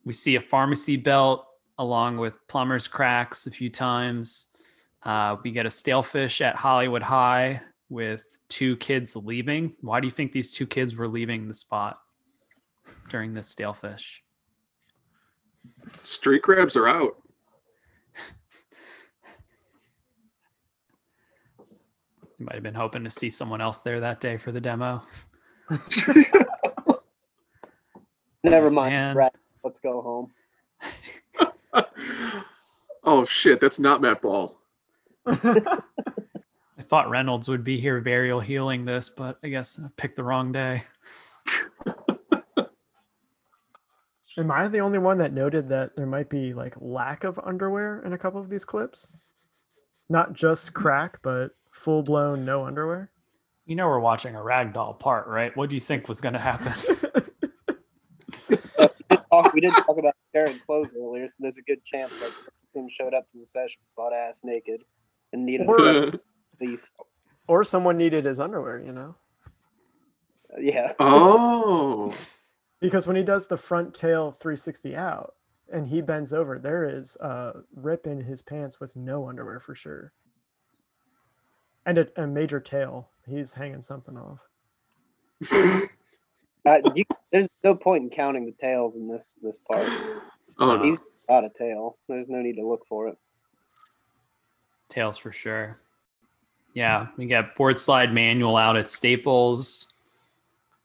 We 0.05 0.13
see 0.13 0.35
a 0.35 0.41
pharmacy 0.41 0.97
belt 0.97 1.47
along 1.79 2.17
with 2.17 2.35
plumber's 2.49 2.89
cracks 2.89 3.47
a 3.47 3.53
few 3.53 3.71
times. 3.71 4.49
Uh, 5.05 5.37
we 5.45 5.53
get 5.53 5.67
a 5.67 5.69
stalefish 5.69 6.41
at 6.41 6.57
Hollywood 6.57 7.03
High 7.03 7.61
with 7.89 8.41
two 8.49 8.79
kids 8.79 9.15
leaving. 9.15 9.75
Why 9.81 10.01
do 10.01 10.09
you 10.09 10.11
think 10.11 10.33
these 10.33 10.53
two 10.53 10.67
kids 10.67 10.97
were 10.97 11.07
leaving 11.07 11.47
the 11.47 11.55
spot 11.55 12.01
during 13.09 13.33
this 13.33 13.55
stalefish? 13.55 14.23
Street 16.03 16.43
crabs 16.43 16.77
are 16.77 16.89
out. 16.89 17.17
You 22.41 22.47
might 22.47 22.55
have 22.55 22.63
been 22.63 22.75
hoping 22.75 23.05
to 23.05 23.11
see 23.11 23.29
someone 23.29 23.61
else 23.61 23.81
there 23.81 24.01
that 24.01 24.21
day 24.21 24.39
for 24.39 24.51
the 24.51 24.63
demo. 24.63 25.03
Never 28.43 28.71
mind. 28.71 28.95
Man. 28.95 29.15
Right, 29.17 29.35
let's 29.63 29.79
go 29.79 30.01
home. 30.01 30.33
oh 33.05 33.27
shit, 33.27 33.61
that's 33.61 33.79
not 33.79 34.01
Matt 34.01 34.23
Ball. 34.23 34.59
I 35.27 35.83
thought 36.81 37.11
Reynolds 37.11 37.47
would 37.49 37.63
be 37.63 37.79
here 37.79 38.01
burial 38.01 38.41
healing 38.41 38.87
this, 38.87 39.11
but 39.11 39.39
I 39.45 39.49
guess 39.49 39.79
I 39.79 39.89
picked 39.99 40.17
the 40.17 40.25
wrong 40.25 40.51
day. 40.51 40.83
Am 44.39 44.51
I 44.51 44.69
the 44.69 44.81
only 44.81 44.99
one 44.99 45.17
that 45.19 45.33
noted 45.33 45.69
that 45.71 45.97
there 45.97 46.07
might 46.07 46.31
be 46.31 46.55
like 46.55 46.75
lack 46.81 47.25
of 47.25 47.39
underwear 47.43 48.03
in 48.05 48.13
a 48.13 48.19
couple 48.19 48.41
of 48.41 48.49
these 48.49 48.65
clips? 48.65 49.09
Not 50.09 50.33
just 50.35 50.71
mm. 50.71 50.75
crack, 50.75 51.19
but 51.23 51.51
full 51.73 52.03
blown 52.03 52.45
no 52.45 52.65
underwear. 52.65 53.11
You 53.67 53.77
know 53.77 53.87
we're 53.87 54.01
watching 54.01 54.35
a 54.35 54.41
ragdoll 54.41 54.99
part, 54.99 55.27
right? 55.27 55.57
What 55.57 55.69
do 55.69 55.77
you 55.77 55.81
think 55.81 56.09
was 56.09 56.21
going 56.21 56.33
to 56.33 56.41
happen? 56.41 56.73
Talk, 59.31 59.53
we 59.55 59.61
didn't 59.61 59.77
talk 59.85 59.97
about 59.97 60.15
sharing 60.35 60.59
clothes 60.59 60.91
earlier, 60.97 61.29
so 61.29 61.35
there's 61.39 61.57
a 61.57 61.63
good 61.63 61.85
chance 61.85 62.19
that 62.19 62.33
him 62.75 62.89
showed 62.89 63.15
up 63.15 63.29
to 63.29 63.39
the 63.39 63.47
session 63.47 63.81
butt 63.97 64.13
ass 64.13 64.43
naked 64.43 64.83
and 65.33 65.45
needed 65.47 65.69
Or- 65.69 65.79
set 65.79 66.15
at 66.15 66.21
least. 66.61 66.93
or 67.47 67.63
someone 67.63 67.97
needed 67.97 68.25
his 68.25 68.41
underwear, 68.41 68.81
you 68.81 68.93
know? 68.93 69.15
Yeah. 70.59 70.93
oh, 70.99 72.13
Because 72.81 73.07
when 73.07 73.17
he 73.17 73.23
does 73.23 73.47
the 73.47 73.59
front 73.59 73.95
tail 73.95 74.33
360 74.33 74.97
out 74.97 75.35
and 75.73 75.89
he 75.89 76.01
bends 76.01 76.33
over, 76.33 76.59
there 76.59 76.89
is 76.89 77.17
a 77.17 77.61
rip 77.75 78.07
in 78.07 78.23
his 78.23 78.43
pants 78.43 78.81
with 78.81 78.97
no 78.97 79.29
underwear 79.29 79.61
for 79.61 79.75
sure. 79.75 80.13
And 81.87 81.99
a, 81.99 82.23
a 82.23 82.27
major 82.27 82.61
tail. 82.61 83.09
He's 83.27 83.53
hanging 83.53 83.83
something 83.83 84.17
off. 84.17 84.41
Uh, 86.67 86.77
you, 86.95 87.05
there's 87.33 87.49
no 87.65 87.75
point 87.75 88.05
in 88.05 88.11
counting 88.11 88.45
the 88.45 88.53
tails 88.53 88.97
in 88.97 89.09
this 89.09 89.39
this 89.43 89.59
part. 89.59 89.87
oh 90.59 90.77
no. 90.77 90.83
He's 90.83 90.99
got 91.29 91.45
a 91.45 91.49
tail. 91.49 91.97
There's 92.09 92.29
no 92.29 92.41
need 92.43 92.57
to 92.57 92.67
look 92.67 92.87
for 92.87 93.09
it. 93.09 93.17
Tails 94.89 95.17
for 95.17 95.33
sure. 95.33 95.79
Yeah, 96.75 97.09
we 97.17 97.27
got 97.27 97.55
board 97.55 97.81
slide 97.81 98.13
manual 98.13 98.57
out 98.57 98.77
at 98.77 98.91
Staples. 98.91 99.90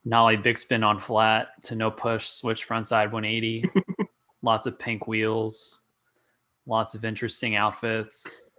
Nollie 0.06 0.38
big 0.38 0.58
spin 0.60 0.84
on 0.84 1.00
flat 1.00 1.62
to 1.64 1.76
no 1.76 1.90
push, 1.90 2.28
switch 2.28 2.64
front 2.64 2.88
side 2.88 3.12
180. 3.12 3.70
lots 4.44 4.68
of 4.68 4.78
pink 4.78 5.08
wheels. 5.08 5.82
Lots 6.68 6.94
of 6.94 7.04
interesting 7.04 7.56
outfits. 7.56 8.50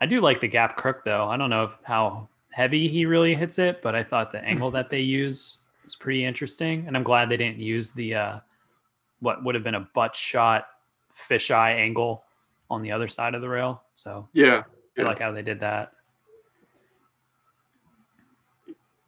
I 0.00 0.06
do 0.06 0.20
like 0.20 0.40
the 0.40 0.48
gap 0.48 0.76
crook 0.76 1.04
though. 1.04 1.28
I 1.28 1.36
don't 1.36 1.50
know 1.50 1.64
if, 1.64 1.76
how 1.82 2.28
heavy 2.50 2.88
he 2.88 3.04
really 3.04 3.34
hits 3.34 3.58
it, 3.58 3.82
but 3.82 3.94
I 3.94 4.04
thought 4.04 4.32
the 4.32 4.42
angle 4.44 4.70
that 4.70 4.90
they 4.90 5.00
use 5.00 5.58
was 5.82 5.96
pretty 5.96 6.24
interesting. 6.24 6.84
And 6.86 6.96
I'm 6.96 7.02
glad 7.02 7.28
they 7.28 7.36
didn't 7.36 7.58
use 7.58 7.90
the 7.90 8.14
uh, 8.14 8.40
what 9.20 9.44
would 9.44 9.56
have 9.56 9.64
been 9.64 9.74
a 9.74 9.88
butt 9.94 10.14
shot 10.14 10.68
fisheye 11.12 11.74
angle 11.74 12.24
on 12.70 12.82
the 12.82 12.92
other 12.92 13.08
side 13.08 13.34
of 13.34 13.40
the 13.42 13.48
rail. 13.48 13.82
So 13.94 14.28
Yeah, 14.96 15.04
I 15.04 15.08
like 15.08 15.18
how 15.18 15.32
they 15.32 15.42
did 15.42 15.60
that. 15.60 15.92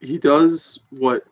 He 0.01 0.19
does 0.19 0.81
what 0.91 1.25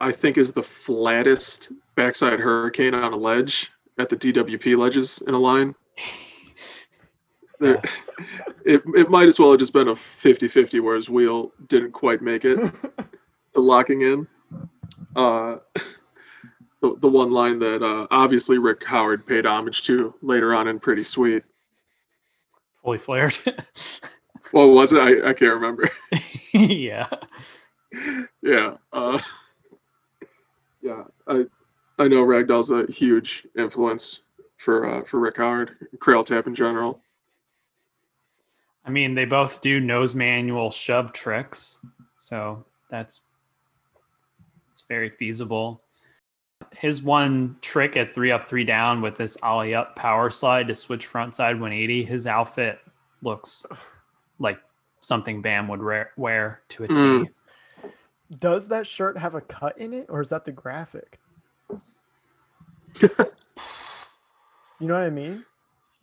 I 0.00 0.12
think 0.12 0.36
is 0.36 0.52
the 0.52 0.62
flattest 0.62 1.72
backside 1.94 2.40
hurricane 2.40 2.94
on 2.94 3.12
a 3.12 3.16
ledge 3.16 3.72
at 3.98 4.08
the 4.08 4.16
DWP 4.16 4.76
ledges 4.76 5.22
in 5.26 5.34
a 5.34 5.38
line. 5.38 5.74
There, 7.58 7.80
it, 8.66 8.82
it 8.94 9.08
might 9.08 9.28
as 9.28 9.40
well 9.40 9.52
have 9.52 9.60
just 9.60 9.72
been 9.72 9.88
a 9.88 9.94
50-50 9.94 10.82
where 10.82 10.96
his 10.96 11.08
wheel 11.08 11.52
didn't 11.68 11.92
quite 11.92 12.20
make 12.20 12.44
it 12.44 12.58
to 13.54 13.60
locking 13.60 14.02
in. 14.02 14.26
Uh, 15.14 15.56
the, 16.82 16.96
the 17.00 17.08
one 17.08 17.32
line 17.32 17.58
that 17.60 17.82
uh, 17.82 18.06
obviously 18.10 18.58
Rick 18.58 18.84
Howard 18.84 19.26
paid 19.26 19.46
homage 19.46 19.84
to 19.84 20.14
later 20.20 20.54
on 20.54 20.68
in 20.68 20.78
Pretty 20.78 21.02
Sweet. 21.02 21.44
Fully 22.82 22.98
flared. 22.98 23.38
What 24.52 24.66
was 24.66 24.92
it? 24.92 25.00
I, 25.00 25.30
I 25.30 25.32
can't 25.32 25.54
remember. 25.54 25.90
yeah. 26.52 27.08
yeah. 28.42 28.74
Uh, 28.92 29.20
yeah. 30.82 31.04
I 31.26 31.46
I 31.98 32.08
know 32.08 32.24
Ragdoll's 32.24 32.70
a 32.70 32.90
huge 32.90 33.46
influence 33.56 34.22
for 34.58 34.86
uh, 34.86 35.04
for 35.04 35.20
Rick 35.20 35.36
Howard, 35.38 35.76
Crail 36.00 36.24
Tap 36.24 36.46
in 36.46 36.54
general. 36.54 37.00
I 38.84 38.90
mean, 38.90 39.14
they 39.14 39.24
both 39.24 39.60
do 39.60 39.80
nose 39.80 40.14
manual 40.14 40.70
shove 40.70 41.12
tricks, 41.12 41.84
so 42.18 42.64
that's 42.90 43.22
it's 44.70 44.84
very 44.88 45.10
feasible. 45.10 45.82
His 46.72 47.02
one 47.02 47.56
trick 47.60 47.96
at 47.96 48.12
three 48.12 48.30
up, 48.30 48.44
three 48.44 48.64
down 48.64 49.00
with 49.00 49.16
this 49.16 49.36
ollie 49.42 49.74
up 49.74 49.96
power 49.96 50.30
slide 50.30 50.68
to 50.68 50.74
switch 50.74 51.06
front 51.06 51.34
side 51.34 51.54
180. 51.54 52.04
His 52.04 52.26
outfit 52.26 52.78
looks 53.22 53.64
like 54.38 54.60
something 55.00 55.42
Bam 55.42 55.68
would 55.68 55.82
wear, 55.82 56.10
wear 56.16 56.62
to 56.68 56.84
a 56.84 56.88
T. 56.88 56.94
Mm. 56.94 57.26
Does 58.38 58.68
that 58.68 58.86
shirt 58.86 59.18
have 59.18 59.34
a 59.34 59.40
cut 59.40 59.78
in 59.78 59.92
it, 59.94 60.06
or 60.08 60.20
is 60.20 60.30
that 60.30 60.44
the 60.44 60.52
graphic? 60.52 61.18
You 64.78 64.88
know 64.88 64.94
what 64.94 65.04
I 65.04 65.10
mean? 65.10 65.44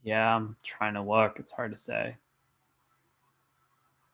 Yeah, 0.03 0.35
I'm 0.35 0.55
trying 0.63 0.95
to 0.95 1.01
look. 1.01 1.37
It's 1.39 1.51
hard 1.51 1.71
to 1.71 1.77
say. 1.77 2.17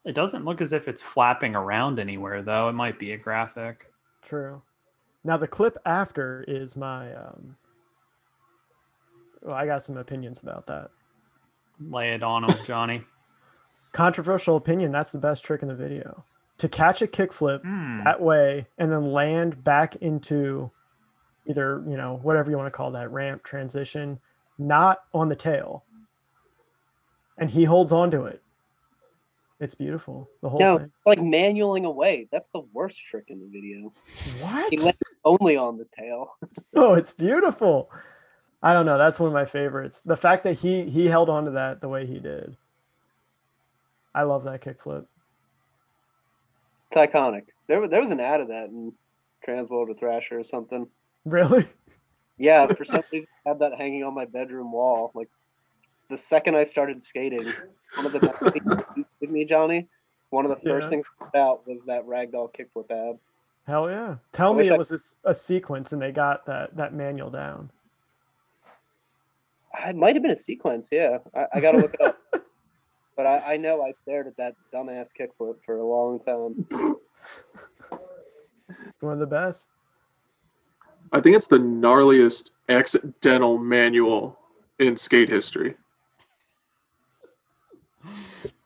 It 0.05 0.15
doesn't 0.15 0.45
look 0.45 0.61
as 0.61 0.73
if 0.73 0.87
it's 0.87 1.01
flapping 1.01 1.55
around 1.55 1.99
anywhere, 1.99 2.41
though. 2.41 2.69
It 2.69 2.73
might 2.73 2.99
be 2.99 3.13
a 3.13 3.17
graphic. 3.17 3.91
True. 4.21 4.61
Now 5.23 5.37
the 5.37 5.47
clip 5.47 5.77
after 5.85 6.43
is 6.47 6.75
my. 6.75 7.13
Um, 7.13 7.55
well, 9.41 9.55
I 9.55 9.65
got 9.65 9.83
some 9.83 9.97
opinions 9.97 10.41
about 10.41 10.67
that. 10.67 10.91
Lay 11.79 12.11
it 12.13 12.23
on 12.23 12.43
him, 12.43 12.57
Johnny. 12.65 13.03
Controversial 13.93 14.57
opinion. 14.57 14.91
That's 14.91 15.11
the 15.11 15.17
best 15.17 15.43
trick 15.43 15.61
in 15.61 15.69
the 15.69 15.75
video. 15.75 16.23
To 16.59 16.69
catch 16.69 17.01
a 17.01 17.07
kickflip 17.07 17.61
Hmm. 17.61 18.03
that 18.03 18.21
way 18.21 18.67
and 18.77 18.91
then 18.91 19.11
land 19.11 19.63
back 19.63 19.95
into 19.97 20.69
either 21.47 21.83
you 21.87 21.97
know 21.97 22.19
whatever 22.21 22.51
you 22.51 22.57
want 22.57 22.67
to 22.67 22.75
call 22.77 22.91
that 22.91 23.11
ramp 23.11 23.43
transition, 23.43 24.19
not 24.57 25.03
on 25.13 25.29
the 25.29 25.35
tail. 25.35 25.83
And 27.37 27.49
he 27.49 27.63
holds 27.63 27.91
on 27.93 28.11
to 28.11 28.25
it. 28.25 28.43
It's 29.61 29.75
beautiful. 29.75 30.29
The 30.41 30.49
whole 30.49 30.59
No, 30.59 30.77
thing. 30.79 30.91
like 31.05 31.19
manualing 31.19 31.85
away. 31.85 32.27
That's 32.31 32.49
the 32.49 32.61
worst 32.73 32.97
trick 33.05 33.25
in 33.29 33.39
the 33.39 33.47
video. 33.47 33.91
What? 34.41 34.69
He 34.69 34.77
landed 34.77 34.97
only 35.25 35.55
on 35.57 35.77
the 35.77 35.87
tail. 35.97 36.35
Oh, 36.75 36.93
it's 36.93 37.11
beautiful. 37.13 37.89
I 38.61 38.73
don't 38.73 38.85
know. 38.85 38.97
That's 38.97 39.19
one 39.19 39.27
of 39.27 39.33
my 39.33 39.45
favorites. 39.45 40.01
The 40.01 40.15
fact 40.17 40.43
that 40.43 40.53
he 40.59 40.89
he 40.89 41.07
held 41.07 41.29
on 41.29 41.45
to 41.45 41.51
that 41.51 41.81
the 41.81 41.89
way 41.89 42.05
he 42.05 42.19
did. 42.19 42.57
I 44.13 44.23
love 44.23 44.43
that 44.43 44.61
kickflip. 44.61 45.05
It's 46.91 46.97
iconic. 46.97 47.43
There, 47.67 47.87
there 47.87 48.01
was 48.01 48.09
an 48.09 48.19
ad 48.19 48.41
of 48.41 48.47
that 48.47 48.65
in 48.69 48.93
Transworld 49.47 49.89
or 49.89 49.93
Thrasher 49.93 50.39
or 50.39 50.43
something. 50.43 50.87
Really? 51.25 51.67
Yeah, 52.37 52.67
for 52.67 52.85
some 52.85 53.03
reason 53.11 53.27
I 53.45 53.49
had 53.49 53.59
that 53.59 53.73
hanging 53.77 54.03
on 54.03 54.15
my 54.15 54.25
bedroom 54.25 54.71
wall. 54.71 55.11
Like 55.13 55.27
the 56.09 56.17
second 56.17 56.55
I 56.55 56.63
started 56.63 57.03
skating, 57.03 57.45
one 57.95 58.05
of 58.05 58.11
the 58.13 58.19
best 58.21 58.39
things 58.39 58.83
you 58.95 59.05
did 59.21 59.29
me, 59.29 59.45
Johnny. 59.45 59.87
One 60.31 60.45
of 60.45 60.49
the 60.49 60.67
first 60.69 60.85
Yeah. 60.85 60.89
things 60.89 61.03
out 61.35 61.67
was 61.67 61.83
that 61.85 62.05
ragdoll 62.05 62.49
kickflip 62.53 62.89
ad. 62.91 63.19
Hell 63.67 63.89
yeah. 63.89 64.15
Tell 64.31 64.53
I 64.53 64.57
me 64.57 64.67
it 64.67 64.71
I- 64.73 64.77
was 64.77 65.15
a 65.23 65.35
sequence 65.35 65.91
and 65.91 66.01
they 66.01 66.11
got 66.11 66.45
that 66.47 66.75
that 66.77 66.93
manual 66.93 67.29
down. 67.29 67.69
It 69.85 69.95
might 69.95 70.15
have 70.15 70.23
been 70.23 70.31
a 70.31 70.35
sequence. 70.35 70.89
Yeah, 70.91 71.19
I, 71.35 71.45
I 71.55 71.59
gotta 71.59 71.77
look 71.77 71.93
it 71.93 72.01
up. 72.01 72.17
But 73.19 73.27
I, 73.27 73.55
I 73.55 73.57
know 73.57 73.81
I 73.81 73.91
stared 73.91 74.27
at 74.27 74.37
that 74.37 74.55
dumbass 74.73 75.09
kickflip 75.11 75.55
for 75.65 75.79
a 75.79 75.85
long 75.85 76.21
time. 76.21 76.65
One 79.01 79.11
of 79.11 79.19
the 79.19 79.25
best. 79.25 79.67
I 81.11 81.19
think 81.19 81.35
it's 81.35 81.47
the 81.47 81.57
gnarliest 81.57 82.51
accidental 82.69 83.57
manual 83.57 84.39
in 84.79 84.95
skate 84.95 85.27
history. 85.27 85.75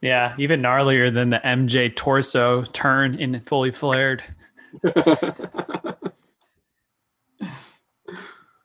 Yeah, 0.01 0.35
even 0.37 0.61
gnarlier 0.61 1.11
than 1.11 1.31
the 1.31 1.41
MJ 1.43 1.95
torso 1.95 2.61
turn 2.61 3.15
in 3.15 3.39
fully 3.39 3.71
flared. 3.71 4.23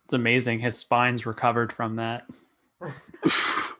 It's 0.04 0.14
amazing 0.14 0.60
his 0.60 0.78
spine's 0.78 1.26
recovered 1.26 1.70
from 1.70 1.96
that. 1.96 2.26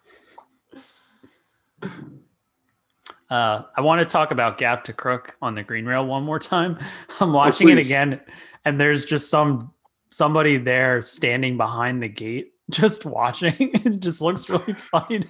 Uh, 1.83 3.63
I 3.77 3.83
want 3.83 4.01
to 4.01 4.07
talk 4.07 4.31
about 4.31 4.57
gap 4.57 4.85
to 4.85 4.93
crook 4.93 5.37
on 5.43 5.55
the 5.55 5.63
green 5.63 5.85
rail 5.85 6.07
one 6.07 6.23
more 6.25 6.39
time. 6.39 6.79
I'm 7.21 7.33
watching 7.33 7.69
it 7.69 7.85
again, 7.85 8.21
and 8.65 8.81
there's 8.81 9.05
just 9.05 9.31
some 9.31 9.73
somebody 10.11 10.57
there 10.57 11.03
standing 11.03 11.57
behind 11.57 12.03
the 12.03 12.09
gate, 12.09 12.55
just 12.71 13.05
watching. 13.05 13.55
it 13.59 14.01
just 14.01 14.23
looks 14.23 14.49
really 14.49 14.73
funny. 14.73 15.25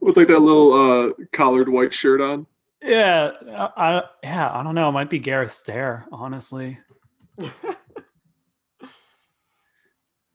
With 0.00 0.16
like 0.16 0.28
that 0.28 0.40
little 0.40 0.72
uh, 0.72 1.12
collared 1.32 1.68
white 1.68 1.94
shirt 1.94 2.20
on. 2.20 2.46
Yeah, 2.82 3.32
I, 3.48 3.70
I 3.76 4.02
yeah, 4.22 4.50
I 4.52 4.62
don't 4.62 4.74
know. 4.74 4.88
It 4.88 4.92
might 4.92 5.10
be 5.10 5.18
Gareth 5.18 5.50
Stehr, 5.50 6.04
honestly. 6.12 6.78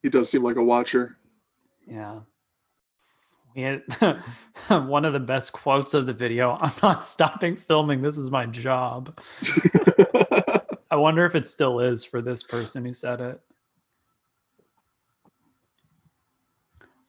He 0.02 0.10
does 0.10 0.30
seem 0.30 0.44
like 0.44 0.56
a 0.56 0.64
watcher. 0.64 1.18
Yeah. 1.86 2.22
We 3.56 3.64
had 3.64 3.82
one 4.68 5.06
of 5.06 5.14
the 5.14 5.19
best 5.19 5.52
quotes 5.53 5.94
of 5.94 6.06
the 6.06 6.14
video. 6.14 6.57
I'm 6.61 6.72
not 6.82 7.06
stopping 7.06 7.56
filming. 7.56 8.02
This 8.02 8.18
is 8.18 8.32
my 8.32 8.45
job. 8.45 9.19
I 10.91 10.95
wonder 10.95 11.26
if 11.26 11.36
it 11.36 11.48
still 11.48 11.80
is 11.80 12.03
for 12.03 12.22
this 12.22 12.44
person 12.44 12.86
who 12.86 12.94
said 12.94 13.22
it. 13.22 13.41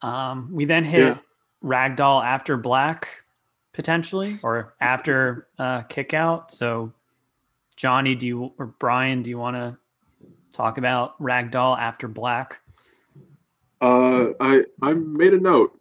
Um, 0.01 0.49
we 0.51 0.65
then 0.65 0.83
hit 0.83 0.99
Yeah. 0.99 1.17
Ragdoll 1.63 2.23
after 2.23 2.57
Black, 2.57 3.23
potentially, 3.73 4.37
or 4.43 4.75
after 4.81 5.47
uh, 5.57 5.83
kick 5.83 6.13
out. 6.13 6.51
So, 6.51 6.91
Johnny, 7.77 8.13
do 8.15 8.25
you 8.27 8.53
or 8.57 8.67
Brian, 8.79 9.21
do 9.21 9.29
you 9.29 9.37
want 9.37 9.55
to 9.55 9.77
talk 10.51 10.77
about 10.77 11.17
Ragdoll 11.21 11.77
after 11.77 12.09
Black? 12.09 12.59
Uh, 13.79 14.29
I 14.41 14.65
I 14.81 14.93
made 14.93 15.33
a 15.33 15.39
note. 15.39 15.79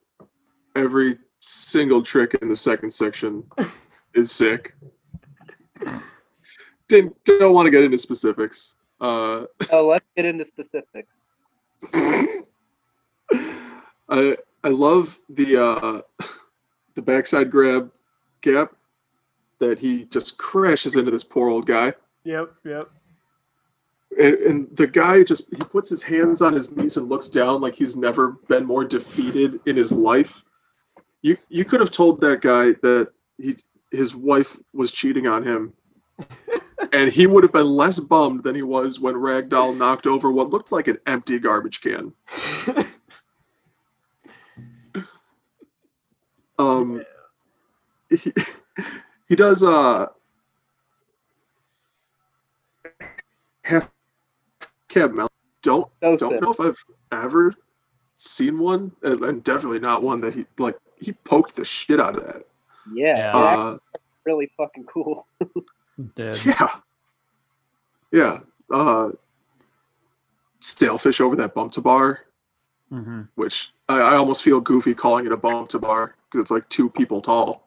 Every 0.74 1.18
single 1.40 2.02
trick 2.02 2.34
in 2.40 2.48
the 2.48 2.56
second 2.56 2.90
section 2.90 3.44
is 4.14 4.30
sick. 4.30 4.74
Didn't 6.88 7.16
don't 7.24 7.52
want 7.54 7.66
to 7.66 7.70
get 7.70 7.84
into 7.84 7.98
specifics. 7.98 8.76
Uh, 9.00 9.46
Oh, 9.70 9.88
let's 9.88 10.04
get 10.16 10.26
into 10.26 10.44
specifics. 10.44 11.20
I 14.08 14.36
I 14.64 14.68
love 14.68 15.18
the 15.28 15.56
uh, 15.62 16.00
the 16.94 17.02
backside 17.02 17.50
grab 17.50 17.90
gap 18.40 18.74
that 19.58 19.78
he 19.78 20.04
just 20.06 20.38
crashes 20.38 20.96
into 20.96 21.10
this 21.10 21.24
poor 21.24 21.48
old 21.48 21.66
guy. 21.66 21.94
Yep, 22.24 22.52
yep. 22.64 22.90
and, 24.18 24.34
and 24.34 24.76
the 24.76 24.86
guy 24.86 25.24
just 25.24 25.44
he 25.50 25.56
puts 25.56 25.88
his 25.88 26.02
hands 26.02 26.40
on 26.42 26.52
his 26.52 26.70
knees 26.76 26.96
and 26.96 27.08
looks 27.08 27.28
down 27.28 27.60
like 27.60 27.74
he's 27.74 27.96
never 27.96 28.32
been 28.48 28.64
more 28.64 28.84
defeated 28.84 29.60
in 29.66 29.76
his 29.76 29.92
life 29.92 30.44
you 31.22 31.36
you 31.48 31.64
could 31.64 31.80
have 31.80 31.90
told 31.90 32.20
that 32.20 32.40
guy 32.40 32.72
that 32.82 33.08
he 33.38 33.56
his 33.90 34.14
wife 34.14 34.56
was 34.72 34.92
cheating 34.92 35.26
on 35.26 35.42
him. 35.42 35.72
And 36.92 37.10
he 37.10 37.26
would 37.26 37.42
have 37.42 37.52
been 37.52 37.68
less 37.68 37.98
bummed 37.98 38.42
than 38.42 38.54
he 38.54 38.60
was 38.62 39.00
when 39.00 39.14
ragdoll 39.14 39.74
knocked 39.74 40.06
over 40.06 40.30
what 40.30 40.50
looked 40.50 40.72
like 40.72 40.88
an 40.88 40.98
empty 41.06 41.38
garbage 41.38 41.80
can. 41.80 42.12
Um 46.58 47.02
he, 48.10 48.32
he 49.28 49.34
does 49.34 49.64
uh 49.64 50.08
half 53.64 53.90
cab 54.88 55.12
mount. 55.12 55.32
Don't 55.62 55.88
So 56.00 56.16
don't 56.16 56.42
know 56.42 56.50
if 56.50 56.60
I've 56.60 56.84
ever 57.12 57.54
seen 58.16 58.58
one, 58.58 58.92
and, 59.02 59.24
and 59.24 59.44
definitely 59.44 59.78
not 59.78 60.02
one 60.02 60.20
that 60.20 60.34
he 60.34 60.44
like. 60.58 60.76
He 61.02 61.12
poked 61.12 61.56
the 61.56 61.64
shit 61.64 61.98
out 62.00 62.16
of 62.16 62.24
that. 62.26 62.46
Yeah, 62.90 63.16
Yeah. 63.18 63.32
they're 63.32 63.58
Uh, 63.58 63.78
really 64.24 64.50
fucking 64.56 64.84
cool. 64.84 65.26
Did 66.14 66.44
yeah, 66.46 66.76
yeah. 68.12 68.40
Uh, 68.72 69.10
stalefish 70.60 71.20
over 71.20 71.34
that 71.36 71.54
bump 71.54 71.72
to 71.72 71.80
bar, 71.80 72.20
hmm 72.88 73.22
which 73.34 73.72
I, 73.88 73.98
I 73.98 74.16
almost 74.16 74.42
feel 74.42 74.60
goofy 74.60 74.94
calling 74.94 75.26
it 75.26 75.32
a 75.32 75.36
bump 75.36 75.68
to 75.70 75.78
bar 75.78 76.14
because 76.30 76.42
it's 76.42 76.50
like 76.50 76.68
two 76.68 76.88
people 76.88 77.20
tall. 77.20 77.66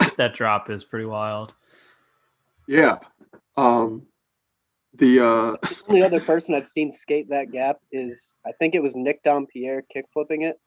that 0.16 0.34
drop 0.34 0.70
is 0.70 0.84
pretty 0.84 1.06
wild. 1.06 1.54
Yeah. 2.66 2.98
Um, 3.56 4.02
the 4.94 5.20
uh, 5.24 5.56
The 5.62 5.76
only 5.88 6.02
other 6.02 6.20
person 6.20 6.54
I've 6.54 6.66
seen 6.66 6.90
skate 6.90 7.28
that 7.30 7.50
gap 7.52 7.78
is 7.92 8.36
I 8.46 8.50
think 8.58 8.74
it 8.74 8.82
was 8.82 8.96
Nick 8.96 9.22
Dompierre 9.24 9.82
kick 9.92 10.06
flipping 10.12 10.42
it. 10.42 10.60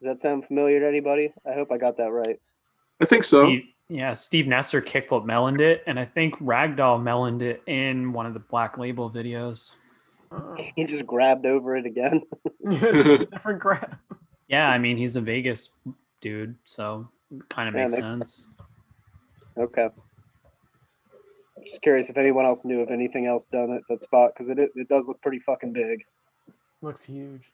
Does 0.00 0.06
that 0.06 0.20
sound 0.20 0.46
familiar 0.46 0.80
to 0.80 0.86
anybody? 0.86 1.32
I 1.48 1.54
hope 1.54 1.72
I 1.72 1.78
got 1.78 1.96
that 1.96 2.10
right. 2.12 2.38
I 3.00 3.04
think 3.04 3.24
so. 3.24 3.46
Steve, 3.46 3.64
yeah, 3.88 4.12
Steve 4.12 4.44
Nesser 4.46 4.80
kickflip 4.82 5.24
meloned 5.24 5.60
it, 5.60 5.82
and 5.86 5.98
I 5.98 6.04
think 6.04 6.36
Ragdoll 6.36 7.02
meloned 7.02 7.42
it 7.42 7.62
in 7.66 8.12
one 8.12 8.26
of 8.26 8.34
the 8.34 8.40
Black 8.40 8.78
Label 8.78 9.10
videos. 9.10 9.72
He 10.76 10.84
just 10.84 11.06
grabbed 11.06 11.46
over 11.46 11.74
it 11.76 11.86
again. 11.86 12.20
just 12.70 13.22
a 13.22 13.26
different 13.26 13.60
grab. 13.60 13.96
Yeah, 14.48 14.68
I 14.68 14.76
mean 14.78 14.98
he's 14.98 15.16
a 15.16 15.22
Vegas 15.22 15.70
dude, 16.20 16.54
so 16.66 17.08
kind 17.48 17.66
of 17.68 17.74
Yeah, 17.74 17.84
makes 17.84 17.94
they- 17.96 18.02
sense. 18.02 18.48
Okay. 19.56 19.88
Just 21.64 21.80
curious 21.82 22.08
if 22.10 22.16
anyone 22.18 22.44
else 22.44 22.62
knew 22.64 22.80
of 22.80 22.90
anything 22.90 23.26
else 23.26 23.46
done 23.46 23.72
at 23.72 23.80
that 23.88 24.02
spot 24.02 24.32
because 24.34 24.48
it, 24.50 24.58
it 24.58 24.70
it 24.76 24.88
does 24.88 25.08
look 25.08 25.20
pretty 25.22 25.38
fucking 25.40 25.72
big. 25.72 26.04
Looks 26.82 27.02
huge. 27.02 27.50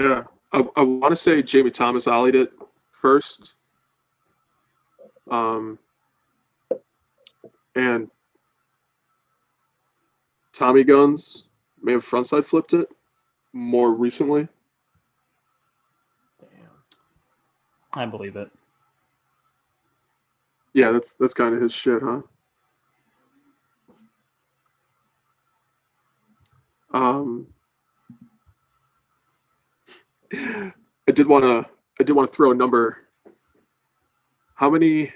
Yeah, 0.00 0.24
I, 0.52 0.64
I 0.76 0.82
want 0.82 1.12
to 1.12 1.16
say 1.16 1.42
Jamie 1.42 1.70
Thomas 1.70 2.06
ollied 2.06 2.34
it 2.34 2.52
first. 2.90 3.54
Um, 5.30 5.78
and 7.74 8.10
Tommy 10.52 10.84
Guns 10.84 11.46
may 11.82 11.92
have 11.92 12.04
frontside 12.04 12.44
flipped 12.44 12.74
it 12.74 12.88
more 13.52 13.92
recently. 13.92 14.46
Damn. 16.40 16.70
I 17.94 18.06
believe 18.06 18.36
it. 18.36 18.50
Yeah, 20.74 20.90
that's 20.90 21.14
that's 21.14 21.34
kind 21.34 21.54
of 21.54 21.60
his 21.60 21.72
shit, 21.72 22.02
huh? 22.02 22.22
Um, 26.94 27.46
I 30.32 31.12
did 31.12 31.26
want 31.26 31.44
to 31.44 31.70
I 32.00 32.04
did 32.04 32.14
want 32.14 32.30
to 32.30 32.34
throw 32.34 32.52
a 32.52 32.54
number. 32.54 33.08
How 34.54 34.70
many 34.70 35.12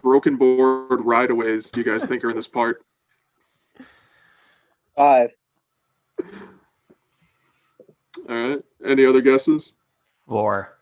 broken 0.00 0.36
board 0.36 1.00
rideaways 1.00 1.70
do 1.70 1.80
you 1.80 1.84
guys 1.84 2.04
think 2.04 2.24
are 2.24 2.30
in 2.30 2.36
this 2.36 2.48
part? 2.48 2.84
Five. 4.96 5.30
All 8.28 8.36
right. 8.36 8.62
Any 8.84 9.06
other 9.06 9.20
guesses? 9.20 9.74
Four. 10.26 10.76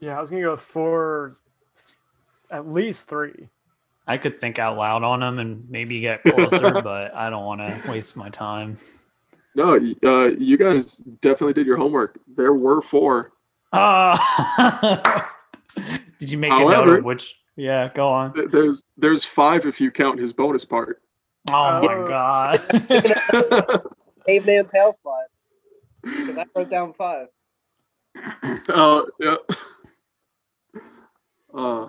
Yeah, 0.00 0.18
I 0.18 0.20
was 0.20 0.30
gonna 0.30 0.42
go 0.42 0.52
with 0.52 0.60
four, 0.60 1.38
at 2.50 2.68
least 2.68 3.08
three. 3.08 3.48
I 4.06 4.18
could 4.18 4.38
think 4.38 4.58
out 4.58 4.76
loud 4.76 5.02
on 5.02 5.20
them 5.20 5.38
and 5.38 5.68
maybe 5.70 6.00
get 6.00 6.22
closer, 6.22 6.70
but 6.82 7.14
I 7.14 7.30
don't 7.30 7.44
want 7.44 7.60
to 7.60 7.90
waste 7.90 8.16
my 8.16 8.28
time. 8.28 8.76
No, 9.56 9.74
uh, 10.04 10.30
you 10.38 10.56
guys 10.56 10.96
definitely 11.20 11.52
did 11.52 11.66
your 11.66 11.76
homework. 11.76 12.18
There 12.36 12.54
were 12.54 12.80
four. 12.80 13.32
Oh. 13.72 15.26
Did 16.18 16.30
you 16.30 16.38
make 16.38 16.52
a 16.52 16.58
note 16.58 16.98
of 16.98 17.04
which? 17.04 17.34
Yeah, 17.56 17.88
go 17.94 18.08
on. 18.08 18.32
Th- 18.34 18.48
There's 18.50 18.84
there's 18.96 19.24
five 19.24 19.66
if 19.66 19.80
you 19.80 19.90
count 19.90 20.18
his 20.18 20.32
bonus 20.32 20.64
part. 20.64 21.02
Oh 21.50 21.82
my 21.82 21.94
Oh. 21.94 22.08
god. 22.08 23.82
Caveman 24.26 24.66
tail 24.66 24.92
slide. 24.92 25.26
Because 26.02 26.38
I 26.38 26.46
wrote 26.54 26.70
down 26.70 26.92
five. 26.94 27.28
Oh 28.68 29.06
yeah. 29.20 29.36
Uh, 31.52 31.88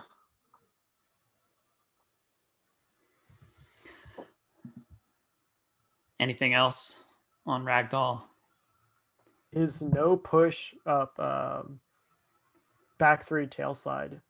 Anything 6.19 6.53
else 6.53 7.03
on 7.45 7.63
Ragdoll? 7.63 8.21
His 9.51 9.81
no 9.81 10.17
push 10.17 10.73
up 10.85 11.17
um, 11.19 11.79
back 12.97 13.25
three 13.27 13.47
tail 13.47 13.73
slide 13.73 14.21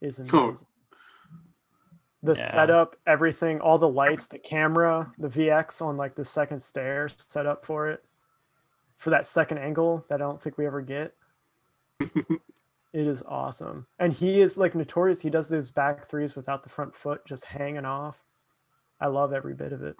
is 0.00 0.18
amazing. 0.18 0.38
Oh. 0.38 0.56
The 2.24 2.34
Yeah. 2.34 2.50
setup, 2.52 2.96
everything, 3.04 3.60
all 3.60 3.78
the 3.78 3.88
lights, 3.88 4.28
the 4.28 4.38
camera, 4.38 5.12
the 5.18 5.28
VX 5.28 5.82
on 5.82 5.96
like 5.96 6.14
the 6.14 6.24
second 6.24 6.60
stair 6.60 7.08
set 7.16 7.46
up 7.46 7.64
for 7.66 7.88
it 7.88 8.04
for 8.96 9.10
that 9.10 9.26
second 9.26 9.58
angle 9.58 10.04
that 10.08 10.16
I 10.16 10.24
don't 10.24 10.40
think 10.40 10.56
we 10.56 10.64
ever 10.66 10.80
get. 10.82 11.16
it 11.98 12.40
is 12.92 13.24
awesome. 13.26 13.86
And 13.98 14.12
he 14.12 14.40
is 14.40 14.56
like 14.56 14.76
notorious. 14.76 15.22
He 15.22 15.30
does 15.30 15.48
those 15.48 15.72
back 15.72 16.08
threes 16.08 16.36
without 16.36 16.62
the 16.62 16.68
front 16.68 16.94
foot 16.94 17.26
just 17.26 17.46
hanging 17.46 17.84
off. 17.84 18.18
I 19.00 19.08
love 19.08 19.32
every 19.32 19.54
bit 19.54 19.72
of 19.72 19.82
it. 19.82 19.96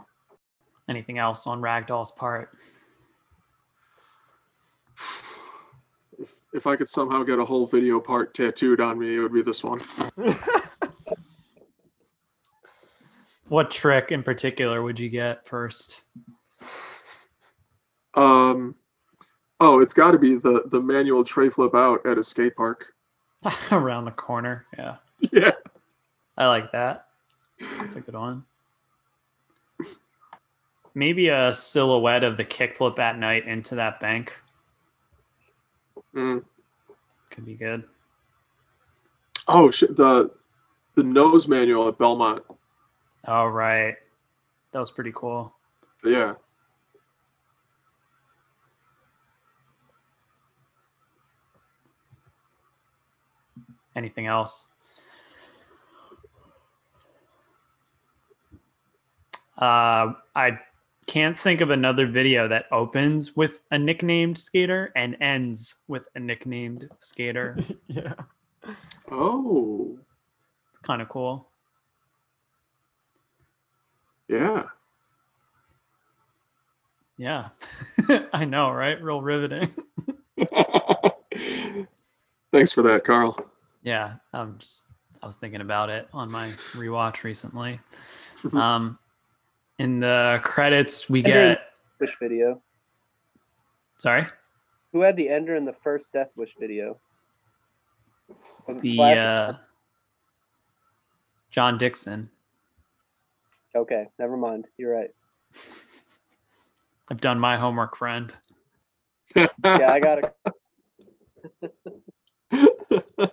Anything 0.89 1.19
else 1.19 1.47
on 1.47 1.61
Ragdoll's 1.61 2.11
part? 2.11 2.51
if, 6.19 6.35
if 6.53 6.67
I 6.67 6.77
could 6.77 6.89
somehow 6.89 7.23
get 7.23 7.39
a 7.39 7.45
whole 7.45 7.67
video 7.67 8.01
part 8.01 8.35
tattooed 8.35 8.81
on 8.81 8.99
me, 8.99 9.17
it 9.17 9.21
would 9.21 9.33
be 9.33 9.43
this 9.43 9.63
one. 9.63 9.81
What 13.53 13.71
trick 13.71 14.13
in 14.13 14.23
particular 14.23 14.83
would 14.83 14.99
you 14.99 15.11
get 15.11 15.47
first? 15.47 16.05
Um, 18.15 18.75
oh, 19.61 19.81
it's 19.81 19.93
got 19.93 20.13
to 20.13 20.19
be 20.19 20.37
the 20.37 20.63
the 20.69 20.81
manual 20.81 21.23
tray 21.23 21.51
flip 21.51 21.75
out 21.75 22.07
at 22.07 22.17
a 22.17 22.23
skate 22.23 22.57
park. 22.57 22.87
Around 23.71 24.07
the 24.07 24.13
corner. 24.13 24.65
Yeah. 24.79 24.97
Yeah. 25.31 25.53
I 26.37 26.47
like 26.47 26.73
that. 26.73 27.09
That's 27.79 27.97
a 27.97 28.01
good 28.01 28.15
one. 28.15 28.45
Maybe 30.95 31.29
a 31.29 31.55
silhouette 31.55 32.23
of 32.25 32.37
the 32.37 32.45
kickflip 32.45 32.99
at 32.99 33.19
night 33.19 33.47
into 33.47 33.75
that 33.77 34.01
bank 34.01 34.33
Mm. 36.15 36.45
could 37.31 37.47
be 37.47 37.55
good. 37.55 37.85
Oh 39.49 39.71
shit! 39.71 39.97
The 39.97 40.31
the 40.95 41.03
nose 41.03 41.49
manual 41.49 41.89
at 41.89 41.97
Belmont. 41.97 42.43
All 43.27 43.51
right. 43.51 43.97
That 44.73 44.81
was 44.81 44.91
pretty 44.91 45.13
cool. 45.15 45.55
Yeah. 46.05 46.35
Anything 53.95 54.27
else? 54.27 54.67
Uh, 59.59 60.15
I 60.35 60.59
can't 61.07 61.39
think 61.39 61.61
of 61.61 61.71
another 61.71 62.07
video 62.07 62.49
that 62.49 62.67
opens 62.71 63.37
with 63.37 63.61
a 63.71 63.79
nicknamed 63.79 64.39
skater 64.39 64.93
and 64.97 65.17
ends 65.21 65.77
with 65.89 66.09
a 66.15 66.21
nicknamed 66.21 66.89
skater. 67.01 67.59
yeah. 67.89 68.15
Oh. 69.11 69.99
It's 70.71 70.79
kind 70.79 71.03
of 71.03 71.09
cool. 71.09 71.49
Yeah. 74.29 74.65
Yeah. 77.19 77.49
I 78.33 78.45
know, 78.45 78.71
right? 78.71 79.01
Real 79.03 79.21
riveting. 79.21 79.71
Thanks 82.53 82.73
for 82.73 82.83
that, 82.83 83.05
Carl. 83.05 83.37
Yeah, 83.83 84.15
I'm 84.33 84.59
just 84.59 84.83
I 85.23 85.27
was 85.27 85.37
thinking 85.37 85.61
about 85.61 85.91
it 85.91 86.09
on 86.13 86.31
my 86.31 86.49
rewatch 86.73 87.25
recently. 87.25 87.81
Um 88.53 88.99
in 89.83 89.99
the 89.99 90.41
credits 90.45 91.11
we 91.11 91.19
Ender- 91.25 91.55
get 91.55 91.59
Wish 91.99 92.17
video. 92.21 92.63
sorry? 93.99 94.27
Who 94.93 95.01
had 95.01 95.17
the 95.17 95.29
ender 95.29 95.57
in 95.57 95.65
the 95.65 95.73
first 95.73 96.13
Death 96.13 96.31
Wish 96.37 96.55
video? 96.59 96.99
Was 98.67 98.77
it 98.79 98.83
The 98.83 98.95
Slash? 98.95 99.19
uh 99.19 99.53
Jon 101.51 101.77
Dickson. 101.79 102.31
Okay, 103.75 104.07
never 104.19 104.37
mind. 104.37 104.67
You're 104.79 104.93
right. 104.95 105.11
I've 107.11 107.21
done 107.21 107.39
my 107.41 107.57
homework, 107.57 107.97
friend. 107.97 108.33
Yeah, 109.35 109.49
I 109.65 109.99
got 110.01 110.19
it. 112.51 113.33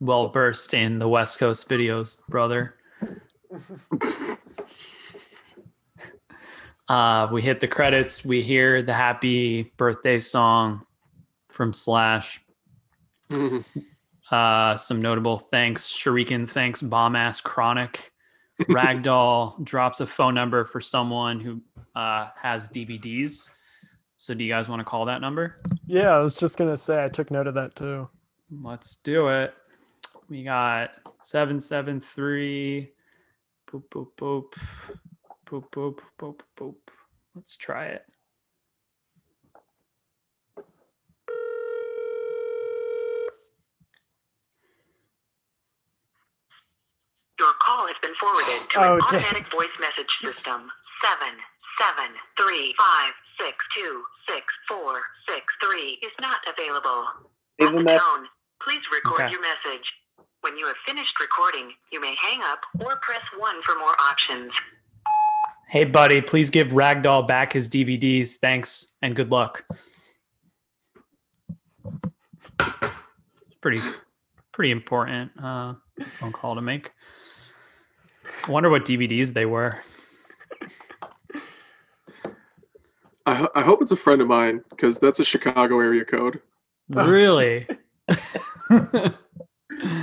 Well 0.00 0.30
versed 0.30 0.74
in 0.74 0.98
the 0.98 1.08
West 1.08 1.38
Coast 1.38 1.68
videos, 1.68 2.26
brother. 2.28 2.74
Uh, 6.88 7.28
we 7.32 7.40
hit 7.40 7.60
the 7.60 7.68
credits. 7.68 8.24
We 8.24 8.42
hear 8.42 8.82
the 8.82 8.92
happy 8.92 9.62
birthday 9.76 10.18
song 10.20 10.84
from 11.48 11.72
Slash. 11.72 12.40
Mhm. 13.30 13.64
Uh, 14.30 14.76
some 14.76 15.00
notable 15.00 15.38
thanks. 15.38 15.92
Shuriken 15.94 16.48
thanks 16.48 16.82
Bomb 16.82 17.16
Ass 17.16 17.40
Chronic. 17.40 18.12
Ragdoll 18.62 19.62
drops 19.64 20.00
a 20.00 20.06
phone 20.06 20.34
number 20.34 20.64
for 20.64 20.80
someone 20.80 21.40
who 21.40 21.62
uh, 21.94 22.28
has 22.40 22.68
DVDs. 22.68 23.48
So, 24.16 24.34
do 24.34 24.44
you 24.44 24.52
guys 24.52 24.68
want 24.68 24.80
to 24.80 24.84
call 24.84 25.04
that 25.06 25.20
number? 25.20 25.56
Yeah, 25.86 26.10
I 26.10 26.18
was 26.18 26.36
just 26.36 26.56
gonna 26.56 26.76
say 26.76 27.02
I 27.04 27.08
took 27.08 27.30
note 27.30 27.46
of 27.46 27.54
that 27.54 27.74
too. 27.74 28.08
Let's 28.50 28.96
do 28.96 29.28
it. 29.28 29.54
We 30.28 30.44
got 30.44 30.90
773. 31.22 32.92
Boop, 33.72 33.88
boop, 33.88 34.08
boop. 34.18 34.52
Boop, 35.46 35.70
boop, 35.70 35.98
boop, 36.18 36.40
boop. 36.58 36.74
Let's 37.34 37.56
try 37.56 37.86
it. 37.86 38.04
Your 47.38 47.54
call 47.64 47.86
has 47.86 47.96
been 48.02 48.12
forwarded 48.20 48.68
to 48.70 48.78
oh, 48.78 48.94
an 48.96 49.00
automatic 49.00 49.50
voice 49.50 49.72
message 49.80 50.10
system. 50.22 50.70
Seven 51.02 51.34
seven 51.80 52.12
three 52.36 52.74
five 52.78 53.12
six 53.40 53.56
two 53.74 54.02
six 54.28 54.44
four 54.68 55.00
six 55.26 55.46
three 55.64 55.98
is 56.02 56.12
not 56.20 56.40
available. 56.46 57.06
Leave 57.58 57.70
At 57.70 57.76
the 57.86 58.26
please 58.62 58.82
record 58.92 59.22
okay. 59.22 59.30
your 59.32 59.40
message. 59.40 59.88
When 60.42 60.58
you 60.58 60.66
have 60.66 60.76
finished 60.84 61.20
recording, 61.20 61.70
you 61.92 62.00
may 62.00 62.16
hang 62.20 62.40
up 62.42 62.58
or 62.80 62.96
press 62.96 63.22
one 63.38 63.62
for 63.62 63.76
more 63.76 63.94
options. 64.10 64.50
Hey, 65.68 65.84
buddy, 65.84 66.20
please 66.20 66.50
give 66.50 66.68
Ragdoll 66.68 67.28
back 67.28 67.52
his 67.52 67.70
DVDs. 67.70 68.38
Thanks 68.38 68.94
and 69.02 69.14
good 69.14 69.30
luck. 69.30 69.64
Pretty, 73.60 73.80
pretty 74.50 74.72
important 74.72 75.30
uh, 75.40 75.74
phone 76.04 76.32
call 76.32 76.56
to 76.56 76.60
make. 76.60 76.90
I 78.44 78.50
wonder 78.50 78.68
what 78.68 78.84
DVDs 78.84 79.32
they 79.32 79.46
were. 79.46 79.80
I, 83.26 83.36
ho- 83.36 83.50
I 83.54 83.62
hope 83.62 83.80
it's 83.80 83.92
a 83.92 83.96
friend 83.96 84.20
of 84.20 84.26
mine 84.26 84.64
because 84.70 84.98
that's 84.98 85.20
a 85.20 85.24
Chicago 85.24 85.78
area 85.78 86.04
code. 86.04 86.40
Really? 86.88 87.64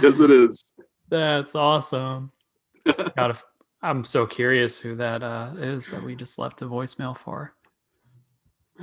Yes, 0.01 0.19
it 0.19 0.31
is. 0.31 0.73
That's 1.10 1.56
awesome. 1.56 2.31
God, 2.85 3.31
if, 3.31 3.43
I'm 3.81 4.03
so 4.03 4.26
curious 4.26 4.77
who 4.77 4.95
that 4.95 5.23
uh, 5.23 5.53
is 5.57 5.89
that 5.91 6.03
we 6.03 6.15
just 6.15 6.38
left 6.38 6.61
a 6.61 6.65
voicemail 6.65 7.18
for. 7.18 7.53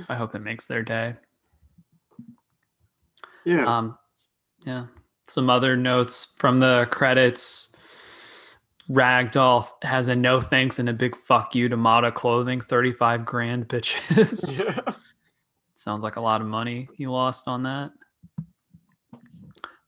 I 0.09 0.15
hope 0.15 0.35
it 0.35 0.43
makes 0.43 0.67
their 0.67 0.83
day. 0.83 1.15
Yeah. 3.45 3.65
Um, 3.65 3.97
yeah. 4.65 4.85
Some 5.27 5.49
other 5.49 5.75
notes 5.75 6.35
from 6.37 6.57
the 6.57 6.87
credits. 6.91 7.73
Ragdoll 8.89 9.67
has 9.83 10.07
a 10.07 10.15
no 10.15 10.39
thanks 10.39 10.79
and 10.79 10.87
a 10.87 10.93
big 10.93 11.15
fuck 11.15 11.53
you 11.55 11.67
to 11.67 11.75
Mata 11.75 12.11
Clothing, 12.11 12.61
35 12.61 13.25
grand 13.25 13.67
bitches. 13.67 14.63
Yeah. 14.65 14.93
Sounds 15.75 16.03
like 16.03 16.15
a 16.15 16.21
lot 16.21 16.41
of 16.41 16.47
money 16.47 16.89
he 16.95 17.05
lost 17.05 17.47
on 17.47 17.61
that. 17.63 17.91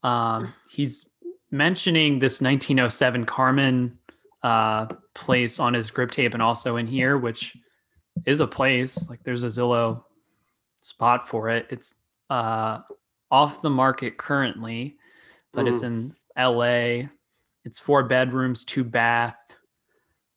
Um, 0.04 0.54
he's 0.72 1.10
mentioning 1.52 2.20
this 2.20 2.42
1907 2.42 3.26
Carmen 3.26 3.98
uh, 4.44 4.86
place 5.14 5.60
on 5.60 5.74
his 5.74 5.92
grip 5.92 6.12
tape 6.12 6.34
and 6.34 6.42
also 6.42 6.78
in 6.78 6.88
here, 6.88 7.18
which 7.18 7.58
is 8.26 8.40
a 8.40 8.48
place. 8.48 9.10
Like 9.10 9.22
there's 9.24 9.44
a 9.44 9.48
Zillow 9.48 10.04
spot 10.82 11.28
for 11.28 11.50
it. 11.50 11.68
It's 11.70 11.96
uh, 12.30 12.80
off 13.32 13.62
the 13.62 13.70
market 13.70 14.18
currently, 14.18 14.96
but 15.52 15.68
it's 15.68 15.84
in 15.84 16.16
LA. 16.38 17.10
It's 17.66 17.80
four 17.80 18.04
bedrooms, 18.04 18.64
two 18.66 18.84
bath. 18.84 19.36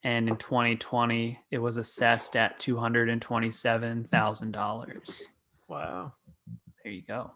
And 0.04 0.28
in 0.28 0.36
2020, 0.36 1.38
it 1.52 1.58
was 1.58 1.76
assessed 1.76 2.34
at 2.34 2.58
$227,000. 2.58 5.22
Wow. 5.68 6.12
There 6.82 6.92
you 6.92 7.02
go. 7.02 7.30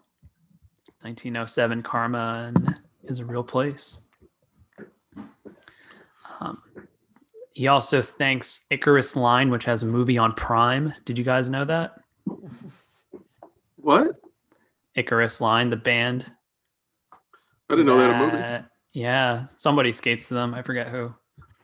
1907 1.01 1.83
Karma 1.83 2.51
and 2.55 2.79
is 3.03 3.19
a 3.19 3.25
real 3.25 3.43
place. 3.43 3.99
Um, 6.39 6.61
he 7.53 7.67
also 7.67 8.01
thanks 8.01 8.65
Icarus 8.69 9.15
Line, 9.15 9.49
which 9.49 9.65
has 9.65 9.83
a 9.83 9.85
movie 9.85 10.17
on 10.17 10.33
Prime. 10.33 10.93
Did 11.05 11.17
you 11.17 11.23
guys 11.23 11.49
know 11.49 11.65
that? 11.65 11.93
what? 13.77 14.19
Icarus 14.95 15.39
Line, 15.41 15.69
the 15.69 15.75
band. 15.77 16.31
I 17.13 17.17
didn't 17.75 17.85
know 17.85 17.97
they 17.97 18.03
had 18.05 18.15
a 18.15 18.19
movie. 18.19 18.37
that- 18.37 18.71
Yeah, 18.93 19.45
somebody 19.57 19.91
skates 19.91 20.27
to 20.29 20.33
them. 20.33 20.53
I 20.53 20.61
forget 20.61 20.87
who, 20.89 21.13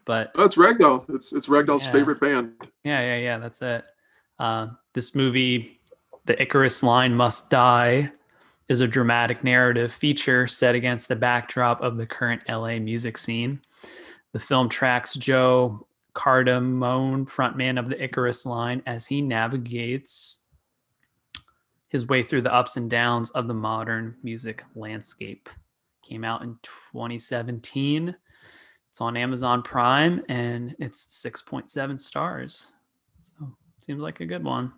but 0.05 0.31
Oh, 0.35 0.43
it's 0.43 0.55
Ragdoll. 0.55 1.05
It's 1.14 1.34
it's 1.34 1.47
Ragdoll's 1.47 1.85
Yeah. 1.85 1.91
favorite 1.91 2.19
band. 2.19 2.53
Yeah, 2.84 3.01
yeah, 3.01 3.18
yeah. 3.18 3.38
That's 3.39 3.61
it. 3.61 3.84
Uh, 4.39 4.68
this 4.93 5.15
movie, 5.15 5.80
The 6.26 6.39
Icarus 6.41 6.84
Line 6.84 7.15
Must 7.15 7.49
Die, 7.49 8.11
is 8.69 8.81
a 8.81 8.88
dramatic 8.88 9.44
narrative 9.44 9.91
feature 9.91 10.48
set 10.48 10.76
against 10.76 11.07
the 11.07 11.15
backdrop 11.15 11.81
of 11.81 11.98
the 11.98 12.06
current 12.06 12.41
LA 12.48 12.80
music 12.80 13.18
scene. 13.18 13.60
The 14.31 14.40
film 14.40 14.69
tracks 14.69 15.15
Joe 15.15 15.85
Cardamone, 16.14 17.26
frontman 17.26 17.80
of 17.80 17.90
the 17.90 18.02
Icarus 18.02 18.45
Line, 18.45 18.81
as 18.85 19.06
he 19.06 19.22
navigates 19.22 20.40
his 21.90 22.07
way 22.07 22.23
through 22.23 22.41
the 22.41 22.53
ups 22.53 22.77
and 22.77 22.90
downs 22.90 23.30
of 23.31 23.48
the 23.48 23.53
modern 23.53 24.15
music 24.23 24.64
landscape. 24.76 25.49
Came 26.03 26.23
out 26.23 26.41
in 26.41 26.57
2017. 26.64 28.15
It's 28.90 29.02
on 29.02 29.18
Amazon 29.18 29.61
Prime 29.61 30.23
and 30.30 30.76
it's 30.80 31.07
6.7 31.26 31.99
stars. 31.99 32.68
So 33.22 33.35
seems 33.80 34.02
like 34.02 34.19
a 34.22 34.26
good 34.26 34.44
one. 34.44 34.73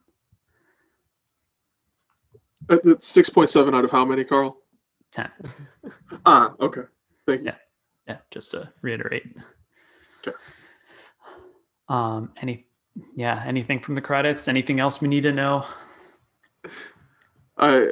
Uh, 2.70 2.78
It's 2.86 3.08
six 3.08 3.30
point 3.30 3.50
seven 3.50 3.74
out 3.76 3.86
of 3.86 3.92
how 3.92 4.06
many, 4.06 4.24
Carl? 4.24 4.58
10. 5.12 5.30
Ah, 6.26 6.54
okay. 6.60 6.82
Thank 7.28 7.42
you. 7.42 7.48
Yeah. 7.48 7.56
Yeah, 8.08 8.18
just 8.32 8.52
to 8.52 8.72
reiterate. 8.82 9.36
Okay. 10.26 10.36
Um, 11.90 12.32
any 12.42 12.68
yeah, 13.16 13.44
anything 13.46 13.80
from 13.80 13.96
the 13.96 14.02
credits? 14.02 14.48
Anything 14.48 14.80
else 14.80 15.02
we 15.02 15.08
need 15.08 15.24
to 15.24 15.32
know? 15.32 15.66
I 17.58 17.92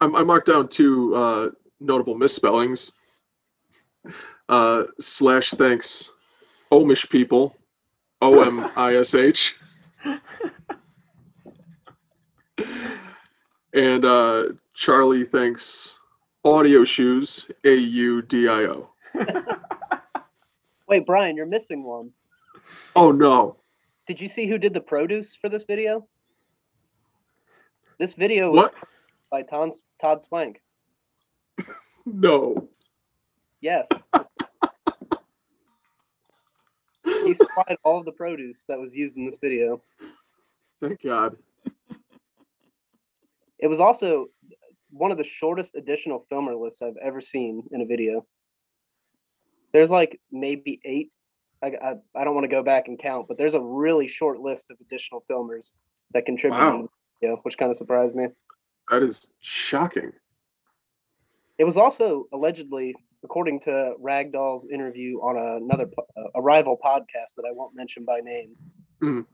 I 0.00 0.04
I 0.06 0.22
marked 0.22 0.46
down 0.46 0.68
two 0.68 1.14
uh, 1.14 1.50
notable 1.80 2.14
misspellings. 2.14 2.92
Uh, 4.48 4.84
slash 5.00 5.50
thanks 5.52 6.10
Omish 6.72 7.08
people, 7.08 7.56
O 8.20 8.42
M 8.42 8.68
I 8.76 8.96
S 8.96 9.14
H, 9.14 9.56
and 13.72 14.04
uh, 14.04 14.44
Charlie 14.74 15.24
thanks 15.24 15.98
Audio 16.44 16.84
Shoes 16.84 17.46
A 17.64 17.74
U 17.74 18.22
D 18.22 18.48
I 18.48 18.64
O. 18.64 18.88
Wait, 20.88 21.06
Brian, 21.06 21.36
you're 21.36 21.46
missing 21.46 21.84
one. 21.84 22.10
Oh 22.96 23.12
no! 23.12 23.56
Did 24.06 24.20
you 24.20 24.28
see 24.28 24.46
who 24.46 24.58
did 24.58 24.74
the 24.74 24.80
produce 24.80 25.36
for 25.36 25.48
this 25.48 25.64
video? 25.64 26.06
This 27.98 28.14
video 28.14 28.50
was 28.50 28.64
What? 28.64 28.74
by 29.30 29.42
Todd, 29.42 29.70
Todd 30.00 30.22
Swank. 30.22 30.60
No! 32.04 32.68
Yes. 33.60 33.86
he 37.04 37.32
supplied 37.32 37.76
all 37.84 38.00
of 38.00 38.04
the 38.04 38.10
produce 38.10 38.64
that 38.64 38.76
was 38.76 38.92
used 38.92 39.16
in 39.16 39.24
this 39.24 39.38
video. 39.40 39.80
Thank 40.80 41.00
God. 41.02 41.36
It 43.62 43.68
was 43.68 43.80
also 43.80 44.26
one 44.90 45.12
of 45.12 45.16
the 45.18 45.24
shortest 45.24 45.76
additional 45.76 46.26
filmer 46.28 46.54
lists 46.54 46.82
I've 46.82 46.96
ever 47.00 47.20
seen 47.20 47.62
in 47.70 47.80
a 47.80 47.86
video. 47.86 48.26
There's 49.72 49.90
like 49.90 50.20
maybe 50.30 50.80
eight. 50.84 51.10
I, 51.62 51.68
I, 51.68 51.94
I 52.16 52.24
don't 52.24 52.34
want 52.34 52.44
to 52.44 52.48
go 52.48 52.62
back 52.64 52.88
and 52.88 52.98
count, 52.98 53.28
but 53.28 53.38
there's 53.38 53.54
a 53.54 53.60
really 53.60 54.08
short 54.08 54.40
list 54.40 54.66
of 54.70 54.76
additional 54.80 55.24
filmers 55.30 55.72
that 56.12 56.26
contributed, 56.26 56.66
Wow. 56.66 56.88
yeah, 57.22 57.34
which 57.44 57.56
kind 57.56 57.70
of 57.70 57.76
surprised 57.76 58.16
me. 58.16 58.26
That 58.90 59.04
is 59.04 59.32
shocking. 59.40 60.10
It 61.58 61.64
was 61.64 61.76
also 61.76 62.24
allegedly, 62.32 62.96
according 63.22 63.60
to 63.60 63.94
Ragdoll's 64.02 64.66
interview 64.66 65.18
on 65.18 65.62
another 65.62 65.88
a 66.34 66.42
rival 66.42 66.76
podcast 66.84 67.36
that 67.36 67.44
I 67.48 67.52
won't 67.52 67.76
mention 67.76 68.04
by 68.04 68.18
name, 68.18 68.56
Mhm. 69.00 69.24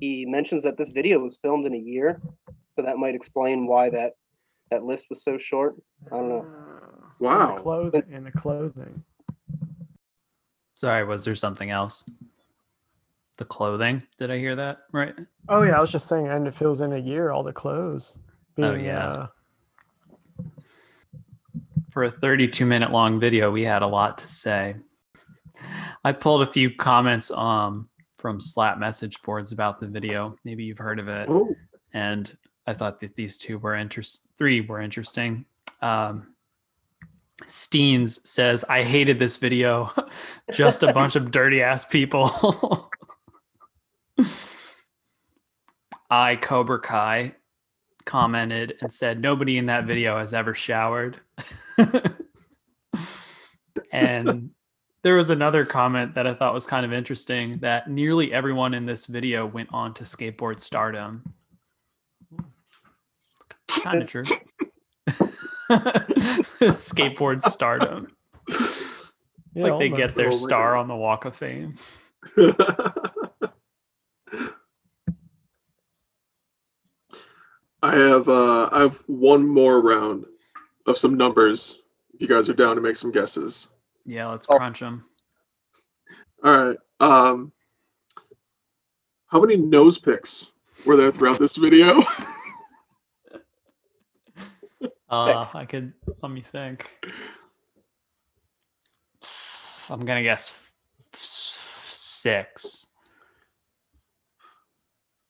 he 0.00 0.26
mentions 0.26 0.64
that 0.64 0.76
this 0.76 0.88
video 0.88 1.20
was 1.20 1.38
filmed 1.38 1.66
in 1.66 1.74
a 1.74 1.78
year, 1.78 2.20
so 2.80 2.86
that 2.86 2.96
might 2.96 3.14
explain 3.14 3.66
why 3.66 3.90
that 3.90 4.12
that 4.70 4.84
list 4.84 5.06
was 5.10 5.22
so 5.22 5.36
short. 5.36 5.74
I 6.06 6.16
don't 6.16 6.28
know. 6.28 6.46
Ah. 6.48 7.12
Wow. 7.18 7.48
And 7.50 7.58
the 7.58 7.62
clothing. 7.62 8.02
And 8.12 8.26
the 8.26 8.32
clothing. 8.32 9.04
Sorry, 10.74 11.04
was 11.04 11.24
there 11.24 11.34
something 11.34 11.70
else? 11.70 12.08
The 13.36 13.44
clothing? 13.44 14.02
Did 14.16 14.30
I 14.30 14.38
hear 14.38 14.56
that 14.56 14.78
right? 14.92 15.14
Oh 15.48 15.62
yeah, 15.62 15.76
I 15.76 15.80
was 15.80 15.90
just 15.92 16.08
saying, 16.08 16.28
and 16.28 16.46
if 16.48 16.62
it 16.62 16.66
was 16.66 16.80
in 16.80 16.92
a 16.94 16.98
year, 16.98 17.30
all 17.30 17.42
the 17.42 17.52
clothes. 17.52 18.16
Oh, 18.56 18.74
yeah. 18.74 19.06
uh, 19.06 19.26
For 21.90 22.04
a 22.04 22.10
32 22.10 22.64
minute 22.64 22.90
long 22.92 23.20
video, 23.20 23.50
we 23.50 23.64
had 23.64 23.82
a 23.82 23.86
lot 23.88 24.16
to 24.18 24.26
say. 24.26 24.76
I 26.04 26.12
pulled 26.12 26.40
a 26.42 26.46
few 26.46 26.74
comments 26.74 27.30
um 27.30 27.88
from 28.16 28.40
Slap 28.40 28.78
message 28.78 29.20
boards 29.22 29.52
about 29.52 29.80
the 29.80 29.86
video. 29.86 30.36
Maybe 30.44 30.64
you've 30.64 30.78
heard 30.78 30.98
of 30.98 31.08
it. 31.08 31.26
Oh, 31.28 31.54
and 31.92 32.32
I 32.70 32.74
thought 32.74 33.00
that 33.00 33.16
these 33.16 33.36
two 33.36 33.58
were 33.58 33.74
interest 33.74 34.28
three 34.38 34.60
were 34.60 34.80
interesting. 34.80 35.44
Um, 35.82 36.34
Steens 37.46 38.24
says, 38.24 38.64
"I 38.68 38.84
hated 38.84 39.18
this 39.18 39.36
video. 39.36 39.90
Just 40.52 40.84
a 40.84 40.92
bunch 40.92 41.16
of 41.16 41.32
dirty 41.32 41.62
ass 41.62 41.84
people." 41.84 42.88
I 46.10 46.36
Cobra 46.36 46.80
Kai 46.80 47.34
commented 48.04 48.76
and 48.80 48.92
said, 48.92 49.20
"Nobody 49.20 49.58
in 49.58 49.66
that 49.66 49.86
video 49.86 50.16
has 50.18 50.32
ever 50.32 50.54
showered." 50.54 51.16
and 53.92 54.50
There 55.02 55.16
was 55.16 55.30
another 55.30 55.64
comment 55.64 56.14
that 56.14 56.26
I 56.26 56.34
thought 56.34 56.52
was 56.52 56.66
kind 56.66 56.84
of 56.84 56.92
interesting 56.92 57.56
that 57.60 57.88
nearly 57.88 58.34
everyone 58.34 58.74
in 58.74 58.84
this 58.84 59.06
video 59.06 59.46
went 59.46 59.70
on 59.72 59.94
to 59.94 60.04
skateboard 60.04 60.60
stardom. 60.60 61.24
Kind 63.82 64.02
of 64.02 64.08
true. 64.08 64.24
skateboard 66.76 67.42
stardom. 67.42 68.08
Yeah, 69.54 69.64
like 69.64 69.78
they 69.78 69.88
get 69.88 70.14
their 70.14 70.32
star 70.32 70.76
on 70.76 70.88
the 70.88 70.96
walk 70.96 71.24
of 71.24 71.34
fame. 71.36 71.74
I 77.82 77.94
have 77.96 78.28
uh 78.28 78.68
I 78.72 78.80
have 78.82 79.02
one 79.06 79.46
more 79.46 79.80
round 79.80 80.26
of 80.86 80.98
some 80.98 81.14
numbers. 81.16 81.82
If 82.14 82.20
you 82.20 82.28
guys 82.28 82.48
are 82.48 82.54
down 82.54 82.76
to 82.76 82.82
make 82.82 82.96
some 82.96 83.10
guesses. 83.12 83.72
Yeah, 84.04 84.26
let's 84.28 84.46
Oh. 84.50 84.56
crunch 84.56 84.80
them. 84.80 85.04
All 86.44 86.66
right. 86.66 86.76
Um 87.00 87.52
how 89.28 89.40
many 89.40 89.56
nose 89.56 89.96
picks 89.98 90.52
were 90.84 90.96
there 90.96 91.10
throughout 91.12 91.38
this 91.38 91.56
video? 91.56 92.00
Uh, 95.10 95.44
I 95.54 95.64
could 95.64 95.92
let 96.22 96.30
me 96.30 96.40
think. 96.40 96.88
I'm 99.88 100.04
gonna 100.04 100.22
guess 100.22 100.54
six. 101.14 102.86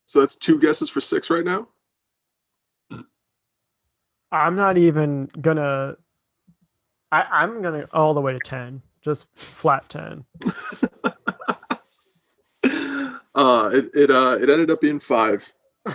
so 0.04 0.20
that's 0.20 0.34
two 0.34 0.60
guesses 0.60 0.90
for 0.90 1.00
six 1.00 1.30
right 1.30 1.44
now. 1.44 1.68
I'm 4.32 4.54
not 4.54 4.76
even 4.76 5.30
gonna. 5.40 5.96
I, 7.10 7.22
I'm 7.22 7.62
gonna 7.62 7.88
all 7.92 8.12
the 8.12 8.20
way 8.20 8.32
to 8.32 8.38
ten, 8.38 8.82
just 9.02 9.26
flat 9.34 9.88
ten. 9.88 10.24
Uh 13.34 13.70
it 13.72 13.90
it 13.94 14.10
uh 14.10 14.36
it 14.40 14.50
ended 14.50 14.70
up 14.70 14.80
being 14.80 14.98
five. 14.98 15.50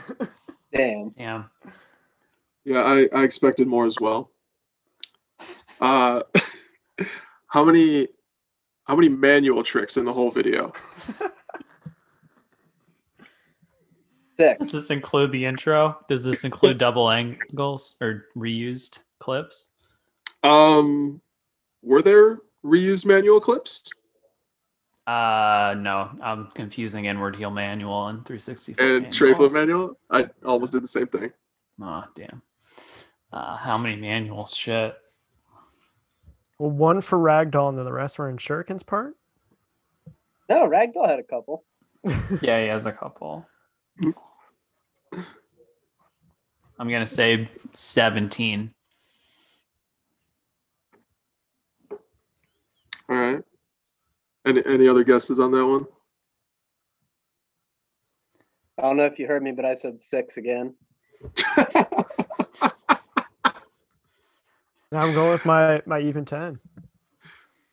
Damn. 0.74 1.10
Damn. 1.10 1.14
Yeah, 1.18 1.44
I, 2.68 3.08
I 3.14 3.24
expected 3.24 3.68
more 3.68 3.86
as 3.86 3.98
well. 4.00 4.32
Uh 5.80 6.22
how 7.48 7.64
many 7.64 8.08
how 8.86 8.96
many 8.96 9.10
manual 9.10 9.64
tricks 9.64 9.98
in 9.98 10.06
the 10.06 10.14
whole 10.14 10.32
video? 10.32 10.72
Six. 14.38 14.60
Does 14.60 14.72
this 14.72 14.90
include 14.90 15.32
the 15.32 15.46
intro? 15.46 15.98
Does 16.10 16.24
this 16.24 16.44
include 16.44 16.78
double 16.78 17.10
angles 17.10 17.96
or 18.02 18.26
reused 18.36 19.04
clips? 19.20 19.70
Um 20.44 21.22
were 21.82 22.02
there 22.02 22.40
reused 22.66 23.06
manual 23.06 23.40
clips? 23.40 23.84
Uh, 25.08 25.76
no, 25.78 26.10
I'm 26.20 26.48
confusing 26.56 27.06
inward 27.06 27.36
heel 27.36 27.52
manual 27.52 28.08
and 28.08 28.26
360 28.26 28.76
and 28.80 28.90
manual. 28.90 29.12
tray 29.12 29.34
flip 29.36 29.52
manual? 29.52 30.00
I 30.10 30.26
almost 30.44 30.74
did 30.74 30.82
the 30.84 30.88
same 30.88 31.06
thing. 31.06 31.32
Oh, 31.80 32.04
damn. 32.16 32.42
Uh, 33.32 33.58
how 33.58 33.78
many 33.78 33.96
manuals? 34.00 34.56
Shit. 34.56 34.96
Well, 36.58 36.72
one 36.72 37.02
for 37.02 37.18
ragdoll, 37.18 37.70
and 37.70 37.78
then 37.78 37.86
the 37.86 37.92
rest 37.92 38.18
were 38.18 38.30
in 38.30 38.38
Shuriken's 38.38 38.84
part. 38.84 39.16
No, 40.48 40.68
Ragdoll 40.68 41.08
had 41.08 41.20
a 41.20 41.24
couple. 41.24 41.64
Yeah, 42.42 42.62
he 42.62 42.68
has 42.68 42.86
a 42.86 42.92
couple. 42.92 43.48
I'm 46.78 46.90
gonna 46.90 47.08
say 47.08 47.50
17. 47.74 48.72
All 53.10 53.16
right. 53.16 53.44
Any 54.46 54.62
any 54.66 54.88
other 54.88 55.04
guesses 55.04 55.40
on 55.40 55.52
that 55.52 55.66
one? 55.66 55.88
I 58.78 58.84
don't 58.84 58.98
know 58.98 59.06
if 59.06 59.18
you 59.18 59.26
heard 59.26 59.42
me, 59.42 59.52
but 59.52 59.66
I 59.66 59.74
said 59.74 60.00
six 60.00 60.38
again. 60.38 60.76
Now 64.96 65.02
I'm 65.02 65.14
going 65.14 65.32
with 65.34 65.44
my 65.44 65.82
my 65.86 66.00
even 66.00 66.24
ten. 66.24 66.58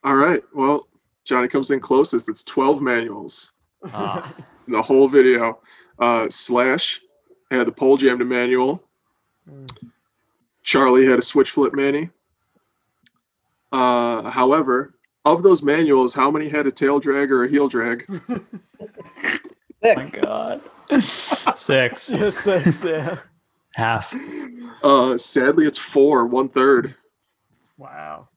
All 0.03 0.17
right. 0.17 0.43
Well, 0.53 0.89
Johnny 1.25 1.47
comes 1.47 1.71
in 1.71 1.79
closest. 1.79 2.29
It's 2.29 2.43
12 2.43 2.83
manuals 2.83 3.53
Uh, 3.93 4.29
in 4.67 4.73
the 4.73 4.83
whole 4.83 5.07
video. 5.09 5.61
Uh, 6.01 6.27
Slash 6.29 7.01
had 7.53 7.69
the 7.69 7.71
pole 7.73 7.97
jammed 7.97 8.19
to 8.19 8.25
manual. 8.25 8.83
Mm. 9.49 9.71
Charlie 10.65 11.07
had 11.07 11.21
a 11.21 11.23
switch 11.23 11.51
flip 11.53 11.75
Manny. 11.75 12.11
Uh, 13.71 14.29
however, 14.29 14.95
of 15.25 15.45
those 15.45 15.63
manuals, 15.63 16.15
how 16.15 16.29
many 16.29 16.49
had 16.49 16.67
a 16.67 16.73
tail 16.73 16.99
drag 16.99 17.31
or 17.31 17.45
a 17.45 17.49
heel 17.49 17.69
drag? 17.69 18.05
Six. 19.81 19.97
my 19.97 20.03
Six. 20.03 20.11
god. 20.17 20.61
Six. 21.57 22.03
Six, 22.03 22.85
yeah. 22.85 23.19
Half. 23.75 24.13
Uh, 24.83 25.17
sadly, 25.17 25.67
it's 25.67 25.79
four, 25.79 26.27
one 26.27 26.49
third. 26.49 26.97
Wow. 27.83 28.29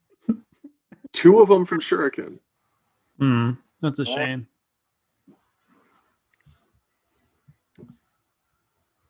Two 1.14 1.40
of 1.40 1.48
them 1.50 1.66
from 1.66 1.80
Shuriken. 1.80 2.40
Hmm. 3.20 3.52
That's 3.80 4.00
a 4.00 4.04
Yeah. 4.04 4.16
shame. 4.16 4.48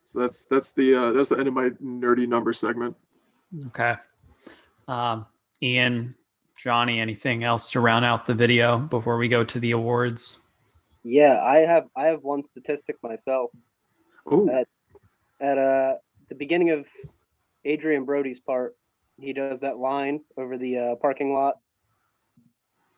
So 0.03 0.19
that's 0.19 0.43
that's 0.45 0.71
the 0.71 0.93
uh, 0.95 1.11
that's 1.13 1.29
the 1.29 1.37
end 1.37 1.47
of 1.47 1.53
my 1.53 1.69
nerdy 1.81 2.27
number 2.27 2.51
segment. 2.51 2.95
Okay. 3.67 3.95
Um, 4.89 5.25
Ian, 5.63 6.15
Johnny, 6.59 6.99
anything 6.99 7.43
else 7.45 7.71
to 7.71 7.79
round 7.79 8.03
out 8.03 8.25
the 8.25 8.33
video 8.33 8.77
before 8.77 9.17
we 9.17 9.27
go 9.29 9.43
to 9.45 9.59
the 9.59 9.71
awards? 9.71 10.41
Yeah, 11.03 11.41
I 11.41 11.59
have 11.59 11.85
I 11.95 12.07
have 12.07 12.23
one 12.23 12.43
statistic 12.43 12.97
myself. 13.01 13.51
Oh, 14.25 14.49
Uh, 14.49 14.63
At 15.39 15.57
uh 15.57 15.95
the 16.27 16.35
beginning 16.35 16.71
of 16.71 16.87
Adrian 17.63 18.03
Brody's 18.05 18.39
part, 18.39 18.75
he 19.19 19.33
does 19.33 19.59
that 19.61 19.77
line 19.77 20.21
over 20.37 20.57
the 20.57 20.77
uh, 20.77 20.95
parking 20.95 21.33
lot. 21.33 21.55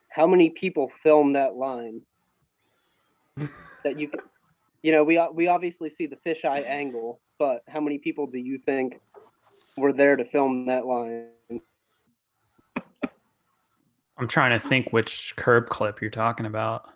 How 0.08 0.26
many 0.26 0.50
people 0.50 0.88
film 0.88 1.34
that 1.34 1.54
line? 1.54 2.02
that 3.84 3.98
you, 3.98 4.10
you 4.82 4.92
know, 4.92 5.04
we 5.04 5.20
we 5.32 5.46
obviously 5.48 5.90
see 5.90 6.06
the 6.06 6.16
fisheye 6.16 6.66
angle, 6.66 7.20
but 7.38 7.62
how 7.68 7.80
many 7.80 7.98
people 7.98 8.26
do 8.26 8.38
you 8.38 8.58
think 8.58 9.00
were 9.76 9.92
there 9.92 10.16
to 10.16 10.24
film 10.24 10.66
that 10.66 10.86
line? 10.86 11.28
I'm 14.18 14.26
trying 14.26 14.50
to 14.50 14.58
think 14.58 14.88
which 14.92 15.34
curb 15.36 15.68
clip 15.68 16.00
you're 16.00 16.10
talking 16.10 16.46
about. 16.46 16.90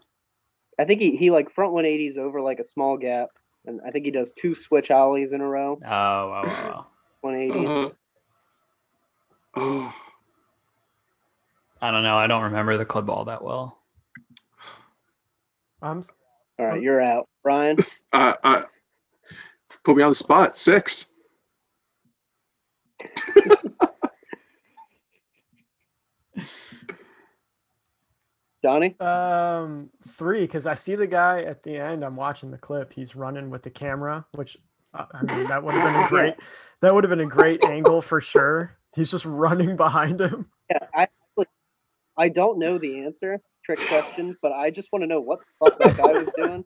I 0.79 0.85
think 0.85 1.01
he, 1.01 1.17
he 1.17 1.31
like 1.31 1.51
front 1.51 1.73
180s 1.73 2.19
over 2.19 2.41
like 2.41 2.59
a 2.59 2.65
small 2.65 2.97
gap, 2.97 3.29
and 3.65 3.81
I 3.87 3.93
think 3.93 4.05
he 4.05 4.11
does 4.11 4.33
two 4.33 4.57
switch 4.57 4.91
ollies 4.91 5.33
in 5.33 5.41
a 5.41 5.47
row, 5.47 5.79
Oh, 5.85 5.89
oh, 5.89 6.43
oh. 6.45 6.87
180. 7.21 7.67
uh, 7.67 7.91
oh, 9.57 9.95
I 11.81 11.91
don't 11.91 12.03
know. 12.03 12.17
I 12.17 12.27
don't 12.27 12.45
remember 12.45 12.77
the 12.79 12.85
clip 12.85 13.09
all 13.09 13.25
that 13.27 13.43
well. 13.43 13.79
I'm 15.83 16.03
All 16.59 16.67
right, 16.67 16.81
you're 16.81 17.03
out, 17.03 17.29
Brian. 17.43 17.79
I, 18.13 18.37
I 18.45 18.65
put 19.85 19.97
me 19.97 20.03
on 20.03 20.11
the 20.11 20.15
spot. 20.15 20.57
Six. 20.57 21.07
Johnny. 28.63 28.95
um 29.01 29.91
three 30.17 30.43
because 30.43 30.67
I 30.69 30.77
see 30.77 30.95
the 30.95 31.09
guy 31.09 31.43
at 31.43 31.65
the 31.65 31.77
end. 31.77 32.05
I'm 32.05 32.15
watching 32.15 32.53
the 32.53 32.59
clip. 32.59 32.93
He's 32.93 33.17
running 33.17 33.51
with 33.51 33.65
the 33.65 33.71
camera, 33.71 34.25
which 34.37 34.57
uh, 34.95 35.07
I 35.13 35.23
mean 35.23 35.49
that 35.49 35.65
would 35.65 35.75
have 35.75 35.93
been 35.93 36.05
a 36.05 36.09
great 36.11 36.35
that 36.81 36.95
would 36.95 37.03
have 37.03 37.11
been 37.11 37.21
a 37.21 37.27
great 37.27 37.65
angle 37.65 38.01
for 38.01 38.21
sure. 38.21 38.77
He's 38.95 39.11
just 39.11 39.25
running 39.25 39.77
behind 39.77 40.21
him. 40.21 40.47
Yeah, 40.71 40.79
I 40.95 41.03
actually- 41.03 41.47
I 42.17 42.29
don't 42.29 42.59
know 42.59 42.79
the 42.79 43.01
answer. 43.05 43.41
Trick 43.65 43.79
question, 43.89 44.37
but 44.43 44.53
I 44.53 44.71
just 44.71 44.93
want 44.93 45.03
to 45.03 45.07
know 45.07 45.21
what 45.21 45.39
the 45.39 45.45
fuck 45.71 45.79
that 45.79 45.97
guy 45.97 46.13
was 46.13 46.31
doing. 46.37 46.65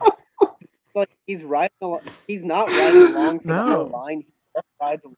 like 0.94 1.10
he's 1.26 1.44
riding 1.44 1.70
along, 1.80 2.00
he's 2.26 2.44
not 2.44 2.68
riding 2.68 3.02
along 3.14 3.40
for 3.40 3.48
the 3.48 3.62
whole 3.62 3.88
line. 3.88 4.20
He 4.20 4.26
just 4.54 4.66
rides 4.80 5.04
along 5.04 5.16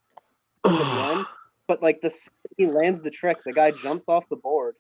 the. 1.19 1.27
But 1.69 1.83
like 1.83 2.01
the 2.01 2.15
he 2.57 2.67
lands 2.67 3.03
the 3.03 3.11
trick, 3.11 3.43
the 3.45 3.53
guy 3.53 3.73
jumps 3.73 4.09
off 4.09 4.29
the 4.29 4.37
board, 4.37 4.77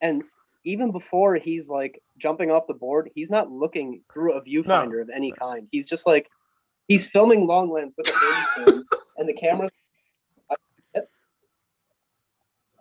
and 0.00 0.22
even 0.64 0.90
before 0.90 1.36
he's 1.36 1.68
like 1.68 2.00
jumping 2.18 2.50
off 2.50 2.66
the 2.66 2.74
board, 2.74 3.10
he's 3.14 3.30
not 3.30 3.50
looking 3.50 4.02
through 4.12 4.34
a 4.34 4.42
viewfinder 4.42 5.02
of 5.02 5.10
any 5.10 5.32
kind. 5.32 5.68
He's 5.70 5.86
just 5.86 6.06
like 6.06 6.30
he's 6.88 7.06
filming 7.08 7.46
long 7.46 7.70
lens 7.70 7.94
with 7.96 8.08
a 8.08 8.12
baby 8.12 8.70
cam, 8.70 8.84
and 9.18 9.28
the 9.28 9.34
camera's 9.34 9.70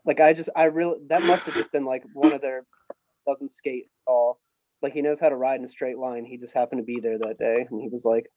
like 0.06 0.20
I 0.20 0.34
just 0.34 0.50
I 0.56 0.66
really 0.66 1.00
that 1.08 1.24
must 1.24 1.46
have 1.46 1.56
just 1.56 1.72
been 1.72 1.86
like 1.86 2.04
one 2.14 2.34
of 2.34 2.42
their 2.42 2.66
doesn't 3.28 3.50
skate 3.52 3.86
at 4.08 4.12
all. 4.12 4.40
Like 4.82 4.94
he 4.94 5.02
knows 5.02 5.20
how 5.20 5.30
to 5.30 5.36
ride 5.36 5.60
in 5.60 5.66
a 5.66 5.68
straight 5.68 5.98
line. 5.98 6.26
He 6.26 6.38
just 6.38 6.54
happened 6.54 6.80
to 6.80 6.86
be 6.86 7.00
there 7.00 7.18
that 7.20 7.38
day, 7.38 7.68
and 7.70 7.82
he 7.82 7.90
was 7.90 8.06
like, 8.06 8.32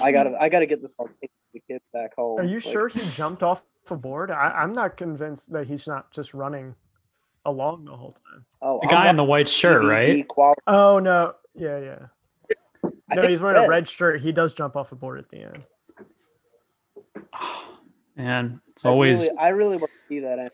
"I 0.00 0.12
gotta, 0.12 0.36
I 0.40 0.48
gotta 0.48 0.66
get 0.66 0.80
this 0.80 0.94
all 0.98 1.08
take 1.20 1.30
the 1.52 1.60
kids 1.68 1.84
back 1.92 2.14
home." 2.16 2.38
Are 2.38 2.44
you 2.44 2.54
Like, 2.54 2.62
sure 2.62 2.88
he 2.88 3.00
jumped 3.10 3.42
off 3.42 3.62
a 3.90 3.96
board? 3.96 4.30
I, 4.30 4.50
I'm 4.50 4.72
not 4.72 4.96
convinced 4.96 5.52
that 5.52 5.66
he's 5.66 5.88
not 5.88 6.12
just 6.12 6.34
running 6.34 6.76
along 7.44 7.84
the 7.84 7.96
whole 7.96 8.12
time. 8.12 8.44
Oh, 8.62 8.78
The 8.80 8.86
I'm 8.86 8.90
guy 9.02 9.10
in 9.10 9.16
the 9.16 9.24
white 9.24 9.48
shirt, 9.48 9.82
DVD 9.82 9.88
right? 9.88 10.28
quality. 10.28 10.60
Oh 10.68 11.00
no, 11.00 11.34
yeah, 11.56 11.78
yeah. 11.80 11.98
I 13.10 13.14
No, 13.16 13.26
he's 13.26 13.42
wearing 13.42 13.58
a 13.58 13.62
red. 13.62 13.68
red 13.70 13.88
shirt. 13.88 14.20
He 14.20 14.30
does 14.30 14.54
jump 14.54 14.76
off 14.76 14.92
a 14.92 14.94
board 14.94 15.18
at 15.18 15.28
the 15.30 15.38
end. 15.42 15.64
Man, 18.16 18.60
it's 18.68 18.84
I 18.84 18.88
always 18.90 19.26
really, 19.26 19.38
I 19.38 19.48
really 19.48 19.76
want 19.78 19.90
to 19.90 19.99
see 20.10 20.18
that. 20.20 20.38
end. 20.40 20.50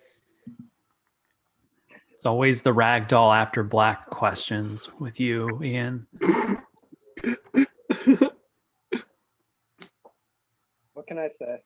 it's 2.13 2.27
always 2.27 2.63
the 2.63 2.73
ragdoll 2.73 3.35
after 3.35 3.63
black 3.65 4.11
questions 4.11 4.93
with 5.01 5.19
you, 5.19 5.61
Ian. 5.63 6.07
What 10.93 11.07
can 11.07 11.19
I 11.19 11.29
say? 11.29 11.61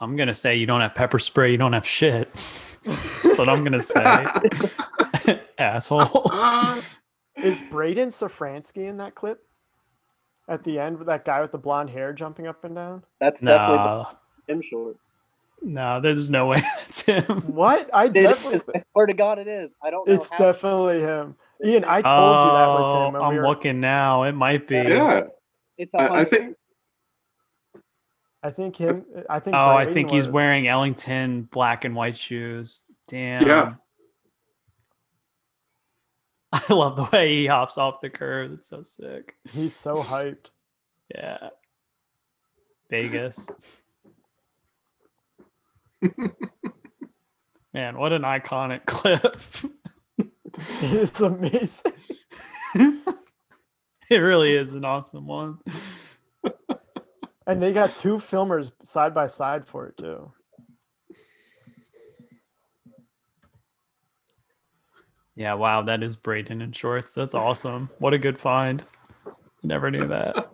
I'm 0.00 0.16
gonna 0.16 0.34
say 0.34 0.56
you 0.56 0.66
don't 0.66 0.80
have 0.80 0.94
pepper 0.94 1.18
spray, 1.18 1.50
you 1.50 1.58
don't 1.58 1.72
have 1.72 1.86
shit. 1.86 2.28
but 3.36 3.48
I'm 3.48 3.64
gonna 3.64 3.82
say. 3.82 4.24
Asshole. 5.58 6.30
Uh, 6.30 6.80
is 7.36 7.62
Braden 7.70 8.10
Safransky 8.10 8.88
in 8.88 8.98
that 8.98 9.14
clip? 9.14 9.40
At 10.48 10.62
the 10.62 10.78
end 10.78 10.98
with 10.98 11.06
that 11.06 11.24
guy 11.24 11.40
with 11.40 11.52
the 11.52 11.58
blonde 11.58 11.88
hair 11.90 12.12
jumping 12.12 12.46
up 12.46 12.64
and 12.64 12.74
down? 12.74 13.02
That's 13.20 13.40
definitely 13.40 13.76
No, 13.76 14.06
the 14.46 14.52
him 14.52 14.60
shorts. 14.60 15.16
No, 15.62 16.00
there's 16.00 16.28
no 16.30 16.46
way 16.46 16.56
that's 16.78 17.02
him. 17.02 17.24
What? 17.46 17.88
I 17.94 18.06
It 18.06 18.12
definitely 18.14 18.56
is. 18.56 18.64
I 18.74 18.78
swear 18.92 19.06
to 19.06 19.14
God, 19.14 19.38
it 19.38 19.48
is. 19.48 19.74
I 19.82 19.90
don't 19.90 20.06
know. 20.08 20.14
it's 20.14 20.28
how. 20.30 20.38
definitely 20.38 21.00
him. 21.00 21.36
Ian, 21.64 21.84
I 21.84 22.02
told 22.02 22.46
you 22.46 22.52
that 22.52 22.68
was 22.68 22.84
Oh, 22.86 23.08
him. 23.08 23.16
I'm 23.16 23.32
we 23.32 23.38
were- 23.38 23.46
looking 23.48 23.80
now. 23.80 24.24
It 24.24 24.32
might 24.32 24.66
be. 24.68 24.76
yeah, 24.76 25.22
It's 25.78 25.94
a 25.94 25.98
I, 25.98 26.04
I 26.04 26.08
hundred- 26.08 26.28
think 26.30 26.56
I 28.42 28.50
think 28.50 28.76
him. 28.76 29.06
I 29.30 29.40
think. 29.40 29.56
Oh, 29.56 29.58
I 29.58 29.76
Braden 29.84 29.94
think 29.94 30.10
he's 30.10 30.26
was- 30.26 30.32
wearing 30.34 30.68
Ellington 30.68 31.42
black 31.50 31.84
and 31.86 31.94
white 31.96 32.16
shoes. 32.16 32.82
Damn. 33.08 33.46
Yeah. 33.46 33.74
I 36.52 36.72
love 36.72 36.96
the 36.96 37.08
way 37.16 37.34
he 37.34 37.46
hops 37.46 37.78
off 37.78 38.00
the 38.02 38.10
curve. 38.10 38.52
It's 38.52 38.68
so 38.68 38.82
sick. 38.82 39.34
He's 39.50 39.74
so 39.74 39.94
hyped. 39.94 40.46
Yeah. 41.14 41.48
Vegas. 42.90 43.48
Man, 47.74 47.98
what 47.98 48.12
an 48.12 48.22
iconic 48.22 48.84
clip. 48.86 49.36
It's 50.56 51.20
amazing. 51.20 51.92
it 54.10 54.16
really 54.16 54.54
is 54.54 54.74
an 54.74 54.84
awesome 54.84 55.26
one. 55.26 55.58
And 57.46 57.60
they 57.60 57.72
got 57.72 57.96
two 57.98 58.16
filmers 58.16 58.72
side 58.84 59.12
by 59.14 59.26
side 59.26 59.66
for 59.66 59.88
it 59.88 59.96
too. 59.98 60.32
Yeah, 65.36 65.54
wow, 65.54 65.82
that 65.82 66.02
is 66.02 66.14
Braden 66.14 66.62
in 66.62 66.70
shorts. 66.72 67.12
That's 67.12 67.34
awesome. 67.34 67.90
What 67.98 68.14
a 68.14 68.18
good 68.18 68.38
find. 68.38 68.84
Never 69.64 69.90
knew 69.90 70.06
that. 70.06 70.48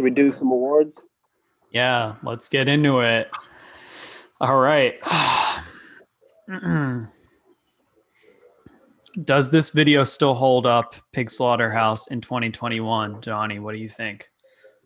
Should 0.00 0.04
we 0.04 0.10
do 0.12 0.30
some 0.30 0.50
awards? 0.50 1.04
Yeah, 1.72 2.14
let's 2.22 2.48
get 2.48 2.70
into 2.70 3.00
it. 3.00 3.30
All 4.40 4.58
right. 4.58 4.94
Does 9.24 9.50
this 9.50 9.68
video 9.68 10.04
still 10.04 10.32
hold 10.32 10.64
up, 10.64 10.94
Pig 11.12 11.30
Slaughterhouse, 11.30 12.06
in 12.06 12.22
2021? 12.22 13.20
Johnny, 13.20 13.58
what 13.58 13.72
do 13.72 13.78
you 13.78 13.90
think? 13.90 14.30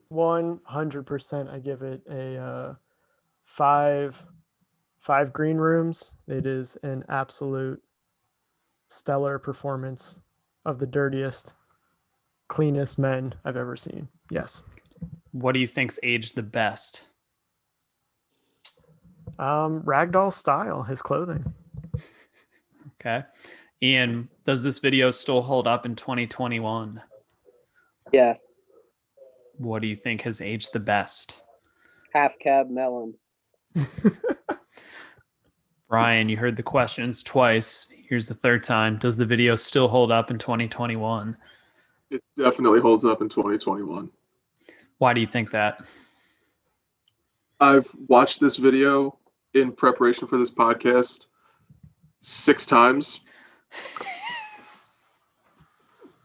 One 0.08 0.58
hundred 0.64 1.06
percent. 1.06 1.48
I 1.48 1.60
give 1.60 1.82
it 1.82 2.02
a 2.10 2.36
uh, 2.36 2.74
five. 3.44 4.20
Five 4.98 5.32
green 5.32 5.58
rooms. 5.58 6.10
It 6.26 6.44
is 6.44 6.76
an 6.82 7.04
absolute 7.08 7.80
stellar 8.88 9.38
performance 9.38 10.18
of 10.66 10.80
the 10.80 10.86
dirtiest, 10.86 11.52
cleanest 12.48 12.98
men 12.98 13.36
I've 13.44 13.56
ever 13.56 13.76
seen. 13.76 14.08
Yes. 14.28 14.62
What 15.34 15.50
do 15.50 15.58
you 15.58 15.66
think's 15.66 15.98
aged 16.04 16.36
the 16.36 16.44
best? 16.44 17.08
Um, 19.36 19.82
ragdoll 19.82 20.32
style, 20.32 20.84
his 20.84 21.02
clothing. 21.02 21.44
Okay. 23.00 23.24
Ian, 23.82 24.28
does 24.44 24.62
this 24.62 24.78
video 24.78 25.10
still 25.10 25.42
hold 25.42 25.66
up 25.66 25.86
in 25.86 25.96
2021? 25.96 27.02
Yes. 28.12 28.52
What 29.58 29.82
do 29.82 29.88
you 29.88 29.96
think 29.96 30.22
has 30.22 30.40
aged 30.40 30.72
the 30.72 30.78
best? 30.78 31.42
Half 32.12 32.38
cab 32.38 32.70
melon. 32.70 33.14
Brian, 35.88 36.28
you 36.28 36.36
heard 36.36 36.54
the 36.54 36.62
questions 36.62 37.24
twice. 37.24 37.90
Here's 38.08 38.28
the 38.28 38.34
third 38.34 38.62
time. 38.62 38.98
Does 38.98 39.16
the 39.16 39.26
video 39.26 39.56
still 39.56 39.88
hold 39.88 40.12
up 40.12 40.30
in 40.30 40.38
2021? 40.38 41.36
it 42.10 42.22
definitely 42.36 42.78
holds 42.78 43.04
up 43.04 43.20
in 43.20 43.28
2021. 43.28 44.08
Why 44.98 45.12
do 45.12 45.20
you 45.20 45.26
think 45.26 45.50
that? 45.50 45.80
I've 47.60 47.88
watched 48.08 48.40
this 48.40 48.56
video 48.56 49.18
in 49.54 49.72
preparation 49.72 50.26
for 50.26 50.38
this 50.38 50.50
podcast 50.50 51.26
six 52.20 52.66
times. 52.66 53.20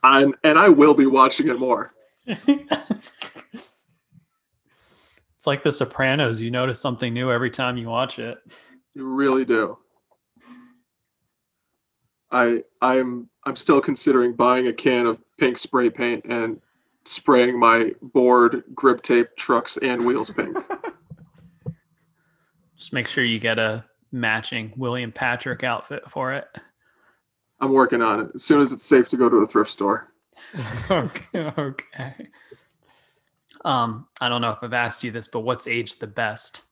I'm, 0.03 0.33
and 0.43 0.57
I 0.57 0.69
will 0.69 0.93
be 0.93 1.05
watching 1.05 1.49
it 1.49 1.59
more. 1.59 1.93
it's 2.25 2.47
like 5.45 5.63
The 5.63 5.71
Sopranos. 5.71 6.39
You 6.39 6.51
notice 6.51 6.79
something 6.79 7.13
new 7.13 7.31
every 7.31 7.49
time 7.49 7.77
you 7.77 7.89
watch 7.89 8.19
it. 8.19 8.37
You 8.93 9.05
really 9.05 9.45
do. 9.45 9.77
I 12.31 12.63
I'm 12.81 13.29
I'm 13.45 13.55
still 13.55 13.81
considering 13.81 14.33
buying 14.33 14.67
a 14.67 14.73
can 14.73 15.07
of 15.07 15.19
pink 15.37 15.57
spray 15.57 15.89
paint 15.89 16.25
and 16.25 16.61
spraying 17.09 17.59
my 17.59 17.93
board, 18.01 18.63
grip 18.73 19.01
tape, 19.01 19.35
trucks, 19.35 19.77
and 19.77 20.05
wheels 20.05 20.29
pink. 20.29 20.57
Just 22.77 22.93
make 22.93 23.07
sure 23.07 23.23
you 23.23 23.39
get 23.39 23.59
a 23.59 23.83
matching 24.11 24.73
William 24.77 25.11
Patrick 25.11 25.63
outfit 25.63 26.09
for 26.09 26.33
it. 26.33 26.47
I'm 27.59 27.73
working 27.73 28.01
on 28.01 28.21
it. 28.21 28.31
As 28.35 28.43
soon 28.43 28.61
as 28.61 28.71
it's 28.71 28.85
safe 28.85 29.07
to 29.09 29.17
go 29.17 29.27
to 29.27 29.37
a 29.37 29.45
thrift 29.45 29.71
store. 29.71 30.13
okay. 30.89 31.51
Okay. 31.57 32.27
Um, 33.65 34.07
I 34.21 34.29
don't 34.29 34.41
know 34.41 34.51
if 34.51 34.59
I've 34.61 34.73
asked 34.73 35.03
you 35.03 35.11
this, 35.11 35.27
but 35.27 35.41
what's 35.41 35.67
aged 35.67 35.99
the 35.99 36.07
best? 36.07 36.63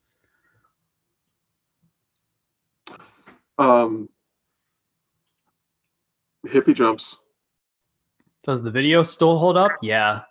Um, 3.60 4.08
hippie 6.48 6.74
jumps. 6.74 7.20
Does 8.48 8.62
the 8.62 8.72
video 8.72 9.04
still 9.04 9.38
hold 9.38 9.58
up? 9.58 9.74
Yeah. 9.82 10.22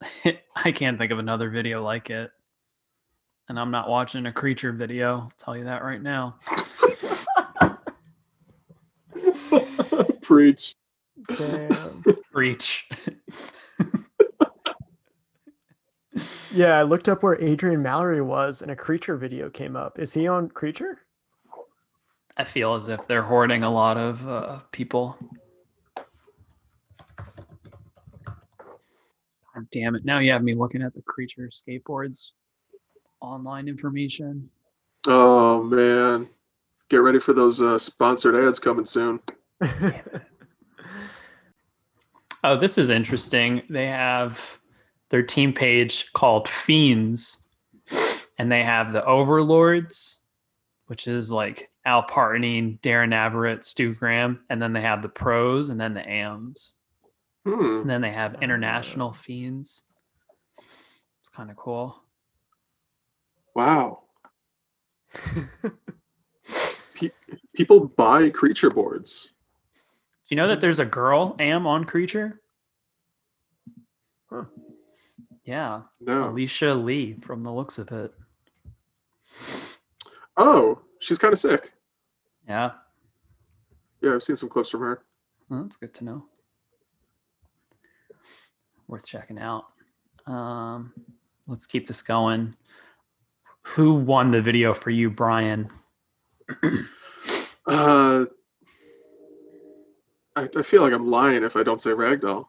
I 0.56 0.72
can't 0.72 0.96
think 0.96 1.12
of 1.12 1.18
another 1.18 1.50
video 1.50 1.84
like 1.84 2.08
it. 2.08 2.30
And 3.50 3.60
I'm 3.60 3.70
not 3.70 3.90
watching 3.90 4.24
a 4.24 4.32
creature 4.32 4.72
video. 4.72 5.18
I'll 5.18 5.32
tell 5.36 5.54
you 5.54 5.64
that 5.64 5.84
right 5.84 6.00
now. 6.00 6.36
Preach. 10.22 10.76
Damn. 11.36 12.02
Reach. 12.32 12.88
yeah, 16.54 16.78
I 16.78 16.84
looked 16.84 17.10
up 17.10 17.22
where 17.22 17.38
Adrian 17.38 17.82
Mallory 17.82 18.22
was, 18.22 18.62
and 18.62 18.70
a 18.70 18.76
creature 18.76 19.18
video 19.18 19.50
came 19.50 19.76
up. 19.76 19.98
Is 19.98 20.14
he 20.14 20.26
on 20.26 20.48
creature? 20.48 21.00
I 22.38 22.44
feel 22.44 22.76
as 22.76 22.88
if 22.88 23.06
they're 23.06 23.20
hoarding 23.20 23.62
a 23.62 23.70
lot 23.70 23.98
of 23.98 24.26
uh, 24.26 24.60
people. 24.72 25.18
God 29.58 29.66
damn 29.70 29.96
it. 29.96 30.04
Now 30.04 30.20
you 30.20 30.30
have 30.32 30.44
me 30.44 30.52
looking 30.52 30.82
at 30.82 30.94
the 30.94 31.02
creature 31.02 31.48
skateboards 31.50 32.32
online 33.20 33.66
information. 33.66 34.48
Oh 35.06 35.64
man, 35.64 36.28
get 36.88 36.98
ready 36.98 37.18
for 37.18 37.32
those 37.32 37.60
uh, 37.60 37.76
sponsored 37.78 38.36
ads 38.36 38.58
coming 38.58 38.86
soon. 38.86 39.20
Oh, 42.44 42.56
this 42.56 42.78
is 42.78 42.88
interesting. 42.88 43.62
They 43.68 43.88
have 43.88 44.60
their 45.10 45.24
team 45.24 45.52
page 45.52 46.12
called 46.12 46.48
Fiends, 46.48 47.48
and 48.38 48.50
they 48.50 48.62
have 48.62 48.92
the 48.92 49.04
Overlords, 49.04 50.20
which 50.86 51.08
is 51.08 51.32
like 51.32 51.68
Al 51.84 52.04
Partanen, 52.04 52.78
Darren 52.80 53.08
Navarrette, 53.08 53.64
Stu 53.64 53.92
Graham, 53.92 54.38
and 54.50 54.62
then 54.62 54.72
they 54.72 54.80
have 54.80 55.02
the 55.02 55.08
pros 55.08 55.68
and 55.68 55.80
then 55.80 55.94
the 55.94 56.08
AMs. 56.08 56.74
Hmm. 57.48 57.80
And 57.80 57.88
then 57.88 58.00
they 58.02 58.12
have 58.12 58.42
international 58.42 59.12
fiends. 59.12 59.84
It's 60.58 61.30
kind 61.34 61.50
of 61.50 61.56
cool. 61.56 62.02
Wow. 63.54 64.02
Pe- 66.94 67.10
people 67.54 67.86
buy 67.96 68.28
creature 68.30 68.68
boards. 68.70 69.30
Do 70.28 70.34
you 70.34 70.36
know 70.36 70.48
that 70.48 70.60
there's 70.60 70.78
a 70.78 70.84
girl 70.84 71.34
am 71.38 71.66
on 71.66 71.84
Creature? 71.84 72.40
Huh. 74.30 74.44
Yeah, 75.44 75.82
No. 76.00 76.28
Alicia 76.28 76.74
Lee 76.74 77.14
from 77.22 77.40
the 77.40 77.50
looks 77.50 77.78
of 77.78 77.90
it. 77.92 78.12
Oh, 80.36 80.78
she's 81.00 81.16
kind 81.18 81.32
of 81.32 81.38
sick. 81.38 81.72
Yeah, 82.46 82.72
Yeah, 84.02 84.14
I've 84.14 84.22
seen 84.22 84.36
some 84.36 84.50
clips 84.50 84.68
from 84.70 84.80
her. 84.80 85.02
well, 85.48 85.62
that's 85.62 85.76
good 85.76 85.94
to 85.94 86.04
know. 86.04 86.24
Worth 88.88 89.06
checking 89.06 89.38
out. 89.38 89.66
Um, 90.26 90.92
let's 91.46 91.66
keep 91.66 91.86
this 91.86 92.02
going. 92.02 92.56
Who 93.62 93.94
won 93.94 94.30
the 94.30 94.42
video 94.42 94.74
for 94.74 94.90
you, 94.90 95.10
Brian? 95.10 95.70
Uh, 97.66 98.24
I, 100.34 100.48
I 100.56 100.62
feel 100.62 100.80
like 100.80 100.94
I'm 100.94 101.10
lying 101.10 101.44
if 101.44 101.54
I 101.54 101.62
don't 101.62 101.78
say 101.78 101.90
Ragdoll. 101.90 102.46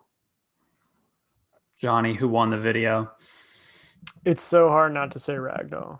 Johnny, 1.77 2.13
who 2.13 2.29
won 2.29 2.51
the 2.51 2.57
video? 2.57 3.11
It's 4.23 4.41
so 4.41 4.69
hard 4.69 4.93
not 4.93 5.11
to 5.11 5.19
say 5.19 5.33
Ragdoll, 5.33 5.99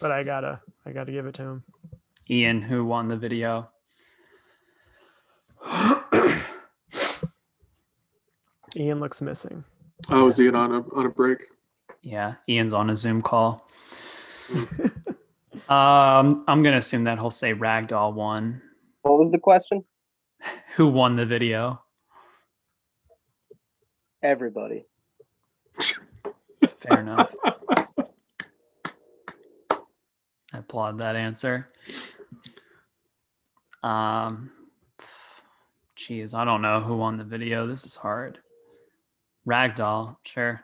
but 0.00 0.10
I 0.10 0.24
gotta, 0.24 0.60
I 0.84 0.90
gotta 0.90 1.12
give 1.12 1.26
it 1.26 1.36
to 1.36 1.42
him. 1.42 1.64
Ian, 2.28 2.60
who 2.60 2.84
won 2.84 3.06
the 3.06 3.16
video? 3.16 3.68
Ian 8.76 9.00
looks 9.00 9.20
missing. 9.20 9.64
Oh, 10.10 10.26
is 10.26 10.40
Ian 10.40 10.54
on 10.54 10.74
a 10.74 10.80
on 10.94 11.06
a 11.06 11.10
break? 11.10 11.38
Yeah, 12.02 12.34
Ian's 12.48 12.72
on 12.72 12.90
a 12.90 12.96
Zoom 12.96 13.22
call. 13.22 13.68
um, 15.68 16.44
I'm 16.46 16.62
gonna 16.62 16.76
assume 16.76 17.04
that 17.04 17.18
he'll 17.18 17.30
say 17.30 17.54
Ragdoll 17.54 18.14
won. 18.14 18.60
What 19.02 19.18
was 19.18 19.32
the 19.32 19.38
question? 19.38 19.84
Who 20.76 20.88
won 20.88 21.14
the 21.14 21.26
video? 21.26 21.82
Everybody. 24.22 24.84
Fair 26.66 27.00
enough. 27.00 27.34
I 30.52 30.58
applaud 30.58 30.98
that 30.98 31.16
answer. 31.16 31.68
Um, 33.82 34.50
geez, 35.94 36.34
I 36.34 36.44
don't 36.44 36.62
know 36.62 36.80
who 36.80 36.96
won 36.96 37.18
the 37.18 37.24
video. 37.24 37.66
This 37.66 37.84
is 37.84 37.94
hard. 37.94 38.38
Ragdoll, 39.46 40.16
sure. 40.24 40.60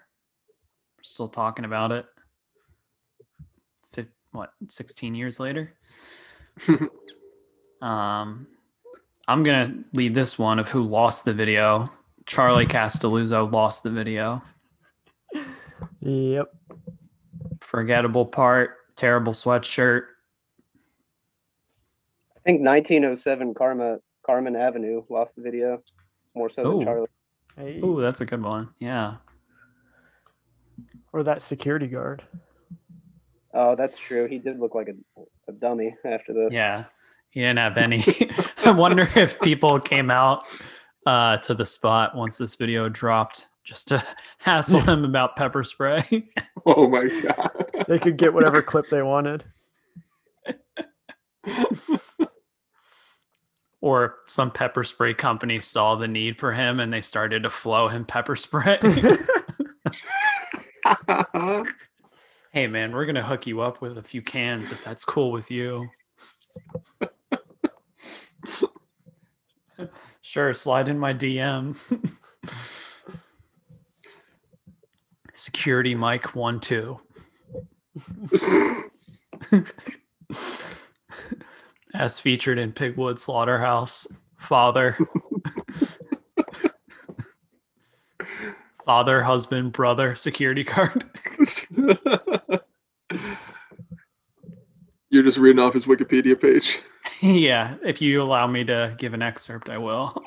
We're 0.96 1.02
still 1.04 1.28
talking 1.28 1.64
about 1.64 1.92
it. 1.92 2.06
Fif- 3.94 4.06
what, 4.32 4.52
16 4.68 5.14
years 5.14 5.38
later? 5.40 5.74
Um, 7.80 8.46
I'm 9.26 9.42
gonna 9.42 9.74
leave 9.92 10.14
this 10.14 10.38
one 10.38 10.60
of 10.60 10.68
who 10.68 10.84
lost 10.84 11.24
the 11.24 11.34
video. 11.34 11.90
Charlie 12.26 12.64
Castelluzzo 12.64 13.50
lost 13.50 13.82
the 13.82 13.90
video. 13.90 14.40
Yep. 15.98 16.46
Forgettable 17.60 18.24
part, 18.26 18.76
terrible 18.94 19.32
sweatshirt. 19.32 20.02
I 22.36 22.40
think 22.44 22.60
1907 22.64 23.52
Karma 23.54 23.98
Carmen 24.24 24.54
Avenue 24.54 25.02
lost 25.10 25.34
the 25.34 25.42
video 25.42 25.82
more 26.36 26.48
so 26.48 26.62
Oh. 26.62 26.70
than 26.78 26.86
Charlie. 26.86 27.08
Hey. 27.56 27.80
Ooh, 27.84 28.00
that's 28.00 28.20
a 28.20 28.26
good 28.26 28.42
one. 28.42 28.70
Yeah. 28.78 29.16
Or 31.12 31.22
that 31.22 31.42
security 31.42 31.86
guard. 31.86 32.22
Oh, 33.54 33.74
that's 33.76 33.98
true. 33.98 34.26
He 34.26 34.38
did 34.38 34.58
look 34.58 34.74
like 34.74 34.88
a, 34.88 35.20
a 35.48 35.52
dummy 35.52 35.94
after 36.04 36.32
this. 36.32 36.54
Yeah. 36.54 36.84
He 37.32 37.40
didn't 37.40 37.58
have 37.58 37.76
any. 37.76 38.04
I 38.64 38.70
wonder 38.70 39.08
if 39.16 39.40
people 39.40 39.80
came 39.80 40.10
out 40.10 40.46
uh, 41.06 41.38
to 41.38 41.54
the 41.54 41.66
spot 41.66 42.16
once 42.16 42.38
this 42.38 42.54
video 42.54 42.88
dropped 42.88 43.48
just 43.64 43.88
to 43.88 44.02
hassle 44.38 44.80
him 44.80 45.04
about 45.04 45.36
pepper 45.36 45.64
spray. 45.64 46.02
oh 46.66 46.88
my 46.88 47.08
god. 47.08 47.66
They 47.88 47.98
could 47.98 48.16
get 48.16 48.32
whatever 48.32 48.62
clip 48.62 48.88
they 48.88 49.02
wanted. 49.02 49.44
Or 53.82 54.16
some 54.26 54.50
pepper 54.50 54.84
spray 54.84 55.12
company 55.12 55.58
saw 55.58 55.96
the 55.96 56.08
need 56.08 56.38
for 56.38 56.52
him 56.52 56.80
and 56.80 56.90
they 56.90 57.02
started 57.02 57.42
to 57.42 57.50
flow 57.50 57.88
him 57.88 58.06
pepper 58.06 58.36
spray. 58.36 58.78
hey 62.52 62.66
man, 62.68 62.92
we're 62.92 63.04
gonna 63.04 63.22
hook 63.22 63.46
you 63.46 63.60
up 63.60 63.82
with 63.82 63.98
a 63.98 64.02
few 64.02 64.22
cans 64.22 64.72
if 64.72 64.82
that's 64.84 65.04
cool 65.04 65.32
with 65.32 65.50
you. 65.50 65.88
sure, 70.22 70.54
slide 70.54 70.88
in 70.88 70.98
my 70.98 71.12
DM. 71.12 71.76
Security 75.34 75.96
Mike 75.96 76.36
one 76.36 76.60
two. 76.60 76.98
As 81.94 82.18
featured 82.18 82.58
in 82.58 82.72
Pigwood 82.72 83.18
Slaughterhouse, 83.18 84.06
father. 84.38 84.96
father, 88.84 89.22
husband, 89.22 89.72
brother, 89.72 90.14
security 90.14 90.64
card. 90.64 91.04
You're 95.10 95.22
just 95.22 95.38
reading 95.38 95.60
off 95.60 95.74
his 95.74 95.84
Wikipedia 95.84 96.40
page. 96.40 96.80
yeah, 97.20 97.74
if 97.84 98.00
you 98.00 98.22
allow 98.22 98.46
me 98.46 98.64
to 98.64 98.94
give 98.96 99.12
an 99.12 99.20
excerpt, 99.20 99.68
I 99.68 99.76
will. 99.76 100.24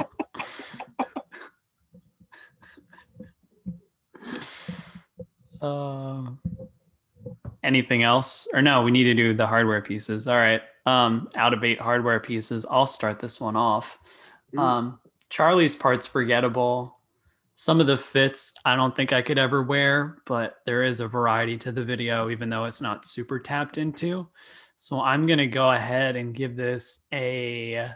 uh, 5.59 6.23
anything 7.63 8.03
else? 8.03 8.47
Or 8.53 8.61
no, 8.61 8.83
we 8.83 8.91
need 8.91 9.05
to 9.05 9.15
do 9.15 9.33
the 9.33 9.47
hardware 9.47 9.81
pieces. 9.81 10.27
All 10.27 10.37
right. 10.37 10.61
Um, 10.85 11.29
out 11.35 11.53
of 11.53 11.63
eight 11.63 11.81
hardware 11.81 12.19
pieces. 12.19 12.65
I'll 12.69 12.85
start 12.85 13.19
this 13.19 13.41
one 13.41 13.55
off. 13.55 13.97
Mm. 14.53 14.59
Um, 14.59 14.99
Charlie's 15.29 15.75
part's 15.75 16.05
forgettable. 16.05 16.99
Some 17.55 17.81
of 17.81 17.87
the 17.87 17.97
fits 17.97 18.53
I 18.65 18.75
don't 18.75 18.95
think 18.95 19.11
I 19.11 19.21
could 19.21 19.39
ever 19.39 19.63
wear, 19.63 20.17
but 20.25 20.57
there 20.65 20.83
is 20.83 20.99
a 20.99 21.07
variety 21.07 21.57
to 21.59 21.71
the 21.71 21.83
video, 21.83 22.29
even 22.29 22.49
though 22.49 22.65
it's 22.65 22.81
not 22.81 23.05
super 23.05 23.39
tapped 23.39 23.77
into. 23.77 24.27
So 24.77 24.99
I'm 24.99 25.25
going 25.25 25.39
to 25.39 25.47
go 25.47 25.71
ahead 25.71 26.15
and 26.15 26.35
give 26.35 26.55
this 26.55 27.05
a 27.13 27.91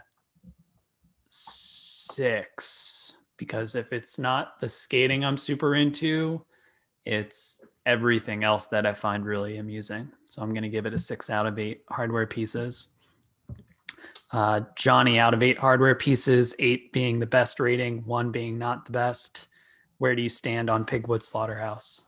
six 1.28 3.16
because 3.36 3.74
if 3.74 3.92
it's 3.92 4.18
not 4.18 4.60
the 4.60 4.68
skating 4.68 5.24
I'm 5.24 5.36
super 5.36 5.74
into, 5.74 6.44
it's 7.04 7.64
everything 7.86 8.44
else 8.44 8.66
that 8.66 8.86
I 8.86 8.92
find 8.92 9.24
really 9.24 9.58
amusing. 9.58 10.10
So 10.30 10.42
I'm 10.42 10.50
going 10.50 10.62
to 10.62 10.68
give 10.68 10.86
it 10.86 10.94
a 10.94 10.98
six 10.98 11.28
out 11.28 11.44
of 11.44 11.58
eight 11.58 11.82
hardware 11.90 12.24
pieces. 12.24 12.90
Uh, 14.32 14.60
Johnny 14.76 15.18
out 15.18 15.34
of 15.34 15.42
eight 15.42 15.58
hardware 15.58 15.96
pieces, 15.96 16.54
eight 16.60 16.92
being 16.92 17.18
the 17.18 17.26
best 17.26 17.58
rating, 17.58 18.04
one 18.04 18.30
being 18.30 18.56
not 18.56 18.84
the 18.84 18.92
best. 18.92 19.48
Where 19.98 20.14
do 20.14 20.22
you 20.22 20.28
stand 20.28 20.70
on 20.70 20.86
Pigwood 20.86 21.24
Slaughterhouse? 21.24 22.02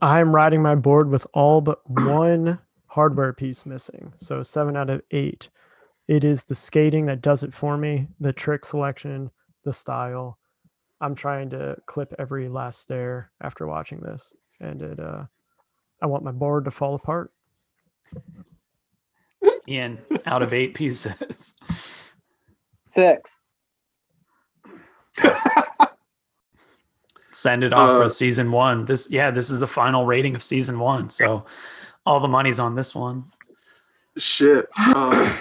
I'm 0.00 0.34
riding 0.34 0.62
my 0.62 0.76
board 0.76 1.10
with 1.10 1.26
all 1.34 1.60
but 1.60 1.88
one 1.90 2.58
hardware 2.86 3.34
piece 3.34 3.66
missing. 3.66 4.14
So 4.16 4.42
seven 4.42 4.74
out 4.74 4.88
of 4.88 5.02
eight. 5.10 5.50
It 6.08 6.24
is 6.24 6.44
the 6.44 6.54
skating 6.54 7.04
that 7.06 7.20
does 7.20 7.42
it 7.42 7.52
for 7.52 7.76
me, 7.76 8.06
the 8.18 8.32
trick 8.32 8.64
selection, 8.64 9.30
the 9.62 9.74
style. 9.74 10.38
I'm 11.02 11.14
trying 11.14 11.50
to 11.50 11.76
clip 11.84 12.14
every 12.18 12.48
last 12.48 12.80
stair 12.80 13.30
after 13.42 13.66
watching 13.66 14.00
this. 14.00 14.32
And 14.58 14.80
it 14.80 14.98
uh 14.98 15.24
I 16.02 16.06
want 16.06 16.24
my 16.24 16.32
board 16.32 16.64
to 16.66 16.70
fall 16.70 16.94
apart. 16.94 17.32
Ian, 19.68 19.98
out 20.26 20.42
of 20.42 20.52
eight 20.52 20.74
pieces. 20.74 21.56
Six. 22.88 23.40
Send 27.32 27.64
it 27.64 27.72
off 27.72 27.90
Uh, 27.90 28.02
for 28.04 28.08
season 28.08 28.50
one. 28.50 28.84
This, 28.86 29.10
yeah, 29.10 29.30
this 29.30 29.50
is 29.50 29.58
the 29.58 29.66
final 29.66 30.06
rating 30.06 30.34
of 30.34 30.42
season 30.42 30.78
one. 30.78 31.10
So 31.10 31.44
all 32.06 32.20
the 32.20 32.28
money's 32.28 32.58
on 32.58 32.74
this 32.74 32.94
one. 32.94 33.24
Shit. 34.16 34.66
Um, 34.94 35.36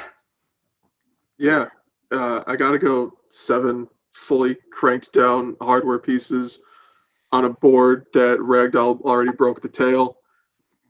yeah, 1.38 1.68
uh, 2.12 2.44
I 2.48 2.56
gotta 2.56 2.80
go 2.80 3.14
seven 3.30 3.88
fully 4.14 4.58
cranked 4.72 5.14
down 5.14 5.56
hardware 5.62 6.00
pieces 6.00 6.62
on 7.32 7.46
a 7.46 7.50
board 7.50 8.08
that 8.14 8.40
Ragdoll 8.40 9.02
already 9.02 9.32
broke 9.32 9.62
the 9.62 9.70
tail, 9.70 10.18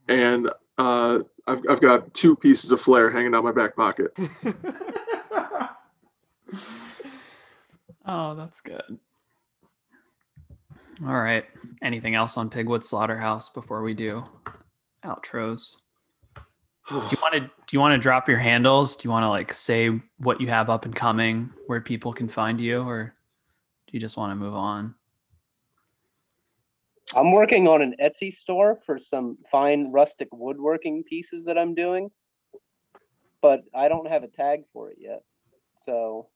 and 0.07 0.49
uh, 0.77 1.19
I've 1.47 1.61
I've 1.69 1.81
got 1.81 2.13
two 2.13 2.35
pieces 2.35 2.71
of 2.71 2.81
flare 2.81 3.09
hanging 3.09 3.35
out 3.35 3.43
my 3.43 3.51
back 3.51 3.75
pocket. 3.75 4.15
Oh, 8.05 8.35
that's 8.35 8.61
good. 8.61 8.99
All 11.05 11.19
right. 11.19 11.45
Anything 11.81 12.15
else 12.15 12.37
on 12.37 12.49
Pigwood 12.49 12.85
Slaughterhouse 12.85 13.49
before 13.49 13.81
we 13.81 13.93
do 13.93 14.23
outros? 15.03 15.77
Do 16.87 16.95
you 16.95 17.17
want 17.19 17.33
to 17.33 17.39
do 17.39 17.49
you 17.71 17.79
want 17.79 17.93
to 17.93 17.97
drop 17.97 18.27
your 18.27 18.37
handles? 18.37 18.95
Do 18.95 19.07
you 19.07 19.11
want 19.11 19.23
to 19.23 19.29
like 19.29 19.51
say 19.51 19.89
what 20.19 20.39
you 20.39 20.47
have 20.47 20.69
up 20.69 20.85
and 20.85 20.95
coming, 20.95 21.49
where 21.65 21.81
people 21.81 22.13
can 22.13 22.27
find 22.27 22.61
you, 22.61 22.81
or 22.81 23.05
do 23.87 23.91
you 23.91 23.99
just 23.99 24.17
want 24.17 24.31
to 24.31 24.35
move 24.35 24.53
on? 24.53 24.93
I'm 27.13 27.31
working 27.31 27.67
on 27.67 27.81
an 27.81 27.95
Etsy 28.01 28.33
store 28.33 28.77
for 28.85 28.97
some 28.97 29.37
fine 29.51 29.91
rustic 29.91 30.27
woodworking 30.31 31.03
pieces 31.03 31.45
that 31.45 31.57
I'm 31.57 31.75
doing, 31.75 32.09
but 33.41 33.61
I 33.73 33.87
don't 33.87 34.07
have 34.07 34.23
a 34.23 34.27
tag 34.27 34.61
for 34.73 34.89
it 34.89 34.97
yet. 34.99 35.21
So 35.77 36.29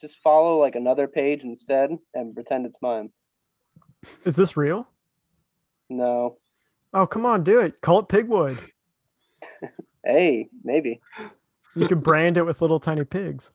just 0.00 0.18
follow 0.18 0.58
like 0.58 0.76
another 0.76 1.08
page 1.08 1.42
instead 1.42 1.90
and 2.14 2.34
pretend 2.34 2.66
it's 2.66 2.80
mine. 2.80 3.10
Is 4.24 4.36
this 4.36 4.56
real? 4.56 4.86
No. 5.88 6.36
Oh, 6.94 7.06
come 7.06 7.26
on, 7.26 7.42
do 7.42 7.60
it. 7.60 7.80
Call 7.80 8.00
it 8.00 8.08
Pigwood. 8.08 8.58
Hey, 10.06 10.48
maybe. 10.62 11.00
You 11.74 11.88
could 11.88 12.04
brand 12.04 12.38
it 12.38 12.44
with 12.44 12.62
little 12.62 12.78
tiny 12.78 13.04
pigs. 13.04 13.50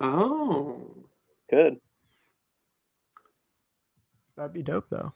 Oh. 0.00 0.82
Good. 1.48 1.76
That'd 4.36 4.52
be 4.52 4.62
dope, 4.62 4.86
though. 4.90 5.12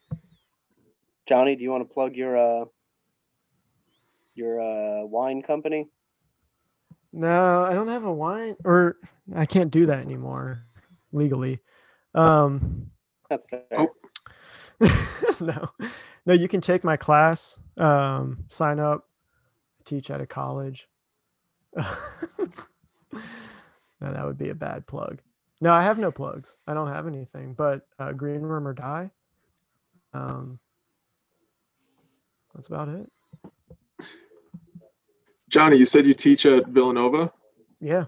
Johnny, 1.28 1.56
do 1.56 1.62
you 1.62 1.70
want 1.70 1.86
to 1.86 1.92
plug 1.92 2.14
your 2.14 2.36
uh 2.36 2.64
your 4.34 4.60
uh 4.60 5.04
wine 5.04 5.42
company? 5.42 5.88
No, 7.12 7.62
I 7.62 7.74
don't 7.74 7.88
have 7.88 8.04
a 8.04 8.12
wine, 8.12 8.56
or 8.64 8.96
I 9.34 9.46
can't 9.46 9.70
do 9.70 9.86
that 9.86 9.98
anymore 9.98 10.62
legally. 11.12 11.60
Um, 12.14 12.90
That's 13.28 13.46
fair. 13.46 13.62
Oh. 13.76 13.88
no, 15.40 15.70
no, 16.26 16.32
you 16.34 16.48
can 16.48 16.60
take 16.60 16.84
my 16.84 16.96
class, 16.96 17.58
um, 17.76 18.44
sign 18.48 18.78
up, 18.78 19.08
teach 19.84 20.10
at 20.10 20.20
a 20.20 20.26
college. 20.26 20.88
no, 21.76 21.86
that 24.00 24.24
would 24.24 24.38
be 24.38 24.50
a 24.50 24.54
bad 24.54 24.86
plug. 24.86 25.20
No, 25.60 25.72
I 25.72 25.82
have 25.82 25.98
no 25.98 26.12
plugs. 26.12 26.56
I 26.66 26.74
don't 26.74 26.88
have 26.88 27.06
anything, 27.06 27.54
but 27.54 27.86
uh, 27.98 28.12
Green 28.12 28.40
Room 28.42 28.66
or 28.66 28.72
Die. 28.72 29.10
Um, 30.14 30.58
that's 32.54 32.68
about 32.68 32.88
it. 32.88 33.10
Johnny, 35.48 35.76
you 35.76 35.84
said 35.84 36.06
you 36.06 36.14
teach 36.14 36.46
at 36.46 36.68
Villanova. 36.68 37.32
Yeah. 37.80 38.04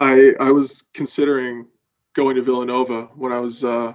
I 0.00 0.32
I 0.38 0.50
was 0.50 0.88
considering 0.92 1.66
going 2.14 2.36
to 2.36 2.42
Villanova 2.42 3.04
when 3.16 3.32
I 3.32 3.38
was 3.40 3.64
uh, 3.64 3.94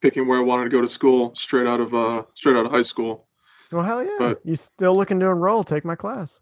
picking 0.00 0.26
where 0.26 0.38
I 0.38 0.42
wanted 0.42 0.64
to 0.64 0.70
go 0.70 0.80
to 0.80 0.88
school 0.88 1.34
straight 1.34 1.66
out 1.66 1.80
of 1.80 1.94
uh, 1.94 2.22
straight 2.34 2.56
out 2.56 2.66
of 2.66 2.72
high 2.72 2.82
school. 2.82 3.26
Well, 3.70 3.82
hell 3.82 4.02
yeah. 4.02 4.16
But- 4.18 4.40
you 4.44 4.56
still 4.56 4.94
looking 4.94 5.20
to 5.20 5.26
enroll? 5.26 5.64
Take 5.64 5.84
my 5.84 5.94
class. 5.96 6.40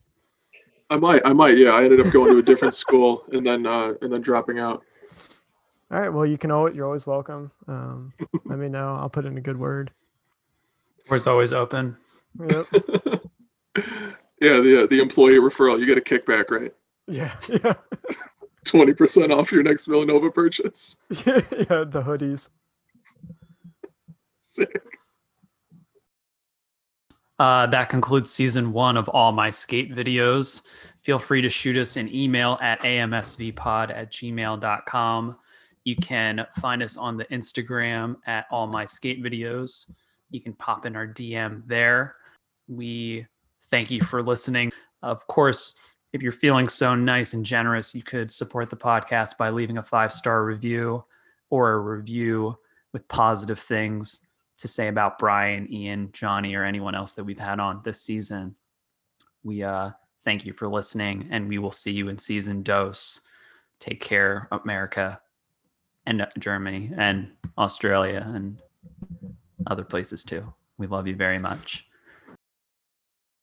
I 0.91 0.97
might 0.97 1.23
I 1.25 1.33
might 1.33 1.57
yeah. 1.57 1.71
I 1.71 1.85
ended 1.85 2.01
up 2.07 2.13
going 2.13 2.31
to 2.33 2.39
a 2.39 2.43
different 2.43 2.75
school 2.75 3.25
and 3.33 3.45
then 3.45 3.67
uh, 3.67 3.95
and 4.01 4.13
then 4.13 4.21
dropping 4.21 4.59
out. 4.59 4.83
All 5.95 6.01
right. 6.01 6.09
Well, 6.09 6.27
you 6.27 6.37
can 6.37 6.51
always, 6.51 6.75
you're 6.75 6.87
always 6.87 7.07
welcome. 7.07 7.53
Um, 7.69 8.13
let 8.47 8.59
me 8.59 8.69
know. 8.69 8.97
I'll 8.97 9.09
put 9.09 9.27
in 9.27 9.39
a 9.39 9.41
good 9.41 9.57
word. 9.57 9.93
Doors 11.09 11.29
always 11.29 11.53
open. 11.53 11.97
Yep. 12.41 12.67
yeah, 14.41 14.59
the 14.61 14.83
uh, 14.83 14.87
the 14.87 14.99
employee 15.01 15.35
referral, 15.35 15.79
you 15.79 15.87
get 15.87 15.97
a 15.97 16.01
kickback, 16.01 16.51
right? 16.51 16.75
Yeah. 17.07 17.33
Yeah. 17.49 17.75
Twenty 18.65 18.93
percent 18.93 19.31
off 19.31 19.53
your 19.53 19.63
next 19.63 19.85
Villanova 19.85 20.33
purchase. 20.33 20.97
yeah. 21.11 21.43
The 21.85 22.03
hoodies. 22.05 22.49
Sick. 24.41 24.99
Uh, 27.39 27.67
that 27.69 27.89
concludes 27.89 28.33
season 28.33 28.73
one 28.73 28.97
of 28.97 29.09
all 29.11 29.31
my 29.31 29.49
skate 29.49 29.95
videos. 29.95 30.63
Feel 31.03 31.21
free 31.21 31.41
to 31.41 31.49
shoot 31.49 31.77
us 31.77 31.97
an 31.97 32.13
email 32.13 32.59
at 32.61 32.81
amsvpod 32.81 33.97
at 33.97 34.11
gmail.com. 34.11 35.37
You 35.85 35.97
can 35.97 36.47
find 36.61 36.83
us 36.83 36.97
on 36.97 37.17
the 37.17 37.27
Instagram 37.27 38.17
at 38.27 38.47
all 38.51 38.67
my 38.67 38.87
skate 38.87 39.23
videos. 39.23 39.91
You 40.31 40.41
can 40.41 40.55
pop 40.55 40.87
in 40.87 40.97
our 40.97 41.07
DM 41.07 41.63
there. 41.67 42.15
We 42.69 43.27
thank 43.65 43.91
you 43.91 44.01
for 44.01 44.23
listening. 44.23 44.73
Of 45.03 45.27
course, 45.27 45.75
if 46.15 46.23
you're 46.23 46.33
feeling 46.33 46.69
so 46.69 46.95
nice 46.95 47.35
and 47.35 47.45
generous, 47.45 47.95
you 47.95 48.03
could 48.03 48.33
support 48.33 48.71
the 48.71 48.77
podcast 48.77 49.37
by 49.37 49.51
leaving 49.51 49.79
a 49.79 49.83
five 49.83 50.13
star 50.13 50.45
review 50.45 51.05
or 51.51 51.73
a 51.73 51.79
review 51.79 52.57
with 52.93 53.07
positive 53.09 53.59
things 53.59 54.27
to 54.57 54.69
say 54.69 54.89
about 54.89 55.19
Brian, 55.19 55.71
Ian, 55.73 56.11
Johnny, 56.13 56.55
or 56.55 56.65
anyone 56.65 56.95
else 56.95 57.15
that 57.15 57.25
we've 57.25 57.39
had 57.39 57.61
on 57.61 57.81
this 57.85 58.01
season. 58.01 58.55
We 59.43 59.63
uh, 59.63 59.91
thank 60.25 60.47
you 60.47 60.53
for 60.53 60.69
listening, 60.69 61.29
and 61.31 61.49
we 61.49 61.59
will 61.59 61.73
see 61.73 61.93
you 61.93 62.09
in 62.09 62.17
season 62.17 62.63
dose. 62.63 63.21
Take 63.81 64.01
care, 64.01 64.49
America, 64.53 65.21
and 66.07 66.27
Germany, 66.39 66.91
and 66.97 67.31
Australia, 67.57 68.23
and 68.35 68.61
other 69.67 69.85
places 69.85 70.25
too. 70.25 70.53
We 70.79 70.87
love 70.87 71.07
you 71.07 71.17
very 71.17 71.39
much. 71.39 71.87